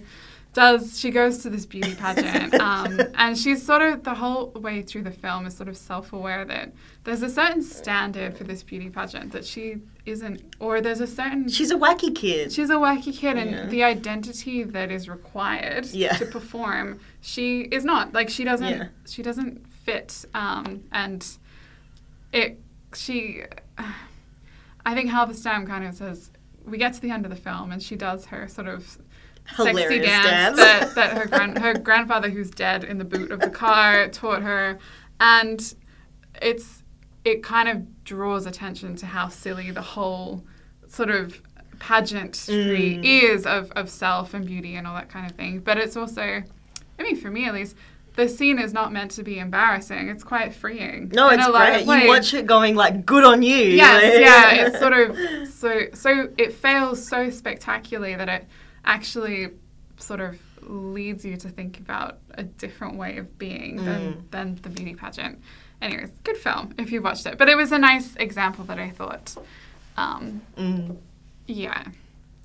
does 0.55 0.97
she 0.97 1.11
goes 1.11 1.39
to 1.39 1.49
this 1.49 1.65
beauty 1.65 1.93
pageant, 1.95 2.53
um, 2.61 2.99
and 3.15 3.37
she's 3.37 3.61
sort 3.63 3.81
of 3.81 4.03
the 4.03 4.15
whole 4.15 4.51
way 4.51 4.81
through 4.81 5.03
the 5.03 5.11
film 5.11 5.45
is 5.45 5.55
sort 5.55 5.67
of 5.67 5.75
self-aware 5.75 6.45
that 6.45 6.71
there's 7.03 7.21
a 7.21 7.29
certain 7.29 7.61
standard 7.61 8.37
for 8.37 8.45
this 8.45 8.63
beauty 8.63 8.89
pageant 8.89 9.33
that 9.33 9.45
she 9.45 9.75
isn't, 10.05 10.41
or 10.61 10.79
there's 10.79 11.01
a 11.01 11.07
certain 11.07 11.49
She's 11.49 11.71
a 11.71 11.75
wacky 11.75 12.15
kid. 12.15 12.53
She's 12.53 12.69
a 12.69 12.75
wacky 12.75 13.13
kid, 13.13 13.37
and 13.37 13.51
Yeah. 13.51 13.65
the 13.67 13.83
identity 13.83 14.63
that 14.63 14.91
is 14.91 15.09
required 15.09 15.87
Yeah. 15.87 16.13
to 16.15 16.25
perform, 16.25 17.01
she 17.19 17.61
is 17.63 17.83
not. 17.83 18.13
Like 18.13 18.29
she 18.29 18.45
doesn't. 18.45 18.77
Yeah. 18.77 18.87
She 19.05 19.21
doesn't 19.21 19.67
fit. 19.67 20.25
Um, 20.33 20.85
and 20.93 21.27
it. 22.31 22.59
She. 22.95 23.43
I 24.85 24.93
think 24.95 25.09
Halberstam 25.09 25.67
kind 25.67 25.83
of 25.85 25.95
says 25.95 26.31
we 26.65 26.77
get 26.77 26.93
to 26.93 27.01
the 27.01 27.11
end 27.11 27.25
of 27.25 27.29
the 27.29 27.35
film, 27.37 27.71
and 27.73 27.83
she 27.83 27.95
does 27.97 28.27
her 28.27 28.47
sort 28.47 28.67
of 28.69 28.97
sexy 29.47 29.69
Hilarious 29.69 30.05
dance, 30.05 30.57
dance. 30.57 30.93
that, 30.93 30.95
that 30.95 31.17
her 31.17 31.25
grand, 31.27 31.57
her 31.59 31.73
grandfather, 31.73 32.29
who's 32.29 32.49
dead 32.51 32.83
in 32.83 32.97
the 32.97 33.05
boot 33.05 33.31
of 33.31 33.39
the 33.39 33.49
car, 33.49 34.07
taught 34.09 34.41
her, 34.41 34.79
and 35.19 35.75
it's 36.41 36.83
it 37.23 37.41
kind 37.41 37.67
of 37.69 38.03
draws 38.03 38.45
attention 38.45 38.95
to 38.97 39.05
how 39.07 39.27
silly 39.29 39.71
the 39.71 39.81
whole 39.81 40.43
sort 40.87 41.09
of 41.09 41.41
pageantry 41.79 42.99
Mm. 43.01 43.03
is 43.03 43.45
of, 43.45 43.71
of 43.71 43.89
self 43.89 44.33
and 44.33 44.45
beauty 44.45 44.75
and 44.75 44.85
all 44.87 44.95
that 44.95 45.09
kind 45.09 45.29
of 45.29 45.35
thing. 45.35 45.59
But 45.59 45.77
it's 45.77 45.95
also, 45.97 46.21
I 46.99 47.03
mean, 47.03 47.15
for 47.15 47.29
me 47.31 47.45
at 47.45 47.53
least, 47.53 47.75
the 48.15 48.29
scene 48.29 48.59
is 48.59 48.73
not 48.73 48.93
meant 48.93 49.11
to 49.11 49.23
be 49.23 49.39
embarrassing. 49.39 50.07
It's 50.07 50.23
quite 50.23 50.53
freeing. 50.53 51.09
no, 51.13 51.29
in 51.29 51.39
it's 51.39 51.47
a 51.47 51.51
lot 51.51 51.69
of 51.69 51.75
great. 51.75 51.87
ways. 51.87 52.03
You 52.03 52.07
watch 52.07 52.33
it 52.33 52.45
going 52.45 52.75
like, 52.75 53.05
good 53.05 53.23
on 53.25 53.41
you. 53.41 53.55
Yes, 53.57 54.19
yeah. 54.21 54.65
It's 54.67 54.79
sort 54.79 54.93
of 54.93 55.47
so 55.47 55.87
so 55.93 56.29
it 56.37 56.53
fails 56.53 57.05
so 57.05 57.29
spectacularly 57.29 58.15
that 58.15 58.29
it 58.29 58.45
actually 58.85 59.49
sort 59.97 60.19
of 60.21 60.37
leads 60.61 61.23
you 61.23 61.37
to 61.37 61.49
think 61.49 61.79
about 61.79 62.17
a 62.35 62.43
different 62.43 62.95
way 62.97 63.17
of 63.17 63.37
being 63.37 63.77
than, 63.85 64.13
Mm. 64.13 64.31
than 64.31 64.55
the 64.61 64.69
beauty 64.69 64.95
pageant. 64.95 65.39
Anyways, 65.81 66.11
good 66.23 66.37
film 66.37 66.73
if 66.77 66.91
you 66.91 67.01
watched 67.01 67.25
it. 67.25 67.37
But 67.37 67.49
it 67.49 67.55
was 67.55 67.71
a 67.71 67.77
nice 67.77 68.15
example 68.15 68.65
that 68.65 68.79
I 68.79 68.89
thought, 68.89 69.35
um, 69.97 70.41
Mm. 70.57 70.97
yeah, 71.47 71.83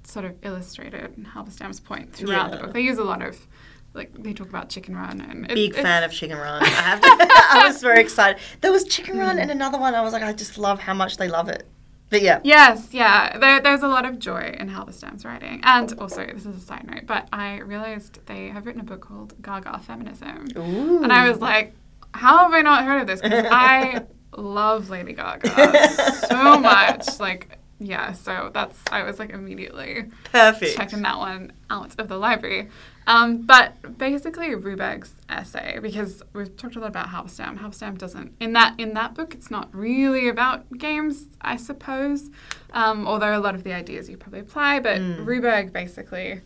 sort 0.05 0.25
of 0.27 0.35
illustrated 0.43 1.15
Halberstam's 1.35 1.81
point 1.81 2.13
throughout 2.13 2.51
the 2.51 2.57
book. 2.59 2.73
They 2.75 2.81
use 2.83 2.99
a 2.99 3.05
lot 3.05 3.23
of, 3.23 3.47
like, 3.95 4.13
they 4.23 4.33
talk 4.33 4.49
about 4.49 4.69
Chicken 4.69 4.97
Run 4.97 5.21
and 5.21 5.45
it's, 5.47 5.55
Big 5.55 5.75
fan 5.75 6.03
of 6.03 6.13
Chicken 6.13 6.37
Run. 6.37 6.63
I 6.63 6.67
have 6.67 7.01
to, 7.03 7.09
I 7.51 7.63
was 7.67 7.81
very 7.81 8.01
excited. 8.01 8.41
There 8.61 8.73
was 8.73 8.85
Chicken 8.85 9.17
Run 9.19 9.39
and 9.39 9.51
another 9.51 9.79
one. 9.79 9.95
I 9.95 10.03
was 10.03 10.13
like, 10.13 10.23
I 10.23 10.33
just 10.33 10.59
love 10.59 10.79
how 10.81 10.95
much 10.95 11.17
they 11.17 11.29
love 11.29 11.49
it. 11.49 11.67
But 12.11 12.23
yeah. 12.23 12.41
Yes, 12.43 12.89
yeah. 12.91 13.39
There, 13.39 13.61
there's 13.61 13.83
a 13.83 13.89
lot 13.89 14.05
of 14.05 14.19
joy 14.19 14.55
in 14.59 14.69
Halberstam's 14.69 15.25
writing. 15.25 15.61
And 15.63 15.93
oh, 15.97 16.03
also, 16.03 16.27
this 16.27 16.45
is 16.45 16.57
a 16.57 16.61
side 16.61 16.85
note, 16.91 17.07
but 17.07 17.29
I 17.33 17.59
realized 17.59 18.27
they 18.27 18.49
have 18.49 18.67
written 18.67 18.81
a 18.81 18.85
book 18.85 19.03
called 19.03 19.41
Gaga 19.41 19.79
Feminism. 19.79 20.49
Ooh. 20.57 21.03
And 21.03 21.13
I 21.13 21.29
was 21.29 21.39
like, 21.39 21.75
how 22.13 22.39
have 22.39 22.53
I 22.53 22.63
not 22.63 22.85
heard 22.85 23.03
of 23.03 23.07
this? 23.07 23.21
Because 23.21 23.47
I 23.51 24.07
love 24.37 24.91
Lady 24.91 25.13
Gaga 25.13 26.27
so 26.29 26.59
much. 26.59 27.21
Like, 27.21 27.60
yeah, 27.83 28.13
so 28.13 28.51
that's, 28.53 28.79
I 28.93 29.03
was 29.05 29.19
like 29.19 29.31
immediately 29.31 30.05
perfect. 30.25 30.77
checking 30.77 31.01
that 31.03 31.17
one 31.19 31.53
out 31.71 31.99
of 31.99 32.09
the 32.09 32.17
library. 32.19 32.69
Um, 33.07 33.39
but 33.39 33.99
basically, 33.99 34.49
Ruberg's 34.51 35.15
essay, 35.29 35.79
because 35.81 36.23
we've 36.35 36.55
talked 36.57 36.77
a 36.77 36.81
lot 36.81 36.89
about 36.89 37.09
Halberstam. 37.09 37.59
Halberstam 37.59 37.97
doesn't 37.99 38.35
in 38.39 38.53
that 38.53 38.79
in 38.79 38.93
that 38.95 39.15
book. 39.15 39.35
It's 39.35 39.51
not 39.51 39.75
really 39.75 40.29
about 40.29 40.71
games, 40.79 41.25
I 41.41 41.57
suppose. 41.57 42.31
Um, 42.73 43.07
although 43.09 43.37
a 43.37 43.41
lot 43.41 43.55
of 43.55 43.65
the 43.65 43.73
ideas 43.73 44.09
you 44.09 44.17
probably 44.17 44.41
apply, 44.41 44.81
but 44.81 44.99
Mm. 45.01 45.25
Ruberg 45.25 45.73
basically 45.73 46.43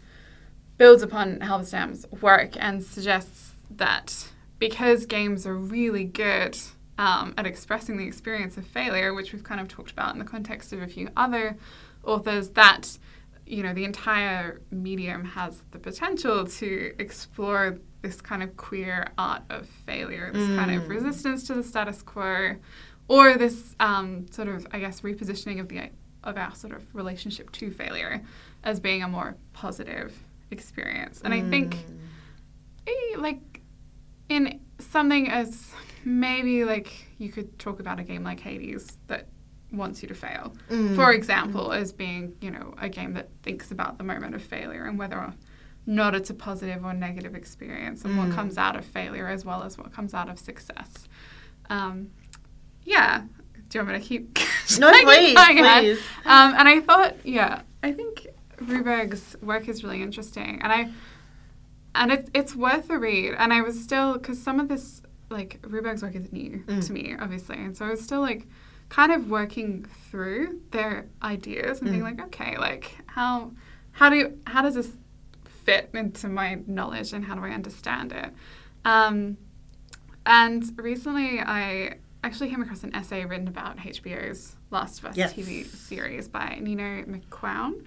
builds 0.78 1.02
upon 1.02 1.40
Halberstam's 1.40 2.06
work 2.22 2.52
and 2.58 2.82
suggests 2.82 3.52
that 3.70 4.28
because 4.58 5.04
games 5.04 5.46
are 5.46 5.54
really 5.56 6.04
good 6.04 6.56
um, 6.98 7.34
at 7.36 7.46
expressing 7.46 7.96
the 7.96 8.06
experience 8.06 8.56
of 8.56 8.66
failure, 8.66 9.14
which 9.14 9.32
we've 9.32 9.42
kind 9.44 9.60
of 9.60 9.68
talked 9.68 9.90
about 9.90 10.12
in 10.12 10.18
the 10.18 10.24
context 10.24 10.72
of 10.72 10.80
a 10.82 10.86
few 10.86 11.08
other 11.16 11.56
authors, 12.04 12.50
that 12.50 12.98
you 13.46 13.62
know 13.62 13.74
the 13.74 13.84
entire 13.84 14.60
medium 14.70 15.24
has 15.24 15.62
the 15.72 15.78
potential 15.78 16.46
to 16.46 16.94
explore 16.98 17.78
this 18.02 18.20
kind 18.20 18.42
of 18.42 18.56
queer 18.56 19.08
art 19.18 19.42
of 19.50 19.66
failure, 19.86 20.30
this 20.32 20.46
kind 20.56 20.70
of 20.70 20.84
Mm. 20.84 20.88
resistance 20.90 21.46
to 21.46 21.54
the 21.54 21.62
status 21.62 22.02
quo, 22.02 22.56
or 23.08 23.36
this 23.36 23.74
um, 23.80 24.26
sort 24.30 24.48
of, 24.48 24.66
I 24.72 24.78
guess, 24.78 25.00
repositioning 25.02 25.60
of 25.60 25.68
the 25.68 25.90
of 26.22 26.38
our 26.38 26.54
sort 26.54 26.72
of 26.74 26.82
relationship 26.94 27.50
to 27.52 27.70
failure 27.70 28.22
as 28.62 28.80
being 28.80 29.02
a 29.02 29.08
more 29.08 29.36
positive 29.52 30.14
experience. 30.50 31.20
And 31.22 31.34
I 31.34 31.42
think, 31.42 31.76
Mm. 31.76 31.98
eh, 32.86 33.18
like, 33.18 33.60
in 34.30 34.60
something 34.78 35.28
as 35.28 35.70
maybe 36.04 36.64
like 36.64 36.92
you 37.18 37.30
could 37.30 37.58
talk 37.58 37.80
about 37.80 37.98
a 38.00 38.02
game 38.04 38.22
like 38.24 38.40
Hades 38.40 38.98
that 39.08 39.26
wants 39.72 40.02
you 40.02 40.08
to 40.08 40.14
fail, 40.14 40.54
Mm. 40.70 40.94
for 40.94 41.12
example, 41.12 41.72
as 41.72 41.92
being, 41.92 42.34
you 42.40 42.50
know, 42.50 42.74
a 42.78 42.88
game 42.88 43.14
that 43.14 43.28
thinks 43.42 43.70
about 43.72 43.98
the 43.98 44.04
moment 44.04 44.34
of 44.34 44.42
failure 44.42 44.84
and 44.84 44.98
whether 44.98 45.16
or 45.16 45.34
not 45.86 46.14
it's 46.14 46.30
a 46.30 46.34
positive 46.34 46.84
or 46.84 46.94
negative 46.94 47.34
experience 47.34 48.04
and 48.04 48.16
what 48.16 48.28
Mm. 48.28 48.34
comes 48.34 48.56
out 48.56 48.76
of 48.76 48.84
failure 48.84 49.26
as 49.28 49.44
well 49.44 49.62
as 49.62 49.76
what 49.76 49.92
comes 49.92 50.14
out 50.14 50.28
of 50.28 50.38
success. 50.38 51.08
Um, 51.68 52.10
yeah. 52.84 53.22
Do 53.68 53.78
you 53.78 53.84
want 53.84 53.94
me 53.96 54.00
to 54.00 54.04
keep? 54.06 54.38
No, 54.78 54.90
please, 55.02 55.36
please. 55.36 55.98
Um, 56.24 56.54
and 56.56 56.66
I 56.68 56.80
thought, 56.80 57.16
yeah, 57.24 57.62
I 57.82 57.92
think 57.92 58.26
Ruberg's 58.58 59.36
work 59.42 59.68
is 59.68 59.84
really 59.84 60.00
interesting, 60.00 60.60
and 60.62 60.72
I, 60.72 60.90
and 61.94 62.10
it's 62.10 62.30
it's 62.32 62.54
worth 62.56 62.88
a 62.88 62.98
read. 62.98 63.34
And 63.36 63.52
I 63.52 63.60
was 63.60 63.82
still 63.82 64.14
because 64.14 64.40
some 64.42 64.58
of 64.60 64.68
this, 64.68 65.02
like 65.34 65.58
Ruberg's 65.62 66.02
work 66.02 66.14
is 66.14 66.32
new 66.32 66.62
Mm. 66.66 66.86
to 66.86 66.92
me, 66.92 67.14
obviously, 67.18 67.56
and 67.56 67.76
so 67.76 67.84
I 67.84 67.90
was 67.90 68.02
still 68.02 68.20
like, 68.20 68.46
kind 68.90 69.10
of 69.12 69.28
working 69.30 69.84
through 70.10 70.60
their 70.70 71.06
ideas 71.22 71.80
and 71.80 71.90
being 71.90 72.02
Mm. 72.02 72.18
like, 72.18 72.20
okay, 72.26 72.56
like 72.58 72.96
how, 73.06 73.52
how 73.92 74.08
do 74.10 74.16
you, 74.16 74.38
how 74.46 74.62
does 74.62 74.74
this 74.74 74.90
fit 75.64 75.90
into 75.94 76.28
my 76.28 76.58
knowledge 76.66 77.12
and 77.12 77.24
how 77.24 77.34
do 77.34 77.42
I 77.44 77.50
understand 77.50 78.12
it? 78.12 78.30
Um, 78.84 79.36
and 80.26 80.62
recently, 80.78 81.40
I 81.40 81.94
actually 82.22 82.50
came 82.50 82.62
across 82.62 82.84
an 82.84 82.94
essay 82.94 83.24
written 83.24 83.48
about 83.48 83.76
HBO's 83.78 84.56
Last 84.70 84.98
of 85.00 85.06
Us 85.06 85.16
Yes. 85.16 85.32
TV 85.34 85.64
series 85.66 86.28
by 86.28 86.58
Nino 86.60 87.02
McQuown. 87.04 87.84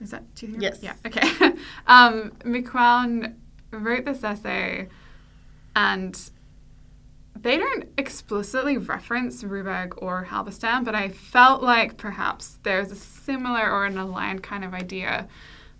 Is 0.00 0.10
that, 0.10 0.34
do 0.34 0.46
you 0.46 0.52
think? 0.52 0.62
Yes. 0.62 0.80
Yeah, 0.82 0.94
okay. 1.06 1.52
um, 1.86 2.32
McQuown 2.44 3.34
wrote 3.72 4.04
this 4.04 4.22
essay 4.24 4.88
and 5.76 6.30
they 7.42 7.56
don't 7.56 7.88
explicitly 7.96 8.76
reference 8.76 9.42
Ruberg 9.42 9.94
or 10.02 10.26
Halberstam, 10.26 10.84
but 10.84 10.94
I 10.94 11.08
felt 11.08 11.62
like 11.62 11.96
perhaps 11.96 12.58
there's 12.62 12.90
a 12.90 12.96
similar 12.96 13.70
or 13.70 13.86
an 13.86 13.96
aligned 13.96 14.42
kind 14.42 14.64
of 14.64 14.74
idea. 14.74 15.26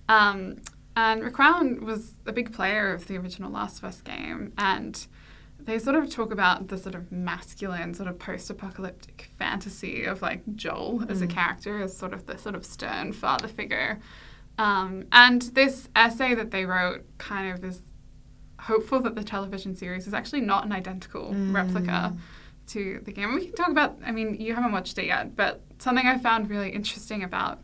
Um, 0.08 0.56
and 0.96 1.22
McCrown 1.22 1.82
was 1.82 2.14
a 2.26 2.32
big 2.32 2.52
player 2.52 2.92
of 2.92 3.06
the 3.06 3.16
original 3.16 3.50
Last 3.50 3.78
of 3.78 3.84
Us 3.84 4.00
game, 4.00 4.52
and 4.58 5.06
they 5.58 5.78
sort 5.78 5.96
of 5.96 6.10
talk 6.10 6.32
about 6.32 6.68
the 6.68 6.78
sort 6.78 6.94
of 6.94 7.12
masculine, 7.12 7.94
sort 7.94 8.08
of 8.08 8.18
post-apocalyptic 8.18 9.28
fantasy 9.38 10.04
of 10.04 10.22
like 10.22 10.42
Joel 10.56 11.04
as 11.08 11.20
a 11.20 11.26
character, 11.26 11.82
as 11.82 11.96
sort 11.96 12.12
of 12.12 12.26
the 12.26 12.38
sort 12.38 12.54
of 12.54 12.64
stern 12.64 13.12
father 13.12 13.48
figure. 13.48 14.00
Um, 14.58 15.06
and 15.12 15.42
this 15.42 15.88
essay 15.94 16.34
that 16.34 16.50
they 16.50 16.64
wrote 16.64 17.04
kind 17.18 17.52
of 17.52 17.64
is 17.64 17.80
hopeful 18.60 19.00
that 19.00 19.14
the 19.14 19.24
television 19.24 19.74
series 19.76 20.06
is 20.06 20.14
actually 20.14 20.40
not 20.42 20.64
an 20.64 20.72
identical 20.72 21.34
replica 21.52 22.14
to 22.68 23.00
the 23.04 23.12
game. 23.12 23.34
We 23.34 23.46
can 23.46 23.54
talk 23.54 23.68
about, 23.70 23.98
I 24.06 24.12
mean, 24.12 24.34
you 24.40 24.54
haven't 24.54 24.72
watched 24.72 24.96
it 24.98 25.06
yet, 25.06 25.34
but 25.36 25.60
something 25.78 26.06
I 26.06 26.18
found 26.18 26.48
really 26.50 26.70
interesting 26.70 27.22
about, 27.24 27.58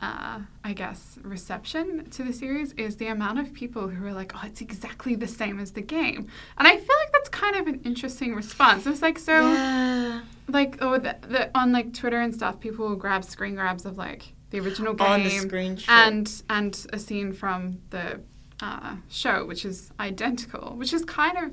uh, 0.00 0.40
I 0.64 0.72
guess, 0.72 1.18
reception 1.22 2.10
to 2.10 2.24
the 2.24 2.32
series 2.32 2.72
is 2.72 2.96
the 2.96 3.06
amount 3.06 3.38
of 3.38 3.52
people 3.52 3.88
who 3.88 4.04
are 4.04 4.12
like, 4.12 4.32
oh, 4.34 4.40
it's 4.44 4.60
exactly 4.60 5.14
the 5.14 5.28
same 5.28 5.60
as 5.60 5.72
the 5.72 5.82
game. 5.82 6.26
And 6.58 6.66
I 6.66 6.76
feel 6.76 6.96
like 7.04 7.12
that's 7.12 7.28
kind 7.28 7.54
of 7.56 7.66
an 7.68 7.80
interesting 7.84 8.34
response. 8.34 8.84
It's 8.86 9.00
like, 9.02 9.18
so, 9.18 9.52
Yeah. 9.52 10.22
like, 10.48 10.78
oh, 10.80 10.98
the, 10.98 11.16
the, 11.28 11.50
on 11.56 11.70
like 11.70 11.94
Twitter 11.94 12.20
and 12.20 12.34
stuff, 12.34 12.58
people 12.58 12.88
will 12.88 12.96
grab 12.96 13.22
screen 13.22 13.54
grabs 13.54 13.84
of 13.84 13.96
like 13.96 14.32
the 14.50 14.58
original 14.60 14.92
game 14.92 15.24
the 15.42 15.48
and 15.88 16.42
and 16.50 16.86
a 16.92 16.98
scene 16.98 17.32
from 17.32 17.78
the 17.90 18.20
uh, 18.62 18.96
show, 19.10 19.44
which 19.44 19.64
is 19.64 19.90
identical, 20.00 20.74
which 20.76 20.92
is 20.92 21.04
kind 21.04 21.36
of 21.36 21.52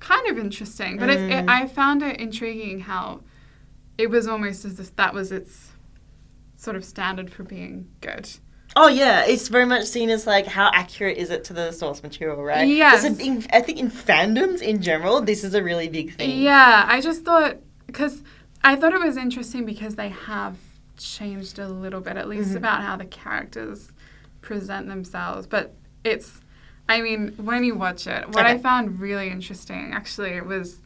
kind 0.00 0.26
of 0.28 0.38
interesting. 0.38 0.96
But 0.98 1.10
it's, 1.10 1.20
it, 1.22 1.44
Mm. 1.46 1.48
I 1.50 1.66
found 1.66 2.02
it 2.02 2.20
intriguing 2.20 2.80
how 2.80 3.20
it 3.98 4.08
was 4.10 4.26
almost 4.28 4.64
as 4.64 4.78
if 4.78 4.94
that 4.96 5.12
was 5.12 5.32
its 5.32 5.72
sort 6.56 6.76
of 6.76 6.84
standard 6.84 7.30
for 7.30 7.42
being 7.42 7.88
good. 8.00 8.28
Oh 8.76 8.88
yeah, 8.88 9.24
it's 9.24 9.48
very 9.48 9.64
much 9.64 9.84
seen 9.86 10.10
as 10.10 10.26
like 10.26 10.46
how 10.46 10.70
accurate 10.72 11.16
is 11.16 11.30
it 11.30 11.44
to 11.44 11.52
the 11.54 11.72
source 11.72 12.02
material, 12.02 12.42
right? 12.42 12.68
Yes. 12.68 13.02
There's 13.02 13.18
a- 13.18 13.22
in- 13.22 13.46
I 13.52 13.60
think 13.62 13.78
in 13.78 13.90
fandoms 13.90 14.60
in 14.62 14.82
general, 14.82 15.20
this 15.22 15.42
is 15.44 15.54
a 15.54 15.62
really 15.62 15.88
big 15.88 16.14
thing. 16.16 16.40
Yeah, 16.42 16.84
I 16.86 17.00
just 17.00 17.24
thought 17.24 17.56
because 17.86 18.22
I 18.62 18.76
thought 18.76 18.92
it 18.92 19.00
was 19.00 19.16
interesting 19.16 19.64
because 19.64 19.94
they 19.96 20.10
have 20.10 20.56
changed 20.98 21.58
a 21.58 21.68
little 21.68 22.00
bit, 22.00 22.16
at 22.16 22.28
least 22.28 22.50
Mhm. 22.50 22.56
about 22.56 22.82
how 22.82 22.96
the 22.96 23.04
characters 23.06 23.92
present 24.42 24.88
themselves. 24.88 25.46
But 25.46 25.74
it's, 26.06 26.40
I 26.88 27.00
mean, 27.02 27.34
when 27.36 27.64
you 27.64 27.74
watch 27.74 28.06
it, 28.06 28.28
what 28.34 28.46
I 28.46 28.58
found 28.58 29.00
really 29.00 29.28
interesting 29.28 29.92
actually 29.92 30.40
was 30.40 30.78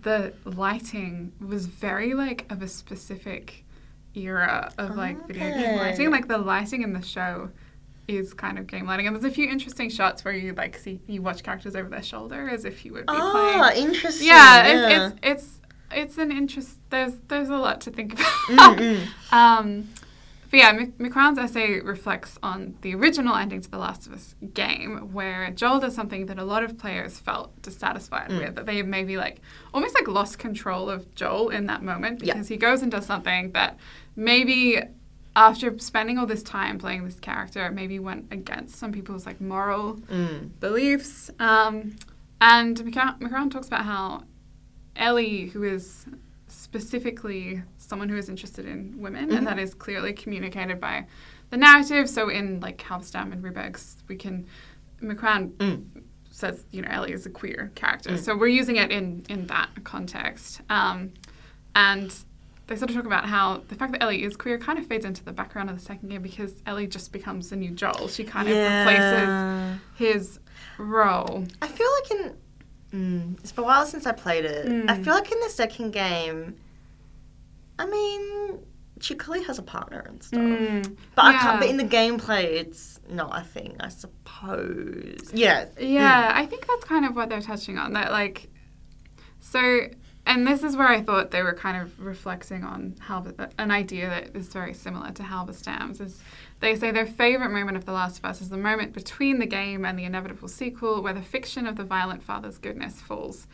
the 0.00 0.32
lighting 0.44 1.32
was 1.40 1.66
very 1.66 2.14
like 2.14 2.46
of 2.50 2.62
a 2.62 2.68
specific 2.68 3.64
era 4.14 4.72
of 4.78 4.96
like 4.96 5.26
video 5.26 5.50
game 5.54 5.76
lighting. 5.78 6.10
Like 6.10 6.28
the 6.28 6.38
lighting 6.38 6.82
in 6.82 6.92
the 6.92 7.02
show 7.02 7.50
is 8.06 8.32
kind 8.34 8.58
of 8.58 8.66
game 8.66 8.86
lighting, 8.86 9.06
and 9.06 9.14
there's 9.14 9.24
a 9.24 9.30
few 9.34 9.48
interesting 9.48 9.90
shots 9.90 10.24
where 10.24 10.34
you 10.34 10.52
like 10.54 10.76
see 10.78 11.00
you 11.06 11.20
watch 11.22 11.42
characters 11.42 11.74
over 11.76 11.88
their 11.88 12.02
shoulder 12.02 12.48
as 12.48 12.64
if 12.64 12.84
you 12.84 12.92
would 12.92 13.06
be 13.06 13.12
playing 13.12 13.60
Ah, 13.60 13.72
interesting. 13.74 14.26
yeah, 14.26 14.66
It, 14.66 14.92
it's 15.02 15.16
it's 15.22 15.60
it's 15.90 16.18
an 16.18 16.30
interest. 16.32 16.78
There's 16.90 17.14
there's 17.28 17.48
a 17.50 17.56
lot 17.56 17.80
to 17.82 17.90
think 17.90 18.14
about. 18.50 18.76
mm. 18.78 19.06
um, 19.32 19.88
but 20.50 20.56
yeah, 20.58 20.72
Mc- 20.72 20.96
McCrown's 20.98 21.38
essay 21.38 21.80
reflects 21.80 22.38
on 22.42 22.76
the 22.82 22.94
original 22.94 23.34
ending 23.36 23.60
to 23.60 23.70
the 23.70 23.78
Last 23.78 24.06
of 24.06 24.12
Us 24.12 24.34
game, 24.54 25.12
where 25.12 25.50
Joel 25.50 25.80
does 25.80 25.94
something 25.94 26.26
that 26.26 26.38
a 26.38 26.44
lot 26.44 26.62
of 26.64 26.78
players 26.78 27.18
felt 27.18 27.60
dissatisfied 27.62 28.30
Mm. 28.30 28.38
with, 28.38 28.54
that 28.56 28.66
they 28.66 28.82
maybe 28.82 29.16
like 29.16 29.40
almost 29.74 29.94
like 29.94 30.08
lost 30.08 30.38
control 30.38 30.88
of 30.88 31.14
Joel 31.14 31.50
in 31.50 31.66
that 31.66 31.82
moment 31.82 32.22
Yeah. 32.22 32.34
because 32.34 32.48
he 32.48 32.56
goes 32.56 32.82
and 32.82 32.90
does 32.90 33.06
something 33.06 33.52
that 33.52 33.76
maybe 34.16 34.80
after 35.36 35.78
spending 35.78 36.18
all 36.18 36.26
this 36.26 36.42
time 36.42 36.78
playing 36.78 37.04
this 37.04 37.20
character, 37.20 37.70
maybe 37.70 37.98
went 38.00 38.26
against 38.32 38.74
some 38.76 38.90
people's 38.90 39.24
like 39.26 39.40
moral 39.40 39.96
Mm. 40.10 40.50
beliefs. 40.58 41.30
Um, 41.38 41.94
and 42.40 42.76
McCown, 42.78 43.18
McCown 43.20 43.50
talks 43.50 43.66
about 43.68 43.84
how 43.84 44.24
Ellie, 44.96 45.46
who 45.48 45.62
is 45.62 46.06
specifically 46.48 47.62
someone 47.88 48.08
who 48.08 48.16
is 48.16 48.28
interested 48.28 48.66
in 48.66 49.00
women, 49.00 49.30
Mhm. 49.30 49.38
and 49.38 49.46
that 49.46 49.58
is 49.58 49.74
clearly 49.74 50.12
communicated 50.12 50.78
by 50.80 51.06
the 51.50 51.56
narrative. 51.56 52.08
So 52.08 52.28
in 52.28 52.60
like 52.60 52.78
Halberstam 52.78 53.32
and 53.32 53.42
Ruberg's, 53.42 53.96
we 54.08 54.16
can 54.16 54.46
McCran 55.02 55.52
Mm. 55.56 55.84
says 56.30 56.64
you 56.70 56.82
know 56.82 56.88
Ellie 56.90 57.12
is 57.12 57.24
a 57.26 57.30
queer 57.30 57.72
character, 57.74 58.10
Mm. 58.10 58.18
so 58.18 58.36
we're 58.36 58.48
using 58.62 58.76
it 58.76 58.90
in 58.92 59.24
in 59.28 59.46
that 59.46 59.70
context. 59.84 60.60
Um, 60.68 61.12
and 61.74 62.14
they 62.66 62.76
sort 62.76 62.90
of 62.90 62.96
talk 62.96 63.06
about 63.06 63.24
how 63.24 63.62
the 63.68 63.74
fact 63.74 63.92
that 63.92 64.02
Ellie 64.02 64.22
is 64.22 64.36
queer 64.36 64.58
kind 64.58 64.78
of 64.78 64.86
fades 64.86 65.06
into 65.06 65.24
the 65.24 65.32
background 65.32 65.70
of 65.70 65.78
the 65.78 65.82
second 65.82 66.10
game 66.10 66.20
because 66.22 66.52
Ellie 66.66 66.86
just 66.86 67.12
becomes 67.12 67.48
the 67.48 67.56
new 67.56 67.70
Joel. 67.70 68.08
She 68.08 68.24
kind 68.24 68.46
of 68.48 68.54
replaces 68.56 69.80
his 69.94 70.40
role. 70.76 71.46
I 71.62 71.68
feel 71.68 71.86
like 72.02 72.10
in. 72.10 72.36
Mm, 72.92 73.38
it's 73.40 73.52
been 73.52 73.64
a 73.64 73.66
while 73.66 73.86
since 73.86 74.06
I 74.06 74.12
played 74.12 74.44
it. 74.46 74.66
I 74.66 74.96
Mm. 74.96 75.04
feel 75.04 75.14
like 75.14 75.30
in 75.32 75.38
the 75.40 75.50
second 75.50 75.90
game, 75.92 76.56
I 77.78 77.86
mean, 77.86 78.58
she 79.00 79.14
clearly 79.14 79.44
has 79.46 79.58
a 79.58 79.62
partner 79.62 80.00
and 80.08 80.22
stuff. 80.22 80.40
Mm, 80.40 80.96
but 81.14 81.24
I 81.24 81.32
Yeah. 81.32 81.38
can't. 81.40 81.60
But 81.60 81.68
in 81.70 81.76
the 81.76 81.84
gameplay, 81.84 82.44
it's 82.44 83.00
not 83.08 83.38
a 83.40 83.44
thing. 83.44 83.76
I 83.80 83.88
suppose. 83.88 85.30
Yeah. 85.32 85.66
Yeah, 85.78 86.32
I 86.34 86.46
think 86.46 86.66
that's 86.66 86.84
kind 86.84 87.04
of 87.04 87.14
what 87.16 87.28
they're 87.28 87.40
touching 87.40 87.78
on. 87.78 87.92
That 87.92 88.10
like, 88.10 88.48
so, 89.40 89.88
and 90.26 90.46
this 90.46 90.62
is 90.62 90.76
where 90.76 90.88
I 90.88 91.00
thought 91.00 91.30
they 91.30 91.42
were 91.42 91.54
kind 91.54 91.80
of 91.80 91.98
reflecting 92.00 92.64
on 92.64 92.96
how 93.00 93.24
an 93.58 93.70
idea 93.70 94.08
that 94.10 94.36
is 94.36 94.48
very 94.48 94.74
similar 94.74 95.10
to 95.12 95.22
Halberstam's 95.22 96.00
is 96.00 96.20
they 96.60 96.74
say 96.74 96.90
their 96.90 97.06
favorite 97.06 97.50
moment 97.50 97.76
of 97.76 97.84
The 97.86 97.92
Last 97.92 98.18
of 98.18 98.24
Us 98.24 98.40
is 98.42 98.48
the 98.48 98.58
moment 98.58 98.92
between 98.92 99.38
the 99.38 99.46
game 99.46 99.84
and 99.84 99.98
the 99.98 100.04
inevitable 100.04 100.48
sequel, 100.48 101.02
where 101.02 101.14
the 101.14 101.22
fiction 101.22 101.66
of 101.66 101.76
the 101.76 101.84
violent 101.84 102.22
father's 102.22 102.58
goodness 102.58 103.00
falls 103.00 103.46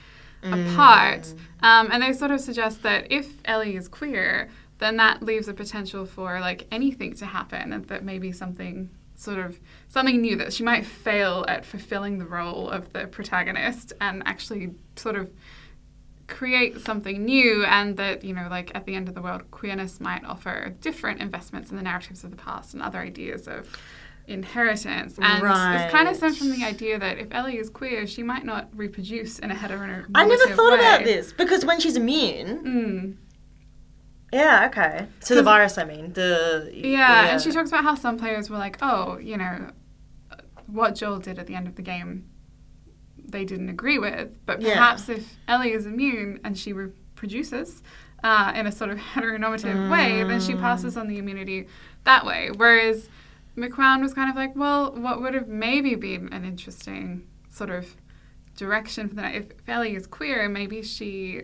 apart. 0.45 1.35
Um, 1.63 1.89
and 1.91 2.03
they 2.03 2.13
sort 2.13 2.31
of 2.31 2.41
suggest 2.41 2.83
that 2.83 3.11
if 3.11 3.41
Ellie 3.45 3.77
is 3.77 3.89
queer, 3.89 4.51
then 4.79 4.97
that 4.97 5.23
leaves 5.23 5.49
a 5.49 5.55
potential 5.55 6.05
for 6.05 6.41
like 6.41 6.67
anything 6.71 7.15
to 7.17 7.27
happen, 7.27 7.73
and 7.73 7.87
that 7.87 8.05
maybe 8.05 8.33
something 8.33 8.91
sort 9.17 9.39
of 9.39 9.61
something 9.89 10.21
new 10.21 10.37
that 10.37 10.53
she 10.53 10.63
might 10.63 10.85
fail 10.85 11.45
at 11.49 11.65
fulfilling 11.65 12.19
the 12.19 12.25
role 12.25 12.69
of 12.69 12.93
the 12.93 13.07
protagonist 13.07 13.93
and 14.01 14.23
actually 14.27 14.73
sort 14.97 15.17
of 15.17 15.31
create 16.27 16.81
something 16.81 17.25
new 17.25 17.65
and 17.65 17.97
that 17.97 18.25
you 18.25 18.33
know 18.33 18.49
like 18.51 18.73
at 18.75 18.87
the 18.87 18.95
end 18.95 19.09
of 19.09 19.15
the 19.15 19.21
world 19.21 19.43
queerness 19.51 20.01
might 20.01 20.25
offer 20.25 20.75
different 20.81 21.21
investments 21.21 21.71
in 21.71 21.77
the 21.77 21.83
narratives 21.83 22.25
of 22.25 22.31
the 22.31 22.37
past 22.37 22.73
and 22.73 22.83
other 22.83 22.99
ideas 22.99 23.47
of 23.47 23.79
inheritance 24.27 25.19
and 25.19 25.27
it's 25.27 25.93
kind 25.93 26.09
of 26.09 26.13
Right. 26.13 26.17
stemmed 26.17 26.37
from 26.39 26.51
the 26.51 26.65
idea 26.65 26.99
that 26.99 27.19
if 27.19 27.29
ellie 27.31 27.59
is 27.59 27.69
queer 27.69 28.07
she 28.07 28.23
might 28.23 28.45
not 28.45 28.69
reproduce 28.75 29.39
in 29.39 29.51
a 29.51 29.55
heteronormative 29.55 30.05
way. 30.07 30.13
I 30.15 30.25
never 30.25 30.47
thought 30.57 30.73
way. 30.73 30.79
about 30.79 31.05
this 31.05 31.33
because 31.33 31.65
when 31.67 31.79
she's 31.79 31.97
immune, 31.97 32.65
Mm. 32.65 33.17
yeah, 34.33 34.67
okay. 34.69 35.07
So 35.21 35.35
the 35.35 35.43
virus, 35.43 35.77
I 35.79 35.85
mean, 35.85 36.13
the 36.15 36.71
Yeah, 36.75 37.33
and 37.33 37.41
she 37.41 37.53
talks 37.53 37.71
about 37.71 37.85
how 37.85 37.95
some 37.95 38.17
players 38.17 38.49
were 38.51 38.59
like, 38.59 38.79
oh, 38.83 39.19
you 39.19 39.37
know, 39.37 39.71
what 40.67 40.95
Joel 40.95 41.19
did 41.19 41.39
at 41.39 41.47
the 41.47 41.55
end 41.55 41.67
of 41.69 41.77
the 41.77 41.83
game, 41.83 42.25
they 43.29 43.45
didn't 43.45 43.69
agree 43.69 43.99
with. 43.99 44.31
But 44.47 44.61
Yeah. 44.63 44.75
perhaps 44.75 45.09
if 45.09 45.37
Ellie 45.47 45.73
is 45.73 45.85
immune 45.87 46.41
and 46.45 46.57
she 46.59 46.73
reproduces 46.73 47.83
uh, 48.23 48.53
in 48.57 48.67
a 48.67 48.73
sort 48.73 48.89
of 48.91 48.97
heteronormative 49.15 49.91
way, 49.91 50.25
then 50.25 50.41
she 50.41 50.55
Mm. 50.55 50.61
passes 50.61 50.97
on 50.97 51.09
the 51.09 51.19
immunity 51.19 51.69
that 52.05 52.25
way. 52.25 52.49
Whereas 52.57 53.11
McCrown 53.57 54.01
was 54.03 54.15
kind 54.15 54.31
of 54.31 54.37
like, 54.37 54.57
well, 54.57 54.93
what 54.95 55.21
would 55.23 55.35
have 55.35 55.49
maybe 55.49 55.95
been 55.95 56.33
an 56.33 56.45
interesting 56.45 57.27
sort 57.49 57.71
of 57.71 57.97
direction 58.57 59.09
for 59.09 59.15
that? 59.17 59.35
If 59.35 59.47
Ellie 59.69 59.95
is 59.95 60.07
queer, 60.07 60.49
maybe 60.49 60.83
she 60.83 61.43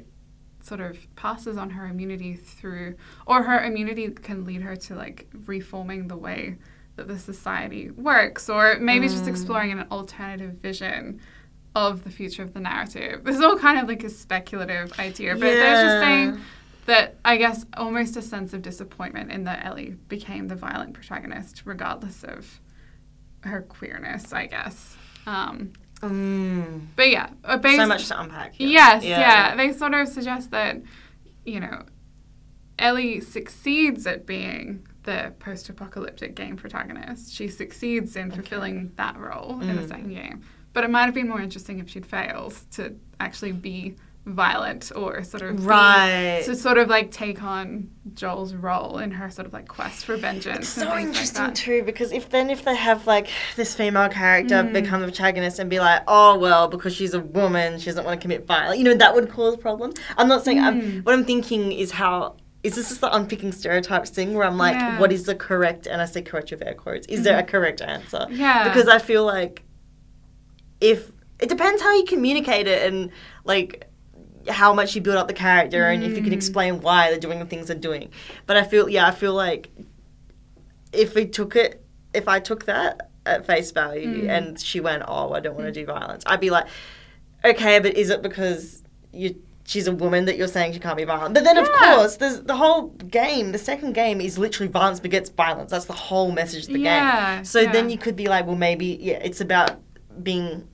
sort 0.62 0.81
of 0.81 1.15
passes 1.16 1.57
on 1.57 1.70
her 1.70 1.87
immunity 1.87 2.35
through, 2.35 2.97
or 3.27 3.43
her 3.45 3.62
immunity 3.65 4.09
can 4.11 4.45
lead 4.45 4.62
her 4.62 4.77
to 4.77 4.95
like 4.95 5.27
reforming 5.47 6.09
the 6.09 6.16
way 6.16 6.57
that 6.97 7.09
the 7.09 7.19
society 7.19 7.91
works, 7.91 8.49
or 8.49 8.78
maybe 8.78 9.09
just 9.09 9.24
Mm. 9.24 9.28
exploring 9.28 9.73
an 9.73 9.87
alternative 9.91 10.55
vision 10.61 11.20
of 11.74 12.03
the 12.05 12.11
future 12.11 12.43
of 12.43 12.53
the 12.53 12.61
narrative. 12.61 13.24
This 13.24 13.37
is 13.37 13.43
all 13.43 13.57
kind 13.57 13.78
of 13.78 13.87
like 13.89 14.03
a 14.05 14.11
speculative 14.11 14.93
idea, 14.99 15.35
but 15.35 15.41
they're 15.43 15.85
just 15.85 16.01
saying 16.05 16.41
that 16.91 17.17
I 17.25 17.37
guess 17.37 17.65
almost 17.77 18.17
a 18.17 18.23
sense 18.23 18.53
of 18.53 18.62
disappointment 18.62 19.31
in 19.31 19.45
that 19.45 19.65
Ellie 19.65 19.97
became 20.09 20.49
the 20.49 20.57
violent 20.57 20.93
protagonist, 20.95 21.62
regardless 21.65 22.25
of 22.25 22.61
her 23.45 23.62
queerness, 23.62 24.33
I 24.33 24.47
guess. 24.47 24.97
Um, 25.27 25.73
Mm. 26.01 26.87
but 26.97 27.11
yeah, 27.11 27.29
uh, 27.45 27.59
based, 27.59 27.77
So 27.77 27.87
much 27.87 28.09
to 28.09 28.21
unpack. 28.21 28.55
here. 28.55 28.69
Yes, 28.69 29.05
yeah. 29.05 29.55
They 29.55 29.71
sort 29.73 29.93
of 29.95 30.09
suggest 30.09 30.51
that, 30.51 30.81
you 31.45 31.61
know, 31.61 31.83
Ellie 32.79 33.21
succeeds 33.21 34.07
at 34.07 34.25
being 34.27 34.87
the 35.03 35.35
post 35.39 35.69
apocalyptic 35.69 36.35
game 36.35 36.57
protagonist. 36.57 37.35
She 37.35 37.49
succeeds 37.49 38.17
in 38.17 38.31
fulfilling 38.31 38.93
that 38.97 39.17
role 39.19 39.61
in 39.61 39.77
the 39.77 39.83
Mm. 39.83 39.89
second 39.89 40.15
game. 40.15 40.43
but 40.73 40.85
it 40.85 40.91
might 40.91 41.05
have 41.07 41.15
been 41.15 41.29
more 41.29 41.41
interesting 41.41 41.81
if 41.81 41.89
she'd 41.91 42.07
failed 42.07 42.55
to 42.71 42.95
actually 43.19 43.51
be 43.51 43.97
violent 44.27 44.93
or 44.95 45.25
sort 45.25 45.43
of 45.43 45.65
Right. 45.67 46.43
to 46.45 46.55
sort 46.55 46.79
of 46.79 46.89
like 46.89 47.11
take 47.11 47.43
on 47.43 47.91
Joel's 48.15 48.55
role 48.55 48.99
in 48.99 49.11
her 49.13 49.31
sort 49.31 49.47
of 49.47 49.53
like 49.53 49.67
quest 49.67 50.05
for 50.05 50.17
vengeance. 50.17 50.59
It's 50.77 50.87
so 50.87 50.97
interesting 50.97 51.43
like 51.45 51.55
too 51.55 51.83
because 51.85 52.13
if 52.13 52.29
then 52.29 52.51
if 52.51 52.65
they 52.65 52.77
have 52.77 53.07
like 53.07 53.29
this 53.57 53.75
female 53.75 54.09
character 54.09 54.57
Mm. 54.63 54.73
become 54.75 55.01
the 55.01 55.07
protagonist 55.07 55.59
and 55.59 55.71
be 55.71 55.81
like, 55.81 56.03
oh 56.07 56.39
well, 56.39 56.69
because 56.69 56.95
she's 56.95 57.15
a 57.15 57.21
woman, 57.21 57.79
she 57.79 57.87
doesn't 57.87 58.05
want 58.05 58.21
to 58.21 58.23
commit 58.23 58.47
violence. 58.47 58.79
You 58.79 58.85
know 58.85 58.95
that 58.95 59.15
would 59.15 59.31
cause 59.31 59.57
problems. 59.57 59.95
I'm 60.19 60.29
not 60.29 60.45
saying. 60.45 60.61
I'm, 60.61 60.81
Mm. 60.83 61.05
what 61.05 61.15
I'm 61.15 61.25
thinking 61.25 61.73
is 61.73 61.91
how. 61.93 62.37
Is 62.63 62.75
this 62.75 62.91
just 62.91 63.01
the 63.01 63.13
unpicking 63.17 63.53
stereotypes 63.53 64.11
thing 64.11 64.35
where 64.35 64.47
I'm 64.47 64.59
like, 64.59 64.75
Yeah. 64.75 64.91
Mm-hmm. 64.91 65.01
what 65.01 65.13
is 65.13 65.25
the 65.25 65.35
correct, 65.35 65.87
and 65.87 66.03
I 66.03 66.05
say 66.05 66.21
correct 66.21 66.51
with 66.51 66.63
air 66.63 66.75
quotes, 66.75 67.07
is 67.07 67.23
there 67.23 67.39
a 67.39 67.43
correct 67.43 67.81
answer? 67.81 68.27
Yeah. 68.31 68.65
Because 68.69 68.87
I 68.87 68.99
feel 68.99 69.25
like 69.25 69.63
if, 70.79 71.11
it 71.39 71.49
depends 71.49 71.81
how 71.81 71.95
you 71.97 72.05
communicate 72.05 72.67
it 72.67 72.87
and 72.93 73.11
like 73.45 73.87
how 74.51 74.73
much 74.75 74.95
you 74.95 75.01
build 75.01 75.17
up 75.17 75.29
the 75.29 75.35
character 75.35 75.89
and 75.89 76.03
if 76.03 76.17
you 76.17 76.23
can 76.23 76.33
Mm. 76.33 76.37
explain 76.37 76.81
why 76.81 77.11
they're 77.11 77.19
doing 77.21 77.39
the 77.39 77.45
things 77.47 77.67
they're 77.69 77.77
doing. 77.77 78.11
But 78.47 78.57
I 78.57 78.65
feel, 78.65 78.89
yeah, 78.89 79.07
I 79.07 79.11
feel 79.11 79.35
like 79.35 79.71
if 80.93 81.15
we 81.15 81.27
took 81.27 81.57
it, 81.57 81.85
if 82.15 82.29
I 82.29 82.41
took 82.41 82.67
that 82.67 83.11
at 83.27 83.47
face 83.47 83.71
value 83.71 84.25
Mm. 84.25 84.31
and 84.31 84.61
she 84.61 84.81
went, 84.81 85.03
oh, 85.07 85.33
I 85.33 85.41
don't 85.41 85.55
want 85.55 85.67
to 85.67 85.73
do 85.73 85.87
violence, 85.87 86.25
I'd 86.27 86.41
be 86.41 86.51
like, 86.51 86.67
okay, 87.45 87.79
but 87.79 87.95
is 87.97 88.11
it 88.11 88.23
because 88.23 88.83
you? 89.13 89.37
She's 89.67 89.87
a 89.87 89.93
woman 89.93 90.25
that 90.25 90.37
you're 90.37 90.49
saying 90.49 90.73
she 90.73 90.81
can't 90.81 90.97
be 90.97 91.05
violent. 91.05 91.33
But 91.33 91.45
then, 91.45 91.57
of 91.57 91.71
course, 91.71 92.17
there's 92.17 92.41
the 92.41 92.57
whole 92.57 92.89
game. 92.89 93.53
The 93.53 93.59
second 93.59 93.93
game 93.93 94.21
is 94.21 94.37
literally 94.37 94.67
violence 94.73 94.99
begets 94.99 95.31
violence. 95.31 95.71
That's 95.71 95.85
the 95.85 95.93
whole 95.93 96.33
message 96.33 96.67
of 96.67 96.73
the 96.73 96.81
Yeah, 96.81 97.37
game. 97.37 97.45
So 97.45 97.61
yeah. 97.61 97.71
then 97.71 97.89
you 97.89 97.97
could 97.97 98.17
be 98.17 98.27
like, 98.27 98.47
well, 98.49 98.57
maybe 98.57 98.99
yeah, 99.01 99.21
it's 99.23 99.41
about 99.41 99.79
being 100.25 100.67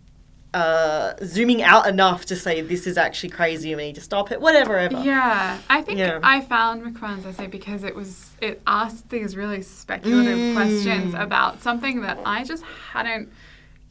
uh, 0.56 1.14
zooming 1.24 1.62
out 1.62 1.86
enough 1.86 2.24
to 2.26 2.34
say 2.36 2.60
this 2.62 2.86
is 2.86 2.96
actually 2.96 3.28
crazy. 3.30 3.74
We 3.74 3.82
need 3.88 3.94
to 3.96 4.00
stop 4.00 4.32
it. 4.32 4.40
Whatever. 4.40 4.76
Ever. 4.78 5.00
Yeah, 5.02 5.58
I 5.68 5.82
think 5.82 5.98
Yeah. 5.98 6.18
I 6.22 6.40
found 6.40 6.82
McCran's 6.82 7.26
essay 7.26 7.46
because 7.46 7.84
it 7.84 7.94
was 7.94 8.30
it 8.40 8.62
asked 8.66 9.08
these 9.10 9.36
really 9.36 9.62
speculative 9.62 10.38
Mm. 10.38 10.54
questions 10.54 11.14
about 11.14 11.62
something 11.62 12.00
that 12.02 12.18
I 12.24 12.44
just 12.44 12.62
hadn't 12.92 13.28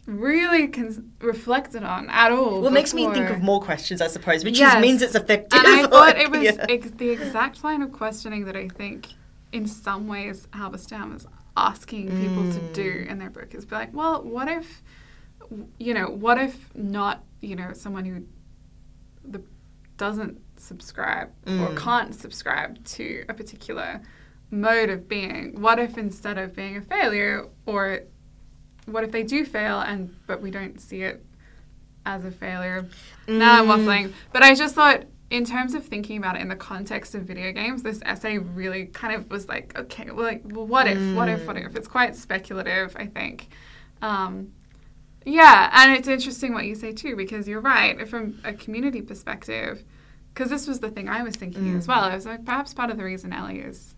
really 0.08 0.68
cons- 0.68 1.02
reflected 1.20 1.84
on 1.84 2.10
at 2.10 2.32
all. 2.32 2.60
Well, 2.62 2.68
it 2.68 2.74
makes 2.74 2.94
me 2.94 3.10
think 3.12 3.30
of 3.30 3.42
more 3.42 3.62
questions, 3.62 4.02
I 4.02 4.08
suppose, 4.08 4.44
which 4.44 4.58
Yes. 4.60 4.74
just 4.74 4.82
means 4.82 5.02
it's 5.02 5.16
effective. 5.16 5.60
And 5.60 5.68
I 5.68 5.88
thought 5.94 6.18
it 6.18 6.30
was 6.32 6.42
yeah. 6.44 6.66
ex- 6.70 6.92
the 6.98 7.10
exact 7.10 7.64
line 7.64 7.82
of 7.82 7.92
questioning 7.92 8.46
that 8.46 8.56
I 8.56 8.68
think, 8.68 9.08
in 9.52 9.66
some 9.68 10.08
ways, 10.08 10.48
Halberstam 10.52 11.14
was 11.14 11.26
asking 11.58 12.08
people 12.22 12.44
to 12.52 12.60
do 12.74 12.90
Mm. 13.06 13.10
in 13.12 13.18
their 13.20 13.30
book 13.30 13.54
is 13.56 13.66
be 13.66 13.76
like, 13.76 13.94
well, 13.94 14.22
what 14.22 14.48
if, 14.48 14.82
you 15.78 15.94
know, 15.94 16.08
what 16.08 16.38
if 16.38 16.70
not, 16.76 17.24
you 17.42 17.56
know, 17.56 17.74
someone 17.74 18.06
who 18.06 18.24
the, 19.30 19.42
doesn't 19.98 20.40
subscribe 20.58 21.30
or 21.48 21.72
Mm. 21.72 21.76
can't 21.76 22.16
subscribe 22.16 22.84
to 22.86 23.26
a 23.30 23.34
particular 23.34 24.02
mode 24.52 24.90
of 24.90 25.08
being, 25.08 25.60
what 25.62 25.80
if 25.80 25.98
instead 25.98 26.38
of 26.38 26.56
being 26.56 26.78
a 26.78 26.82
failure 26.82 27.46
or 27.66 28.02
what 28.86 29.04
if 29.04 29.12
they 29.12 29.24
do 29.24 29.44
fail 29.44 29.80
and 29.82 30.16
but 30.28 30.42
we 30.42 30.52
don't 30.52 30.80
see 30.80 31.02
it 31.02 31.26
as 32.06 32.24
a 32.24 32.32
failure 32.32 32.86
now 33.28 33.60
I'm 33.60 33.68
Mm. 33.68 33.86
waffling. 33.86 34.14
But 34.32 34.44
I 34.44 34.54
just 34.54 34.76
thought, 34.76 35.06
in 35.32 35.44
terms 35.44 35.74
of 35.74 35.84
thinking 35.84 36.18
about 36.18 36.36
it 36.36 36.42
in 36.42 36.50
the 36.50 36.56
context 36.56 37.16
of 37.16 37.24
video 37.24 37.52
games, 37.52 37.82
this 37.82 38.00
essay 38.06 38.38
really 38.38 38.86
kind 38.86 39.16
of 39.16 39.30
was 39.32 39.48
like, 39.48 39.76
okay, 39.78 40.12
well, 40.12 40.26
like, 40.26 40.44
well 40.46 40.68
what 40.68 40.86
if, 40.88 41.14
what 41.16 41.28
if, 41.28 41.48
what 41.48 41.58
if? 41.58 41.76
It's 41.76 41.88
quite 41.88 42.16
speculative, 42.16 42.96
I 42.96 43.08
think. 43.08 43.48
Um, 44.04 44.52
yeah, 45.26 45.70
and 45.74 45.94
it's 45.98 46.08
interesting 46.08 46.54
what 46.54 46.66
you 46.66 46.76
say 46.76 46.92
too, 46.92 47.16
because 47.16 47.48
you're 47.48 47.62
right. 47.62 48.08
From 48.08 48.40
a 48.44 48.54
community 48.54 49.02
perspective, 49.02 49.84
because 50.34 50.50
this 50.50 50.68
was 50.68 50.80
the 50.80 50.90
thing 50.92 51.10
I 51.10 51.24
was 51.24 51.36
thinking 51.36 51.64
Mm. 51.74 51.78
as 51.78 51.88
well. 51.88 52.02
I 52.04 52.14
was 52.16 52.26
like, 52.26 52.46
perhaps 52.46 52.74
part 52.74 52.90
of 52.92 52.98
the 52.98 53.04
reason 53.04 53.34
Ellie 53.34 53.60
is 53.60 53.96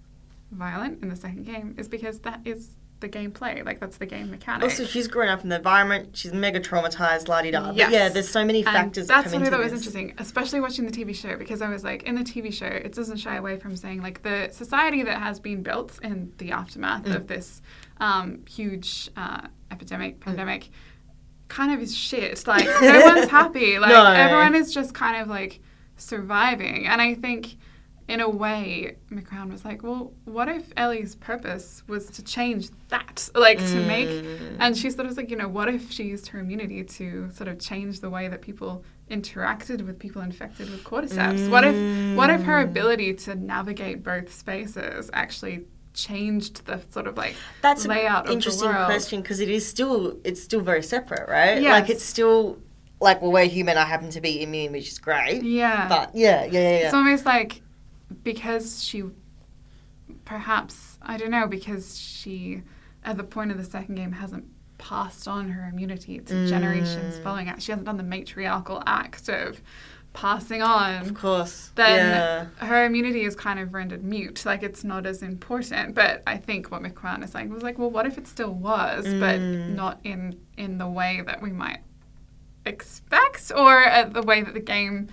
violent 0.52 1.02
in 1.04 1.10
the 1.10 1.16
second 1.16 1.46
game 1.46 1.76
is 1.78 1.88
because 1.90 2.20
that 2.20 2.40
is 2.46 2.70
the 3.00 3.10
gameplay. 3.10 3.64
Like, 3.64 3.80
that's 3.80 3.98
the 3.98 4.08
game 4.08 4.32
mechanic. 4.32 4.64
Also, 4.64 4.84
she's 4.86 5.08
grown 5.08 5.28
up 5.28 5.44
in 5.44 5.50
the 5.50 5.58
environment. 5.58 6.18
She's 6.18 6.34
mega 6.34 6.60
traumatized, 6.60 7.28
la 7.28 7.42
di 7.44 7.52
da. 7.52 7.68
But 7.68 7.92
yeah, 7.92 8.10
there's 8.10 8.28
so 8.30 8.44
many 8.44 8.60
And 8.66 8.74
factors 8.74 9.06
that's 9.08 9.26
that 9.26 9.26
what 9.26 9.34
come 9.34 9.42
I 9.44 9.46
into 9.46 9.52
thought 9.52 9.64
was 9.64 9.72
this. 9.72 9.82
interesting, 9.82 10.14
especially 10.18 10.62
watching 10.62 10.86
the 10.86 10.92
TV 10.92 11.14
show, 11.16 11.36
because 11.38 11.62
I 11.62 11.70
was 11.70 11.84
like, 11.84 12.04
in 12.04 12.16
the 12.16 12.24
TV 12.24 12.52
show, 12.52 12.66
it 12.66 12.94
doesn't 12.94 13.18
shy 13.18 13.36
away 13.36 13.58
from 13.60 13.76
saying 13.76 14.02
like 14.02 14.24
the 14.24 14.50
society 14.52 15.04
that 15.04 15.20
has 15.22 15.40
been 15.40 15.62
built 15.62 16.00
in 16.02 16.32
the 16.40 16.52
aftermath 16.52 17.04
Mm. 17.04 17.16
of 17.16 17.28
this 17.28 17.62
um, 18.00 18.44
huge 18.50 19.10
uh, 19.16 19.42
epidemic, 19.70 20.20
pandemic, 20.20 20.70
kind 21.48 21.72
of 21.74 21.80
is 21.82 21.96
shit. 21.96 22.46
Like 22.48 22.66
no 22.82 23.02
one's 23.06 23.30
happy. 23.30 23.78
Like 23.80 23.90
No. 23.90 24.06
everyone 24.06 24.56
is 24.56 24.74
just 24.74 24.94
kind 24.94 25.22
of 25.22 25.28
like 25.28 25.60
surviving, 25.96 26.88
and 26.88 27.02
I 27.02 27.14
think. 27.16 27.58
In 28.10 28.22
a 28.22 28.30
way, 28.30 28.96
McCrown 29.12 29.52
was 29.52 29.66
like, 29.66 29.84
"Well, 29.84 30.14
what 30.24 30.48
if 30.48 30.72
Ellie's 30.78 31.14
purpose 31.14 31.84
was 31.90 32.06
to 32.12 32.24
change 32.24 32.70
that, 32.88 33.28
like 33.36 33.58
to 33.58 33.86
make 33.86 34.08
Mm. 34.08 34.56
and 34.62 34.78
she 34.78 34.90
sort 34.92 35.02
of 35.02 35.08
was 35.08 35.18
like, 35.18 35.30
you 35.30 35.36
know, 35.36 35.50
what 35.50 35.68
if 35.68 35.92
she 35.92 36.04
used 36.04 36.28
her 36.30 36.40
immunity 36.40 36.86
to 36.86 37.30
sort 37.32 37.50
of 37.50 37.60
change 37.60 38.00
the 38.00 38.10
way 38.10 38.30
that 38.30 38.42
people 38.42 38.86
interacted 39.12 39.86
with 39.86 40.00
people 40.00 40.22
infected 40.22 40.70
with 40.70 40.86
cordyceps? 40.86 41.50
What 41.52 41.66
if 41.66 41.76
what 42.16 42.30
if 42.30 42.44
her 42.44 42.64
Mm. 42.64 42.70
ability 42.70 43.14
to 43.26 43.36
navigate 43.36 44.04
both 44.04 44.34
spaces 44.34 45.10
actually 45.12 45.66
changed 45.98 46.66
the 46.66 46.80
sort 46.92 47.08
of 47.08 47.18
like 47.18 47.36
That's 47.62 47.86
layout 47.88 48.28
an 48.28 48.34
interesting 48.34 48.72
question 48.72 49.22
because 49.22 49.40
it 49.40 49.50
is 49.50 49.68
still 49.68 50.18
it's 50.24 50.42
still 50.42 50.62
very 50.62 50.84
separate, 50.84 51.28
right? 51.28 51.62
Yes. 51.62 51.72
Like 51.82 51.90
it's 51.90 52.06
still 52.06 52.60
like 53.02 53.22
well, 53.22 53.32
we're 53.32 53.46
human. 53.46 53.78
I 53.78 53.86
happen 53.86 54.10
to 54.12 54.22
be 54.22 54.42
immune, 54.44 54.72
which 54.72 54.88
is 54.88 55.00
great. 55.00 55.44
Yeah. 55.44 55.88
But 55.88 56.16
yeah, 56.16 56.46
yeah, 56.46 56.52
yeah. 56.52 56.60
yeah. 56.60 56.86
It's 56.86 56.94
almost 56.94 57.26
like 57.26 57.62
because 58.24 58.84
she 58.84 59.04
perhaps 60.26 60.98
I 61.02 61.18
don't 61.18 61.32
know 61.32 61.48
because 61.48 61.98
she 62.00 62.62
at 63.04 63.18
the 63.18 63.24
point 63.24 63.52
of 63.52 63.58
the 63.58 63.64
second 63.64 63.96
game 63.96 64.12
hasn't 64.12 64.46
passed 64.78 65.28
on 65.28 65.50
her 65.50 65.68
immunity 65.68 66.20
to 66.20 66.48
generations 66.48 67.16
Mm. 67.18 67.24
following 67.24 67.48
it. 67.48 67.62
She 67.62 67.72
hasn't 67.72 67.86
done 67.88 67.98
the 67.98 68.04
matriarchal 68.04 68.84
act 68.86 69.28
of 69.30 69.62
passing 70.22 70.62
on. 70.64 70.96
of 71.02 71.14
course. 71.14 71.72
then 71.76 72.50
yeah. 72.60 72.66
her 72.68 72.86
immunity 72.86 73.24
is 73.24 73.36
kind 73.36 73.60
of 73.60 73.74
rendered 73.74 74.04
mute. 74.04 74.44
Like 74.46 74.64
it's 74.64 74.84
not 74.84 75.06
as 75.06 75.22
important. 75.22 75.94
But 75.94 76.24
I 76.26 76.38
think 76.38 76.72
what 76.72 76.82
McCran 76.82 77.24
is 77.24 77.32
saying 77.32 77.50
was 77.50 77.62
like, 77.64 77.78
well, 77.78 77.92
what 77.92 78.06
if 78.08 78.18
it 78.18 78.28
still 78.28 78.54
was, 78.54 79.04
but 79.06 79.40
Mm. 79.40 79.76
not 79.76 80.00
in 80.04 80.40
in 80.58 80.78
the 80.80 80.88
way 80.90 81.22
that 81.26 81.42
we 81.42 81.52
might 81.52 81.82
expect, 82.66 83.52
or 83.56 83.88
uh, 83.88 84.06
the 84.06 84.22
way 84.24 84.42
that 84.42 84.54
the 84.54 84.60
game 84.60 85.08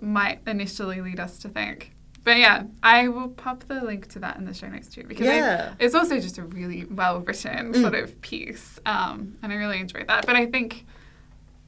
might 0.00 0.40
initially 0.46 1.00
lead 1.00 1.18
us 1.20 1.38
to 1.40 1.48
think. 1.48 1.92
But 2.22 2.38
yeah, 2.38 2.64
I 2.82 3.08
will 3.08 3.28
pop 3.28 3.64
the 3.64 3.82
link 3.84 4.08
to 4.08 4.18
that 4.20 4.36
in 4.38 4.44
the 4.46 4.54
show 4.54 4.68
notes 4.68 4.88
too 4.88 5.04
because 5.04 5.26
I- 5.28 5.72
it's 5.78 5.94
also 5.94 6.18
just 6.20 6.38
a 6.38 6.42
really 6.42 6.84
well 6.84 7.20
written 7.20 7.72
Mm. 7.72 7.80
sort 7.80 7.94
of 7.94 8.20
piece, 8.20 8.78
um, 8.86 9.34
and 9.42 9.52
I 9.52 9.56
really 9.56 9.78
enjoyed 9.80 10.08
that. 10.08 10.24
But 10.26 10.36
I 10.36 10.46
think, 10.46 10.86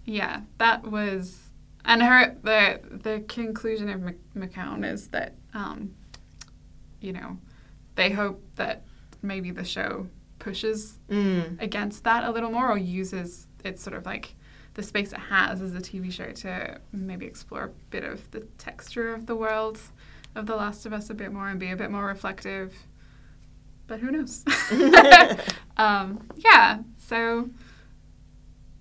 yeah, 0.04 0.42
that 0.58 0.86
was, 0.90 1.45
and 1.86 2.02
her 2.02 2.36
the 2.42 2.80
the 2.90 3.24
conclusion 3.28 3.88
of 3.88 4.00
McCown 4.36 4.84
is 4.84 5.08
that, 5.08 5.34
um, 5.54 5.94
you 7.00 7.12
know, 7.14 7.38
they 7.94 8.10
hope 8.10 8.42
that 8.56 8.82
maybe 9.22 9.50
the 9.50 9.64
show 9.64 10.08
pushes 10.38 10.98
Mm. 11.08 11.60
against 11.62 12.04
that 12.04 12.22
a 12.24 12.30
little 12.30 12.50
more 12.50 12.68
or 12.70 12.76
uses 12.78 13.46
its 13.64 13.82
sort 13.82 13.96
of 13.96 14.04
like 14.04 14.34
the 14.74 14.82
space 14.82 15.12
it 15.12 15.18
has 15.18 15.62
as 15.62 15.74
a 15.74 15.80
TV 15.80 16.12
show 16.12 16.30
to 16.32 16.78
maybe 16.92 17.24
explore 17.24 17.64
a 17.64 17.70
bit 17.90 18.04
of 18.04 18.30
the 18.32 18.40
texture 18.58 19.14
of 19.14 19.24
the 19.26 19.34
world 19.34 19.80
of 20.34 20.44
The 20.46 20.54
Last 20.54 20.84
of 20.84 20.92
Us 20.92 21.08
a 21.08 21.14
bit 21.14 21.32
more 21.32 21.48
and 21.48 21.58
be 21.58 21.70
a 21.70 21.76
bit 21.76 21.90
more 21.90 22.04
reflective. 22.04 22.74
But 23.86 24.00
who 24.00 24.10
knows? 24.10 24.44
um, 25.78 26.28
yeah, 26.36 26.80
so 26.98 27.48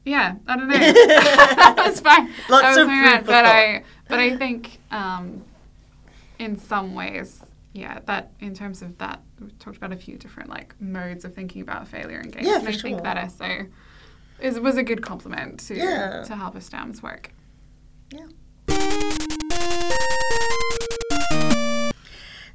yeah, 0.05 0.35
I 0.47 0.55
don't 0.57 0.67
know. 0.67 0.77
That's 1.83 1.99
fine. 1.99 2.29
Lots 2.49 2.77
of 2.77 2.87
food 2.87 3.25
but. 3.25 3.45
I 3.45 3.83
but 4.07 4.19
I 4.19 4.37
think 4.37 4.79
um, 4.91 5.43
in 6.37 6.57
some 6.59 6.93
ways, 6.93 7.41
yeah, 7.73 7.99
that 8.05 8.31
in 8.39 8.53
terms 8.53 8.81
of 8.83 8.97
that, 8.99 9.21
we 9.41 9.49
talked 9.59 9.77
about 9.77 9.91
a 9.91 9.97
few 9.97 10.17
different 10.17 10.49
like 10.49 10.79
modes 10.79 11.25
of 11.25 11.33
thinking 11.33 11.61
about 11.61 11.87
failure 11.87 12.19
in 12.19 12.29
games. 12.29 12.45
Yeah, 12.47 12.59
and 12.59 12.67
I 12.67 12.71
think 12.71 13.03
that 13.03 13.17
essay 13.17 13.67
is 14.39 14.59
was 14.59 14.77
a 14.77 14.83
good 14.83 15.01
complement 15.01 15.59
to 15.61 15.75
Yeah. 15.75 16.23
to 16.23 16.33
Halberstam's 16.33 17.01
work. 17.01 17.31
Yeah. 18.11 18.27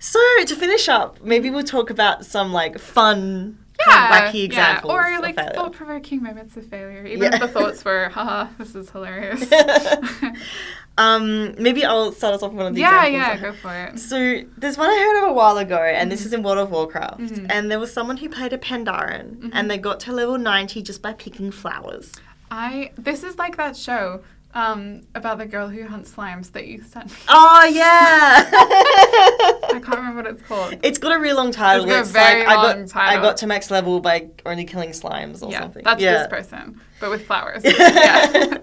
So 0.02 0.18
to 0.46 0.56
finish 0.56 0.88
up, 0.88 1.20
maybe 1.22 1.50
we'll 1.50 1.62
talk 1.62 1.90
about 1.90 2.24
some 2.24 2.52
like 2.52 2.78
fun, 2.78 3.58
of 3.88 3.92
wacky 4.10 4.44
examples 4.44 4.92
yeah, 4.92 5.16
or 5.18 5.20
like 5.22 5.36
thought 5.36 5.72
provoking 5.72 6.22
moments 6.22 6.56
of 6.56 6.66
failure. 6.66 7.04
Even 7.06 7.22
Yeah. 7.32 7.34
if 7.34 7.40
the 7.40 7.48
thoughts 7.48 7.84
were, 7.84 8.08
haha, 8.14 8.48
this 8.58 8.74
is 8.74 8.90
hilarious. 8.90 9.50
um, 10.98 11.54
maybe 11.58 11.84
I'll 11.84 12.12
start 12.12 12.34
us 12.34 12.42
off 12.42 12.50
with 12.50 12.58
one 12.58 12.66
of 12.66 12.74
the 12.74 12.80
yeah, 12.80 13.04
examples. 13.06 13.12
yeah, 13.12 13.34
yeah, 13.34 13.40
go 13.40 13.52
for 13.56 13.74
it. 13.94 13.98
So 13.98 14.42
there's 14.58 14.76
one 14.76 14.90
I 14.90 14.98
heard 14.98 15.24
of 15.24 15.30
a 15.30 15.32
while 15.32 15.58
ago, 15.58 15.78
and 15.78 16.10
this 16.12 16.22
Mhm. 16.22 16.26
is 16.26 16.32
in 16.34 16.42
World 16.42 16.58
of 16.58 16.70
Warcraft. 16.70 17.20
Mhm. 17.20 17.46
And 17.50 17.70
there 17.70 17.78
was 17.80 17.92
someone 17.92 18.18
who 18.18 18.28
played 18.28 18.52
a 18.52 18.58
Pandaren, 18.58 19.36
Mhm. 19.38 19.50
and 19.52 19.70
they 19.70 19.78
got 19.78 20.00
to 20.00 20.12
level 20.12 20.36
90 20.38 20.82
just 20.82 21.00
by 21.02 21.12
picking 21.12 21.50
flowers. 21.50 22.12
I 22.50 22.90
this 22.98 23.22
is 23.22 23.38
like 23.38 23.56
that 23.56 23.76
show 23.76 24.20
um, 24.52 25.02
about 25.14 25.38
the 25.38 25.46
girl 25.46 25.68
who 25.68 25.86
hunts 25.86 26.10
slimes 26.12 26.50
that 26.52 26.66
you 26.66 26.82
sent 26.82 27.08
me. 27.10 27.16
Oh 27.28 27.64
yeah. 27.72 28.50
I 28.52 29.80
can't 29.82 29.88
remember 29.88 30.22
what 30.22 30.30
it's 30.32 30.42
called. 30.42 30.74
It's 30.82 30.98
got 30.98 31.16
a 31.16 31.20
real 31.20 31.36
long 31.36 31.52
title. 31.52 31.88
It's 31.88 32.10
very 32.10 32.44
I 32.44 32.54
long 32.56 32.80
got 32.80 32.88
title. 32.88 33.18
I 33.18 33.22
got 33.22 33.36
to 33.38 33.46
max 33.46 33.70
level 33.70 34.00
by 34.00 34.28
only 34.44 34.64
killing 34.64 34.90
slimes 34.90 35.42
or 35.42 35.50
yeah, 35.52 35.60
something. 35.60 35.84
that's 35.84 36.02
yeah. 36.02 36.18
this 36.18 36.28
person, 36.28 36.80
but 37.00 37.10
with 37.10 37.26
flowers. 37.26 37.62
yeah. 37.64 38.58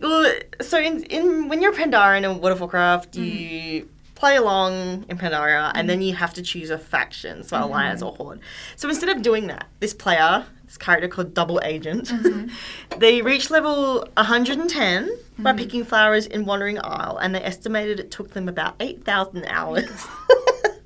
well, 0.00 0.32
so 0.62 0.78
in, 0.78 1.02
in 1.04 1.48
when 1.48 1.60
you're 1.60 1.72
Pandaren 1.74 2.24
in 2.24 2.40
World 2.40 2.52
of 2.52 2.60
Warcraft, 2.60 3.12
Mm-hmm. 3.12 3.24
you 3.24 3.88
play 4.14 4.36
along 4.36 5.04
in 5.10 5.18
Pandaria, 5.18 5.70
and 5.74 5.90
then 5.90 6.00
you 6.00 6.14
have 6.14 6.32
to 6.34 6.42
choose 6.42 6.70
a 6.70 6.78
faction, 6.78 7.42
so 7.42 7.56
Mm-hmm. 7.56 7.64
alliance 7.64 8.00
or 8.02 8.12
horde. 8.14 8.40
So 8.76 8.88
instead 8.88 9.10
of 9.14 9.20
doing 9.22 9.48
that, 9.48 9.66
this 9.80 9.92
player, 9.92 10.46
this 10.64 10.78
character 10.78 11.08
called 11.08 11.34
Double 11.34 11.60
Agent, 11.62 12.08
Mm-hmm. 12.08 12.98
they 12.98 13.20
reached 13.20 13.50
level 13.50 14.08
110 14.16 15.10
by 15.38 15.50
Mm-hmm. 15.50 15.58
picking 15.58 15.84
flowers 15.84 16.26
in 16.26 16.44
Wandering 16.46 16.78
Isle, 16.82 17.18
and 17.20 17.34
they 17.34 17.42
estimated 17.42 18.00
it 18.00 18.10
took 18.10 18.30
them 18.32 18.48
about 18.48 18.74
8,000 18.80 19.44
hours. 19.46 20.06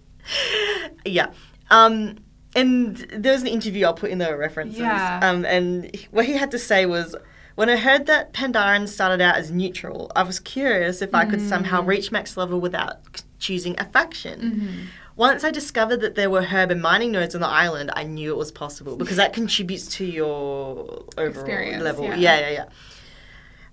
yeah. 1.04 1.32
Um, 1.70 2.16
and 2.56 2.96
there 2.96 3.32
was 3.32 3.42
an 3.42 3.48
interview 3.48 3.86
I'll 3.86 3.94
put 3.94 4.10
in 4.10 4.18
the 4.18 4.36
references. 4.36 4.80
Yeah. 4.80 5.20
Um, 5.22 5.44
and 5.44 5.94
what 6.10 6.24
he 6.26 6.32
had 6.32 6.50
to 6.50 6.58
say 6.58 6.84
was, 6.86 7.14
when 7.54 7.68
I 7.70 7.76
heard 7.76 8.06
that 8.06 8.32
Pandaren 8.32 8.88
started 8.88 9.20
out 9.20 9.36
as 9.36 9.50
neutral, 9.50 10.10
I 10.16 10.22
was 10.24 10.40
curious 10.40 11.00
if 11.02 11.14
I 11.14 11.24
could 11.26 11.40
Mm. 11.40 11.48
somehow 11.48 11.82
reach 11.82 12.10
max 12.10 12.36
level 12.36 12.60
without 12.60 13.22
choosing 13.38 13.78
a 13.78 13.84
faction. 13.84 14.40
Mm-hmm. 14.40 14.78
Once 15.16 15.44
I 15.44 15.50
discovered 15.50 16.00
that 16.00 16.14
there 16.14 16.30
were 16.30 16.42
herb 16.42 16.70
and 16.70 16.80
mining 16.80 17.12
nodes 17.12 17.34
on 17.34 17.40
the 17.42 17.46
island, 17.46 17.90
I 17.94 18.04
knew 18.04 18.30
it 18.30 18.36
was 18.36 18.50
possible 18.50 18.96
because 18.96 19.16
that 19.16 19.32
contributes 19.32 19.86
to 19.96 20.04
your 20.04 21.04
overall 21.18 21.28
Experience, 21.28 21.82
level. 21.84 22.04
yeah. 22.06 22.14
yeah, 22.16 22.40
yeah. 22.40 22.50
yeah. 22.50 22.64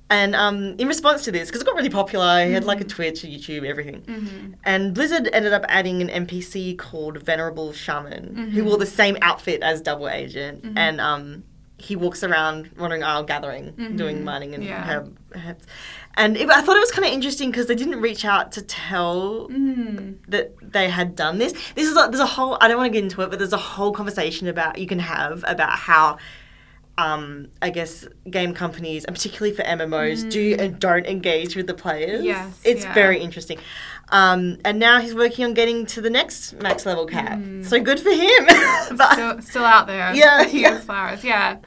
And 0.10 0.36
um, 0.36 0.76
in 0.78 0.88
response 0.88 1.24
to 1.26 1.32
this, 1.32 1.50
because 1.50 1.62
it 1.62 1.66
got 1.66 1.76
really 1.76 1.90
popular, 1.90 2.46
he 2.46 2.54
had 2.54 2.64
like 2.64 2.80
a 2.80 2.86
Twitch, 2.86 3.24
a 3.26 3.28
YouTube, 3.28 3.66
everything. 3.66 4.02
Mm-hmm. 4.04 4.52
And 4.64 4.94
Blizzard 4.94 5.30
ended 5.34 5.52
up 5.52 5.66
adding 5.68 6.02
an 6.02 6.26
NPC 6.26 6.78
called 6.78 7.22
Venerable 7.22 7.74
Shaman, 7.74 8.24
Mm-hmm. 8.36 8.50
who 8.52 8.64
wore 8.64 8.78
the 8.78 8.86
same 8.86 9.18
outfit 9.22 9.62
as 9.64 9.82
Double 9.82 10.08
Agent, 10.08 10.64
and 10.78 11.02
um, 11.02 11.44
he 11.78 11.96
walks 11.98 12.24
around 12.24 12.72
Wandering 12.80 13.04
Isle 13.04 13.24
gathering, 13.24 13.74
doing 13.98 14.24
mining 14.24 14.54
and 14.56 14.64
Mm-hmm. 14.64 14.72
Yeah. 14.72 14.90
herb, 14.90 15.18
herbs. 15.36 15.66
And 16.16 16.36
it, 16.38 16.50
I 16.50 16.62
thought 16.62 16.76
it 16.78 16.80
was 16.80 16.92
kind 16.92 17.06
of 17.06 17.12
interesting 17.14 17.52
because 17.52 17.68
they 17.68 17.76
didn't 17.76 18.00
reach 18.02 18.24
out 18.24 18.54
to 18.54 18.62
tell 18.62 19.48
Mm. 19.50 20.18
that 20.30 20.56
they 20.62 20.90
had 20.90 21.16
done 21.18 21.38
this. 21.38 21.52
This 21.76 21.88
is 21.88 21.96
like, 21.96 22.10
there's 22.12 22.22
a 22.22 22.26
whole. 22.26 22.58
I 22.62 22.68
don't 22.70 22.78
want 22.78 22.88
to 22.92 22.94
get 22.94 23.04
into 23.04 23.22
it, 23.22 23.30
but 23.30 23.40
there's 23.40 23.54
a 23.54 23.58
whole 23.58 23.92
conversation 23.92 24.48
about 24.48 24.78
you 24.80 24.88
can 24.88 25.00
have 25.00 25.44
about 25.48 25.78
how. 25.78 26.18
Um, 26.98 27.50
I 27.62 27.70
guess 27.70 28.08
game 28.30 28.56
companies, 28.56 29.06
and 29.06 29.16
particularly 29.16 29.56
for 29.56 29.62
MMOs, 29.62 30.30
do 30.32 30.56
and 30.58 30.80
don't 30.80 31.06
engage 31.06 31.56
with 31.56 31.68
the 31.68 31.76
players. 31.76 32.22
Mm. 32.22 32.26
Yes, 32.26 32.62
it's 32.64 32.84
yeah. 32.86 32.94
very 32.96 33.20
interesting. 33.20 33.60
Um, 34.10 34.58
and 34.66 34.80
now 34.80 35.00
he's 35.00 35.14
working 35.14 35.46
on 35.46 35.54
getting 35.54 35.86
to 35.88 36.02
the 36.02 36.10
next 36.10 36.54
max 36.54 36.86
level 36.88 37.06
cap. 37.06 37.40
So 37.64 37.80
good 37.80 38.00
for 38.00 38.10
him. 38.10 38.46
But- 38.98 39.14
still, 39.14 39.42
still 39.42 39.66
out 39.66 39.86
there. 39.86 40.12
Yeah, 40.16 40.46
He 40.46 40.62
yeah. 40.62 40.80
flowers. 40.80 41.24
Yeah. 41.24 41.58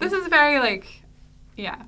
This 0.00 0.12
is 0.12 0.26
very 0.28 0.58
like, 0.58 0.86
yeah. 1.56 1.82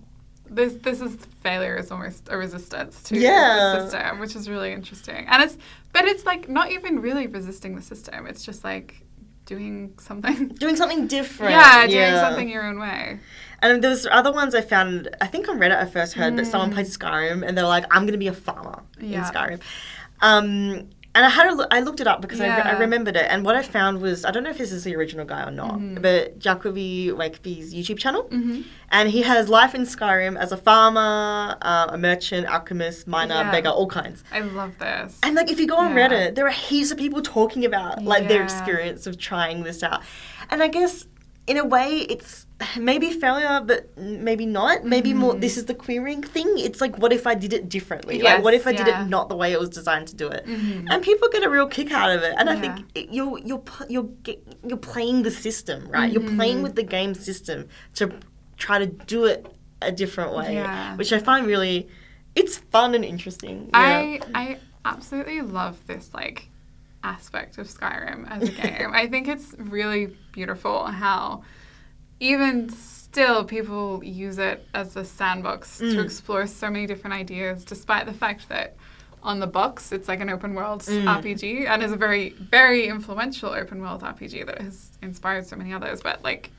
This 0.49 0.75
this 0.75 1.01
is 1.01 1.17
failure 1.43 1.77
is 1.77 1.91
almost 1.91 2.29
a 2.31 2.37
resistance 2.37 3.03
to 3.05 3.19
Yeah. 3.19 3.75
the 3.79 3.91
system, 3.91 4.21
which 4.21 4.37
is 4.37 4.49
really 4.51 4.71
interesting. 4.73 5.27
And 5.29 5.43
it's 5.43 5.57
but 5.93 6.05
it's 6.05 6.25
like 6.27 6.49
not 6.49 6.71
even 6.71 7.01
really 7.01 7.27
resisting 7.27 7.75
the 7.75 7.83
system. 7.83 8.27
It's 8.27 8.45
just 8.45 8.63
like 8.63 9.03
doing 9.47 9.95
something. 9.99 10.49
doing 10.61 10.77
something 10.77 11.07
different. 11.07 11.53
Yeah, 11.53 11.87
doing 11.87 12.15
something 12.21 12.49
your 12.49 12.65
own 12.65 12.79
way. 12.79 13.21
And 13.61 13.83
there 13.83 13.91
was 13.91 14.07
other 14.11 14.33
ones 14.33 14.55
I 14.55 14.61
found. 14.61 15.09
I 15.21 15.27
think 15.27 15.49
on 15.49 15.59
Reddit 15.59 15.77
I 15.77 15.87
first 15.87 16.15
heard 16.15 16.37
that 16.37 16.47
someone 16.47 16.73
played 16.73 16.87
Skyrim 16.87 17.47
and 17.47 17.57
they 17.57 17.63
were 17.63 17.69
like, 17.69 17.85
"I'm 17.91 18.03
going 18.03 18.13
to 18.13 18.19
be 18.19 18.27
a 18.29 18.33
farmer 18.35 18.83
Mm. 18.99 19.11
Yeah. 19.11 19.19
in 19.29 19.33
Skyrim." 19.35 19.61
Um, 20.21 20.91
and 21.15 21.27
I 21.27 21.29
had 21.29 21.47
a 21.53 21.67
I 21.71 21.81
looked 21.81 22.01
it 22.01 22.07
up 22.07 22.21
because 22.23 22.41
I, 22.41 22.47
re- 22.47 22.63
I 22.73 22.79
remembered 22.79 23.17
it. 23.17 23.27
And 23.29 23.45
what 23.45 23.55
I 23.55 23.63
found 23.63 24.01
was 24.01 24.25
I 24.25 24.31
don't 24.31 24.45
know 24.45 24.51
if 24.51 24.59
this 24.59 24.73
is 24.73 24.85
the 24.85 24.95
original 24.97 25.25
guy 25.27 25.43
or 25.47 25.51
not, 25.51 25.75
Mm-hmm. 25.79 26.01
but 26.03 26.39
Jacoby 26.39 27.13
Wakeby's 27.13 27.75
YouTube 27.75 27.99
channel, 27.99 28.25
Mhm. 28.25 28.65
and 28.91 29.09
he 29.11 29.23
has 29.23 29.49
life 29.49 29.75
in 29.75 29.83
Skyrim 29.83 30.39
as 30.39 30.53
a 30.53 30.57
farmer, 30.57 31.57
uh, 31.63 31.87
a 31.91 31.99
merchant, 31.99 32.47
alchemist, 32.47 33.07
miner, 33.07 33.35
Yeah. 33.35 33.51
beggar, 33.51 33.69
all 33.71 33.87
kinds. 33.89 34.25
I 34.33 34.41
love 34.41 34.79
this. 34.79 35.19
And 35.23 35.35
like 35.35 35.51
if 35.51 35.59
you 35.61 35.67
go 35.67 35.77
on 35.77 35.95
Yeah. 35.97 36.09
Reddit, 36.09 36.35
there 36.35 36.47
are 36.47 36.51
heaps 36.51 36.91
of 36.91 36.99
people 36.99 37.21
talking 37.23 37.65
about 37.65 38.03
like 38.05 38.29
their 38.29 38.43
experience 38.43 39.07
of 39.07 39.19
trying 39.19 39.63
this 39.65 39.83
out. 39.83 40.03
And 40.51 40.63
I 40.63 40.69
guess 40.69 41.07
in 41.49 41.57
a 41.57 41.65
way 41.65 41.89
it's 42.09 42.47
maybe 42.79 43.11
failure 43.11 43.61
but 43.65 43.97
maybe 43.99 44.47
not. 44.47 44.85
Maybe 44.85 45.13
more 45.13 45.35
this 45.35 45.57
is 45.57 45.65
the 45.65 45.75
querying 45.75 46.23
thing. 46.23 46.47
It's 46.57 46.81
like 46.81 46.97
what 46.99 47.13
if 47.13 47.27
I 47.27 47.35
did 47.35 47.53
it 47.53 47.69
differently? 47.69 48.23
like 48.23 48.45
what 48.45 48.55
if 48.55 48.67
I 48.67 48.73
did 48.73 48.87
it 48.87 49.09
not 49.09 49.29
the 49.29 49.35
way 49.37 49.53
it 49.53 49.59
was 49.59 49.69
designed 49.69 50.07
to 50.09 50.15
do 50.15 50.29
it? 50.29 50.47
Mhm. 50.47 50.87
And 50.91 51.03
people 51.03 51.29
get 51.31 51.43
a 51.43 51.51
real 51.51 51.67
kick 51.67 51.91
out 51.93 52.11
of 52.17 52.23
it. 52.23 52.35
And 52.39 52.49
I 52.49 52.57
think 52.61 52.87
it, 52.95 53.09
you're 53.13 53.39
you're 53.41 53.63
you're 53.89 54.09
you're 54.69 54.77
playing 54.93 55.23
the 55.25 55.31
system, 55.33 55.89
right? 55.89 56.13
You're 56.13 56.23
Mm-hmm. 56.23 56.37
playing 56.37 56.63
with 56.63 56.77
the 56.77 56.85
game 56.85 57.15
system 57.15 57.69
to 57.95 58.13
try 58.57 58.79
to 58.79 58.87
do 58.87 59.25
it 59.25 59.47
a 59.81 59.91
different 59.91 60.33
way, 60.37 60.55
Yeah. 60.55 60.95
which 60.97 61.13
I 61.13 61.19
find 61.19 61.45
really 61.47 61.89
it's 62.37 62.57
fun 62.59 62.95
and 62.95 63.05
interesting. 63.05 63.69
I 63.75 64.21
I 64.35 64.59
absolutely 64.85 65.41
love 65.43 65.85
this 65.89 66.11
like 66.15 66.49
aspect 67.05 67.59
of 67.59 67.67
Skyrim 67.67 68.29
as 68.31 68.49
a 68.49 68.53
game. 68.63 68.91
I 68.93 69.07
think 69.09 69.29
it's 69.29 69.55
really 69.59 70.17
beautiful 70.33 70.87
how 70.87 71.43
even 72.21 72.69
still 72.71 73.45
people 73.45 74.03
use 74.05 74.39
it 74.39 74.67
as 74.75 74.97
a 74.97 75.05
sandbox 75.05 75.79
to 75.79 75.85
Mm. 75.85 76.05
explore 76.05 76.47
so 76.47 76.71
many 76.71 76.87
different 76.87 77.15
ideas 77.15 77.65
despite 77.65 78.07
the 78.07 78.13
fact 78.13 78.49
that 78.49 78.77
on 79.23 79.39
the 79.39 79.47
box 79.47 79.93
it's 79.93 80.09
like 80.09 80.21
an 80.21 80.31
open 80.31 80.55
world 80.55 80.83
Mm. 80.83 81.05
RPG 81.21 81.67
and 81.67 81.83
is 81.83 81.93
a 81.93 81.97
very 81.97 82.31
very 82.31 82.87
influential 82.89 83.51
open 83.51 83.81
world 83.81 84.03
RPG 84.03 84.47
that 84.47 84.61
has 84.61 84.99
inspired 85.03 85.47
so 85.47 85.57
many 85.57 85.73
others 85.73 86.01
but 86.01 86.23
like 86.25 86.51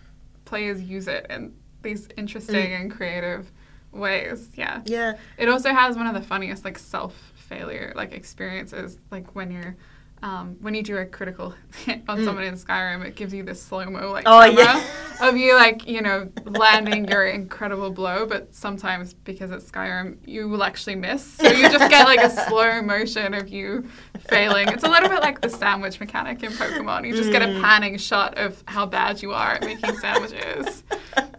players 0.46 0.82
use 0.82 1.08
it 1.08 1.26
in 1.30 1.54
these 1.82 2.08
interesting 2.18 2.56
Mm. 2.72 2.82
and 2.82 2.92
creative 2.92 3.52
ways. 3.92 4.50
Yeah. 4.56 4.82
yeah. 4.86 5.14
It 5.38 5.50
also 5.50 5.70
has 5.72 5.96
one 5.96 6.08
of 6.08 6.14
the 6.14 6.22
funniest 6.22 6.64
like 6.66 6.78
self 6.80 7.14
failure 7.36 7.94
like 7.96 8.12
experiences 8.14 8.98
like 9.12 9.36
when 9.36 9.52
you're 9.52 9.76
um, 10.24 10.56
when 10.62 10.74
you 10.74 10.82
do 10.82 10.98
a 10.98 11.06
critical 11.06 11.54
hit 11.86 12.02
on 12.08 12.24
someone 12.24 12.46
in 12.46 12.56
Skyrim, 12.56 13.06
it 13.06 13.16
gives 13.16 13.34
you 13.34 13.44
this 13.44 13.62
slow 13.62 13.86
mo 13.86 14.12
like 14.12 14.26
Mm. 14.26 14.32
Oh, 14.32 14.56
camera 14.56 14.64
yeah. 14.64 15.28
of 15.30 15.38
you 15.38 15.54
like 15.56 15.88
you 15.88 16.02
know 16.02 16.30
landing 16.46 17.08
your 17.08 17.28
incredible 17.28 17.92
blow, 17.92 18.26
but 18.26 18.56
sometimes 18.56 19.14
because 19.14 19.52
it's 19.52 19.70
Skyrim, 19.70 20.18
you 20.26 20.48
will 20.50 20.64
actually 20.64 20.96
miss, 20.96 21.24
so 21.24 21.48
you 21.50 21.70
just 21.70 21.90
get 21.92 22.06
like 22.08 22.22
a 22.22 22.30
slow 22.48 22.82
motion 22.82 23.34
of 23.36 23.50
you 23.50 23.88
failing. 24.30 24.70
It's 24.70 24.84
a 24.84 24.90
little 24.90 25.10
bit 25.10 25.22
like 25.22 25.42
the 25.42 25.50
sandwich 25.50 26.00
mechanic 26.00 26.42
in 26.42 26.52
Pokemon. 26.54 27.06
You 27.08 27.14
just 27.16 27.32
get 27.32 27.42
Mm. 27.44 27.58
a 27.60 27.62
panning 27.62 27.98
shot 27.98 28.38
of 28.38 28.64
how 28.66 28.86
bad 28.86 29.22
you 29.22 29.34
are 29.34 29.52
at 29.56 29.62
making 29.66 29.96
sandwiches. 30.00 30.84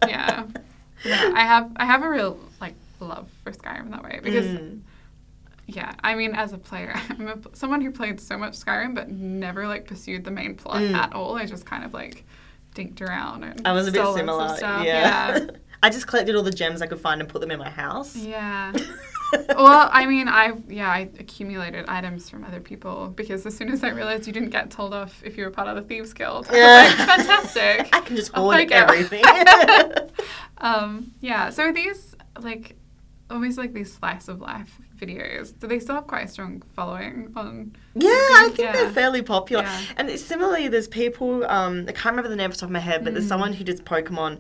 Yeah. 0.06 0.44
Yeah, 1.04 1.32
I 1.34 1.40
have 1.40 1.70
I 1.76 1.84
have 1.86 2.02
a 2.02 2.08
real 2.08 2.38
like 2.60 2.74
love 3.00 3.28
for 3.42 3.52
Skyrim 3.52 3.90
that 3.90 4.02
way 4.04 4.20
because 4.22 4.46
Mm. 4.46 4.80
Yeah, 5.66 5.92
I 6.02 6.14
mean 6.14 6.34
as 6.34 6.52
a 6.52 6.58
player, 6.58 6.94
I'm 7.10 7.28
a, 7.28 7.38
someone 7.56 7.80
who 7.80 7.90
played 7.90 8.20
so 8.20 8.36
much 8.36 8.52
Skyrim 8.54 8.94
but 8.94 9.10
never 9.10 9.66
like 9.66 9.86
pursued 9.86 10.24
the 10.24 10.30
main 10.30 10.54
plot 10.56 10.82
Mm. 10.82 10.94
at 10.94 11.12
all. 11.14 11.36
I 11.36 11.46
just 11.46 11.64
kind 11.66 11.84
of 11.84 11.92
like 11.94 12.24
dinked 12.74 13.00
around 13.00 13.44
and 13.44 13.66
I 13.66 13.72
was 13.72 13.86
a 13.88 13.92
bit 13.92 14.04
similar. 14.14 14.56
stuff. 14.56 14.84
Yeah. 14.84 15.38
yeah. 15.38 15.46
I 15.82 15.90
just 15.90 16.06
collected 16.06 16.34
all 16.34 16.42
the 16.42 16.50
gems 16.50 16.80
I 16.80 16.86
could 16.86 17.00
find 17.00 17.20
and 17.20 17.28
put 17.28 17.40
them 17.42 17.50
in 17.50 17.58
my 17.58 17.68
house. 17.68 18.16
Yeah. 18.16 18.72
well, 19.50 19.90
I 19.92 20.06
mean, 20.06 20.28
I 20.28 20.54
yeah, 20.68 20.88
I 20.90 21.10
accumulated 21.18 21.84
items 21.88 22.30
from 22.30 22.42
other 22.44 22.60
people 22.60 23.08
because 23.08 23.44
as 23.44 23.54
soon 23.56 23.70
as 23.70 23.84
I 23.84 23.90
realized 23.90 24.26
you 24.26 24.32
didn't 24.32 24.48
get 24.50 24.70
told 24.70 24.94
off 24.94 25.22
if 25.24 25.36
you 25.36 25.44
were 25.44 25.50
part 25.50 25.68
of 25.68 25.76
the 25.76 25.82
thieves 25.82 26.12
guild, 26.14 26.46
I 26.50 26.52
was 26.86 26.98
like, 26.98 27.08
fantastic. 27.08 27.88
I 27.94 28.00
can 28.00 28.16
just 28.16 28.32
hoard 28.32 28.70
everything. 28.72 29.22
um, 30.58 31.12
yeah. 31.20 31.50
So 31.50 31.72
these 31.72 32.14
like 32.40 32.76
almost 33.30 33.58
like 33.58 33.72
these 33.72 33.92
slice 33.92 34.28
of 34.28 34.40
life 34.40 34.80
videos? 34.96 35.58
Do 35.58 35.66
they 35.66 35.78
still 35.78 35.94
have 35.96 36.06
quite 36.06 36.26
a 36.26 36.28
strong 36.28 36.62
following 36.74 37.32
on? 37.36 37.74
yeah, 37.94 38.08
I 38.10 38.50
think 38.54 38.72
they're 38.72 38.90
fairly 38.90 39.22
popular. 39.22 39.62
Yeah. 39.64 39.80
And 39.96 40.10
similarly, 40.18 40.68
there's 40.68 40.88
people, 40.88 41.44
um, 41.46 41.84
I 41.88 41.92
can't 41.92 42.06
remember 42.16 42.28
the 42.28 42.36
name 42.36 42.50
off 42.50 42.54
the 42.56 42.60
top 42.60 42.68
of 42.68 42.72
my 42.72 42.78
head, 42.80 43.04
but 43.04 43.10
Mm. 43.12 43.14
there's 43.16 43.28
someone 43.28 43.52
who 43.52 43.64
does 43.64 43.80
Pokemon. 43.80 44.38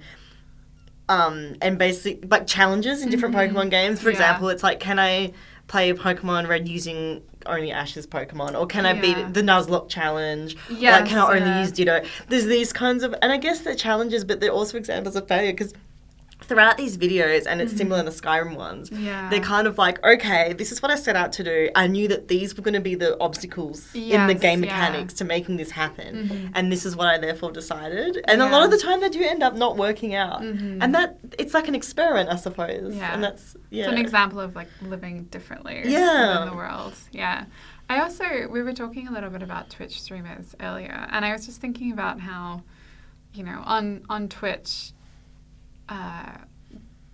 Um, 1.06 1.56
and 1.60 1.78
basic 1.78 2.30
like 2.30 2.46
challenges 2.46 3.02
in 3.02 3.10
different 3.10 3.34
Pokemon 3.34 3.70
games. 3.70 4.00
For 4.00 4.08
Mm-hmm. 4.10 4.20
Yeah. 4.20 4.26
example, 4.30 4.48
it's 4.48 4.62
like, 4.62 4.80
can 4.80 4.98
I 4.98 5.32
play 5.66 5.92
Pokemon 5.92 6.48
Red 6.48 6.66
using 6.66 7.22
only 7.44 7.70
Ash's 7.72 8.06
Pokemon, 8.06 8.58
or 8.58 8.66
can 8.66 8.86
I 8.86 8.94
beat 8.94 9.34
the 9.34 9.42
Nuzlocke 9.42 9.90
challenge? 9.90 10.56
Yeah, 10.70 10.96
like, 11.00 11.06
can 11.06 11.18
I 11.18 11.26
only 11.36 11.40
yeah. 11.40 11.60
use 11.60 11.72
Ditto? 11.72 12.02
There's 12.28 12.46
these 12.46 12.72
kinds 12.72 13.02
of, 13.02 13.14
and 13.20 13.30
I 13.32 13.36
guess 13.36 13.60
they're 13.60 13.74
challenges, 13.74 14.24
but 14.24 14.40
they're 14.40 14.50
also 14.50 14.78
examples 14.78 15.14
of 15.14 15.28
failure 15.28 15.52
because 15.52 15.74
throughout 16.44 16.76
these 16.76 16.96
videos, 16.96 17.46
and 17.46 17.60
it's 17.60 17.76
similar 17.76 18.00
in 18.00 18.06
the 18.06 18.10
Skyrim 18.12 18.56
ones. 18.56 18.90
Mm-hmm. 18.90 19.04
Yeah. 19.06 19.28
They're 19.30 19.40
kind 19.40 19.66
of 19.66 19.78
like, 19.78 20.04
okay, 20.04 20.52
this 20.52 20.70
is 20.72 20.80
what 20.82 20.90
I 20.90 20.96
set 20.96 21.16
out 21.16 21.32
to 21.32 21.44
do. 21.44 21.70
I 21.74 21.86
knew 21.86 22.06
that 22.08 22.28
these 22.28 22.56
were 22.56 22.62
going 22.62 22.74
to 22.74 22.80
be 22.80 22.94
the 22.94 23.18
obstacles 23.20 23.92
in 23.94 24.00
the 24.26 24.34
Yes, 24.34 24.40
game 24.40 24.62
yeah. 24.64 24.70
Mm-hmm. 24.70 24.92
mechanics 24.92 25.14
to 25.14 25.24
making 25.24 25.56
this 25.56 25.70
happen, 25.70 26.50
and 26.54 26.70
this 26.70 26.86
is 26.86 26.94
what 26.96 27.08
I 27.08 27.18
therefore 27.18 27.52
decided. 27.52 28.22
And 28.28 28.40
a 28.42 28.48
lot 28.48 28.64
of 28.64 28.70
the 28.70 28.78
time, 28.78 29.00
they 29.00 29.08
do 29.08 29.22
end 29.22 29.42
up 29.42 29.54
not 29.54 29.76
working 29.76 30.14
out, 30.14 30.42
and 30.42 30.94
that 30.94 31.18
it's 31.38 31.54
like 31.54 31.68
an 31.68 31.74
experiment, 31.74 32.28
I 32.30 32.36
suppose. 32.36 32.94
Yeah. 32.94 33.12
And 33.14 33.22
that's 33.24 33.56
yeah. 33.70 33.84
It's 33.84 33.92
an 33.92 33.98
example 33.98 34.38
of 34.40 34.54
like 34.54 34.68
living 34.82 35.24
differently 35.24 35.82
Yeah. 35.84 36.42
in 36.42 36.48
the 36.50 36.54
world. 36.56 36.94
Yeah. 37.12 37.46
I 37.90 38.00
also 38.00 38.24
we 38.48 38.62
were 38.62 38.72
talking 38.72 39.08
a 39.08 39.12
little 39.12 39.30
bit 39.30 39.42
about 39.42 39.68
Twitch 39.70 40.00
streamers 40.00 40.54
earlier, 40.60 41.06
and 41.10 41.24
I 41.24 41.32
was 41.32 41.44
just 41.46 41.60
thinking 41.60 41.92
about 41.92 42.20
how, 42.20 42.62
you 43.34 43.42
know, 43.44 43.62
on 43.64 44.04
on 44.08 44.28
Twitch, 44.28 44.92
uh, 45.88 46.38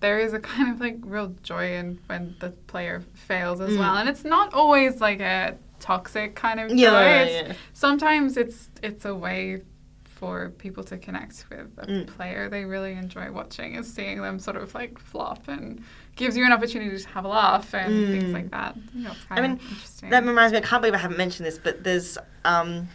there 0.01 0.19
is 0.19 0.33
a 0.33 0.39
kind 0.41 0.71
of 0.73 0.81
like 0.81 0.97
real 1.03 1.35
joy 1.43 1.75
in 1.75 1.99
when 2.07 2.35
the 2.41 2.51
player 2.51 3.03
fails 3.15 3.61
as 3.61 3.77
well, 3.77 3.97
and 3.97 4.09
it's 4.09 4.25
not 4.25 4.55
always 4.55 5.01
like 5.01 5.21
a 5.21 5.57
toxic 5.79 6.35
kind 6.35 6.61
of 6.61 6.69
joy. 6.71 6.77
Yeah, 6.77 7.23
It's- 7.23 7.49
yeah. 7.49 7.55
Sometimes 7.73 8.37
it's 8.37 8.71
it's 8.83 9.05
a 9.05 9.15
way 9.15 9.63
for 10.05 10.51
people 10.51 10.85
to 10.85 10.99
connect 10.99 11.47
with 11.49 11.69
a 11.79 11.87
Mm. 11.87 12.07
player 12.07 12.51
they 12.51 12.67
really 12.67 12.93
enjoy 12.93 13.31
watching 13.33 13.75
is 13.77 13.91
seeing 13.91 14.21
them 14.21 14.39
sort 14.39 14.59
of 14.59 14.75
like 14.75 14.99
flop 14.99 15.49
and 15.49 15.83
gives 16.15 16.37
you 16.37 16.45
an 16.45 16.53
opportunity 16.53 16.95
to 16.99 17.09
have 17.09 17.25
a 17.25 17.29
laugh 17.29 17.73
and 17.75 18.09
things 18.09 18.25
Mm. 18.25 18.33
like 18.35 18.51
that. 18.51 18.77
You 18.95 19.05
know, 19.05 19.13
I 19.31 19.41
mean, 19.41 19.53
of 19.53 19.63
interesting. 19.63 20.11
That 20.11 20.27
reminds 20.27 20.53
me, 20.53 20.59
I 20.59 20.61
can't 20.61 20.83
believe 20.83 20.93
I 20.95 20.99
haven't 20.99 21.17
mentioned 21.17 21.47
this, 21.47 21.59
but 21.59 21.85
there's 21.85 22.19
um, 22.45 22.87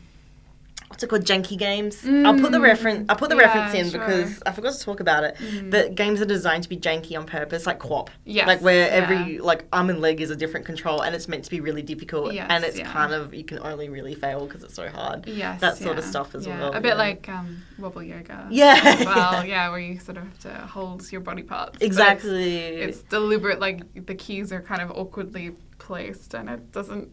what's 0.95 1.03
it 1.03 1.07
called, 1.07 1.25
Janky 1.25 1.57
games. 1.57 2.05
I'll 2.05 2.39
put 2.39 2.53
the 2.53 2.57
Mm, 2.57 2.61
reference. 2.63 3.05
I'll 3.09 3.17
put 3.17 3.29
the 3.29 3.35
yeah, 3.35 3.41
reference 3.43 3.73
in 3.73 3.89
sure. 3.91 3.99
because 3.99 4.41
I 4.45 4.53
forgot 4.53 4.73
to 4.75 4.79
talk 4.79 5.01
about 5.01 5.25
it. 5.25 5.35
Mm. 5.35 5.69
But 5.69 5.93
games 5.95 6.21
are 6.21 6.25
designed 6.25 6.63
to 6.63 6.69
be 6.69 6.77
janky 6.77 7.17
on 7.17 7.25
purpose, 7.25 7.65
like 7.65 7.79
QWOP. 7.79 8.07
Yes, 8.23 8.47
Like 8.47 8.61
where 8.61 8.87
yeah. 8.87 8.93
every 8.93 9.39
like 9.39 9.65
arm 9.73 9.89
and 9.89 9.99
leg 9.99 10.21
is 10.21 10.29
a 10.29 10.37
different 10.37 10.65
control, 10.65 11.01
and 11.01 11.13
it's 11.13 11.27
meant 11.27 11.43
to 11.43 11.49
be 11.49 11.59
really 11.59 11.81
difficult, 11.81 12.33
Yes, 12.33 12.47
and 12.49 12.63
it's 12.63 12.77
yeah. 12.79 12.89
kind 12.89 13.13
of 13.13 13.33
you 13.33 13.43
can 13.43 13.59
only 13.59 13.89
really 13.89 14.15
fail 14.15 14.45
because 14.47 14.63
it's 14.63 14.73
so 14.73 14.87
hard. 14.87 15.27
yes, 15.27 15.59
that 15.59 15.75
sort 15.77 15.97
of 15.97 16.05
stuff 16.05 16.33
as 16.33 16.47
well, 16.47 16.71
A 16.71 16.79
bit 16.79 16.95
like 16.95 17.27
um, 17.27 17.61
wobble 17.77 18.01
yoga. 18.01 18.47
Yeah. 18.51 19.03
well, 19.03 19.43
yeah, 19.45 19.69
where 19.69 19.79
you 19.79 19.99
sort 19.99 20.17
of 20.17 20.23
have 20.23 20.39
to 20.39 20.53
hold 20.67 21.11
your 21.11 21.19
body 21.21 21.43
parts. 21.43 21.73
but 21.73 21.83
it's- 21.83 21.87
Exactly. 21.87 22.55
It's, 22.85 23.01
deliberate, 23.03 23.59
like 23.59 24.05
the 24.05 24.15
keys 24.15 24.53
are 24.53 24.61
kind 24.61 24.81
of 24.81 24.91
awkwardly 24.91 25.51
placed, 25.77 26.33
and 26.33 26.49
it 26.49 26.71
doesn't. 26.71 27.09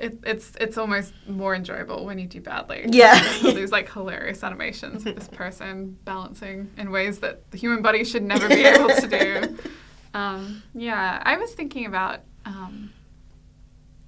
It, 0.00 0.18
it's 0.24 0.52
it's 0.58 0.78
almost 0.78 1.12
more 1.28 1.54
enjoyable 1.54 2.06
when 2.06 2.18
you 2.18 2.26
do 2.26 2.40
badly. 2.40 2.86
Yeah. 2.90 3.20
There's 3.42 3.70
like 3.72 3.92
hilarious 3.92 4.42
animations 4.42 5.04
of 5.06 5.14
this 5.14 5.28
person 5.42 5.98
balancing 6.04 6.70
in 6.78 6.90
ways 6.90 7.18
that 7.20 7.50
the 7.50 7.58
human 7.58 7.82
body 7.82 8.02
should 8.04 8.22
never 8.22 8.48
be 8.48 8.64
able 8.64 8.88
to 8.88 9.06
do. 9.06 9.58
Um, 10.12 10.64
yeah, 10.74 11.22
I 11.24 11.36
was 11.36 11.52
thinking 11.54 11.86
about. 11.86 12.22
Um, 12.44 12.92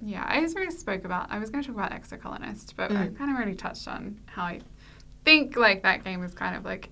yeah, 0.01 0.25
I 0.27 0.39
already 0.39 0.71
spoke 0.71 1.05
about. 1.05 1.31
I 1.31 1.39
was 1.39 1.49
going 1.49 1.63
to 1.63 1.67
talk 1.73 1.77
about 1.77 1.91
Exocolonist, 1.93 2.73
but 2.75 2.91
I 2.91 3.07
Mm. 3.07 3.17
kind 3.17 3.31
of 3.31 3.37
already 3.37 3.55
touched 3.55 3.87
on 3.87 4.19
how 4.25 4.43
I 4.43 4.59
think 5.23 5.55
like 5.55 5.83
that 5.83 6.03
game 6.03 6.21
is 6.21 6.33
kind 6.33 6.57
of 6.57 6.65
like 6.65 6.89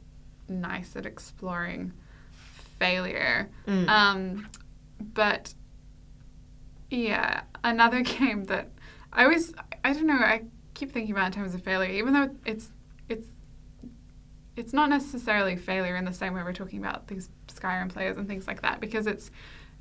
nice 0.47 0.95
at 0.95 1.05
exploring 1.05 1.91
failure. 2.79 3.49
Mm. 3.67 3.89
Um, 3.89 4.47
but 5.13 5.53
yeah, 6.89 7.41
another 7.63 8.01
game 8.01 8.45
that 8.45 8.69
I 9.13 9.23
always 9.23 9.53
I 9.83 9.93
don't 9.93 10.07
know 10.07 10.13
I 10.13 10.43
keep 10.73 10.91
thinking 10.91 11.11
about 11.11 11.27
in 11.27 11.31
terms 11.33 11.53
of 11.53 11.63
failure, 11.63 11.91
even 11.91 12.13
though 12.13 12.29
it's 12.45 12.69
it's 13.09 13.27
it's 14.55 14.73
not 14.73 14.89
necessarily 14.89 15.55
failure 15.55 15.95
in 15.95 16.05
the 16.05 16.13
same 16.13 16.33
way 16.33 16.43
we're 16.43 16.53
talking 16.53 16.79
about 16.79 17.07
these 17.07 17.29
Skyrim 17.47 17.89
players 17.89 18.17
and 18.17 18.27
things 18.27 18.47
like 18.47 18.61
that 18.61 18.79
because 18.79 19.07
it's 19.07 19.31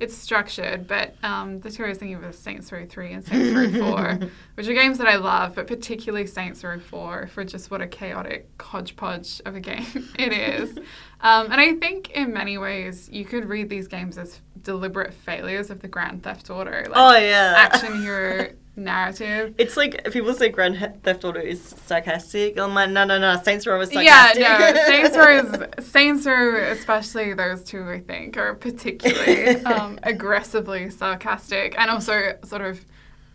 it's 0.01 0.17
structured. 0.17 0.87
But 0.87 1.15
um, 1.23 1.59
the 1.59 1.69
two 1.69 1.85
I 1.85 1.89
was 1.89 1.99
thinking 1.99 2.15
of 2.15 2.23
is 2.23 2.37
Saints 2.37 2.71
Row 2.71 2.85
Three 2.85 3.13
and 3.13 3.23
Saints 3.23 3.55
Row 3.55 3.71
Four, 3.79 4.19
which 4.55 4.67
are 4.67 4.73
games 4.73 4.97
that 4.97 5.07
I 5.07 5.17
love, 5.17 5.55
but 5.55 5.67
particularly 5.67 6.25
Saints 6.25 6.63
Row 6.63 6.79
Four 6.79 7.27
for 7.27 7.45
just 7.45 7.69
what 7.69 7.81
a 7.81 7.87
chaotic 7.87 8.49
hodgepodge 8.59 9.41
of 9.45 9.55
a 9.55 9.59
game 9.59 9.85
it 10.19 10.33
is. 10.33 10.77
Um, 11.23 11.51
and 11.51 11.61
I 11.61 11.75
think 11.75 12.09
in 12.13 12.33
many 12.33 12.57
ways 12.57 13.07
you 13.07 13.25
could 13.25 13.45
read 13.45 13.69
these 13.69 13.87
games 13.87 14.17
as 14.17 14.41
deliberate 14.63 15.13
failures 15.13 15.69
of 15.69 15.79
the 15.79 15.87
Grand 15.87 16.23
Theft 16.23 16.49
Auto 16.49 16.71
like, 16.71 16.89
oh 16.95 17.15
yeah. 17.15 17.53
action 17.55 18.01
hero 18.01 18.49
narrative. 18.75 19.55
It's 19.57 19.75
like 19.77 20.11
people 20.11 20.33
say 20.33 20.49
Grand 20.49 20.99
Theft 21.03 21.23
Auto 21.25 21.39
is 21.39 21.61
sarcastic. 21.61 22.57
I'm 22.57 22.73
like, 22.73 22.89
no, 22.89 23.03
no, 23.03 23.17
no. 23.17 23.41
Saints 23.43 23.67
Row 23.67 23.79
is 23.81 23.91
sarcastic. 23.91 24.41
Yeah, 24.41 24.71
no, 24.73 24.85
Saints 24.85 25.17
Row 25.17 25.37
is 25.37 25.85
Saints 25.91 26.25
Row, 26.25 26.71
especially 26.71 27.33
those 27.33 27.63
two, 27.63 27.89
I 27.89 27.99
think, 27.99 28.37
are 28.37 28.55
particularly 28.55 29.63
um, 29.65 29.99
aggressively 30.03 30.89
sarcastic 30.89 31.77
and 31.77 31.89
also 31.89 32.37
sort 32.43 32.61
of 32.61 32.85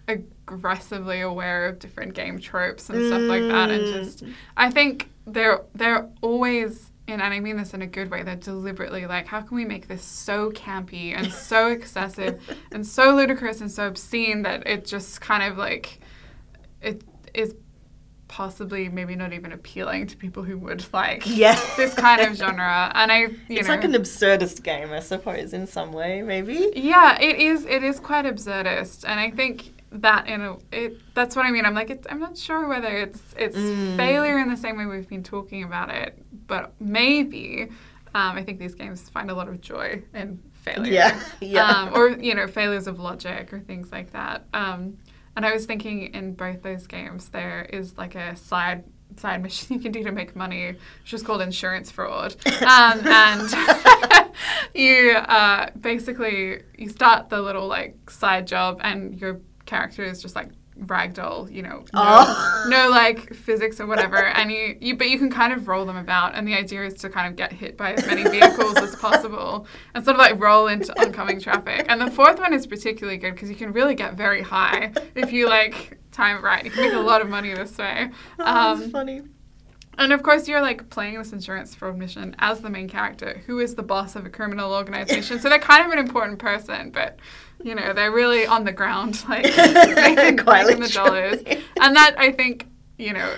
aggressively 0.08 1.20
aware 1.20 1.66
of 1.66 1.78
different 1.78 2.14
game 2.14 2.38
tropes 2.38 2.88
and 2.88 3.06
stuff 3.06 3.22
like 3.22 3.42
that. 3.42 3.70
And 3.70 3.94
just, 3.94 4.24
I 4.56 4.70
think 4.70 5.10
they're 5.26 5.62
they're 5.74 6.08
always. 6.22 6.90
And 7.08 7.22
I 7.22 7.38
mean 7.40 7.56
this 7.56 7.72
in 7.72 7.82
a 7.82 7.86
good 7.86 8.10
way. 8.10 8.22
They're 8.24 8.34
deliberately 8.36 9.06
like, 9.06 9.26
how 9.28 9.40
can 9.40 9.56
we 9.56 9.64
make 9.64 9.86
this 9.86 10.02
so 10.02 10.50
campy 10.50 11.16
and 11.16 11.32
so 11.32 11.68
excessive 11.78 12.40
and 12.72 12.84
so 12.86 13.14
ludicrous 13.14 13.60
and 13.60 13.70
so 13.70 13.86
obscene 13.86 14.42
that 14.42 14.66
it 14.66 14.84
just 14.84 15.20
kind 15.20 15.42
of 15.44 15.56
like 15.56 16.00
it 16.82 17.04
is 17.32 17.54
possibly 18.28 18.88
maybe 18.88 19.14
not 19.14 19.32
even 19.32 19.52
appealing 19.52 20.04
to 20.08 20.16
people 20.16 20.42
who 20.42 20.58
would 20.58 20.84
like 20.92 21.22
Yeah. 21.26 21.54
this 21.76 21.94
kind 21.94 22.20
of 22.20 22.34
genre. 22.36 22.90
And 22.92 23.12
I, 23.12 23.18
you 23.20 23.36
it's 23.50 23.68
know, 23.68 23.74
like 23.76 23.84
an 23.84 23.92
absurdist 23.92 24.64
game, 24.64 24.90
I 24.92 24.98
suppose, 24.98 25.52
in 25.52 25.68
some 25.68 25.92
way, 25.92 26.22
maybe. 26.22 26.72
yeah, 26.74 27.16
it 27.20 27.36
is. 27.36 27.64
It 27.66 27.84
is 27.84 28.00
quite 28.00 28.24
absurdist, 28.24 29.04
and 29.06 29.20
I 29.20 29.30
think 29.30 29.72
that 29.92 30.26
in 30.26 30.40
a 30.40 30.56
it 30.72 31.00
that's 31.14 31.36
what 31.36 31.46
I 31.46 31.50
mean. 31.50 31.64
I'm 31.64 31.74
like, 31.74 31.90
it's, 31.90 32.06
I'm 32.10 32.18
not 32.20 32.36
sure 32.36 32.68
whether 32.68 32.88
it's 32.88 33.22
it's 33.38 33.56
Mm. 33.56 33.96
failure 33.96 34.38
in 34.38 34.48
the 34.48 34.56
same 34.56 34.76
way 34.76 34.86
we've 34.86 35.08
been 35.08 35.22
talking 35.22 35.62
about 35.62 35.90
it, 35.90 36.18
but 36.46 36.74
maybe. 36.80 37.68
Um, 38.14 38.36
I 38.38 38.42
think 38.44 38.58
these 38.58 38.74
games 38.74 39.10
find 39.10 39.30
a 39.30 39.34
lot 39.34 39.46
of 39.48 39.60
joy 39.60 40.02
in 40.14 40.40
failure. 40.54 40.90
Yeah, 40.92 41.20
yeah. 41.40 41.68
Um, 41.68 41.94
or 41.94 42.08
you 42.10 42.34
know, 42.34 42.46
failures 42.46 42.86
of 42.86 42.98
logic 42.98 43.52
or 43.52 43.60
things 43.60 43.92
like 43.92 44.12
that. 44.12 44.46
Um, 44.54 44.96
and 45.36 45.44
I 45.44 45.52
was 45.52 45.66
thinking 45.66 46.14
in 46.14 46.32
both 46.34 46.62
those 46.62 46.86
games 46.86 47.28
there 47.28 47.64
is 47.70 47.98
like 47.98 48.14
a 48.14 48.34
side 48.36 48.84
side 49.16 49.42
mission 49.42 49.74
you 49.76 49.80
can 49.82 49.92
do 49.92 50.02
to 50.02 50.12
make 50.12 50.34
money, 50.34 50.74
which 51.02 51.12
is 51.12 51.22
called 51.22 51.42
insurance 51.42 51.90
fraud. 51.90 52.34
Um, 52.62 53.06
and 53.06 53.54
you 54.74 55.10
uh, 55.16 55.70
basically 55.80 56.62
you 56.78 56.88
start 56.88 57.28
the 57.28 57.40
little 57.40 57.66
like 57.66 58.10
side 58.10 58.46
job, 58.46 58.80
and 58.82 59.18
your 59.20 59.40
character 59.66 60.02
is 60.04 60.22
just 60.22 60.34
like 60.36 60.48
ragdoll, 60.78 61.50
you 61.50 61.62
know, 61.62 61.78
no, 61.78 61.84
Oh. 61.94 62.66
no 62.68 62.90
like 62.90 63.34
physics 63.34 63.80
or 63.80 63.86
whatever, 63.86 64.16
and 64.24 64.52
you, 64.52 64.76
you 64.80 64.96
but 64.96 65.08
you 65.08 65.18
can 65.18 65.30
kind 65.30 65.52
of 65.52 65.68
roll 65.68 65.86
them 65.86 65.96
about, 65.96 66.34
and 66.34 66.46
the 66.46 66.54
idea 66.54 66.84
is 66.84 66.94
to 66.94 67.08
kind 67.08 67.28
of 67.28 67.36
get 67.36 67.50
hit 67.52 67.76
by 67.76 67.94
as 67.94 68.06
many 68.06 68.22
vehicles 68.30 68.76
as 68.76 68.94
possible, 68.96 69.66
and 69.94 70.04
sort 70.04 70.16
of 70.16 70.18
like 70.18 70.38
roll 70.40 70.66
into 70.68 70.92
oncoming 71.00 71.40
traffic. 71.40 71.86
And 71.88 72.00
the 72.00 72.10
fourth 72.10 72.38
one 72.38 72.52
is 72.52 72.66
particularly 72.66 73.16
good 73.18 73.34
because 73.34 73.48
you 73.48 73.56
can 73.56 73.72
really 73.72 73.94
get 73.94 74.14
very 74.14 74.42
high 74.42 74.92
if 75.14 75.32
you 75.32 75.48
like 75.48 75.98
time 76.12 76.36
it 76.38 76.42
right. 76.42 76.64
You 76.64 76.70
can 76.70 76.82
make 76.82 76.92
a 76.94 76.98
lot 77.00 77.20
of 77.22 77.28
money 77.28 77.54
this 77.54 77.76
way. 77.78 78.10
Oh, 78.38 78.44
that's 78.74 78.82
Um, 78.84 78.90
funny. 78.90 79.22
And 79.98 80.12
of 80.12 80.22
course, 80.22 80.48
you're 80.48 80.60
like 80.60 80.90
playing 80.90 81.18
this 81.18 81.32
insurance 81.32 81.74
fraud 81.74 81.96
mission 81.96 82.36
as 82.38 82.60
the 82.60 82.70
main 82.70 82.88
character, 82.88 83.42
who 83.46 83.58
is 83.58 83.74
the 83.74 83.82
boss 83.82 84.16
of 84.16 84.26
a 84.26 84.30
criminal 84.30 84.72
organization. 84.72 85.38
so 85.38 85.48
they're 85.48 85.58
kind 85.58 85.86
of 85.86 85.92
an 85.92 85.98
important 85.98 86.38
person, 86.38 86.90
but 86.90 87.18
you 87.62 87.74
know 87.74 87.92
they're 87.92 88.12
really 88.12 88.46
on 88.46 88.64
the 88.64 88.72
ground, 88.72 89.24
like 89.28 89.44
making, 89.44 90.36
making 90.44 90.80
the 90.80 90.90
dollars. 90.92 91.42
And 91.80 91.96
that 91.96 92.14
I 92.18 92.32
think, 92.32 92.68
you 92.98 93.12
know, 93.12 93.34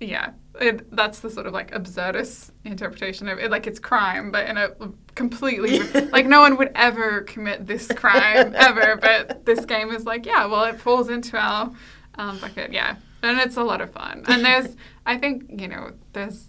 yeah, 0.00 0.30
it, 0.60 0.90
that's 0.94 1.20
the 1.20 1.30
sort 1.30 1.46
of 1.46 1.52
like 1.52 1.70
absurdist 1.72 2.50
interpretation 2.64 3.28
of 3.28 3.38
it. 3.38 3.50
Like 3.50 3.66
it's 3.66 3.78
crime, 3.78 4.30
but 4.30 4.48
in 4.48 4.56
a 4.56 4.70
completely 5.14 5.80
like 6.12 6.26
no 6.26 6.40
one 6.40 6.56
would 6.56 6.72
ever 6.74 7.22
commit 7.22 7.66
this 7.66 7.88
crime 7.88 8.52
ever. 8.54 8.96
But 8.96 9.44
this 9.44 9.64
game 9.64 9.90
is 9.90 10.04
like, 10.04 10.26
yeah, 10.26 10.46
well, 10.46 10.64
it 10.64 10.80
falls 10.80 11.08
into 11.08 11.36
our 11.36 11.72
um, 12.16 12.38
bucket, 12.38 12.72
yeah, 12.72 12.96
and 13.22 13.38
it's 13.38 13.56
a 13.56 13.62
lot 13.64 13.80
of 13.80 13.90
fun. 13.92 14.24
And 14.28 14.44
there's, 14.44 14.76
I 15.06 15.16
think, 15.18 15.60
you 15.60 15.68
know, 15.68 15.92
there's 16.12 16.48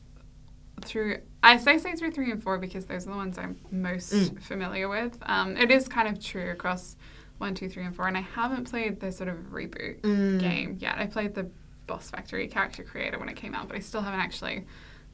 through. 0.82 1.20
I 1.42 1.58
say 1.58 1.78
Saints 1.78 2.02
three 2.02 2.32
and 2.32 2.42
four 2.44 2.58
because 2.58 2.86
those 2.86 3.08
are 3.08 3.12
the 3.12 3.16
ones 3.16 3.38
I'm 3.38 3.58
most 3.72 4.12
Mm. 4.12 4.42
familiar 4.42 4.90
with. 4.90 5.18
Um, 5.24 5.56
it 5.58 5.72
is 5.72 5.88
kind 5.88 6.08
of 6.08 6.24
true 6.24 6.52
across 6.52 6.96
one, 7.38 7.56
two, 7.56 7.70
three, 7.70 7.86
and 7.86 7.96
four, 7.96 8.08
and 8.08 8.18
I 8.18 8.22
haven't 8.22 8.70
played 8.70 9.00
the 9.00 9.12
sort 9.12 9.30
of 9.30 9.38
reboot 9.52 10.02
Mm. 10.02 10.40
game 10.40 10.78
yet. 10.80 10.98
I 10.98 11.08
played 11.08 11.34
the 11.36 11.50
Boss 11.88 12.10
Factory 12.12 12.48
character 12.48 12.84
creator 12.84 13.18
when 13.18 13.30
it 13.30 13.36
came 13.38 13.56
out, 13.56 13.68
but 13.70 13.78
I 13.78 13.80
still 13.80 14.02
haven't 14.02 14.20
actually 14.20 14.66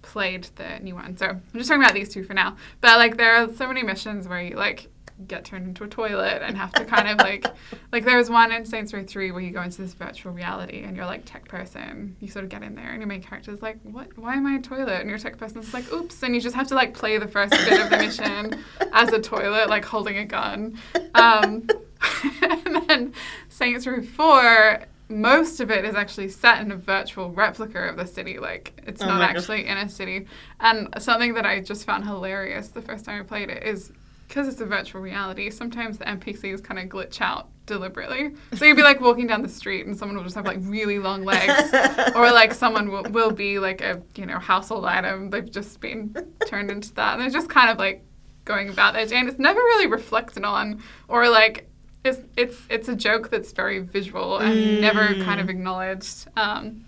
played 0.01 0.43
the 0.55 0.79
new 0.81 0.93
one. 0.95 1.15
So 1.17 1.27
I'm 1.27 1.41
just 1.53 1.69
talking 1.69 1.81
about 1.83 1.93
these 1.93 2.09
two 2.09 2.23
for 2.23 2.33
now. 2.33 2.57
But 2.81 2.97
like 2.97 3.17
there 3.17 3.35
are 3.35 3.53
so 3.53 3.67
many 3.67 3.81
missions 3.83 4.27
where 4.27 4.41
you 4.41 4.55
like 4.55 4.87
get 5.27 5.45
turned 5.45 5.65
into 5.67 5.83
a 5.83 5.87
toilet 5.87 6.41
and 6.43 6.57
have 6.57 6.73
to 6.73 6.83
kind 6.83 7.07
of 7.07 7.17
like 7.19 7.45
like 7.91 8.03
there 8.03 8.17
was 8.17 8.29
one 8.29 8.51
in 8.51 8.65
Saints 8.65 8.93
Row 8.93 9.03
3 9.03 9.31
where 9.31 9.41
you 9.41 9.51
go 9.51 9.61
into 9.61 9.81
this 9.81 9.93
virtual 9.93 10.33
reality 10.33 10.83
and 10.83 10.95
you're 10.95 11.05
like 11.05 11.23
tech 11.25 11.47
person. 11.47 12.15
You 12.19 12.27
sort 12.27 12.43
of 12.43 12.49
get 12.49 12.63
in 12.63 12.75
there 12.75 12.89
and 12.89 12.99
your 12.99 13.07
main 13.07 13.21
character's 13.23 13.61
like, 13.61 13.79
What 13.83 14.17
why 14.17 14.35
am 14.35 14.45
I 14.45 14.55
a 14.55 14.61
toilet? 14.61 14.99
And 15.01 15.09
your 15.09 15.19
tech 15.19 15.37
person's 15.37 15.73
like, 15.73 15.91
Oops 15.91 16.21
and 16.23 16.35
you 16.35 16.41
just 16.41 16.55
have 16.55 16.67
to 16.67 16.75
like 16.75 16.93
play 16.93 17.17
the 17.17 17.27
first 17.27 17.51
bit 17.51 17.79
of 17.79 17.89
the 17.89 17.97
mission 17.97 18.63
as 18.93 19.13
a 19.13 19.19
toilet, 19.19 19.69
like 19.69 19.85
holding 19.85 20.17
a 20.17 20.25
gun. 20.25 20.77
Um, 21.13 21.67
and 22.41 22.89
then 22.89 23.13
Saints 23.49 23.87
Row 23.87 24.01
4 24.01 24.85
most 25.07 25.59
of 25.59 25.69
it 25.69 25.85
is 25.85 25.93
actually 25.93 26.29
set 26.29 26.61
in 26.61 26.71
a 26.71 26.75
virtual 26.75 27.29
replica 27.31 27.87
of 27.89 27.95
the 27.95 28.07
city. 28.07 28.39
Like 28.39 28.73
it's 28.87 29.01
Oh 29.01 29.05
not 29.05 29.19
my 29.19 29.27
God. 29.27 29.37
actually 29.37 29.67
in 29.67 29.77
a 29.77 29.87
city. 29.87 30.25
And 30.59 30.89
something 30.97 31.35
that 31.35 31.45
I 31.45 31.59
just 31.61 31.85
found 31.85 32.05
hilarious 32.05 32.69
the 32.69 32.81
first 32.81 33.05
time 33.05 33.21
I 33.21 33.23
played 33.23 33.49
it 33.49 33.63
is 33.63 33.91
because 34.27 34.47
it's 34.47 34.61
a 34.61 34.65
virtual 34.65 35.01
reality. 35.01 35.49
Sometimes 35.49 35.97
the 35.97 36.05
NPCs 36.05 36.63
kind 36.63 36.79
of 36.79 36.87
glitch 36.87 37.21
out 37.21 37.49
deliberately. 37.65 38.31
So 38.53 38.65
you'd 38.65 38.77
be 38.77 38.83
like 38.83 39.01
walking 39.01 39.27
down 39.27 39.41
the 39.41 39.49
street 39.49 39.85
and 39.85 39.97
someone 39.97 40.17
will 40.17 40.23
just 40.23 40.35
have 40.35 40.45
like 40.45 40.59
really 40.61 40.99
long 40.99 41.23
legs, 41.23 41.73
or 42.15 42.31
like 42.31 42.53
someone 42.53 42.91
will, 42.91 43.03
will 43.03 43.31
be 43.31 43.59
like 43.59 43.81
a 43.81 44.01
you 44.15 44.25
know 44.25 44.39
household 44.39 44.85
item. 44.85 45.29
They've 45.29 45.49
just 45.49 45.79
been 45.79 46.15
turned 46.47 46.71
into 46.71 46.93
that, 46.95 47.13
and 47.13 47.21
they're 47.21 47.29
just 47.29 47.49
kind 47.49 47.69
of 47.69 47.77
like 47.77 48.03
going 48.45 48.69
about 48.69 48.93
their 48.93 49.05
day, 49.05 49.17
and 49.17 49.27
it's 49.27 49.39
never 49.39 49.59
really 49.59 49.87
reflected 49.87 50.43
on 50.43 50.81
or 51.07 51.29
like 51.29 51.67
it's 52.05 52.21
it's 52.37 52.61
it's 52.69 52.87
a 52.87 52.95
joke 52.95 53.29
that's 53.29 53.51
very 53.51 53.79
visual 53.79 54.37
and 54.37 54.79
never 54.79 55.13
kind 55.23 55.41
of 55.41 55.49
acknowledged. 55.49 56.27
Um, 56.37 56.85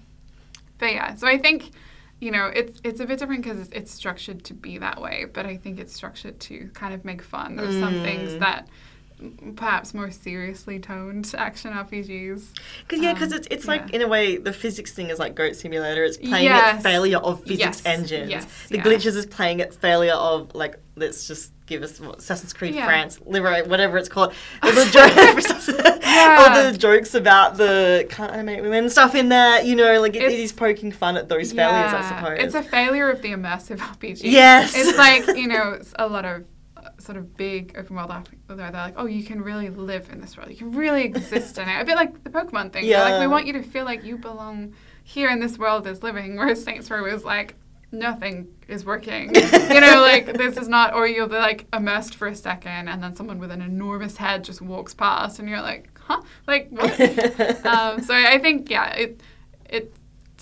but 0.78 0.94
yeah, 0.94 1.16
so 1.16 1.28
I 1.28 1.38
think 1.38 1.72
you 2.20 2.32
know 2.32 2.48
it's 2.48 2.80
it's 2.84 3.00
a 3.00 3.06
bit 3.06 3.20
different 3.20 3.44
because 3.44 3.60
it's, 3.60 3.70
it's 3.72 3.92
structured 3.92 4.44
to 4.46 4.54
be 4.54 4.78
that 4.80 5.02
way, 5.02 5.26
but 5.32 5.46
I 5.46 5.58
think 5.58 5.80
it's 5.80 5.94
structured 5.94 6.40
to 6.42 6.70
kind 6.74 6.94
of 6.94 7.06
make 7.06 7.22
fun 7.22 7.60
of 7.60 7.72
some 7.74 7.94
things 8.02 8.32
mm. 8.32 8.40
that 8.40 8.60
m- 8.60 8.68
perhaps 9.56 9.94
more 9.94 10.12
seriously 10.12 10.80
toned 10.80 11.34
action 11.38 11.74
RPGs. 11.74 12.54
Cause, 12.88 13.00
yeah, 13.00 13.14
because 13.14 13.32
Um, 13.32 13.38
it's, 13.40 13.48
it's 13.50 13.66
yeah. 13.66 13.72
like, 13.72 13.90
in 13.92 14.02
a 14.02 14.08
way, 14.08 14.38
the 14.38 14.54
physics 14.54 14.92
thing 14.94 15.10
is 15.10 15.18
like 15.20 15.34
Goat 15.36 15.56
Simulator. 15.56 16.04
It's 16.04 16.18
playing 16.18 16.46
Yes. 16.46 16.76
at 16.78 16.84
failure 16.84 17.18
of 17.18 17.40
physics 17.44 17.60
Yes. 17.60 17.82
engines. 17.86 18.30
Yes, 18.32 18.46
The 18.70 18.78
yeah. 18.78 18.84
glitches 18.84 19.16
is 19.16 19.26
playing 19.26 19.62
at 19.62 19.74
failure 19.74 20.14
of, 20.14 20.54
like, 20.54 20.78
let's 20.96 21.28
just 21.28 21.52
give 21.66 21.84
us 21.84 22.00
what, 22.00 22.20
Assassin's 22.20 22.54
Creed 22.54 22.76
Yeah. 22.76 22.86
France, 22.86 23.20
Liberate, 23.26 23.68
whatever 23.68 23.98
it's 23.98 24.08
called. 24.08 24.34
All 24.64 24.72
the, 24.72 24.86
jo- 24.86 25.06
Yeah. 26.08 26.38
all 26.64 26.72
the 26.72 26.78
jokes 26.78 27.14
about 27.14 27.58
the 27.58 28.06
can't 28.10 28.32
animate 28.32 28.62
women 28.62 28.90
stuff 28.90 29.14
in 29.16 29.30
there, 29.30 29.62
you 29.64 29.76
know, 29.76 30.00
like 30.00 30.16
it, 30.16 30.22
it 30.22 30.32
It's- 30.32 30.52
poking 30.52 30.92
fun 30.92 31.18
at 31.18 31.28
those 31.28 31.52
failures, 31.54 31.94
I 31.94 32.08
suppose. 32.08 32.40
It's 32.44 32.56
a 32.56 32.64
failure 32.64 33.10
of 33.10 33.22
the 33.22 33.30
immersive 33.34 33.80
RPG. 33.80 34.22
Yes. 34.32 34.74
It's 34.76 34.98
like, 34.98 35.28
you 35.38 35.48
know, 35.48 35.72
it's 35.74 35.94
a 36.00 36.08
lot 36.08 36.24
of 36.26 36.46
sort 37.00 37.18
of 37.18 37.36
big 37.38 37.76
open 37.78 37.96
world 37.96 38.10
RPG 38.10 38.38
where 38.48 38.58
they're 38.58 38.72
like, 38.72 38.96
oh, 38.98 39.06
you 39.06 39.24
can 39.24 39.42
really 39.42 39.70
live 39.70 40.10
in 40.12 40.20
this 40.20 40.36
world. 40.38 40.50
You 40.50 40.58
can 40.58 40.72
really 40.72 41.04
exist 41.04 41.58
in 41.58 41.70
it. 41.70 41.82
A 41.82 41.86
bit 41.86 41.96
like 41.96 42.24
the 42.24 42.30
Pokemon 42.30 42.74
thing. 42.74 42.86
They're 42.88 43.00
like, 43.00 43.20
we 43.20 43.28
want 43.28 43.46
you 43.46 43.54
to 43.54 43.64
feel 43.64 43.86
like 43.86 44.04
you 44.04 44.18
belong 44.18 44.74
here 45.04 45.30
in 45.30 45.40
this 45.40 45.58
world 45.58 45.88
as 45.88 46.04
living. 46.04 46.36
Whereas 46.38 46.64
Saints 46.64 46.90
Row 46.90 47.06
is 47.06 47.24
like, 47.24 47.56
nothing 47.92 48.48
is 48.68 48.86
working. 48.86 49.34
you 49.36 49.82
know, 49.82 50.02
like 50.02 50.34
this 50.38 50.58
is 50.58 50.68
not, 50.68 50.94
or 50.94 51.08
you'll 51.08 51.28
be 51.28 51.36
like 51.36 51.68
immersed 51.74 52.16
for 52.16 52.28
a 52.28 52.36
second 52.36 52.88
and 52.90 53.02
then 53.02 53.16
someone 53.16 53.40
with 53.40 53.52
an 53.52 53.62
enormous 53.62 54.18
head 54.18 54.44
just 54.44 54.62
walks 54.62 54.94
past 54.94 55.40
and 55.40 55.48
you're 55.48 55.62
like, 55.62 55.90
huh? 56.00 56.22
Like, 56.48 56.70
what? 56.70 57.00
um, 57.66 58.02
so 58.02 58.14
I 58.14 58.40
think 58.40 58.70
yeah, 58.70 58.94
it 58.94 59.22
it 59.66 59.94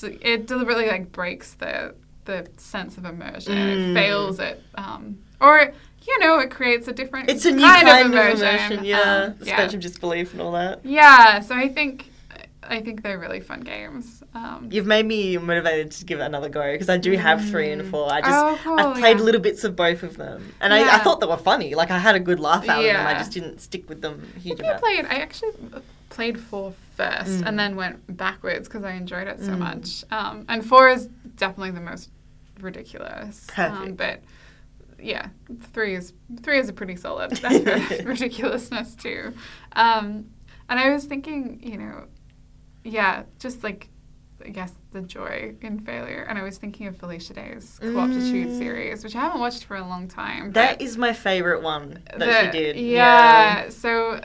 it 0.03 0.47
deliberately 0.47 0.87
like 0.87 1.11
breaks 1.11 1.53
the 1.55 1.95
the 2.25 2.47
sense 2.57 2.97
of 2.97 3.05
immersion. 3.05 3.55
Mm. 3.55 3.91
It 3.91 3.93
fails 3.93 4.39
it, 4.39 4.61
um, 4.75 5.19
or 5.39 5.73
you 6.07 6.19
know, 6.19 6.39
it 6.39 6.51
creates 6.51 6.87
a 6.87 6.93
different. 6.93 7.29
It's 7.29 7.45
a 7.45 7.51
new 7.51 7.61
kind, 7.63 7.87
kind, 7.87 8.05
of 8.07 8.11
immersion. 8.11 8.83
yeah. 8.85 8.99
Um, 8.99 9.35
the 9.39 9.45
yeah. 9.45 9.61
of 9.63 9.79
disbelief 9.79 10.33
and 10.33 10.41
all 10.41 10.51
that. 10.53 10.85
Yeah, 10.85 11.39
so 11.39 11.55
I 11.55 11.67
think 11.69 12.11
I 12.67 12.81
think 12.81 13.03
they're 13.03 13.19
really 13.19 13.39
fun 13.41 13.61
games. 13.61 14.23
Um, 14.33 14.69
You've 14.71 14.87
made 14.87 15.05
me 15.05 15.37
motivated 15.37 15.91
to 15.91 16.05
give 16.05 16.19
it 16.19 16.23
another 16.23 16.49
go 16.49 16.71
because 16.71 16.89
I 16.89 16.97
do 16.97 17.11
have 17.13 17.47
three 17.49 17.71
and 17.71 17.85
four. 17.89 18.11
I 18.11 18.21
just 18.21 18.31
Oh, 18.33 18.59
cool, 18.63 18.79
I've 18.79 18.97
played 18.97 19.17
yeah. 19.17 19.23
little 19.23 19.41
bits 19.41 19.63
of 19.63 19.75
both 19.75 20.03
of 20.03 20.17
them, 20.17 20.53
and 20.61 20.73
I, 20.73 20.95
I 20.95 20.99
thought 20.99 21.19
they 21.19 21.27
were 21.27 21.37
funny. 21.37 21.75
Like 21.75 21.91
I 21.91 21.97
had 21.99 22.15
a 22.15 22.19
good 22.19 22.39
laugh 22.39 22.67
out 22.67 22.79
of 22.79 22.85
them. 22.85 23.07
I 23.07 23.13
just 23.13 23.31
didn't 23.31 23.59
stick 23.61 23.87
with 23.89 24.01
them 24.01 24.27
a 24.35 24.39
huge 24.39 24.61
I 24.61 24.77
played. 24.77 25.05
I 25.05 25.15
actually 25.15 25.51
played 26.09 26.39
four 26.39 26.73
first 26.95 27.41
Mm. 27.41 27.47
and 27.47 27.59
then 27.59 27.75
went 27.75 28.15
backwards 28.17 28.67
because 28.69 28.83
I 28.85 28.93
enjoyed 28.93 29.27
it 29.27 29.41
so 29.41 29.51
Mm. 29.51 29.57
much. 29.59 30.05
Um, 30.11 30.45
and 30.47 30.65
four 30.65 30.87
is 30.89 31.07
definitely 31.35 31.71
the 31.71 31.81
most 31.81 32.09
ridiculous. 32.61 33.47
Um, 33.57 33.71
Perfect. 33.77 33.97
but 33.97 34.19
yeah, 34.99 35.29
three 35.73 35.95
is 35.95 36.13
three 36.43 36.59
is 36.59 36.69
a 36.69 36.73
pretty 36.73 36.95
solid 36.95 37.31
That's 37.31 38.03
ridiculousness 38.05 38.95
too. 38.95 39.33
Um, 39.73 40.25
and 40.69 40.79
I 40.79 40.91
was 40.91 41.05
thinking, 41.05 41.59
you 41.63 41.77
know, 41.77 42.05
yeah, 42.83 43.23
just 43.39 43.63
like 43.63 43.89
I 44.45 44.49
guess 44.49 44.73
the 44.91 45.01
joy 45.01 45.55
in 45.61 45.79
failure. 45.79 46.25
And 46.29 46.37
I 46.37 46.43
was 46.43 46.57
thinking 46.57 46.87
of 46.87 46.97
Felicia 46.97 47.33
Day's 47.33 47.79
Co-optitude 47.81 48.47
Mm. 48.49 48.57
series, 48.59 49.03
which 49.03 49.15
I 49.15 49.19
haven't 49.21 49.39
watched 49.39 49.63
for 49.63 49.75
a 49.77 49.81
long 49.87 50.07
time. 50.07 50.51
That 50.51 50.81
is 50.81 50.97
my 50.97 51.13
favorite 51.13 51.63
one 51.63 52.01
that 52.17 52.19
the- 52.19 52.51
she 52.51 52.51
did. 52.51 52.75
Yeah. 52.75 53.69
So, 53.69 54.19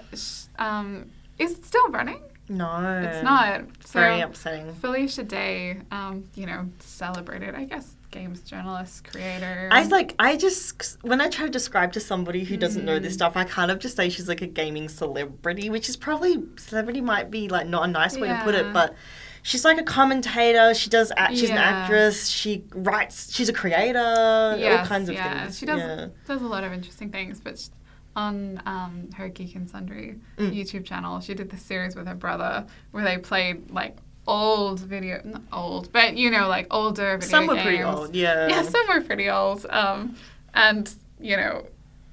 um, 0.58 1.06
is 1.38 1.52
it 1.52 1.64
still 1.64 1.88
running? 1.88 2.20
No. 2.48 3.00
It's 3.08 3.22
not. 3.22 3.62
So, 3.84 4.00
Very 4.00 4.20
upsetting. 4.20 4.74
Felicia 4.74 5.22
Day, 5.22 5.78
um, 5.92 6.24
you 6.34 6.44
know, 6.46 6.68
celebrated, 6.80 7.54
I 7.54 7.64
guess, 7.64 7.94
games 8.10 8.40
journalist, 8.40 9.04
creator. 9.10 9.68
I 9.70 9.84
like 9.84 10.14
I 10.18 10.36
just 10.36 10.98
when 11.02 11.20
I 11.20 11.28
try 11.28 11.46
to 11.46 11.50
describe 11.50 11.92
to 11.94 12.00
somebody 12.00 12.44
who 12.44 12.56
doesn't 12.56 12.84
know 12.84 12.98
Mm. 12.98 13.02
this 13.02 13.14
stuff, 13.14 13.36
I 13.36 13.44
kind 13.44 13.70
of 13.70 13.78
just 13.78 13.96
say 13.96 14.08
she's 14.08 14.28
like 14.28 14.42
a 14.42 14.46
gaming 14.46 14.88
celebrity, 14.88 15.70
which 15.70 15.88
is 15.88 15.96
probably 15.96 16.42
celebrity 16.56 17.00
might 17.00 17.30
be 17.30 17.48
like 17.48 17.66
not 17.66 17.84
a 17.84 17.88
nice 17.88 18.16
way 18.16 18.28
to 18.28 18.40
put 18.42 18.54
it, 18.54 18.72
but 18.72 18.94
she's 19.42 19.64
like 19.64 19.78
a 19.78 19.82
commentator. 19.84 20.74
She 20.74 20.90
does 20.90 21.12
act. 21.16 21.36
She's 21.36 21.50
an 21.50 21.58
actress. 21.58 22.28
She 22.28 22.64
writes. 22.74 23.32
She's 23.34 23.48
a 23.48 23.52
creator. 23.52 23.98
all 23.98 24.56
Yes, 24.58 24.88
kinds 24.88 25.08
of 25.08 25.14
yeah. 25.14 25.42
things. 25.44 25.58
She 25.58 25.66
does 25.66 25.80
Yeah. 25.80 26.06
does 26.26 26.42
a 26.42 26.46
lot 26.46 26.64
of 26.64 26.72
interesting 26.72 27.10
things, 27.10 27.40
but 27.40 27.68
on 28.16 28.60
um, 28.66 29.08
her 29.16 29.28
Geek 29.28 29.54
and 29.54 29.70
Sundry 29.70 30.18
Mm. 30.36 30.52
YouTube 30.52 30.84
channel, 30.84 31.20
she 31.20 31.32
did 31.34 31.48
this 31.50 31.62
series 31.62 31.94
with 31.94 32.08
her 32.08 32.14
brother 32.16 32.66
where 32.90 33.04
they 33.04 33.18
played 33.18 33.70
like 33.70 33.98
old 34.26 34.80
video, 34.80 35.20
not 35.24 35.42
old, 35.52 35.92
but 35.92 36.16
you 36.16 36.30
know, 36.30 36.48
like 36.48 36.66
older 36.70 37.16
video 37.18 37.28
Some 37.28 37.46
were 37.46 37.54
games. 37.54 37.66
pretty 37.66 37.82
old. 37.82 38.14
Yeah. 38.14 38.48
yeah, 38.48 38.62
some 38.62 38.86
were 38.88 39.00
pretty 39.00 39.28
old, 39.28 39.66
um, 39.70 40.16
and 40.54 40.92
you 41.20 41.36
know, 41.36 41.66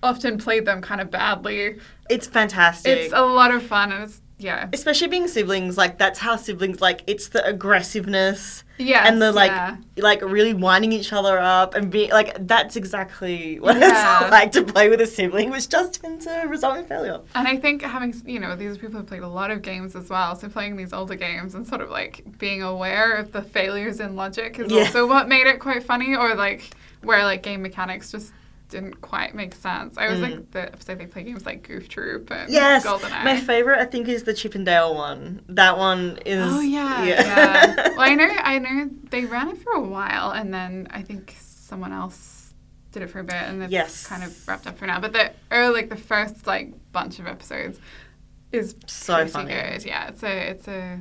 often 0.04 0.38
played 0.38 0.66
them 0.66 0.82
kind 0.82 1.02
of 1.02 1.12
badly. 1.12 1.78
It's 2.10 2.28
fantastic. 2.28 2.98
It's 2.98 3.14
a 3.14 3.22
lot 3.22 3.52
of 3.52 3.64
fun, 3.64 3.92
and 3.92 4.04
it's 4.04 4.22
yeah, 4.40 4.70
Especially 4.72 5.08
being 5.08 5.28
siblings, 5.28 5.78
like 5.78 5.98
that's 5.98 6.20
how 6.20 6.36
siblings 6.36 6.80
like. 6.82 7.02
It's 7.08 7.30
the 7.30 7.44
aggressiveness 7.46 8.64
yeah, 8.78 9.08
and 9.08 9.20
the 9.22 9.32
like, 9.32 9.50
yeah. 9.50 9.78
like 9.98 10.22
really 10.22 10.54
winding 10.54 10.92
each 10.92 11.12
other 11.12 11.40
up 11.40 11.74
and 11.74 11.90
being 11.90 12.12
like. 12.12 12.36
That's 12.48 12.76
exactly 12.76 13.60
what 13.60 13.78
Yeah. 13.78 14.22
it's 14.24 14.32
like 14.38 14.52
to 14.52 14.64
play 14.64 14.90
with 14.90 15.02
a 15.02 15.08
sibling, 15.08 15.50
which 15.50 15.70
does 15.70 15.90
tend 15.90 16.22
to 16.22 16.32
result 16.48 16.78
in 16.78 16.86
failure. 16.86 17.20
And 17.36 17.48
I 17.48 17.58
think 17.58 17.82
having, 17.82 18.14
you 18.26 18.40
know, 18.40 18.56
these 18.56 18.76
are 18.76 18.80
people 18.80 19.00
who 19.00 19.06
played 19.06 19.24
a 19.24 19.28
lot 19.28 19.50
of 19.52 19.62
games 19.62 19.96
as 19.96 20.10
well. 20.10 20.36
So 20.36 20.50
playing 20.50 20.76
these 20.78 20.94
older 20.94 21.16
games 21.16 21.56
and 21.56 21.66
sort 21.68 21.82
of 21.82 21.90
like 21.90 22.24
being 22.38 22.62
aware 22.62 23.14
of 23.14 23.32
the 23.32 23.42
failures 23.42 24.00
in 24.00 24.16
logic 24.16 24.60
is 24.60 24.72
Yeah. 24.72 24.82
also 24.82 25.08
what 25.08 25.28
made 25.28 25.48
it 25.48 25.60
quite 25.60 25.84
funny, 25.84 26.16
or 26.16 26.36
like 26.36 26.76
where 27.02 27.24
like 27.24 27.42
game 27.44 27.62
mechanics 27.62 28.12
just 28.12 28.34
didn't 28.70 29.00
quite 29.02 29.34
make 29.34 29.54
sense. 29.56 29.98
I 29.98 30.08
was 30.10 30.20
Mm. 30.20 30.22
like 30.24 30.52
the 30.52 30.62
episode 30.74 31.00
they 31.00 31.06
play 31.06 31.24
games 31.24 31.46
like 31.46 31.64
Goof 31.68 31.88
Troop 31.88 32.30
and 32.32 32.52
Yes, 32.52 32.86
GoldenEye. 32.86 33.24
my 33.24 33.40
favorite 33.40 33.80
I 33.80 33.86
think 33.86 34.08
is 34.10 34.24
the 34.24 34.34
Chip 34.34 34.56
'n 34.56 34.64
Dale 34.66 34.94
one. 34.94 35.42
That 35.50 35.78
one 35.78 36.20
is. 36.26 36.44
Oh 36.54 36.60
yeah, 36.60 37.04
yeah. 37.04 37.76
well, 37.90 38.00
I 38.02 38.14
know, 38.16 38.28
I 38.30 38.60
know 38.60 38.90
they 39.10 39.26
ran 39.26 39.50
it 39.50 39.58
for 39.60 39.72
a 39.74 39.82
while, 39.82 40.32
and 40.32 40.54
then 40.54 40.88
I 40.92 41.02
think 41.02 41.36
someone 41.40 41.94
else 41.94 42.54
did 42.92 43.04
it 43.04 43.08
for 43.10 43.20
a 43.20 43.24
bit, 43.24 43.36
and 43.36 43.64
it's 43.64 43.72
Yes. 43.72 44.06
kind 44.08 44.24
of 44.24 44.48
wrapped 44.48 44.68
up 44.68 44.78
for 44.78 44.86
now. 44.88 45.00
But 45.00 45.14
the 45.14 45.32
early, 45.52 45.82
like 45.82 45.90
the 45.90 45.96
first 45.98 46.46
like 46.48 46.74
bunch 46.92 47.20
of 47.20 47.28
episodes 47.28 47.80
is 48.52 48.76
So 48.88 49.28
funny. 49.28 49.54
good. 49.54 49.86
Yeah, 49.86 50.08
it's 50.10 50.24
a, 50.24 50.50
it's 50.52 50.68
a, 50.68 51.00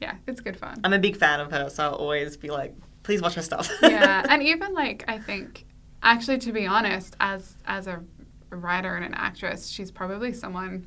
yeah, 0.00 0.14
it's 0.26 0.40
good 0.40 0.56
fun. 0.58 0.80
I'm 0.84 0.92
a 0.92 0.98
big 0.98 1.16
fan 1.16 1.40
of 1.40 1.50
her, 1.50 1.68
so 1.70 1.84
I'll 1.84 1.94
always 1.94 2.36
be 2.36 2.48
like, 2.50 2.74
please 3.02 3.20
watch 3.20 3.34
her 3.34 3.42
stuff. 3.42 3.70
yeah, 3.82 4.24
and 4.30 4.42
even 4.42 4.72
like 4.74 5.04
I 5.08 5.18
think, 5.18 5.64
actually, 6.02 6.38
to 6.38 6.52
be 6.52 6.66
honest, 6.66 7.16
as 7.20 7.54
as 7.66 7.86
a 7.86 8.02
writer 8.50 8.96
and 8.96 9.04
an 9.04 9.14
actress, 9.14 9.68
she's 9.68 9.90
probably 9.90 10.32
someone 10.32 10.86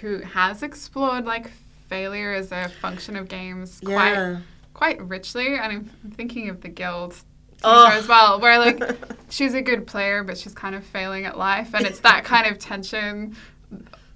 who 0.00 0.20
has 0.20 0.62
explored 0.62 1.24
like 1.24 1.50
failure 1.88 2.32
as 2.32 2.52
a 2.52 2.68
function 2.80 3.16
of 3.16 3.28
games 3.28 3.80
quite 3.84 4.12
yeah. 4.12 4.40
quite 4.74 5.00
richly, 5.06 5.54
and 5.54 5.72
I'm 5.72 5.84
thinking 6.14 6.48
of 6.48 6.60
the 6.60 6.68
Guild 6.68 7.16
Oh. 7.62 7.90
as 7.92 8.08
well, 8.08 8.40
where 8.40 8.58
like 8.58 8.82
she's 9.30 9.54
a 9.54 9.62
good 9.62 9.86
player, 9.86 10.24
but 10.24 10.38
she's 10.38 10.54
kind 10.54 10.74
of 10.74 10.84
failing 10.84 11.26
at 11.26 11.36
life, 11.36 11.74
and 11.74 11.86
it's 11.86 12.00
that 12.00 12.24
kind 12.24 12.46
of 12.46 12.58
tension 12.58 13.36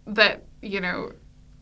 that 0.07 0.45
you 0.63 0.81
know 0.81 1.13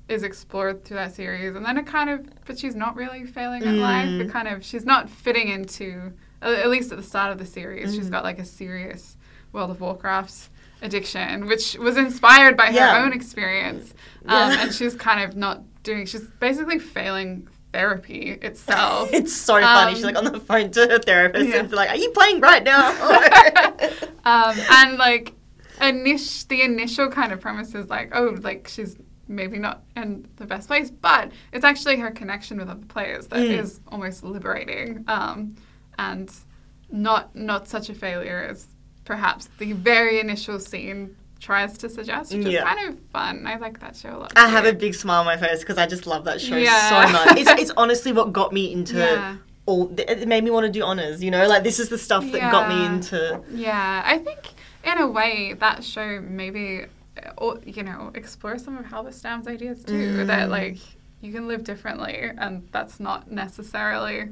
is 0.09 0.23
explored 0.23 0.85
through 0.85 0.97
that 0.97 1.15
series, 1.15 1.57
and 1.57 1.65
then 1.65 1.79
it 1.79 1.87
kind 1.87 2.11
of, 2.11 2.27
but 2.45 2.59
she's 2.59 2.75
not 2.75 2.95
really 2.97 3.25
failing 3.25 3.63
at 3.63 3.75
life. 3.75 4.09
Mm. 4.09 4.21
It 4.21 4.31
kind 4.31 4.47
of, 4.49 4.65
she's 4.65 4.85
not 4.85 5.09
fitting 5.09 5.49
into, 5.49 6.13
at 6.51 6.69
least 6.71 6.91
at 6.93 6.99
the 6.99 7.05
start 7.05 7.33
of 7.33 7.39
the 7.39 7.47
series, 7.47 7.95
she's 7.95 8.11
got 8.11 8.25
like 8.25 8.39
a 8.39 8.45
serious 8.45 9.17
World 9.53 9.71
of 9.71 9.81
Warcraft 9.81 10.49
addiction, 10.83 11.47
which 11.47 11.77
was 11.79 11.97
inspired 11.97 12.57
by 12.57 12.71
Yeah. 12.71 12.95
her 12.99 13.05
own 13.05 13.13
experience. 13.13 13.95
Um, 14.27 14.51
Yeah. 14.51 14.63
And 14.63 14.75
she's 14.75 14.95
kind 14.95 15.23
of 15.23 15.37
not 15.37 15.63
doing, 15.83 16.07
she's 16.07 16.23
basically 16.41 16.79
failing 16.79 17.49
therapy 17.73 18.39
itself. 18.43 19.11
It's 19.13 19.33
so 19.33 19.61
funny. 19.61 19.91
Um, 19.91 19.95
She's 19.95 20.05
like 20.05 20.17
on 20.17 20.25
the 20.25 20.41
phone 20.41 20.71
to 20.73 20.81
her 20.89 20.99
therapist 20.99 21.49
yeah. 21.51 21.57
and 21.61 21.73
like, 21.73 21.89
"Are 21.91 21.97
you 21.97 22.11
playing 22.11 22.41
right 22.41 22.63
now?" 22.65 22.89
um, 24.25 24.55
and 24.71 24.99
like, 24.99 25.35
init- 25.81 26.49
the 26.49 26.63
initial 26.63 27.09
kind 27.11 27.33
of 27.33 27.41
premise 27.41 27.75
is 27.75 27.89
like, 27.89 28.11
oh, 28.15 28.37
like 28.43 28.69
she's 28.69 28.97
maybe 29.29 29.59
not 29.59 29.83
in 29.97 30.27
the 30.37 30.45
best 30.45 30.67
place, 30.69 30.91
but 30.91 31.31
it's 31.53 31.65
actually 31.65 31.97
her 31.97 32.11
connection 32.11 32.59
with 32.59 32.69
other 32.69 32.85
players 32.87 33.27
that 33.29 33.41
is 33.41 33.79
Mm. 33.79 33.93
almost 33.93 34.23
liberating, 34.25 35.05
um, 35.09 35.55
and 35.99 36.31
not 36.91 37.35
not 37.35 37.69
such 37.69 37.89
a 37.89 37.95
failure 37.95 38.47
as 38.51 38.67
perhaps 39.05 39.49
the 39.59 39.73
very 39.73 40.21
initial 40.21 40.59
scene 40.61 41.17
tries 41.41 41.77
to 41.79 41.89
suggest, 41.89 42.33
which 42.33 42.47
Yeah. 42.47 42.59
is 42.59 42.65
kind 42.65 42.89
of 42.89 42.99
fun. 43.13 43.47
I 43.47 43.57
like 43.57 43.81
that 43.81 43.97
show 43.97 44.17
a 44.17 44.19
lot. 44.19 44.33
I 44.37 44.47
have 44.49 44.65
a 44.65 44.73
big 44.73 44.95
smile 44.95 45.21
on 45.21 45.27
my 45.27 45.37
face 45.37 45.59
because 45.61 45.77
I 45.77 45.87
just 45.87 46.07
love 46.07 46.25
that 46.27 46.41
show 46.41 46.57
Yeah. 46.57 46.89
so 47.07 47.13
much. 47.13 47.39
It's, 47.41 47.51
it's 47.63 47.71
honestly 47.77 48.13
what 48.13 48.33
got 48.33 48.53
me 48.53 48.73
into 48.73 48.99
Yeah. 48.99 49.37
all. 49.67 49.93
It 49.99 50.29
made 50.29 50.45
me 50.45 50.51
want 50.51 50.67
to 50.67 50.73
do 50.73 50.85
honors. 50.85 51.23
You 51.23 51.33
know, 51.33 51.49
like 51.49 51.65
this 51.65 51.81
is 51.81 51.89
the 51.89 51.99
stuff 51.99 52.31
that 52.31 52.53
got 52.53 52.69
me 52.69 52.87
into. 52.87 53.43
Yeah, 53.51 54.03
I 54.05 54.19
think 54.19 54.39
in 54.85 54.99
a 54.99 55.07
way 55.09 55.55
that 55.59 55.83
show 55.83 56.21
maybe, 56.21 56.85
uh, 57.21 57.31
or, 57.39 57.59
you 57.65 57.83
know, 57.83 58.13
explore 58.15 58.57
some 58.59 58.79
of 58.79 58.85
Halberstam's 58.87 59.49
ideas 59.49 59.83
too. 59.85 60.25
That 60.27 60.47
Mm. 60.49 60.51
like 60.51 60.79
you 61.23 61.33
can 61.33 61.49
live 61.49 61.65
differently, 61.65 62.31
and 62.39 62.69
that's 62.71 63.01
not 63.01 63.31
necessarily 63.33 64.29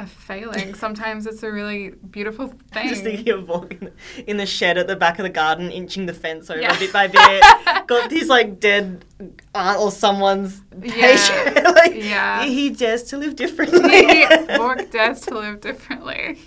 a 0.00 0.06
failing. 0.06 0.74
Sometimes 0.84 1.26
it's 1.26 1.42
a 1.42 1.50
really 1.52 1.90
beautiful 1.90 2.48
thing. 2.72 2.88
Just 2.88 3.02
thinking 3.02 3.32
of 3.32 3.48
walking 3.48 3.90
in 4.26 4.36
the 4.38 4.46
shed 4.46 4.78
at 4.78 4.86
the 4.86 4.96
back 4.96 5.18
of 5.18 5.24
the 5.24 5.28
garden, 5.30 5.70
inching 5.70 6.06
the 6.06 6.14
fence 6.14 6.48
over 6.50 6.60
Yeah. 6.60 6.78
bit 6.78 6.92
by 6.92 7.06
bit. 7.06 7.42
Got 7.86 8.08
these 8.10 8.28
like 8.28 8.58
dead 8.60 9.04
aunt 9.54 9.78
or 9.78 9.90
someone's 9.90 10.62
Yeah. 10.82 10.92
patient. 10.92 11.64
like, 11.74 11.94
Yeah. 11.94 12.44
He 12.44 12.70
dares 12.70 13.02
to 13.04 13.18
live 13.18 13.36
differently. 13.36 14.06
Vork 14.56 14.90
dares 14.90 15.20
to 15.22 15.38
live 15.38 15.60
differently. 15.60 16.38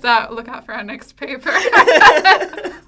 So 0.00 0.28
look 0.30 0.48
out 0.48 0.66
for 0.66 0.74
our 0.74 0.82
next 0.84 1.16
paper 1.16 1.50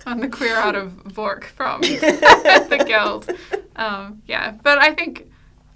on 0.07 0.21
the 0.21 0.29
queer 0.31 0.57
out 0.57 0.75
of 0.75 0.91
Vork 1.05 1.45
from 1.45 1.81
the 1.81 2.85
Guild. 2.87 3.31
Um, 3.77 4.23
yeah, 4.27 4.53
but 4.63 4.79
I 4.79 4.93
think, 4.95 5.31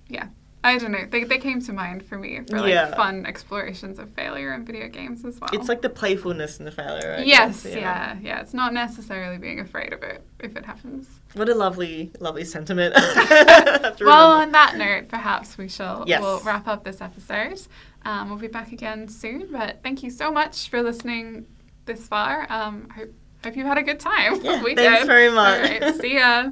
yeah, 0.08 0.26
I 0.64 0.76
don't 0.76 0.90
know. 0.90 1.06
They, 1.08 1.22
they 1.24 1.38
came 1.38 1.60
to 1.62 1.72
mind 1.72 2.04
for 2.04 2.18
me 2.18 2.40
for 2.48 2.58
like 2.60 2.72
Yeah. 2.72 2.94
fun 2.94 3.26
explorations 3.26 3.98
of 4.00 4.10
failure 4.10 4.52
in 4.54 4.64
video 4.64 4.88
games 4.88 5.24
as 5.24 5.40
well. 5.40 5.48
It's 5.52 5.68
like 5.68 5.82
the 5.82 5.88
playfulness 5.88 6.58
in 6.58 6.64
the 6.64 6.72
failure. 6.72 7.16
I 7.18 7.22
yes, 7.22 7.62
guess, 7.62 7.74
yeah. 7.76 8.16
yeah, 8.20 8.40
It's 8.40 8.52
not 8.54 8.72
necessarily 8.74 9.38
being 9.38 9.60
afraid 9.60 9.92
of 9.92 10.02
it 10.02 10.22
if 10.40 10.56
it 10.56 10.66
happens. 10.66 11.06
What 11.34 11.48
a 11.48 11.54
lovely, 11.54 12.10
lovely 12.20 12.44
sentiment. 12.44 12.94
Well, 14.00 14.30
remember. 14.32 14.42
on 14.42 14.52
that 14.52 14.76
note, 14.76 15.08
perhaps 15.08 15.56
we 15.58 15.68
shall 15.68 16.04
Yes. 16.06 16.20
we'll 16.22 16.40
wrap 16.40 16.66
up 16.68 16.84
this 16.84 17.00
episode. 17.00 17.60
Um, 18.04 18.28
we'll 18.28 18.38
be 18.38 18.46
back 18.48 18.72
again 18.72 19.08
soon, 19.08 19.48
but 19.52 19.80
thank 19.82 20.02
you 20.02 20.10
so 20.10 20.30
much 20.30 20.68
for 20.70 20.82
listening 20.82 21.46
this 21.84 22.06
far. 22.08 22.46
Um, 22.50 22.88
hope 22.90 23.12
hope 23.44 23.56
you've 23.56 23.66
had 23.66 23.78
a 23.78 23.82
good 23.82 24.00
time. 24.00 24.40
Yeah, 24.44 24.62
we 24.62 24.74
thanks 24.74 25.00
did. 25.00 25.06
very 25.06 25.30
much. 25.30 25.80
Right, 25.80 25.94
see 25.94 26.14
ya. 26.14 26.50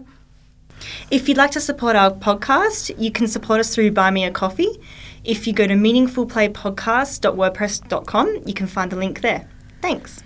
If 1.11 1.29
you'd 1.29 1.39
like 1.39 1.51
to 1.53 1.61
support 1.61 1.95
our 1.97 2.11
podcast, 2.11 2.95
you 2.99 3.11
can 3.11 3.29
support 3.29 3.61
us 3.61 3.75
through 3.75 3.93
Buy 3.93 4.11
Me 4.11 4.25
a 4.25 4.31
Coffee. 4.31 4.81
If 5.25 5.47
you 5.47 5.53
go 5.53 5.67
to 5.67 5.75
meaningfulplaypodcast.wordpress.com, 5.75 8.43
you 8.47 8.55
can 8.55 8.67
find 8.67 8.93
the 8.93 8.97
link 8.97 9.21
there. 9.21 9.47
Thanks. 9.83 10.23